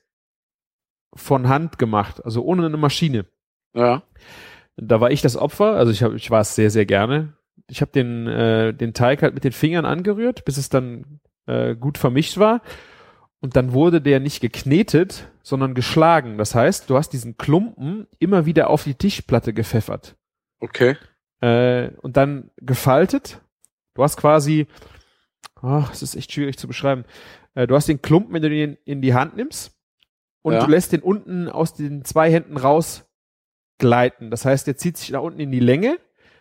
von 1.15 1.49
Hand 1.49 1.79
gemacht, 1.79 2.23
also 2.25 2.43
ohne 2.45 2.67
eine 2.67 2.77
Maschine. 2.77 3.27
Ja. 3.75 4.03
Da 4.77 5.01
war 5.01 5.11
ich 5.11 5.23
das 5.23 5.37
Opfer, 5.37 5.75
also 5.77 5.93
ich, 5.93 6.03
hab, 6.03 6.15
ich 6.15 6.31
war 6.31 6.41
es 6.41 6.55
sehr, 6.55 6.71
sehr 6.71 6.87
gerne. 6.87 7.35
Ich 7.69 7.81
habe 7.81 7.93
den, 7.93 8.27
äh, 8.27 8.73
den 8.75 8.95
Teig 8.95 9.23
halt 9.23 9.35
mit 9.35 9.45
den 9.45 9.53
Fingern 9.53 9.85
angerührt, 9.85 10.45
bis 10.45 10.57
es 10.57 10.69
dann 10.69 11.21
äh, 11.47 11.75
gut 11.77 11.99
vermischt 11.99 12.39
war. 12.39 12.63
Und 13.41 13.57
dann 13.57 13.73
wurde 13.73 14.01
der 14.01 14.21
nicht 14.21 14.41
geknetet, 14.41 15.29
sondern 15.43 15.75
geschlagen. 15.75 16.39
Das 16.39 16.55
heißt, 16.55 16.89
du 16.89 16.97
hast 16.97 17.11
diesen 17.11 17.37
Klumpen 17.37 18.07
immer 18.19 18.47
wieder 18.47 18.71
auf 18.71 18.85
die 18.85 18.95
Tischplatte 18.95 19.53
gepfeffert 19.53 20.17
Okay. 20.61 20.97
äh, 21.41 21.89
und 22.03 22.17
dann 22.17 22.51
gefaltet. 22.59 23.41
Du 23.95 24.03
hast 24.03 24.17
quasi, 24.17 24.69
ach, 25.61 25.93
es 25.93 26.03
ist 26.03 26.15
echt 26.15 26.33
schwierig 26.33 26.57
zu 26.57 26.67
beschreiben. 26.69 27.05
Äh, 27.55 27.67
du 27.67 27.75
hast 27.75 27.89
den 27.89 28.01
Klumpen, 28.01 28.33
wenn 28.33 28.43
du 28.43 28.49
den 28.49 28.77
in 28.85 29.03
die 29.03 29.13
Hand 29.15 29.37
nimmst 29.37 29.77
und 30.43 30.55
Ja. 30.55 30.65
du 30.65 30.71
lässt 30.71 30.93
den 30.93 31.03
unten 31.03 31.49
aus 31.49 31.75
den 31.75 32.05
zwei 32.05 32.31
Händen 32.31 32.57
raus 32.57 33.05
gleiten. 33.83 34.31
Das 34.31 34.47
heißt, 34.47 34.67
der 34.67 34.79
zieht 34.79 34.97
sich 34.97 35.11
nach 35.11 35.21
unten 35.21 35.39
in 35.41 35.51
die 35.53 35.61
Länge, 35.61 35.99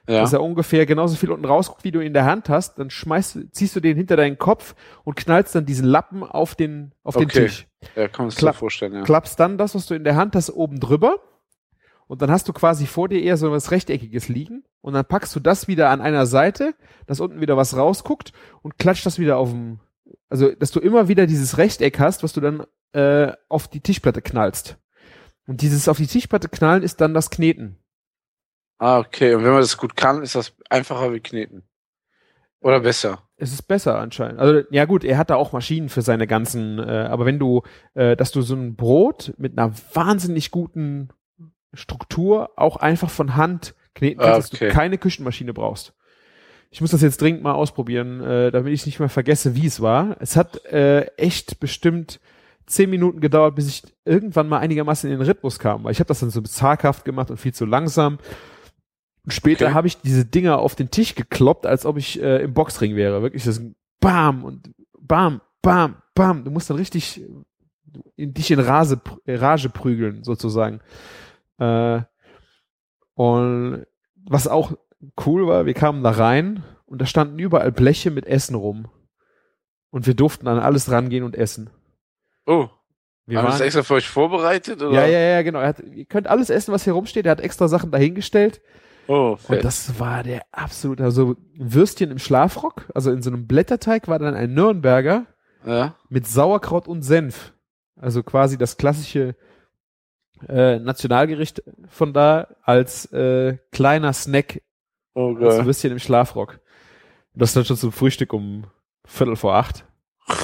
Ja. 0.07 0.21
dass 0.21 0.31
er 0.33 0.41
ungefähr 0.41 0.85
genauso 0.85 1.15
viel 1.17 1.31
unten 1.31 1.45
rausguckt, 1.45 1.83
wie 1.83 1.91
du 1.91 1.99
in 1.99 2.13
der 2.13 2.23
Hand 2.25 2.47
hast. 2.47 2.79
Dann 2.79 2.89
schmeißt, 2.89 3.37
ziehst 3.51 3.75
du 3.75 3.81
den 3.81 3.97
hinter 3.97 4.15
deinen 4.15 4.37
Kopf 4.37 4.75
und 5.03 5.15
knallst 5.15 5.53
dann 5.55 5.65
diesen 5.65 5.85
Lappen 5.85 6.23
auf 6.23 6.55
den, 6.55 6.93
auf 7.03 7.15
den 7.17 7.25
Okay. 7.25 7.43
Tisch 7.47 7.67
ja, 7.95 8.07
kann 8.07 8.25
man 8.25 8.29
sich 8.31 8.39
Klapp- 8.39 8.55
vorstellen, 8.55 8.93
ja. 8.93 9.01
klappst 9.03 9.39
dann 9.39 9.57
das, 9.57 9.75
was 9.75 9.85
du 9.87 9.93
in 9.95 10.03
der 10.03 10.15
Hand 10.15 10.35
hast, 10.35 10.49
oben 10.51 10.79
drüber. 10.79 11.17
Und 12.07 12.21
dann 12.21 12.29
hast 12.31 12.47
du 12.47 12.53
quasi 12.53 12.85
vor 12.87 13.07
dir 13.09 13.21
eher 13.21 13.37
so 13.37 13.51
was 13.51 13.71
Rechteckiges 13.71 14.27
liegen. 14.27 14.63
Und 14.81 14.93
dann 14.93 15.05
packst 15.05 15.35
du 15.35 15.39
das 15.39 15.67
wieder 15.67 15.89
an 15.89 16.01
einer 16.01 16.25
Seite, 16.25 16.73
dass 17.07 17.19
unten 17.21 17.39
wieder 17.39 17.55
was 17.57 17.75
rausguckt 17.77 18.33
und 18.63 18.77
klatscht 18.77 19.05
das 19.05 19.17
wieder 19.17 19.37
auf 19.37 19.49
dem, 19.51 19.79
also, 20.29 20.51
dass 20.51 20.71
du 20.71 20.79
immer 20.81 21.07
wieder 21.07 21.25
dieses 21.27 21.57
Rechteck 21.57 21.99
hast, 21.99 22.21
was 22.23 22.33
du 22.33 22.41
dann 22.41 22.65
äh, 22.93 23.31
auf 23.47 23.67
die 23.69 23.79
Tischplatte 23.79 24.21
knallst. 24.21 24.77
Und 25.47 25.61
dieses 25.61 25.87
auf 25.87 25.97
die 25.97 26.07
Tischplatte 26.07 26.49
knallen 26.49 26.83
ist 26.83 27.01
dann 27.01 27.13
das 27.13 27.29
Kneten. 27.29 27.77
Ah, 28.77 28.99
okay. 28.99 29.35
Und 29.35 29.43
wenn 29.43 29.51
man 29.51 29.61
das 29.61 29.77
gut 29.77 29.95
kann, 29.95 30.23
ist 30.23 30.35
das 30.35 30.53
einfacher 30.69 31.13
wie 31.13 31.19
Kneten. 31.19 31.63
Oder 32.61 32.79
besser. 32.79 33.23
Es 33.37 33.51
ist 33.53 33.63
besser 33.63 33.97
anscheinend. 33.97 34.39
Also, 34.39 34.61
ja 34.69 34.85
gut, 34.85 35.03
er 35.03 35.17
hat 35.17 35.31
da 35.31 35.35
auch 35.35 35.51
Maschinen 35.51 35.89
für 35.89 36.03
seine 36.03 36.27
ganzen, 36.27 36.77
äh, 36.77 37.07
aber 37.09 37.25
wenn 37.25 37.39
du, 37.39 37.63
äh, 37.95 38.15
dass 38.15 38.31
du 38.31 38.41
so 38.43 38.55
ein 38.55 38.75
Brot 38.75 39.33
mit 39.37 39.57
einer 39.57 39.73
wahnsinnig 39.93 40.51
guten 40.51 41.09
Struktur 41.73 42.51
auch 42.55 42.77
einfach 42.77 43.09
von 43.09 43.35
Hand 43.35 43.73
kneten 43.95 44.19
kannst, 44.19 44.33
Ah, 44.33 44.37
dass 44.37 44.53
okay. 44.53 44.67
du 44.67 44.73
keine 44.73 44.97
Küchenmaschine 44.99 45.53
brauchst. 45.53 45.93
Ich 46.69 46.81
muss 46.81 46.91
das 46.91 47.01
jetzt 47.01 47.19
dringend 47.19 47.41
mal 47.41 47.53
ausprobieren, 47.53 48.21
äh, 48.21 48.51
damit 48.51 48.73
ich 48.73 48.85
nicht 48.85 48.99
mehr 48.99 49.09
vergesse, 49.09 49.55
wie 49.55 49.65
es 49.65 49.81
war. 49.81 50.15
Es 50.19 50.35
hat 50.35 50.63
äh, 50.65 51.01
echt 51.17 51.59
bestimmt 51.59 52.19
zehn 52.65 52.89
Minuten 52.89 53.19
gedauert, 53.19 53.55
bis 53.55 53.67
ich 53.67 53.83
irgendwann 54.05 54.47
mal 54.49 54.59
einigermaßen 54.59 55.09
in 55.09 55.17
den 55.17 55.25
Rhythmus 55.27 55.59
kam, 55.59 55.83
weil 55.83 55.91
ich 55.91 55.99
habe 55.99 56.07
das 56.07 56.19
dann 56.19 56.29
so 56.29 56.41
zaghaft 56.41 57.05
gemacht 57.05 57.29
und 57.31 57.37
viel 57.37 57.53
zu 57.53 57.65
langsam. 57.65 58.19
Und 59.23 59.33
später 59.33 59.65
Okay. 59.65 59.73
habe 59.73 59.87
ich 59.87 60.01
diese 60.01 60.25
Dinger 60.25 60.59
auf 60.59 60.75
den 60.75 60.89
Tisch 60.89 61.15
gekloppt, 61.15 61.65
als 61.65 61.85
ob 61.85 61.97
ich 61.97 62.21
äh, 62.21 62.43
im 62.43 62.53
Boxring 62.53 62.95
wäre. 62.95 63.21
Wirklich 63.21 63.43
das 63.43 63.61
Bam 63.99 64.43
und 64.43 64.71
Bam, 64.99 65.41
Bam, 65.61 65.95
Bam. 66.15 66.43
Du 66.43 66.51
musst 66.51 66.69
dann 66.69 66.77
richtig 66.77 67.21
in, 68.15 68.33
dich 68.33 68.51
in 68.51 68.59
Rase, 68.59 68.99
äh, 69.25 69.35
Rage 69.35 69.69
prügeln, 69.69 70.23
sozusagen. 70.23 70.79
Äh, 71.59 72.01
und 73.13 73.85
was 74.15 74.47
auch 74.47 74.71
cool 75.25 75.47
war, 75.47 75.65
wir 75.65 75.73
kamen 75.73 76.03
da 76.03 76.11
rein 76.11 76.63
und 76.85 77.01
da 77.01 77.05
standen 77.05 77.37
überall 77.39 77.71
Bleche 77.71 78.11
mit 78.11 78.25
Essen 78.25 78.55
rum. 78.55 78.87
Und 79.91 80.07
wir 80.07 80.13
durften 80.13 80.47
an 80.47 80.57
alles 80.59 80.89
rangehen 80.89 81.23
und 81.23 81.35
essen. 81.35 81.69
Oh, 82.45 82.69
Wir 83.25 83.37
haben 83.37 83.45
wir 83.45 83.51
das 83.51 83.61
extra 83.61 83.83
für 83.83 83.95
euch 83.95 84.07
vorbereitet? 84.09 84.81
Oder? 84.81 84.93
ja, 84.93 85.05
ja, 85.07 85.19
ja, 85.19 85.41
genau. 85.41 85.59
Er 85.59 85.67
hat, 85.69 85.79
ihr 85.79 86.05
könnt 86.05 86.27
alles 86.27 86.49
essen, 86.49 86.73
was 86.73 86.83
hier 86.83 86.93
rumsteht. 86.93 87.25
Er 87.25 87.31
hat 87.31 87.41
extra 87.41 87.67
Sachen 87.67 87.91
dahingestellt. 87.91 88.61
Oh, 89.07 89.31
Und 89.31 89.39
fett. 89.39 89.63
das 89.63 89.99
war 89.99 90.23
der 90.23 90.43
absolute, 90.51 91.03
also 91.03 91.35
Würstchen 91.57 92.11
im 92.11 92.19
Schlafrock, 92.19 92.85
also 92.93 93.11
in 93.11 93.21
so 93.21 93.29
einem 93.29 93.47
Blätterteig 93.47 94.07
war 94.07 94.19
dann 94.19 94.35
ein 94.35 94.53
Nürnberger 94.53 95.25
ja. 95.65 95.95
mit 96.09 96.27
Sauerkraut 96.27 96.87
und 96.87 97.01
Senf. 97.01 97.53
Also 97.95 98.23
quasi 98.23 98.57
das 98.57 98.77
klassische 98.77 99.35
äh, 100.47 100.79
Nationalgericht 100.79 101.61
von 101.89 102.13
da 102.13 102.55
als 102.63 103.05
äh, 103.11 103.57
kleiner 103.71 104.13
Snack, 104.13 104.61
Oh, 105.13 105.33
das 105.33 105.57
geil. 105.57 105.65
Würstchen 105.65 105.91
im 105.91 105.99
Schlafrock. 105.99 106.59
Und 107.33 107.41
das 107.41 107.53
dann 107.53 107.65
schon 107.65 107.75
zum 107.77 107.91
Frühstück 107.91 108.31
um 108.33 108.65
Viertel 109.05 109.35
vor 109.35 109.55
acht. 109.55 109.85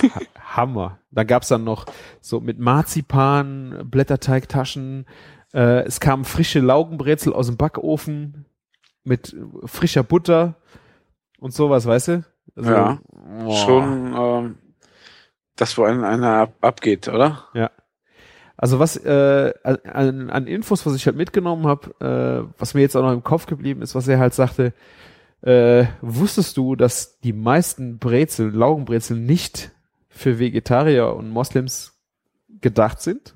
Ha- 0.50 0.58
Hammer. 0.58 1.00
Da 1.12 1.24
gab's 1.24 1.48
dann 1.50 1.64
noch 1.64 1.86
so 2.22 2.40
mit 2.40 2.60
Marzipan, 2.60 3.88
Blätterteigtaschen. 3.90 5.06
Äh, 5.54 5.84
es 5.86 6.00
kamen 6.00 6.26
frische 6.26 6.60
Laugenbrezel 6.60 7.34
aus 7.34 7.48
dem 7.48 7.58
Backofen 7.58 8.46
mit 9.04 9.36
frischer 9.66 10.04
Butter 10.04 10.56
und 11.40 11.54
sowas, 11.54 11.86
weißt 11.86 12.08
du? 12.10 12.24
Also, 12.56 12.72
Ja. 12.72 13.00
boah. 13.44 13.52
Schon, 13.52 14.16
ähm, 14.18 14.56
das 15.56 15.78
wo 15.78 15.84
ein, 15.84 16.04
einer 16.04 16.34
ab, 16.42 16.54
abgeht, 16.62 17.08
oder? 17.08 17.46
Also 18.60 18.80
was 18.80 18.98
äh, 18.98 19.54
an, 19.64 20.30
an 20.32 20.48
Infos, 20.48 20.84
was 20.86 20.96
ich 20.96 21.06
halt 21.06 21.16
mitgenommen 21.16 21.68
habe, 21.68 22.48
äh, 22.50 22.60
was 22.60 22.74
mir 22.74 22.82
jetzt 22.82 22.96
auch 22.98 23.04
noch 23.04 23.14
im 23.14 23.24
Kopf 23.24 23.46
geblieben 23.46 23.84
ist, 23.84 23.94
was 23.94 24.08
er 24.08 24.18
halt 24.18 24.34
sagte, 24.34 24.74
äh, 25.42 25.86
wusstest 26.02 26.58
du, 26.58 26.76
dass 26.76 27.20
die 27.20 27.34
meisten 27.34 28.00
Brezel, 28.00 28.50
Laugenbrezel 28.50 29.16
nicht 29.18 29.72
für 30.18 30.40
Vegetarier 30.40 31.14
und 31.14 31.30
Moslems 31.30 31.94
gedacht 32.62 33.02
sind? 33.02 33.34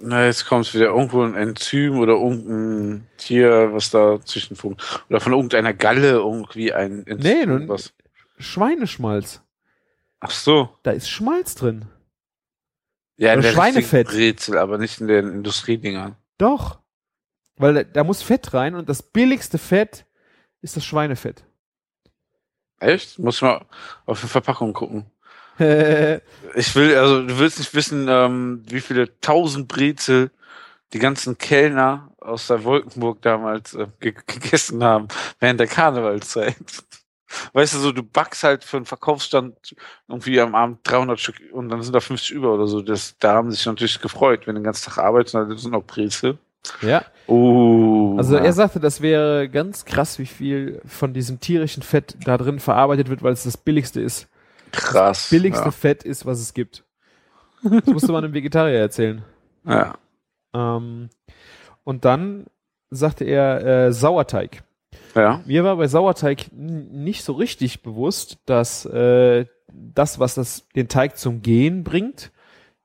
Na, 0.00 0.26
jetzt 0.26 0.46
kommt 0.46 0.74
wieder 0.74 0.86
irgendwo 0.86 1.22
ein 1.22 1.34
Enzym 1.36 1.98
oder 1.98 2.14
irgendein 2.14 3.06
Tier, 3.16 3.72
was 3.72 3.90
da 3.90 4.20
zwischenfunkt. 4.20 4.82
Oder 5.08 5.20
von 5.20 5.32
irgendeiner 5.32 5.72
Galle 5.72 6.10
irgendwie 6.10 6.72
ein 6.72 7.06
Enzym. 7.06 7.32
Nee, 7.38 7.46
nun- 7.46 7.68
was. 7.68 7.94
Schweineschmalz. 8.38 9.40
Ach 10.20 10.32
so. 10.32 10.70
Da 10.82 10.90
ist 10.90 11.08
Schmalz 11.08 11.54
drin. 11.54 11.86
Ja, 13.16 13.32
in 13.32 13.38
Oder 13.38 13.48
der 13.48 13.54
Schweinefett. 13.54 14.08
Brezel, 14.08 14.58
aber 14.58 14.78
nicht 14.78 15.00
in 15.00 15.06
den 15.06 15.28
Industriedingern. 15.30 16.16
Doch. 16.38 16.80
Weil 17.56 17.74
da, 17.74 17.84
da 17.84 18.02
muss 18.02 18.22
Fett 18.22 18.52
rein 18.52 18.74
und 18.74 18.88
das 18.88 19.02
billigste 19.02 19.58
Fett 19.58 20.06
ist 20.60 20.76
das 20.76 20.84
Schweinefett. 20.84 21.44
Echt? 22.80 23.18
Muss 23.20 23.40
mal 23.40 23.64
auf 24.06 24.20
die 24.20 24.26
Verpackung 24.26 24.72
gucken. 24.72 25.06
Ich 25.58 26.74
will, 26.74 26.96
also 26.96 27.22
du 27.22 27.38
willst 27.38 27.58
nicht 27.58 27.74
wissen, 27.74 28.06
ähm, 28.08 28.62
wie 28.68 28.80
viele 28.80 29.20
tausend 29.20 29.68
Brezel 29.68 30.30
die 30.92 30.98
ganzen 30.98 31.38
Kellner 31.38 32.10
aus 32.20 32.46
der 32.46 32.64
Wolkenburg 32.64 33.20
damals 33.22 33.74
äh, 33.74 33.86
ge 34.00 34.14
gegessen 34.26 34.82
haben 34.82 35.08
während 35.40 35.60
der 35.60 35.66
Karnevalzeit. 35.66 36.56
Weißt 37.52 37.74
du, 37.74 37.78
so 37.78 37.92
du 37.92 38.02
backst 38.02 38.44
halt 38.44 38.62
für 38.62 38.76
einen 38.76 38.86
Verkaufsstand 38.86 39.74
irgendwie 40.08 40.40
am 40.40 40.54
Abend 40.54 40.78
300 40.84 41.18
Stück 41.18 41.36
und 41.52 41.68
dann 41.68 41.82
sind 41.82 41.92
da 41.92 42.00
50 42.00 42.30
über 42.30 42.54
oder 42.54 42.68
so. 42.68 42.80
Das, 42.80 43.16
da 43.18 43.34
haben 43.34 43.50
sich 43.50 43.66
natürlich 43.66 44.00
gefreut, 44.00 44.46
wenn 44.46 44.54
du 44.54 44.60
den 44.60 44.64
ganzen 44.64 44.90
Tag 44.90 44.98
arbeitest 44.98 45.34
und 45.34 45.48
dann 45.48 45.58
sind 45.58 45.72
noch 45.72 45.84
Brezel. 45.84 46.38
ja. 46.80 47.04
Oh. 47.26 48.16
Also 48.18 48.36
er 48.36 48.52
sagte, 48.52 48.80
das 48.80 49.00
wäre 49.00 49.48
ganz 49.48 49.84
krass, 49.84 50.18
wie 50.18 50.26
viel 50.26 50.80
von 50.86 51.12
diesem 51.12 51.40
tierischen 51.40 51.82
Fett 51.82 52.16
da 52.24 52.38
drin 52.38 52.60
verarbeitet 52.60 53.08
wird, 53.08 53.22
weil 53.22 53.32
es 53.32 53.44
das 53.44 53.56
billigste 53.56 54.00
ist. 54.00 54.28
Krass. 54.76 55.30
Billigste 55.30 55.72
Fett 55.72 56.02
ist, 56.02 56.26
was 56.26 56.40
es 56.40 56.54
gibt. 56.54 56.84
Das 57.62 57.86
musste 57.86 58.12
man 58.12 58.24
einem 58.24 58.34
Vegetarier 58.34 58.78
erzählen. 58.78 59.24
Ja. 59.64 59.96
ja. 60.54 60.76
Ähm, 60.76 61.08
und 61.84 62.04
dann 62.04 62.46
sagte 62.90 63.24
er 63.24 63.86
äh, 63.86 63.92
Sauerteig. 63.92 64.62
Ja. 65.14 65.42
Mir 65.46 65.64
war 65.64 65.76
bei 65.76 65.86
Sauerteig 65.86 66.52
nicht 66.52 67.24
so 67.24 67.32
richtig 67.32 67.82
bewusst, 67.82 68.38
dass 68.46 68.84
äh, 68.86 69.46
das, 69.72 70.18
was 70.18 70.34
das, 70.34 70.68
den 70.76 70.88
Teig 70.88 71.16
zum 71.16 71.42
Gehen 71.42 71.84
bringt, 71.84 72.32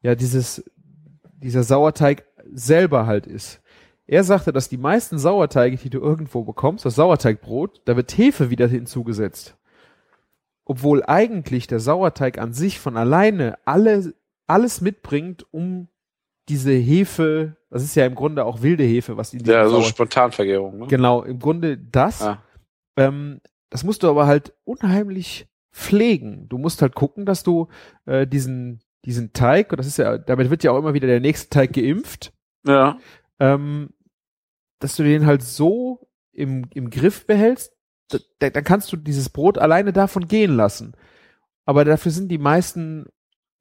ja 0.01 0.15
dieses, 0.15 0.63
dieser 1.37 1.63
Sauerteig 1.63 2.25
selber 2.51 3.05
halt 3.05 3.27
ist. 3.27 3.61
Er 4.07 4.23
sagte, 4.23 4.51
dass 4.51 4.69
die 4.69 4.77
meisten 4.77 5.19
Sauerteige, 5.19 5.77
die 5.77 5.89
du 5.91 5.99
irgendwo 5.99 6.43
bekommst, 6.43 6.83
das 6.83 6.95
Sauerteigbrot, 6.95 7.81
da 7.85 7.95
wird 7.95 8.17
Hefe 8.17 8.49
wieder 8.49 8.67
hinzugesetzt. 8.67 9.55
Obwohl 10.69 11.03
eigentlich 11.03 11.65
der 11.65 11.79
Sauerteig 11.79 12.37
an 12.37 12.53
sich 12.53 12.79
von 12.79 12.95
alleine 12.95 13.57
alle, 13.65 14.13
alles 14.45 14.81
mitbringt, 14.81 15.45
um 15.51 15.87
diese 16.47 16.71
Hefe, 16.73 17.55
das 17.71 17.83
ist 17.83 17.95
ja 17.95 18.05
im 18.05 18.13
Grunde 18.13 18.45
auch 18.45 18.61
wilde 18.61 18.83
Hefe, 18.83 19.17
was 19.17 19.31
diesem 19.31 19.47
Ja, 19.47 19.67
so 19.67 19.77
Sauer- 19.77 19.83
Spontanvergärung. 19.85 20.77
Ne? 20.79 20.87
Genau, 20.87 21.23
im 21.23 21.39
Grunde 21.39 21.75
das. 21.77 22.19
Ja. 22.19 22.43
Ähm, 22.97 23.41
das 23.71 23.83
musst 23.83 24.03
du 24.03 24.09
aber 24.09 24.27
halt 24.27 24.53
unheimlich 24.63 25.47
pflegen. 25.71 26.47
Du 26.49 26.57
musst 26.59 26.81
halt 26.83 26.93
gucken, 26.93 27.25
dass 27.25 27.41
du 27.43 27.67
äh, 28.05 28.27
diesen 28.27 28.81
diesen 29.05 29.31
Teig, 29.33 29.71
und 29.71 29.77
das 29.79 29.87
ist 29.87 29.97
ja, 29.97 30.17
damit 30.17 30.49
wird 30.51 30.61
ja 30.63 30.71
auch 30.71 30.77
immer 30.77 30.93
wieder 30.93 31.07
der 31.07 31.21
nächste 31.21 31.49
Teig 31.49 31.71
geimpft, 31.73 32.33
Ja. 32.67 32.97
ähm, 33.39 33.89
dass 34.79 34.97
du 34.97 35.03
den 35.03 35.25
halt 35.25 35.41
so 35.41 36.09
im, 36.33 36.65
im 36.73 36.89
Griff 36.89 37.25
behältst, 37.25 37.73
dann 38.39 38.63
kannst 38.63 38.91
du 38.91 38.97
dieses 38.97 39.29
Brot 39.29 39.57
alleine 39.57 39.93
davon 39.93 40.27
gehen 40.27 40.55
lassen. 40.55 40.93
Aber 41.65 41.85
dafür 41.85 42.11
sind 42.11 42.29
die 42.29 42.37
meisten 42.37 43.07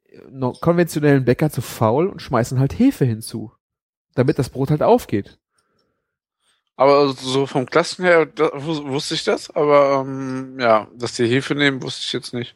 äh, 0.05 0.53
konventionellen 0.61 1.25
Bäcker 1.25 1.51
zu 1.51 1.61
faul 1.61 2.07
und 2.09 2.23
schmeißen 2.23 2.59
halt 2.59 2.79
Hefe 2.79 3.05
hinzu, 3.05 3.53
damit 4.15 4.39
das 4.39 4.49
Brot 4.49 4.71
halt 4.71 4.83
aufgeht. 4.83 5.39
Aber 6.77 7.13
so 7.13 7.47
vom 7.47 7.67
Klassen 7.67 8.05
her 8.05 8.25
da, 8.25 8.45
wus- 8.55 8.87
wusste 8.87 9.15
ich 9.15 9.25
das, 9.25 9.51
aber 9.51 10.05
ähm, 10.07 10.61
ja, 10.61 10.87
dass 10.95 11.13
die 11.15 11.27
Hefe 11.27 11.57
nehmen, 11.57 11.83
wusste 11.83 12.03
ich 12.07 12.13
jetzt 12.13 12.33
nicht. 12.33 12.55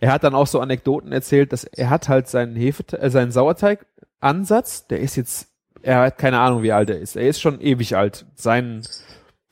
Er 0.00 0.12
hat 0.12 0.24
dann 0.24 0.34
auch 0.34 0.48
so 0.48 0.58
Anekdoten 0.58 1.12
erzählt, 1.12 1.52
dass 1.52 1.62
er 1.62 1.90
hat 1.90 2.08
halt 2.08 2.28
seinen 2.28 2.56
Hefe, 2.56 2.82
äh, 2.98 3.08
seinen 3.08 3.30
Sauerteig-Ansatz, 3.30 4.88
der 4.88 4.98
ist 4.98 5.14
jetzt, 5.14 5.46
er 5.80 6.00
hat 6.00 6.18
keine 6.18 6.40
Ahnung, 6.40 6.64
wie 6.64 6.72
alt 6.72 6.90
er 6.90 6.98
ist. 6.98 7.14
Er 7.14 7.28
ist 7.28 7.40
schon 7.40 7.60
ewig 7.60 7.96
alt. 7.96 8.26
Sein, 8.34 8.82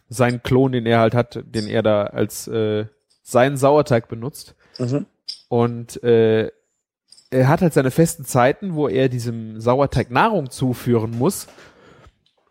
sein 0.09 0.43
Klon, 0.43 0.73
den 0.73 0.87
er 0.87 1.01
halt 1.01 1.15
hat, 1.15 1.41
den 1.45 1.69
er 1.69 1.83
da 1.83 2.05
als 2.05 2.49
äh, 2.49 2.87
seinen 3.23 3.57
Sauerteig 3.57 4.09
benutzt. 4.09 4.55
Und 5.49 6.03
äh, 6.03 6.51
er 7.31 7.49
hat 7.49 7.61
halt 7.61 7.75
seine 7.75 7.91
festen 7.91 8.25
Zeiten, 8.25 8.75
wo 8.75 8.89
er 8.89 9.09
diesem 9.09 9.61
Sauerteig 9.61 10.11
Nahrung 10.11 10.51
zuführen 10.51 11.11
muss. 11.11 11.47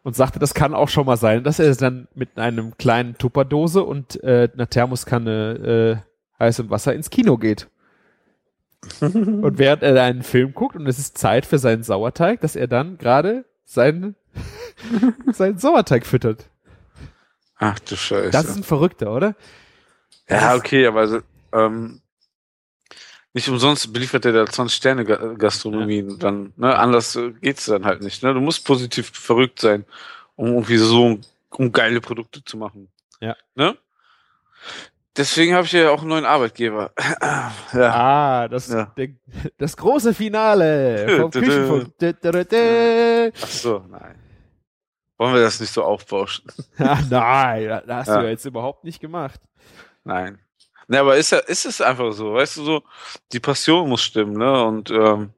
Und 0.04 0.16
sagte, 0.16 0.40
das 0.40 0.54
kann 0.54 0.74
auch 0.74 0.88
schon 0.88 1.06
mal 1.06 1.18
sein, 1.18 1.44
dass 1.44 1.60
er 1.60 1.76
dann 1.76 2.08
mit 2.16 2.38
einem 2.38 2.78
kleinen 2.78 3.18
Tupperdose 3.18 3.84
und 3.84 4.24
äh, 4.24 4.48
einer 4.54 4.70
Thermoskanne 4.70 6.04
äh, 6.40 6.42
heißem 6.42 6.70
Wasser 6.70 6.94
ins 6.94 7.10
Kino 7.10 7.38
geht. 7.38 7.68
und 9.02 9.58
während 9.58 9.84
er 9.84 9.94
da 9.94 10.06
einen 10.06 10.24
Film 10.24 10.54
guckt 10.54 10.78
und 10.78 10.88
es 10.88 10.98
ist 10.98 11.18
Zeit 11.18 11.46
für 11.46 11.58
seinen 11.58 11.84
Sauerteig, 11.84 12.40
dass 12.40 12.56
er 12.56 12.68
dann 12.68 12.98
gerade 12.98 13.44
seinen, 13.66 14.16
seinen 15.34 15.58
Sauerteig 15.58 16.06
füttert. 16.06 16.50
Ach 17.60 17.80
du 17.80 17.96
Scheiße. 17.96 18.32
Das 18.32 18.46
ist 18.46 18.58
ein 18.58 18.64
Verrückter, 18.64 19.14
oder? 19.14 19.36
ja, 20.30 20.56
okay, 20.56 20.86
aber 20.86 21.02
also, 21.02 21.20
ähm, 21.54 22.02
nicht 23.34 23.50
umsonst 23.50 23.92
beliefert 23.94 24.26
er 24.26 24.32
da 24.34 24.44
20-Sterne-Gastronomien. 24.44 26.18
Dann, 26.20 26.54
ne, 26.58 26.76
anders 26.78 27.16
äh, 27.16 27.32
geht's 27.42 27.66
dann 27.66 27.86
halt 27.86 28.02
nicht. 28.02 28.24
Ne? 28.24 28.34
Du 28.34 28.42
musst 28.42 28.66
positiv 28.66 29.12
verrückt 29.14 29.60
sein, 29.60 29.86
um 30.36 30.48
irgendwie 30.48 30.78
so 30.78 31.20
um 31.52 31.72
geile 31.72 32.02
Produkte 32.02 32.44
zu 32.44 32.58
machen. 32.58 32.90
Ja. 33.22 33.36
Ne? 33.56 33.78
Deswegen 35.16 35.56
habe 35.56 35.66
ich 35.66 35.72
ja 35.72 35.90
auch 35.90 36.02
einen 36.02 36.10
neuen 36.10 36.26
Arbeitgeber. 36.26 36.92
ja. 37.74 37.94
Ah, 37.94 38.48
das, 38.48 38.70
Ja. 38.70 38.92
der, 38.98 39.10
das 39.58 39.76
große 39.78 40.14
Finale 40.14 41.08
vom. 41.18 41.32
Küchenfunk. 41.32 41.92
Ach 43.42 43.48
so, 43.48 43.86
nein. 43.90 44.16
Wollen 45.18 45.34
wir 45.34 45.42
das 45.42 45.60
nicht 45.60 45.74
so 45.74 45.84
aufbauschen? 45.84 46.46
Ah, 46.78 47.00
nein, 47.10 47.68
da- 47.68 47.82
da 47.82 47.96
hast 47.98 48.08
Ja. 48.08 48.18
du 48.20 48.24
ja 48.26 48.30
jetzt 48.30 48.46
überhaupt 48.46 48.84
nicht 48.84 49.00
gemacht. 49.00 49.42
Nein. 50.04 50.40
Ne, 50.88 51.00
aber 51.00 51.18
ist 51.18 51.32
ja, 51.32 51.40
ist 51.40 51.66
es 51.66 51.82
einfach 51.82 52.14
so, 52.14 52.34
weißt 52.36 52.58
du 52.58 52.64
so, 52.64 52.84
die 53.34 53.40
Passion 53.42 53.90
muss 53.90 54.02
stimmen, 54.04 54.38
ne? 54.38 54.64
Und 54.64 54.90
ähm, 54.90 55.34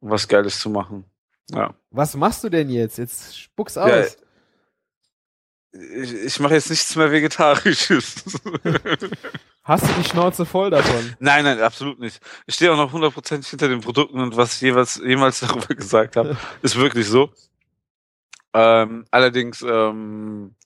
um 0.00 0.10
was 0.10 0.26
Geiles 0.28 0.58
zu 0.60 0.70
machen. 0.70 1.04
Ja. 1.50 1.74
Was 1.90 2.14
machst 2.14 2.42
du 2.44 2.48
denn 2.48 2.70
jetzt? 2.70 2.96
Jetzt 2.96 3.38
spuck's 3.38 3.76
aus. 3.76 3.90
Ja, 3.90 4.04
ich, 5.72 6.12
ich 6.14 6.40
mache 6.40 6.54
jetzt 6.54 6.70
nichts 6.70 6.94
mehr 6.96 7.10
Vegetarisches. 7.12 8.24
Hast 9.62 9.84
du 9.86 9.92
die 10.00 10.08
Schnauze 10.08 10.46
voll 10.46 10.70
davon? 10.70 11.14
nein, 11.18 11.44
nein, 11.44 11.60
absolut 11.60 11.98
nicht. 11.98 12.20
Ich 12.46 12.54
stehe 12.54 12.72
auch 12.72 12.76
noch 12.76 12.90
hundertprozentig 12.92 13.50
hinter 13.50 13.68
den 13.68 13.82
Produkten 13.82 14.18
und 14.20 14.34
was 14.36 14.54
ich 14.54 14.62
jeweils, 14.62 14.96
jemals 15.04 15.40
darüber 15.40 15.74
gesagt 15.74 16.16
habe, 16.16 16.36
ist 16.62 16.76
wirklich 16.76 17.06
so. 17.06 17.30
Ähm, 18.60 19.04
allerdings, 19.12 19.62
ähm, 19.62 20.56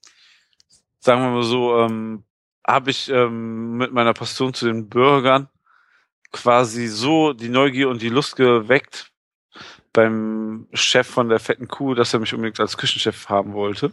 sagen 0.99 1.21
wir 1.21 1.31
mal 1.31 1.43
so, 1.43 1.79
ähm, 1.79 2.25
habe 2.67 2.91
ich 2.91 3.11
ähm, 3.11 3.77
mit 3.77 3.93
meiner 3.93 4.15
Passion 4.15 4.55
zu 4.55 4.65
den 4.65 4.89
Bürgern 4.89 5.49
quasi 6.31 6.87
so 6.87 7.35
die 7.35 7.51
Neugier 7.51 7.91
und 7.91 8.01
die 8.01 8.09
Lust 8.09 8.37
geweckt 8.37 9.13
beim 9.93 10.69
Chef 10.73 11.07
von 11.07 11.29
der 11.29 11.39
fetten 11.39 11.69
Kuh, 11.69 11.93
dass 11.93 12.15
er 12.15 12.21
mich 12.21 12.33
unbedingt 12.33 12.61
als 12.61 12.79
Küchenchef 12.79 13.29
haben 13.29 13.53
wollte. 13.53 13.93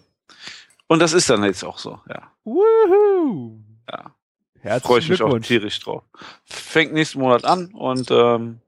Und 0.88 1.00
das 1.00 1.12
ist 1.12 1.30
dann 1.30 1.44
jetzt 1.44 1.66
auch 1.66 1.78
so, 1.78 2.00
ja. 2.08 2.32
Woohoo! 2.46 3.60
Ja. 3.92 4.16
Herzlichen 4.62 4.88
Freue 4.88 5.00
ich 5.00 5.10
mich 5.10 5.22
auch 5.22 5.40
tierisch 5.40 5.80
drauf. 5.82 6.04
Fängt 6.46 6.94
nächsten 6.94 7.20
Monat 7.20 7.44
an 7.44 7.74
und 7.74 8.10
ähm, 8.12 8.62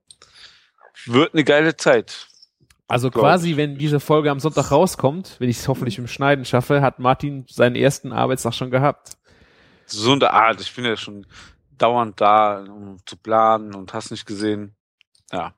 wird 1.05 1.33
eine 1.33 1.45
geile 1.45 1.77
Zeit. 1.77 2.27
Also 2.91 3.09
quasi, 3.09 3.55
wenn 3.55 3.77
diese 3.77 4.01
Folge 4.01 4.29
am 4.29 4.41
Sonntag 4.41 4.69
rauskommt, 4.69 5.37
wenn 5.39 5.47
ich 5.47 5.59
es 5.59 5.67
hoffentlich 5.69 5.97
im 5.97 6.07
Schneiden 6.07 6.43
schaffe, 6.43 6.81
hat 6.81 6.99
Martin 6.99 7.45
seinen 7.47 7.77
ersten 7.77 8.11
Arbeitstag 8.11 8.53
schon 8.53 8.69
gehabt. 8.69 9.17
So 9.85 10.11
in 10.11 10.19
der 10.19 10.33
Art. 10.33 10.59
Ich 10.59 10.75
bin 10.75 10.83
ja 10.83 10.97
schon 10.97 11.25
dauernd 11.77 12.19
da, 12.19 12.65
um 12.65 12.97
zu 13.05 13.15
planen 13.15 13.75
und 13.75 13.93
hast 13.93 14.11
nicht 14.11 14.25
gesehen. 14.25 14.75
Ja. 15.31 15.53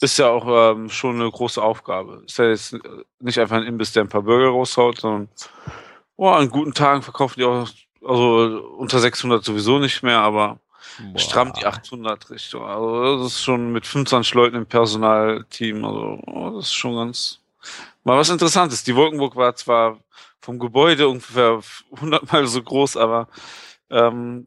Ist 0.00 0.18
ja 0.18 0.30
auch 0.30 0.46
ähm, 0.72 0.88
schon 0.88 1.20
eine 1.20 1.30
große 1.30 1.62
Aufgabe. 1.62 2.22
Ist 2.24 2.38
ja 2.38 2.46
jetzt 2.46 2.74
nicht 3.20 3.38
einfach 3.38 3.56
ein 3.56 3.64
Imbiss, 3.64 3.92
der 3.92 4.04
ein 4.04 4.08
paar 4.08 4.22
Burger 4.22 4.48
raushaut, 4.48 4.98
sondern 4.98 5.28
oh, 6.16 6.30
an 6.30 6.48
guten 6.48 6.72
Tagen 6.72 7.02
verkaufen 7.02 7.38
die 7.38 7.44
auch, 7.44 7.68
also 8.02 8.66
unter 8.78 8.98
600 8.98 9.44
sowieso 9.44 9.78
nicht 9.78 10.02
mehr, 10.02 10.20
aber 10.20 10.58
stramm 11.16 11.52
die 11.54 11.66
800 11.66 12.30
Richtung. 12.30 12.64
Also 12.66 13.18
das 13.22 13.32
ist 13.34 13.42
schon 13.42 13.72
mit 13.72 13.86
25 13.86 14.34
Leuten 14.34 14.56
im 14.56 14.66
Personalteam, 14.66 15.84
also 15.84 16.52
das 16.56 16.66
ist 16.66 16.74
schon 16.74 16.96
ganz 16.96 17.40
mal 18.04 18.18
was 18.18 18.28
Interessantes. 18.30 18.84
Die 18.84 18.94
Wolkenburg 18.96 19.36
war 19.36 19.54
zwar 19.56 19.98
vom 20.40 20.58
Gebäude 20.58 21.08
ungefähr 21.08 21.60
100 21.94 22.32
mal 22.32 22.46
so 22.46 22.62
groß, 22.62 22.96
aber 22.96 23.28
ähm, 23.90 24.46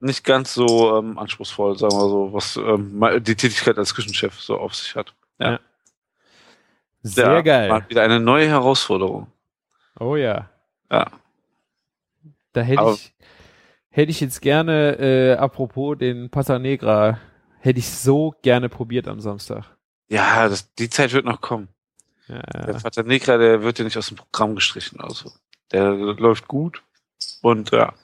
nicht 0.00 0.24
ganz 0.24 0.54
so 0.54 0.98
ähm, 0.98 1.18
anspruchsvoll, 1.18 1.78
sagen 1.78 1.94
wir 1.96 2.08
so, 2.08 2.32
was 2.32 2.56
ähm, 2.56 3.00
die 3.24 3.34
Tätigkeit 3.34 3.76
als 3.78 3.94
Küchenchef 3.94 4.40
so 4.40 4.58
auf 4.58 4.74
sich 4.74 4.94
hat. 4.94 5.14
Ja. 5.38 5.52
Ja. 5.52 5.60
Sehr 7.02 7.32
Ja, 7.32 7.40
geil. 7.40 7.68
Mal 7.68 7.88
wieder 7.88 8.02
eine 8.02 8.20
neue 8.20 8.48
Herausforderung. 8.48 9.26
Oh 9.98 10.16
ja. 10.16 10.48
Ja. 10.90 11.06
Da 12.52 12.60
hätte 12.62 12.80
Aber- 12.80 12.92
ich, 12.94 13.12
hätte 13.96 14.10
ich 14.10 14.20
jetzt 14.20 14.42
gerne, 14.42 14.98
äh, 14.98 15.32
apropos 15.36 15.96
den 15.96 16.28
Pata 16.28 16.58
Negra, 16.58 17.18
hätte 17.60 17.78
ich 17.78 17.88
so 17.88 18.34
gerne 18.42 18.68
probiert 18.68 19.08
am 19.08 19.20
Samstag. 19.20 19.64
Ja, 20.08 20.48
das, 20.48 20.74
die 20.74 20.90
Zeit 20.90 21.12
wird 21.14 21.24
noch 21.24 21.40
kommen. 21.40 21.68
Ja, 22.28 22.40
Der 22.40 23.04
Negra, 23.04 23.38
der 23.38 23.62
wird 23.62 23.78
ja 23.78 23.84
nicht 23.84 23.96
aus 23.96 24.08
dem 24.08 24.18
Programm 24.18 24.54
gestrichen. 24.54 25.00
Also 25.00 25.32
der 25.72 25.92
läuft 25.92 26.46
gut. 26.46 26.82
Und 27.40 27.70
ja, 27.70 27.94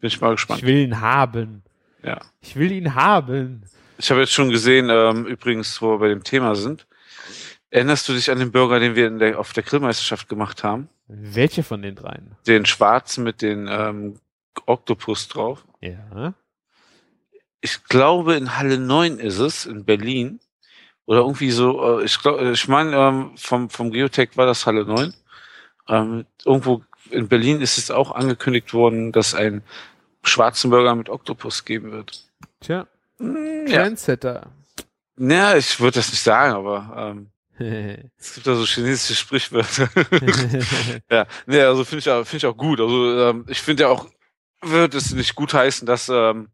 bin 0.00 0.08
ich 0.08 0.20
mal 0.20 0.32
gespannt. 0.32 0.60
ich 0.60 0.66
will 0.66 0.76
ihn 0.76 1.00
haben. 1.00 1.62
Ja. 2.02 2.20
Ich 2.40 2.56
will 2.56 2.70
ihn 2.70 2.94
haben. 2.94 3.62
Ich 3.96 4.10
habe 4.10 4.20
jetzt 4.20 4.32
schon 4.32 4.50
gesehen, 4.50 4.88
ähm, 4.90 5.26
übrigens, 5.26 5.80
wo 5.80 5.92
wir 5.92 5.98
bei 5.98 6.08
dem 6.08 6.24
Thema 6.24 6.54
sind. 6.54 6.86
Erinnerst 7.70 8.08
du 8.08 8.12
dich 8.12 8.30
an 8.30 8.38
den 8.38 8.52
Burger, 8.52 8.80
den 8.80 8.94
wir 8.94 9.10
der, 9.10 9.38
auf 9.38 9.52
der 9.52 9.62
Grillmeisterschaft 9.62 10.28
gemacht 10.28 10.62
haben? 10.62 10.88
Welche 11.06 11.62
von 11.62 11.80
den 11.80 11.94
dreien? 11.94 12.36
Den 12.46 12.66
schwarzen 12.66 13.24
mit 13.24 13.42
den 13.42 13.66
ähm, 13.68 14.20
Oktopus 14.66 15.28
drauf. 15.28 15.64
Ja. 15.80 16.34
Ich 17.60 17.84
glaube, 17.84 18.34
in 18.36 18.56
Halle 18.56 18.78
9 18.78 19.18
ist 19.18 19.38
es, 19.38 19.66
in 19.66 19.84
Berlin. 19.84 20.40
Oder 21.06 21.20
irgendwie 21.20 21.50
so, 21.50 22.00
äh, 22.00 22.04
ich 22.04 22.20
glaube, 22.20 22.50
ich 22.52 22.68
meine, 22.68 22.94
ähm, 22.96 23.32
vom, 23.36 23.70
vom 23.70 23.90
Geotech 23.90 24.36
war 24.36 24.46
das 24.46 24.66
Halle 24.66 24.84
9. 24.84 25.14
Ähm, 25.88 26.26
irgendwo 26.44 26.82
in 27.10 27.28
Berlin 27.28 27.60
ist 27.62 27.78
es 27.78 27.90
auch 27.90 28.10
angekündigt 28.12 28.74
worden, 28.74 29.10
dass 29.12 29.34
ein 29.34 29.62
schwarzen 30.22 30.70
Burger 30.70 30.94
mit 30.94 31.08
Oktopus 31.08 31.64
geben 31.64 31.90
wird. 31.92 32.26
Tja, 32.60 32.86
Ja, 33.18 33.64
Trendsetter. 33.84 34.50
ja 35.18 35.56
ich 35.56 35.80
würde 35.80 35.94
das 35.98 36.10
nicht 36.10 36.22
sagen, 36.22 36.52
aber 36.54 37.14
ähm, 37.16 37.30
es 38.18 38.34
gibt 38.34 38.46
da 38.46 38.54
so 38.54 38.64
chinesische 38.66 39.14
Sprichwörter. 39.14 39.88
ja, 41.10 41.26
nee, 41.46 41.60
also 41.62 41.84
finde 41.84 42.00
ich, 42.00 42.10
auch- 42.10 42.24
finde 42.24 42.36
ich 42.36 42.46
auch 42.46 42.56
gut. 42.56 42.80
Also 42.80 43.18
ähm, 43.30 43.44
ich 43.48 43.60
finde 43.62 43.84
ja 43.84 43.88
auch, 43.88 44.06
wird 44.62 44.94
es 44.94 45.12
nicht 45.12 45.34
gut 45.34 45.54
heißen, 45.54 45.86
dass, 45.86 46.08
ähm, 46.08 46.48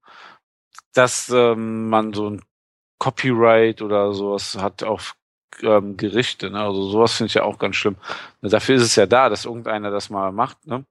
dass 0.93 1.31
ähm, 1.31 1.89
man 1.89 2.13
so 2.13 2.31
ein 2.31 2.43
Copyright 2.99 3.83
oder 3.83 4.13
sowas 4.15 4.57
hat 4.59 4.83
auf 4.83 5.17
ähm, 5.63 5.97
Gerichte. 5.97 6.51
Ne? 6.51 6.61
Also 6.61 6.91
sowas 6.91 7.15
finde 7.15 7.29
ich 7.29 7.35
ja 7.35 7.43
auch 7.43 7.59
ganz 7.59 7.77
schlimm. 7.77 7.97
Dafür 8.43 8.77
ist 8.77 8.83
es 8.83 8.97
ja 8.97 9.07
da, 9.07 9.29
dass 9.29 9.45
irgendeiner 9.45 9.91
das 9.91 10.11
mal 10.11 10.33
macht. 10.33 10.67
Ne? 10.67 10.85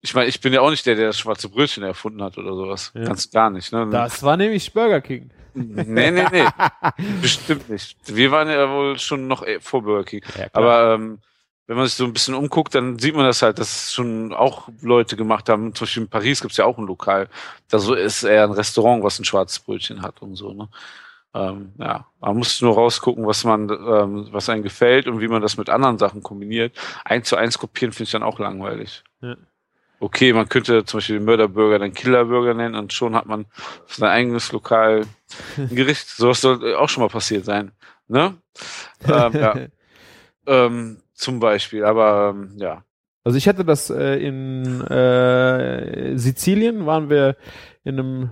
Ich 0.00 0.14
meine, 0.14 0.28
ich 0.28 0.40
bin 0.40 0.52
ja 0.52 0.60
auch 0.60 0.70
nicht 0.70 0.86
der, 0.86 0.94
der 0.94 1.08
das 1.08 1.18
schwarze 1.18 1.48
Brötchen 1.48 1.82
erfunden 1.82 2.22
hat 2.22 2.38
oder 2.38 2.54
sowas. 2.54 2.92
Ja. 2.94 3.04
Ganz 3.04 3.30
gar 3.30 3.50
nicht. 3.50 3.72
Ne? 3.72 3.88
das 3.90 4.22
war 4.22 4.36
nämlich 4.36 4.72
Burger 4.72 5.00
King. 5.00 5.30
Nee, 5.54 6.10
nee, 6.10 6.26
nee. 6.30 6.46
Bestimmt 7.22 7.68
nicht. 7.68 7.96
Wir 8.06 8.30
waren 8.30 8.48
ja 8.48 8.70
wohl 8.70 8.98
schon 8.98 9.26
noch 9.26 9.44
eh 9.44 9.60
vor 9.60 9.82
Burger 9.82 10.04
King. 10.04 10.22
Ja. 10.38 10.46
Aber 10.52 10.94
ähm, 10.94 11.18
wenn 11.68 11.76
man 11.76 11.86
sich 11.86 11.96
so 11.96 12.04
ein 12.04 12.14
bisschen 12.14 12.34
umguckt, 12.34 12.74
dann 12.74 12.98
sieht 12.98 13.14
man 13.14 13.26
das 13.26 13.42
halt, 13.42 13.58
dass 13.58 13.92
schon 13.92 14.32
auch 14.32 14.70
Leute 14.80 15.16
gemacht 15.16 15.50
haben. 15.50 15.74
Zum 15.74 15.84
Beispiel 15.84 16.02
in 16.04 16.08
Paris 16.08 16.40
gibt's 16.40 16.56
ja 16.56 16.64
auch 16.64 16.78
ein 16.78 16.86
Lokal. 16.86 17.28
Da 17.68 17.78
so 17.78 17.92
ist 17.92 18.22
eher 18.22 18.44
ein 18.44 18.52
Restaurant, 18.52 19.04
was 19.04 19.18
ein 19.18 19.26
schwarzes 19.26 19.58
Brötchen 19.58 20.00
hat 20.00 20.22
und 20.22 20.34
so. 20.34 20.54
Ne? 20.54 20.68
Ähm, 21.34 21.72
ja, 21.78 22.06
man 22.20 22.38
muss 22.38 22.62
nur 22.62 22.74
rausgucken, 22.74 23.26
was 23.26 23.44
man, 23.44 23.68
ähm, 23.68 24.28
was 24.32 24.48
einem 24.48 24.62
gefällt 24.62 25.06
und 25.06 25.20
wie 25.20 25.28
man 25.28 25.42
das 25.42 25.58
mit 25.58 25.68
anderen 25.68 25.98
Sachen 25.98 26.22
kombiniert. 26.22 26.74
Eins 27.04 27.28
zu 27.28 27.36
eins 27.36 27.58
kopieren 27.58 27.92
finde 27.92 28.04
ich 28.04 28.12
dann 28.12 28.22
auch 28.22 28.38
langweilig. 28.38 29.04
Ja. 29.20 29.36
Okay, 30.00 30.32
man 30.32 30.48
könnte 30.48 30.86
zum 30.86 30.98
Beispiel 30.98 31.18
den 31.18 31.26
Mörderburger 31.26 31.78
dann 31.80 31.92
Killerburger 31.92 32.54
nennen 32.54 32.76
und 32.76 32.94
schon 32.94 33.14
hat 33.14 33.26
man 33.26 33.44
sein 33.88 34.08
eigenes 34.08 34.52
Lokal 34.52 35.04
ein 35.58 35.74
Gericht. 35.74 36.08
Sowas 36.16 36.40
soll 36.40 36.74
auch 36.76 36.88
schon 36.88 37.02
mal 37.02 37.10
passiert 37.10 37.44
sein. 37.44 37.72
Ne? 38.06 38.38
ähm, 39.06 39.32
ja. 39.34 39.54
ähm, 40.46 41.02
zum 41.18 41.40
Beispiel, 41.40 41.84
aber 41.84 42.34
ähm, 42.34 42.52
ja. 42.56 42.84
Also 43.24 43.36
ich 43.36 43.48
hatte 43.48 43.64
das 43.64 43.90
äh, 43.90 44.14
in 44.16 44.80
äh, 44.86 46.16
Sizilien, 46.16 46.86
waren 46.86 47.10
wir 47.10 47.36
in 47.84 47.98
einem 47.98 48.30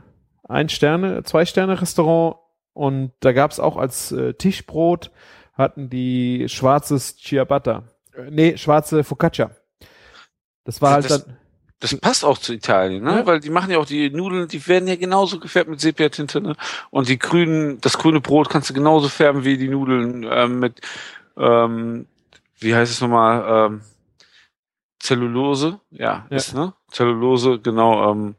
Ein-Sterne, 0.49 1.23
Zwei-Sterne-Restaurant 1.25 2.37
und 2.73 3.13
da 3.21 3.33
gab 3.33 3.51
es 3.51 3.61
auch 3.61 3.77
als 3.77 4.13
äh, 4.13 4.35
Tischbrot, 4.35 5.11
hatten 5.55 5.91
die 5.91 6.49
schwarzes 6.49 7.17
Ciabatta. 7.17 7.85
Äh, 8.17 8.31
nee, 8.31 8.57
schwarze 8.57 9.05
Focaccia. 9.05 9.51
Das 10.65 10.81
war 10.81 10.93
halt 10.93 11.11
Das- 11.11 11.25
dann, 11.27 11.37
Das 11.81 11.95
passt 12.01 12.25
auch 12.25 12.39
zu 12.39 12.55
Italien, 12.55 13.05
ne? 13.05 13.17
Ja. 13.19 13.27
Weil 13.27 13.41
die 13.41 13.51
machen 13.51 13.71
ja 13.71 13.79
auch 13.79 13.85
die 13.87 14.09
Nudeln, 14.09 14.49
die 14.49 14.67
werden 14.67 14.89
ja 14.89 14.97
genauso 14.97 15.39
gefärbt 15.39 15.69
mit 15.69 15.79
Sepia-Tinte, 15.81 16.41
ne? 16.41 16.57
Und 16.91 17.09
die 17.09 17.19
grünen, 17.19 17.81
das 17.83 17.99
grüne 17.99 18.21
Brot 18.23 18.49
kannst 18.49 18.71
du 18.71 18.75
genauso 18.75 19.09
färben 19.11 19.45
wie 19.45 19.59
die 19.59 19.69
Nudeln 19.69 20.27
ähm, 20.31 20.59
mit, 20.61 20.81
ähm, 21.37 22.07
wie 22.59 22.75
heißt 22.75 22.93
es 22.93 23.01
nochmal, 23.01 23.45
ähm, 23.73 23.81
Zellulose, 24.99 25.81
ja, 25.91 26.27
Ja. 26.31 26.37
Ist, 26.37 26.55
ne? 26.55 26.73
Zellulose, 26.91 27.59
genau. 27.61 28.11
Ähm, 28.11 28.35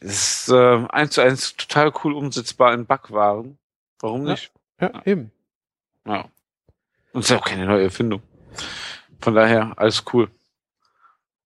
ist 0.00 0.48
äh, 0.48 0.86
eins 0.90 1.14
zu 1.14 1.20
eins 1.22 1.56
total 1.56 1.92
cool 2.04 2.14
umsetzbar 2.14 2.74
in 2.74 2.86
Backwaren. 2.86 3.58
Warum 4.00 4.26
Ja. 4.26 4.32
nicht? 4.32 4.52
ja, 4.80 4.90
eben. 5.04 5.30
Ja. 6.06 6.22
Und 7.12 7.20
es 7.20 7.26
ist 7.26 7.30
ja 7.30 7.38
auch 7.38 7.44
keine 7.44 7.66
neue 7.66 7.84
Erfindung. 7.84 8.22
Von 9.20 9.34
daher, 9.34 9.72
alles 9.76 10.04
cool. 10.12 10.28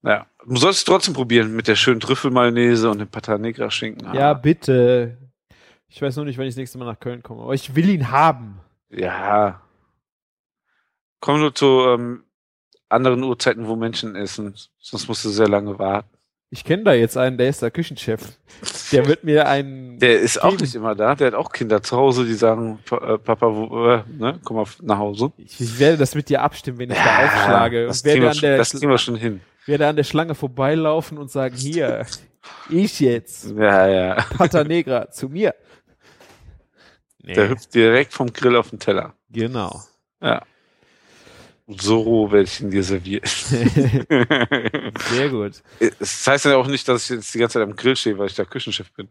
Ja. 0.03 0.27
Du 0.47 0.57
sollst 0.57 0.79
es 0.81 0.85
trotzdem 0.85 1.15
probieren 1.15 1.55
mit 1.55 1.67
der 1.69 1.75
schönen 1.77 2.01
Trüffelmayonnaise 2.01 2.89
und 2.91 2.99
dem 2.99 3.09
Pata 3.09 3.37
Negra 3.37 3.71
Schinken. 3.71 4.15
Ja, 4.15 4.33
bitte. 4.33 5.19
Ich 5.89 6.01
weiß 6.01 6.17
nur 6.17 6.25
nicht, 6.25 6.39
wann 6.39 6.47
ich 6.47 6.55
das 6.55 6.59
nächste 6.59 6.79
Mal 6.79 6.85
nach 6.87 7.01
Köln 7.01 7.23
komme, 7.23 7.43
aber 7.43 7.55
ich 7.55 7.75
will 7.75 7.89
ihn 7.89 8.11
haben. 8.11 8.61
Ja. 8.91 9.61
Komm 11.21 11.41
nur 11.41 11.55
zu 11.55 11.67
ähm, 11.89 12.25
anderen 12.89 13.23
Uhrzeiten, 13.23 13.67
wo 13.67 13.77
Menschen 13.77 14.15
essen. 14.15 14.55
Sonst 14.79 15.09
musst 15.09 15.25
du 15.25 15.31
sehr 15.31 15.49
lange 15.49 15.79
warten. 15.79 16.17
Ich 16.51 16.65
kenne 16.65 16.85
da 16.85 16.93
jetzt 16.93 17.17
einen, 17.17 17.39
der 17.39 17.49
ist 17.49 17.61
der 17.61 17.73
Küchenchef. 17.73 18.21
Der 18.93 19.07
wird 19.07 19.25
mir 19.25 19.49
einen. 19.49 19.99
Der 19.99 20.21
ist 20.21 20.41
auch 20.41 20.57
nicht 20.57 20.77
immer 20.77 20.95
da. 20.95 21.17
Der 21.17 21.29
hat 21.29 21.35
auch 21.35 21.51
Kinder 21.51 21.83
zu 21.83 21.97
Hause, 21.97 22.25
die 22.25 22.35
sagen, 22.35 22.79
äh, 22.91 23.19
Papa, 23.19 23.53
wo, 23.53 23.89
äh, 23.89 24.03
ne, 24.17 24.39
komm 24.45 24.57
mal 24.57 24.67
nach 24.83 24.99
Hause. 24.99 25.33
ich, 25.39 25.61
ich 25.61 25.79
werde 25.81 25.97
das 25.97 26.15
mit 26.15 26.29
dir 26.29 26.43
abstimmen, 26.43 26.79
wenn 26.79 26.91
ich 26.91 26.97
da 26.97 27.25
aufschlage. 27.25 27.87
das, 27.87 28.05
kriegen 28.05 28.23
wir, 28.23 28.29
an, 28.31 28.35
schon, 28.37 28.49
der, 28.49 28.59
das 28.59 28.71
kriegen 28.71 28.89
wir 28.89 28.99
schon 28.99 29.17
hin. 29.17 29.41
werde 29.67 29.89
an 29.89 29.97
der 29.97 30.05
Schlange 30.05 30.37
vorbeilaufen 30.37 31.19
und 31.19 31.33
sagen, 31.33 31.57
hier, 31.57 32.07
ich 32.71 33.01
jetzt, 33.01 33.51
Ja, 33.51 33.89
ja. 33.89 34.15
Pata 34.37 34.63
Negra, 34.63 35.11
zu 35.11 35.29
mir. 35.29 35.53
Nee. 37.25 37.35
Der 37.35 37.49
hüpft 37.49 37.75
direkt 37.75 38.13
vom 38.13 38.33
Grill 38.33 38.55
auf 38.55 38.71
den 38.71 38.79
Teller. 38.79 39.15
Genau. 39.31 39.83
So 41.69 42.01
roh 42.01 42.31
werde 42.31 42.45
ich 42.45 42.61
ihn 42.61 42.71
dir 42.71 42.85
servieren. 42.85 43.23
Sehr 43.27 45.29
gut. 45.31 45.63
Es 45.99 46.27
heißt 46.27 46.45
ja 46.45 46.57
auch 46.57 46.69
nicht, 46.69 46.87
dass 46.89 47.11
ich 47.11 47.17
jetzt 47.17 47.35
die 47.35 47.39
ganze 47.39 47.55
Zeit 47.59 47.69
am 47.69 47.75
Grill 47.75 47.97
stehe, 47.97 48.17
weil 48.19 48.29
ich 48.29 48.35
der 48.37 48.47
Küchenchef 48.47 48.93
bin. 48.93 49.09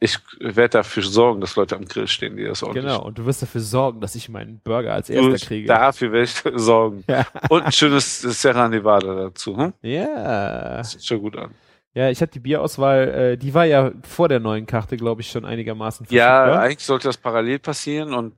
Ich 0.00 0.18
werde 0.38 0.68
dafür 0.70 1.02
sorgen, 1.02 1.40
dass 1.40 1.56
Leute 1.56 1.76
am 1.76 1.86
Grill 1.86 2.06
stehen, 2.06 2.36
die 2.36 2.44
das 2.44 2.62
ordentlich 2.62 2.84
Genau. 2.84 3.02
Und 3.04 3.18
du 3.18 3.26
wirst 3.26 3.42
dafür 3.42 3.62
sorgen, 3.62 4.00
dass 4.00 4.14
ich 4.14 4.28
meinen 4.28 4.60
Burger 4.62 4.92
als 4.92 5.08
erster 5.08 5.46
kriege. 5.46 5.66
Dafür 5.66 6.12
werde 6.12 6.24
ich 6.24 6.34
sorgen. 6.60 7.02
Ja. 7.08 7.26
Und 7.48 7.62
ein 7.62 7.72
schönes 7.72 8.20
Sierra 8.20 8.68
Nevada 8.68 9.14
dazu. 9.14 9.56
Hm? 9.56 9.72
Ja. 9.82 10.76
Das 10.76 10.92
sieht 10.92 11.04
schon 11.06 11.20
gut 11.20 11.36
an. 11.36 11.52
Ja, 11.94 12.10
ich 12.10 12.20
hatte 12.20 12.32
die 12.32 12.40
Bierauswahl, 12.40 13.08
äh, 13.08 13.36
die 13.38 13.54
war 13.54 13.64
ja 13.64 13.92
vor 14.02 14.28
der 14.28 14.40
neuen 14.40 14.66
Karte, 14.66 14.96
glaube 14.96 15.22
ich, 15.22 15.30
schon 15.30 15.44
einigermaßen 15.44 16.06
Ja, 16.10 16.42
verfügbar. 16.44 16.60
eigentlich 16.62 16.84
sollte 16.84 17.08
das 17.08 17.16
parallel 17.16 17.60
passieren 17.60 18.12
und 18.14 18.34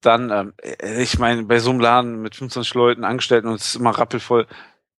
dann, 0.00 0.30
ähm, 0.30 0.54
äh, 0.62 1.02
ich 1.02 1.18
meine, 1.18 1.44
bei 1.44 1.58
so 1.58 1.70
einem 1.70 1.80
Laden 1.80 2.22
mit 2.22 2.34
25 2.34 2.74
Leuten 2.74 3.04
Angestellten 3.04 3.48
und 3.48 3.54
es 3.54 3.68
ist 3.68 3.76
immer 3.76 3.90
rappelvoll, 3.90 4.46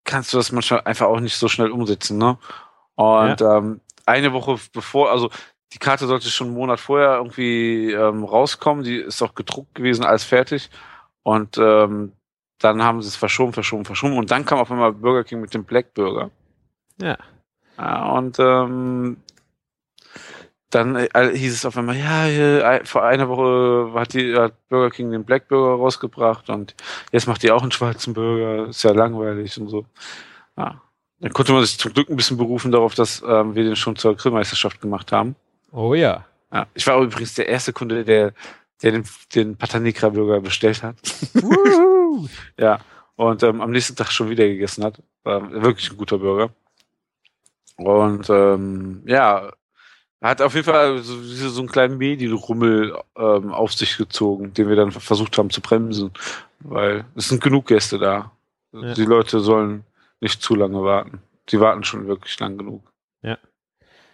kannst 0.04 0.34
du 0.34 0.38
das 0.38 0.52
manchmal 0.52 0.82
einfach 0.82 1.08
auch 1.08 1.20
nicht 1.20 1.36
so 1.36 1.48
schnell 1.48 1.72
umsetzen, 1.72 2.18
ne? 2.18 2.38
Und 2.96 3.42
ähm, 3.42 3.82
eine 4.06 4.34
Woche 4.34 4.58
bevor, 4.74 5.12
also 5.12 5.30
die 5.74 5.80
Karte 5.80 6.08
sollte 6.08 6.30
schon 6.30 6.48
einen 6.48 6.56
Monat 6.56 6.80
vorher 6.80 7.16
irgendwie 7.16 7.92
ähm, 7.92 8.24
rauskommen, 8.24 8.84
die 8.84 8.98
ist 8.98 9.22
auch 9.22 9.36
gedruckt 9.36 9.74
gewesen, 9.76 10.04
alles 10.04 10.24
fertig. 10.24 10.70
Und 11.24 11.58
ähm, 11.58 12.14
dann 12.60 12.84
haben 12.84 13.02
sie 13.02 13.08
es 13.08 13.16
verschoben, 13.16 13.54
verschoben, 13.54 13.86
verschoben 13.86 14.18
und 14.18 14.32
dann 14.32 14.46
kam 14.46 14.60
auf 14.60 14.72
einmal 14.72 14.94
Burger 14.94 15.24
King 15.24 15.42
mit 15.42 15.54
dem 15.54 15.64
Black 15.64 15.94
Burger. 15.94 16.30
Ja. 16.98 17.18
Ja, 17.78 18.10
und 18.12 18.38
ähm, 18.40 19.18
dann 20.72 20.96
äh, 20.96 21.38
hieß 21.38 21.54
es 21.54 21.66
auf 21.66 21.78
einmal, 21.78 21.98
ja, 21.98 22.26
hier, 22.26 22.82
vor 22.86 23.04
einer 23.04 23.30
Woche 23.30 23.92
hat, 24.00 24.14
die, 24.14 24.36
hat 24.36 24.54
Burger 24.70 24.90
King 24.90 25.12
den 25.12 25.24
Black 25.24 25.48
Burger 25.48 25.82
rausgebracht 25.82 26.50
und 26.50 26.76
jetzt 27.12 27.28
macht 27.28 27.44
die 27.44 27.52
auch 27.52 27.62
einen 27.62 27.72
schwarzen 27.72 28.14
Burger, 28.14 28.70
ist 28.70 28.84
ja 28.84 28.92
langweilig 28.92 29.60
und 29.60 29.70
so. 29.70 29.86
Ja. 30.58 30.82
Dann 31.20 31.34
konnte 31.34 31.54
man 31.54 31.64
sich 31.64 31.78
zum 31.78 31.94
Glück 31.94 32.10
ein 32.10 32.16
bisschen 32.16 32.38
berufen 32.38 32.72
darauf, 32.72 32.96
dass 32.96 33.22
ähm, 33.28 33.54
wir 33.54 33.64
den 33.64 33.76
schon 33.76 33.96
zur 33.96 34.16
Grillmeisterschaft 34.16 34.82
gemacht 34.82 35.12
haben. 35.12 35.36
Oh 35.72 35.94
ja. 35.94 36.26
Ja. 36.52 36.68
Ich 36.74 36.88
war 36.88 37.00
übrigens 37.00 37.36
der 37.36 37.48
erste 37.48 37.74
Kunde, 37.74 38.04
der, 38.04 38.34
der 38.82 38.92
den, 38.92 39.06
den 39.36 39.56
Patanikra 39.56 40.10
Burger 40.10 40.42
bestellt 40.42 40.84
hat. 40.84 40.96
Ja. 42.58 42.80
Und 43.16 43.42
ähm, 43.44 43.62
am 43.62 43.72
nächsten 43.72 43.96
Tag 43.96 44.12
schon 44.12 44.30
wieder 44.30 44.46
gegessen 44.46 44.84
hat. 44.84 45.02
War 45.24 45.50
wirklich 45.64 45.90
ein 45.92 45.98
guter 45.98 46.18
Burger. 46.18 46.50
Und 47.78 48.30
ähm, 48.30 49.02
ja, 49.06 49.52
hat 50.22 50.42
auf 50.42 50.54
jeden 50.54 50.66
Fall 50.66 51.00
so, 51.00 51.20
so 51.22 51.62
einen 51.62 51.70
kleinen 51.70 51.98
Medienrummel 51.98 52.96
ähm, 53.16 53.52
auf 53.52 53.74
sich 53.74 53.98
gezogen, 53.98 54.54
den 54.54 54.70
wir 54.70 54.76
dann 54.76 54.92
versucht 54.92 55.38
haben 55.38 55.50
zu 55.50 55.62
bremsen. 55.62 56.12
Weil 56.60 57.06
es 57.16 57.30
sind 57.30 57.42
genug 57.44 57.68
Gäste 57.68 57.98
da. 57.98 58.32
Ja. 58.72 58.94
Die 58.94 59.06
Leute 59.06 59.40
sollen 59.40 59.84
nicht 60.20 60.42
zu 60.42 60.56
lange 60.56 60.84
warten. 60.84 61.22
Die 61.50 61.60
warten 61.60 61.84
schon 61.84 62.08
wirklich 62.08 62.40
lang 62.40 62.58
genug. 62.58 62.84
Ja. 63.24 63.38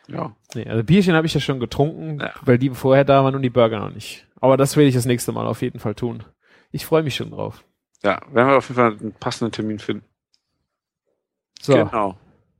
Ja. 0.07 0.33
Nee, 0.55 0.65
also 0.67 0.83
Bierchen 0.83 1.13
habe 1.15 1.27
ich 1.27 1.33
ja 1.33 1.41
schon 1.41 1.59
getrunken, 1.59 2.19
Ja. 2.21 2.31
weil 2.41 2.57
die 2.57 2.69
vorher 2.69 3.03
da 3.03 3.23
waren 3.25 3.35
und 3.35 3.41
die 3.41 3.49
Burger 3.49 3.79
noch 3.79 3.91
nicht. 3.93 4.25
Aber 4.39 4.55
das 4.55 4.77
werde 4.77 4.87
ich 4.87 4.95
das 4.95 5.05
nächste 5.05 5.33
Mal 5.33 5.45
auf 5.45 5.61
jeden 5.61 5.79
Fall 5.79 5.95
tun. 5.95 6.23
Ich 6.71 6.85
freue 6.85 7.03
mich 7.03 7.15
schon 7.15 7.31
drauf. 7.31 7.63
Ja, 8.03 8.21
werden 8.31 8.47
wir 8.49 8.57
auf 8.57 8.69
jeden 8.69 8.75
Fall 8.79 8.91
einen 8.97 9.11
passenden 9.13 9.51
Termin 9.51 9.79
finden. 9.79 10.05
So. 11.61 11.73
Genau. 11.73 12.17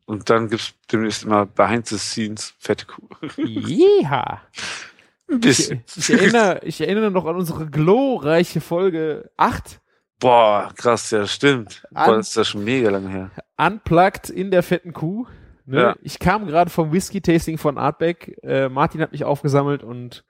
Und 0.08 0.30
dann 0.30 0.48
gibt's 0.48 0.74
demnächst 0.92 1.26
immer 1.26 1.46
Behind 1.46 1.86
the 1.86 1.98
Scenes 1.98 2.54
fette 2.60 2.86
Kuh. 2.86 3.08
Jeha. 3.38 4.42
Ein 5.30 5.36
Ich, 5.36 5.40
bisschen. 5.42 5.84
ich, 5.98 6.10
erinnere, 6.10 6.62
ich 6.64 6.80
erinnere 6.80 7.12
noch 7.12 7.26
an 7.26 7.36
unsere 7.36 7.70
glorreiche 7.70 8.62
Folge 8.62 9.30
8. 9.36 9.82
Boah, 10.20 10.72
krass, 10.76 11.12
ja, 11.12 11.28
stimmt. 11.28 11.84
Boah, 11.92 12.16
das 12.16 12.30
ist 12.30 12.36
ja 12.38 12.46
schon 12.46 12.64
mega 12.64 12.90
lange 12.90 13.10
her. 13.10 13.32
Unplugged 13.58 14.30
in 14.30 14.50
der 14.50 14.64
fetten 14.64 14.94
Kuh. 14.94 15.28
Ne? 15.66 15.82
Ja. 15.82 15.96
Ich 16.02 16.20
kam 16.20 16.48
gerade 16.48 16.70
vom 16.72 16.94
Whisky-Tasting 16.94 17.58
von 17.58 17.78
Artback. 17.78 18.38
Äh, 18.42 18.70
Martin 18.70 19.02
hat 19.02 19.12
mich 19.12 19.26
aufgesammelt 19.26 19.84
und 19.84 20.24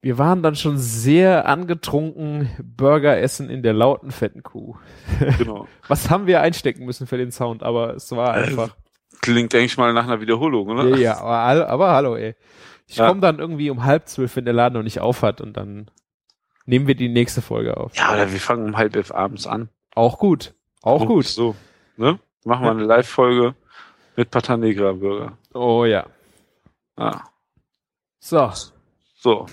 wir 0.00 0.16
waren 0.18 0.42
dann 0.42 0.54
schon 0.54 0.78
sehr 0.78 1.46
angetrunken 1.48 2.48
Burger 2.62 3.18
essen 3.18 3.50
in 3.50 3.62
der 3.62 3.72
lauten 3.72 4.10
fetten 4.10 4.42
Kuh. 4.42 4.76
Genau. 5.38 5.66
Was 5.88 6.08
haben 6.10 6.26
wir 6.26 6.40
einstecken 6.40 6.84
müssen 6.84 7.06
für 7.06 7.16
den 7.18 7.32
Sound, 7.32 7.62
aber 7.62 7.94
es 7.94 8.10
war 8.12 8.36
Äh, 8.36 8.44
einfach. 8.44 8.76
Klingt 9.20 9.54
eigentlich 9.54 9.76
mal 9.76 9.92
nach 9.92 10.04
einer 10.04 10.20
Wiederholung, 10.20 10.68
oder? 10.68 10.84
Ja, 10.90 10.96
ja 10.96 11.18
aber, 11.20 11.68
aber 11.68 11.90
hallo, 11.92 12.16
ey. 12.16 12.36
Ich 12.86 12.96
Ja. 12.96 13.08
komme 13.08 13.20
dann 13.20 13.38
irgendwie 13.40 13.70
um 13.70 13.84
halb 13.84 14.06
zwölf, 14.08 14.36
wenn 14.36 14.44
der 14.44 14.54
Laden 14.54 14.74
noch 14.74 14.82
nicht 14.84 15.00
auf 15.00 15.22
hat 15.22 15.40
und 15.40 15.56
dann 15.56 15.90
nehmen 16.64 16.86
wir 16.86 16.94
die 16.94 17.08
nächste 17.08 17.42
Folge 17.42 17.76
auf. 17.76 17.94
Ja, 17.96 18.12
oder 18.14 18.30
wir 18.30 18.38
fangen 18.40 18.66
um 18.66 18.76
halb 18.76 18.94
elf 18.94 19.10
abends 19.10 19.46
an. 19.46 19.68
Auch 19.94 20.18
gut. 20.18 20.54
Auch 20.82 21.02
Oh, 21.02 21.06
gut. 21.06 21.24
So, 21.26 21.56
ne? 21.96 22.18
Machen 22.44 22.64
wir 22.64 22.70
eine 22.70 22.84
Live-Folge 22.84 23.54
mit 24.16 24.30
Pata 24.30 24.56
Negra 24.56 24.92
Burger. 24.92 25.36
Oh 25.54 25.84
ja. 25.84 26.06
Ja. 26.98 27.24
So, 28.20 28.50
So. 29.16 29.46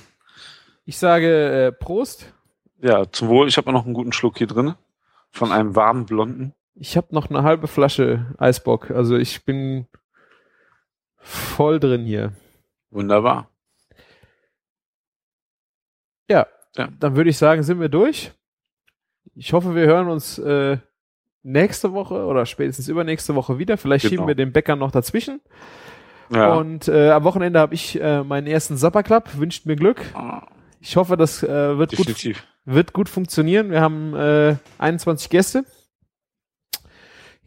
Ich 0.85 0.97
sage 0.97 1.67
äh, 1.67 1.71
Prost. 1.71 2.33
Ja, 2.81 3.09
zum 3.11 3.27
Wohl. 3.29 3.47
Ich 3.47 3.57
habe 3.57 3.71
noch 3.71 3.85
einen 3.85 3.93
guten 3.93 4.13
Schluck 4.13 4.37
hier 4.37 4.47
drin. 4.47 4.75
Von 5.31 5.51
einem 5.51 5.75
warmen 5.75 6.05
Blonden. 6.05 6.53
Ich 6.75 6.95
habe 6.97 7.07
noch 7.11 7.29
eine 7.29 7.43
halbe 7.43 7.67
Flasche 7.67 8.25
Eisbock. 8.37 8.91
Also 8.91 9.17
ich 9.17 9.43
bin 9.45 9.87
voll 11.17 11.79
drin 11.79 12.05
hier. 12.05 12.33
Wunderbar. 12.91 13.49
Ja, 16.29 16.47
Ja. 16.75 16.89
dann 16.99 17.15
würde 17.15 17.29
ich 17.29 17.37
sagen, 17.37 17.63
sind 17.63 17.79
wir 17.79 17.89
durch. 17.89 18.31
Ich 19.35 19.53
hoffe, 19.53 19.75
wir 19.75 19.85
hören 19.85 20.07
uns 20.07 20.37
äh, 20.37 20.77
nächste 21.43 21.93
Woche 21.93 22.25
oder 22.25 22.45
spätestens 22.45 22.87
übernächste 22.87 23.35
Woche 23.35 23.57
wieder. 23.57 23.77
Vielleicht 23.77 24.03
Genau. 24.03 24.11
schieben 24.11 24.27
wir 24.27 24.35
den 24.35 24.51
Bäcker 24.53 24.75
noch 24.75 24.91
dazwischen. 24.91 25.41
Ja. 26.29 26.53
Und 26.55 26.87
äh, 26.87 27.11
am 27.11 27.23
Wochenende 27.23 27.59
habe 27.59 27.73
ich 27.75 27.99
äh, 28.01 28.23
meinen 28.23 28.47
ersten 28.47 28.77
Supper 28.77 29.03
Club. 29.03 29.29
Wünscht 29.37 29.65
mir 29.65 29.75
Glück. 29.75 30.01
Ah, 30.15 30.47
Ich 30.87 30.97
hoffe, 30.97 31.17
das 31.17 31.41
äh, 31.41 31.77
wird, 31.79 31.95
gut, 31.95 32.07
wird 32.65 32.93
gut 32.93 33.09
funktionieren. 33.09 33.71
Wir 33.71 33.81
haben 33.81 34.15
äh, 34.15 34.55
21 34.77 35.31
Gäste. 35.31 35.65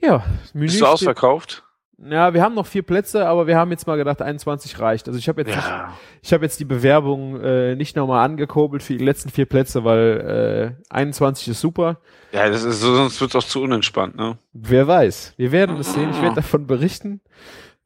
Ja, 0.00 0.24
Menü 0.52 0.66
Bist 0.66 0.80
du 0.80 0.86
ausverkauft? 0.86 1.62
Ja, 1.98 2.34
wir 2.34 2.42
haben 2.42 2.56
noch 2.56 2.66
vier 2.66 2.82
Plätze, 2.82 3.26
aber 3.28 3.46
wir 3.46 3.56
haben 3.56 3.70
jetzt 3.70 3.86
mal 3.86 3.96
gedacht, 3.96 4.22
21 4.22 4.80
reicht. 4.80 5.06
Also 5.06 5.20
ich 5.20 5.28
habe 5.28 5.42
jetzt, 5.42 5.54
Ja. 5.54 5.92
ich 6.20 6.32
habe 6.32 6.44
jetzt 6.44 6.58
die 6.58 6.64
Bewerbung 6.64 7.40
äh, 7.40 7.76
nicht 7.76 7.94
nochmal 7.94 8.24
angekurbelt 8.24 8.82
für 8.82 8.96
die 8.96 9.04
letzten 9.04 9.30
vier 9.30 9.46
Plätze, 9.46 9.84
weil 9.84 10.76
äh, 10.90 10.92
21 10.92 11.46
ist 11.48 11.60
super. 11.60 12.00
Ja, 12.32 12.48
das 12.48 12.64
ist, 12.64 12.80
sonst 12.80 13.20
wird 13.20 13.30
es 13.30 13.36
auch 13.36 13.48
zu 13.48 13.62
unentspannt, 13.62 14.16
ne? 14.16 14.38
Wer 14.52 14.88
weiß. 14.88 15.34
Wir 15.36 15.52
werden 15.52 15.76
es 15.76 15.92
sehen. 15.92 16.10
Ich 16.10 16.20
werde 16.22 16.36
davon 16.36 16.66
berichten. 16.66 17.20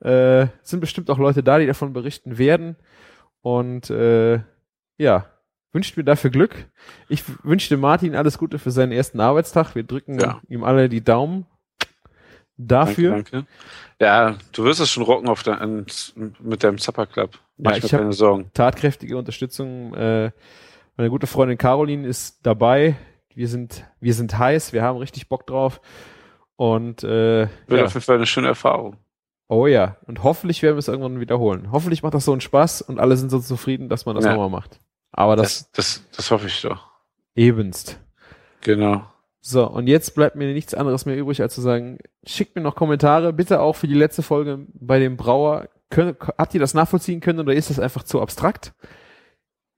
Äh, 0.03 0.45
es 0.63 0.71
sind 0.71 0.81
bestimmt 0.81 1.11
auch 1.11 1.19
Leute 1.19 1.43
da, 1.43 1.59
die 1.59 1.67
davon 1.67 1.93
berichten 1.93 2.39
werden. 2.39 2.77
Und 3.43 3.91
äh, 3.91 4.41
ja, 4.97 5.27
wünscht 5.73 5.97
mir 5.97 6.05
dafür 6.05 6.31
Glück. 6.31 6.71
Ich 7.09 7.27
w- 7.29 7.33
wünsche 7.43 7.69
dem 7.71 7.81
Martin 7.81 8.15
alles 8.15 8.39
Gute 8.39 8.59
für 8.59 8.71
seinen 8.71 8.93
ersten 8.93 9.21
Arbeitstag. 9.21 9.75
Wir 9.75 9.85
drücken 9.85 10.19
Ja. 10.21 10.41
ihm 10.49 10.65
alle 10.65 10.89
die 10.89 11.03
Daumen 11.03 11.47
dafür. 12.57 13.11
Danke, 13.13 13.31
danke. 13.33 13.47
Ja, 14.01 14.37
du 14.53 14.65
wirst 14.65 14.81
es 14.81 14.91
schon 14.91 15.03
rocken 15.03 15.29
auf 15.29 15.43
dein, 15.43 15.87
mit 16.41 16.63
deinem 16.65 16.79
Supper 16.79 17.07
Club. 17.07 17.39
Mach 17.57 17.73
Ja, 17.73 17.77
ich 17.79 17.85
ich 17.85 17.91
keine 17.91 18.13
Sorgen. 18.13 18.51
tatkräftige 18.55 19.17
Unterstützung. 19.17 19.95
Äh, 19.95 20.31
meine 20.97 21.11
gute 21.11 21.27
Freundin 21.27 21.59
Caroline 21.59 22.07
ist 22.07 22.45
dabei. 22.45 22.97
Wir 23.35 23.49
sind, 23.49 23.85
wir 24.01 24.13
sind 24.15 24.37
heiß, 24.37 24.73
wir 24.73 24.83
haben 24.83 24.99
richtig 24.99 25.29
Bock 25.29 25.47
drauf. 25.47 25.81
Und 26.57 27.03
äh, 27.03 27.49
Wird 27.67 27.81
ja. 27.81 27.85
auf 27.87 27.95
jeden 27.95 28.05
Fall 28.05 28.17
eine 28.17 28.27
schöne 28.27 28.49
Erfahrung. 28.49 28.97
oh 29.49 29.67
ja, 29.67 29.97
und 30.07 30.23
hoffentlich 30.23 30.63
werden 30.63 30.77
wir 30.77 30.79
es 30.81 30.89
irgendwann 30.89 31.19
wiederholen. 31.21 31.73
Hoffentlich 31.73 32.03
macht 32.03 32.15
das 32.15 32.25
so 32.25 32.33
einen 32.33 32.41
Spaß 32.41 32.83
und 32.83 32.99
alle 33.01 33.17
sind 33.17 33.31
so 33.31 33.39
zufrieden, 33.41 33.89
dass 33.89 34.05
man 34.07 34.15
das 34.17 34.25
Ja. 34.25 34.33
nochmal 34.33 34.51
macht. 34.51 34.81
Aber 35.13 35.37
das, 35.37 35.71
Das, 35.73 36.01
das, 36.01 36.17
das 36.17 36.31
hoffe 36.31 36.47
ich 36.47 36.61
doch. 36.63 36.89
ebenst. 37.35 37.99
Genau. 38.63 39.05
So, 39.41 39.69
und 39.69 39.89
jetzt 39.89 40.15
bleibt 40.15 40.37
mir 40.37 40.53
nichts 40.53 40.73
anderes 40.73 41.05
mehr 41.05 41.17
übrig, 41.17 41.43
als 41.43 41.55
zu 41.55 41.61
sagen, 41.61 41.99
schickt 42.25 42.55
mir 42.55 42.63
noch 42.63 42.77
Kommentare, 42.77 43.33
bitte 43.33 43.61
auch 43.61 43.75
für 43.75 43.89
die 43.89 43.95
letzte 43.95 44.23
Folge 44.23 44.67
bei 44.73 44.99
dem 45.01 45.17
Brauer. 45.17 45.69
Könnt, 45.91 46.19
habt 46.39 46.55
ihr 46.55 46.61
das 46.61 46.75
nachvollziehen 46.75 47.21
können 47.21 47.41
oder 47.41 47.53
ist 47.53 47.69
das 47.69 47.81
einfach 47.81 48.05
zu 48.05 48.21
abstrakt? 48.23 48.73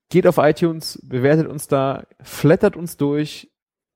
Geht 0.09 0.27
auf 0.27 0.37
iTunes, 0.37 0.99
bewertet 1.03 1.47
uns 1.47 1.67
da, 1.67 2.03
flattert 2.21 2.77
uns 2.77 2.95
durch, 2.95 3.51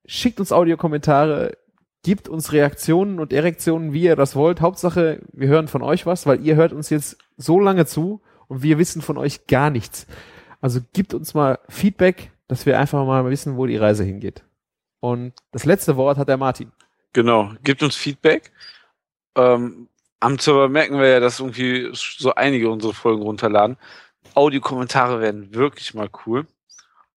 schickt 0.06 0.40
uns 0.40 0.52
Audiokommentare, 0.52 1.56
gibt 2.04 2.28
uns 2.28 2.52
Reaktionen 2.52 3.20
und 3.20 3.32
Erektionen, 3.32 3.94
wie 3.94 4.04
ihr 4.04 4.16
das 4.16 4.36
wollt. 4.36 4.62
Hauptsache, 4.62 5.22
wir 5.32 5.48
hören 5.48 5.68
von 5.68 5.84
euch 5.84 6.08
was, 6.08 6.26
weil 6.26 6.44
ihr 6.44 6.56
hört 6.56 6.74
uns 6.74 6.90
jetzt 6.90 7.18
so 7.38 7.60
lange 7.60 7.86
zu 7.86 8.22
und 8.48 8.64
wir 8.64 8.80
wissen 8.80 9.04
von 9.04 9.18
euch 9.20 9.46
gar 9.46 9.70
nichts. 9.70 10.08
Also 10.62 10.80
gibt 10.94 11.14
uns 11.14 11.34
mal 11.34 11.60
Feedback, 11.70 12.32
dass 12.48 12.66
wir 12.66 12.80
einfach 12.80 13.06
mal 13.06 13.30
wissen, 13.30 13.58
wo 13.58 13.66
die 13.66 13.78
Reise 13.78 14.04
hingeht. 14.04 14.44
Und 15.00 15.34
das 15.52 15.66
letzte 15.66 15.96
Wort 15.96 16.18
hat 16.18 16.28
der 16.28 16.38
Martin. 16.38 16.72
Genau. 17.14 17.54
Gebt 17.64 17.82
uns 17.84 17.96
Feedback. 17.96 18.52
Ähm, 19.36 19.88
am 20.20 20.38
Server 20.38 20.68
merken 20.68 21.00
wir 21.00 21.08
ja, 21.08 21.20
dass 21.20 21.40
irgendwie 21.40 21.90
so 21.94 22.36
einige 22.36 22.70
unsere 22.70 22.94
Folgen 22.94 23.22
runterladen. 23.22 23.78
Audiokommentare 24.36 25.22
wären 25.22 25.54
wirklich 25.54 25.94
mal 25.94 26.10
cool. 26.26 26.46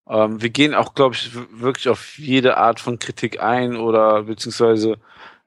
Ähm, 0.08 0.42
wir 0.42 0.50
gehen 0.50 0.76
auch, 0.76 0.94
glaube 0.94 1.16
ich, 1.16 1.32
wirklich 1.52 1.90
auf 1.90 2.18
jede 2.20 2.58
Art 2.58 2.80
von 2.80 3.00
Kritik 3.00 3.42
ein 3.42 3.76
oder 3.76 4.24
beziehungsweise 4.24 4.98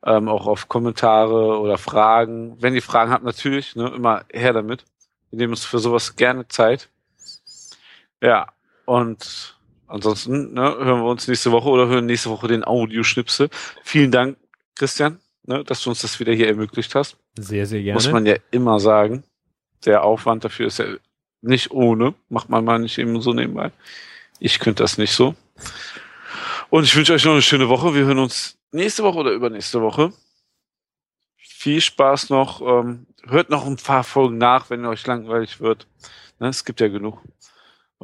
ähm, 0.04 0.28
auch 0.28 0.46
auf 0.46 0.68
Kommentare 0.68 1.58
oder 1.58 1.78
Fragen. 1.78 2.56
Wenn 2.60 2.74
ihr 2.74 2.82
Fragen 2.82 3.10
habt, 3.12 3.24
natürlich, 3.24 3.76
ne, 3.76 3.88
immer 3.94 4.24
her 4.32 4.52
damit. 4.52 4.84
Wir 5.30 5.38
nehmen 5.38 5.52
uns 5.52 5.64
für 5.64 5.78
sowas 5.78 6.16
gerne 6.16 6.48
Zeit. 6.48 6.88
Ja, 8.24 8.46
und 8.86 9.54
ansonsten 9.86 10.54
ne, 10.54 10.62
hören 10.62 11.02
wir 11.02 11.10
uns 11.10 11.28
nächste 11.28 11.52
Woche 11.52 11.68
oder 11.68 11.88
hören 11.88 12.06
nächste 12.06 12.30
Woche 12.30 12.48
den 12.48 12.64
Audioschnipsel. 12.64 13.50
Vielen 13.82 14.10
Dank, 14.10 14.38
Christian, 14.74 15.20
ne, 15.42 15.62
dass 15.62 15.82
du 15.82 15.90
uns 15.90 16.00
das 16.00 16.18
wieder 16.20 16.32
hier 16.32 16.48
ermöglicht 16.48 16.94
hast. 16.94 17.18
Sehr, 17.38 17.66
sehr 17.66 17.82
gerne. 17.82 17.94
Muss 17.94 18.10
man 18.10 18.24
ja 18.24 18.36
immer 18.50 18.80
sagen. 18.80 19.24
Der 19.84 20.04
Aufwand 20.04 20.42
dafür 20.42 20.68
ist 20.68 20.78
ja 20.78 20.86
nicht 21.42 21.70
ohne. 21.70 22.14
Macht 22.30 22.48
man 22.48 22.64
mal 22.64 22.78
nicht 22.78 22.96
eben 22.96 23.20
so 23.20 23.34
nebenbei. 23.34 23.72
Ich 24.38 24.58
könnte 24.58 24.82
das 24.82 24.96
nicht 24.96 25.12
so. 25.12 25.34
Und 26.70 26.84
ich 26.84 26.96
wünsche 26.96 27.12
euch 27.12 27.26
noch 27.26 27.32
eine 27.32 27.42
schöne 27.42 27.68
Woche. 27.68 27.94
Wir 27.94 28.06
hören 28.06 28.20
uns 28.20 28.56
nächste 28.72 29.02
Woche 29.02 29.18
oder 29.18 29.32
übernächste 29.32 29.82
Woche. 29.82 30.14
Viel 31.36 31.82
Spaß 31.82 32.30
noch. 32.30 32.62
Ähm, 32.62 33.06
hört 33.24 33.50
noch 33.50 33.66
ein 33.66 33.76
paar 33.76 34.02
Folgen 34.02 34.38
nach, 34.38 34.70
wenn 34.70 34.86
euch 34.86 35.06
langweilig 35.06 35.60
wird. 35.60 35.86
Ne, 36.38 36.48
es 36.48 36.64
gibt 36.64 36.80
ja 36.80 36.88
genug. 36.88 37.20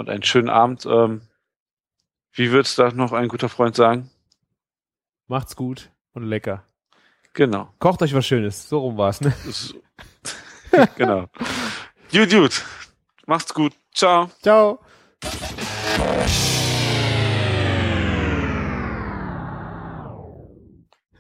Und 0.01 0.09
einen 0.09 0.23
schönen 0.23 0.49
Abend. 0.49 0.87
Ähm, 0.87 1.21
wie 2.33 2.53
wird's 2.53 2.75
da 2.75 2.91
noch 2.91 3.13
ein 3.13 3.29
guter 3.29 3.51
Freund 3.51 3.77
sagen? 3.77 4.09
Macht's 5.27 5.57
gut 5.57 5.91
und 6.15 6.23
lecker. 6.23 6.65
Genau. 7.35 7.75
Kocht 7.81 8.01
euch 8.01 8.15
was 8.15 8.27
Schönes. 8.27 8.67
So 8.67 8.79
rum 8.79 8.97
war's, 8.97 9.21
ne? 9.21 9.35
Genau. 10.97 11.27
Gut, 12.11 12.31
gut. 12.31 12.65
Macht's 13.27 13.53
gut. 13.53 13.75
Ciao. 13.93 14.31
Ciao. 14.41 14.81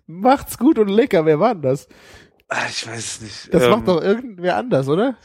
Macht's 0.07 0.59
gut 0.59 0.79
und 0.79 0.89
lecker. 0.89 1.25
Wer 1.27 1.39
war 1.39 1.55
denn 1.55 1.63
das? 1.63 1.87
Ah, 2.49 2.67
Ich 2.69 2.87
weiß 2.87 2.99
es 2.99 3.21
nicht. 3.21 3.55
Das 3.55 3.65
Ähm, 3.65 3.71
macht 3.71 3.89
doch 3.89 4.01
irgendwer 4.03 4.57
anders, 4.57 4.89
oder? 4.89 5.17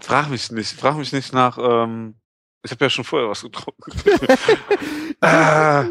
Frag 0.00 0.28
mich 0.30 0.50
nicht. 0.52 0.78
Frag 0.78 0.96
mich 0.96 1.12
nicht 1.12 1.32
nach. 1.32 1.58
Ähm, 1.60 2.14
ich 2.62 2.70
habe 2.70 2.84
ja 2.84 2.90
schon 2.90 3.04
vorher 3.04 3.28
was 3.28 3.42
getrunken. 3.42 3.92
ah, 5.20 5.84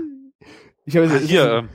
Ich 0.85 0.95
habe 0.95 1.06
ist, 1.07 1.27
hier. 1.27 1.45
das 1.45 1.64
Ähm, 1.64 1.69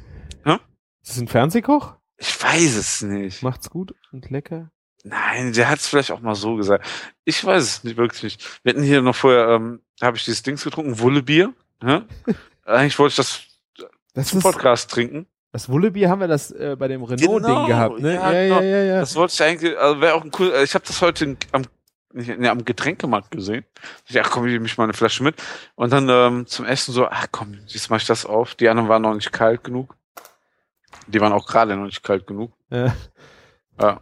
ein- 0.44 0.60
ist 1.02 1.10
das 1.10 1.18
ein 1.18 1.28
Fernsehkoch? 1.28 1.94
ich 2.18 2.42
weiß 2.42 2.76
es 2.76 3.02
nicht. 3.02 3.42
Macht's 3.42 3.68
gut 3.70 3.94
und 4.12 4.30
lecker. 4.30 4.70
Nein, 5.04 5.52
der 5.52 5.68
hat 5.68 5.80
es 5.80 5.88
vielleicht 5.88 6.12
auch 6.12 6.20
mal 6.20 6.36
so 6.36 6.54
gesagt. 6.54 6.86
Ich 7.24 7.44
weiß 7.44 7.62
es 7.62 7.84
nicht 7.84 7.96
wirklich 7.96 8.22
nicht. 8.22 8.60
Wir 8.62 8.72
hatten 8.72 8.84
hier 8.84 9.02
noch 9.02 9.16
vorher. 9.16 9.48
Ähm, 9.48 9.80
habe 10.00 10.16
ich 10.16 10.24
dieses 10.24 10.42
Dings 10.44 10.62
getrunken, 10.62 11.00
Wullebier. 11.00 11.52
Hä? 11.82 12.02
Eigentlich 12.64 12.96
wollte 13.00 13.10
ich 13.12 13.16
das 13.16 13.40
Das 14.14 14.28
zum 14.28 14.38
ist 14.38 14.44
Podcast 14.44 14.88
trinken. 14.92 15.26
das 15.50 15.68
Wullebier 15.68 16.08
haben 16.08 16.20
wir 16.20 16.28
das 16.28 16.52
äh, 16.52 16.76
bei 16.78 16.86
dem 16.86 17.02
Renault-Ding 17.02 17.42
Genau, 17.42 17.66
gehabt, 17.66 17.98
ne? 17.98 18.14
ja, 18.14 18.32
ja, 18.32 18.42
genau. 18.44 18.60
ja, 18.60 18.62
ja, 18.62 18.82
ja. 18.84 19.00
Das 19.00 19.16
wollte 19.16 19.34
ich 19.34 19.42
eigentlich. 19.42 19.76
Also 19.76 20.00
wäre 20.00 20.14
auch 20.14 20.22
ein 20.22 20.30
cool. 20.38 20.52
Ich 20.62 20.74
habe 20.76 20.84
das 20.86 21.02
heute 21.02 21.36
am 21.50 21.64
nicht, 22.14 22.38
nee, 22.38 22.48
am 22.48 22.64
Getränkemarkt 22.64 23.30
gesehen. 23.30 23.64
Ich 24.08 24.20
ach 24.20 24.30
komm, 24.30 24.46
ich 24.46 24.52
nehme 24.52 24.66
ich 24.66 24.78
mal 24.78 24.84
eine 24.84 24.92
Flasche 24.92 25.22
mit. 25.22 25.42
Und 25.74 25.92
dann 25.92 26.08
ähm, 26.08 26.46
zum 26.46 26.64
Essen 26.64 26.92
so, 26.92 27.08
ach 27.08 27.26
komm, 27.30 27.54
jetzt 27.66 27.90
mache 27.90 28.00
ich 28.00 28.06
das 28.06 28.26
auf. 28.26 28.54
Die 28.54 28.68
anderen 28.68 28.88
waren 28.88 29.02
noch 29.02 29.14
nicht 29.14 29.32
kalt 29.32 29.64
genug. 29.64 29.96
Die 31.06 31.20
waren 31.20 31.32
auch 31.32 31.46
gerade 31.46 31.76
noch 31.76 31.86
nicht 31.86 32.02
kalt 32.02 32.26
genug. 32.26 32.52
Ja. 32.70 32.94
Ja. 33.80 34.00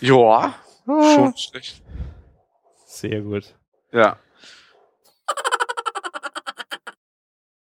Joa, 0.00 0.54
Ah, 0.86 1.14
schon 1.14 1.36
schlecht. 1.36 1.82
Sehr 2.86 3.20
gut. 3.20 3.54
Ja. 3.92 4.18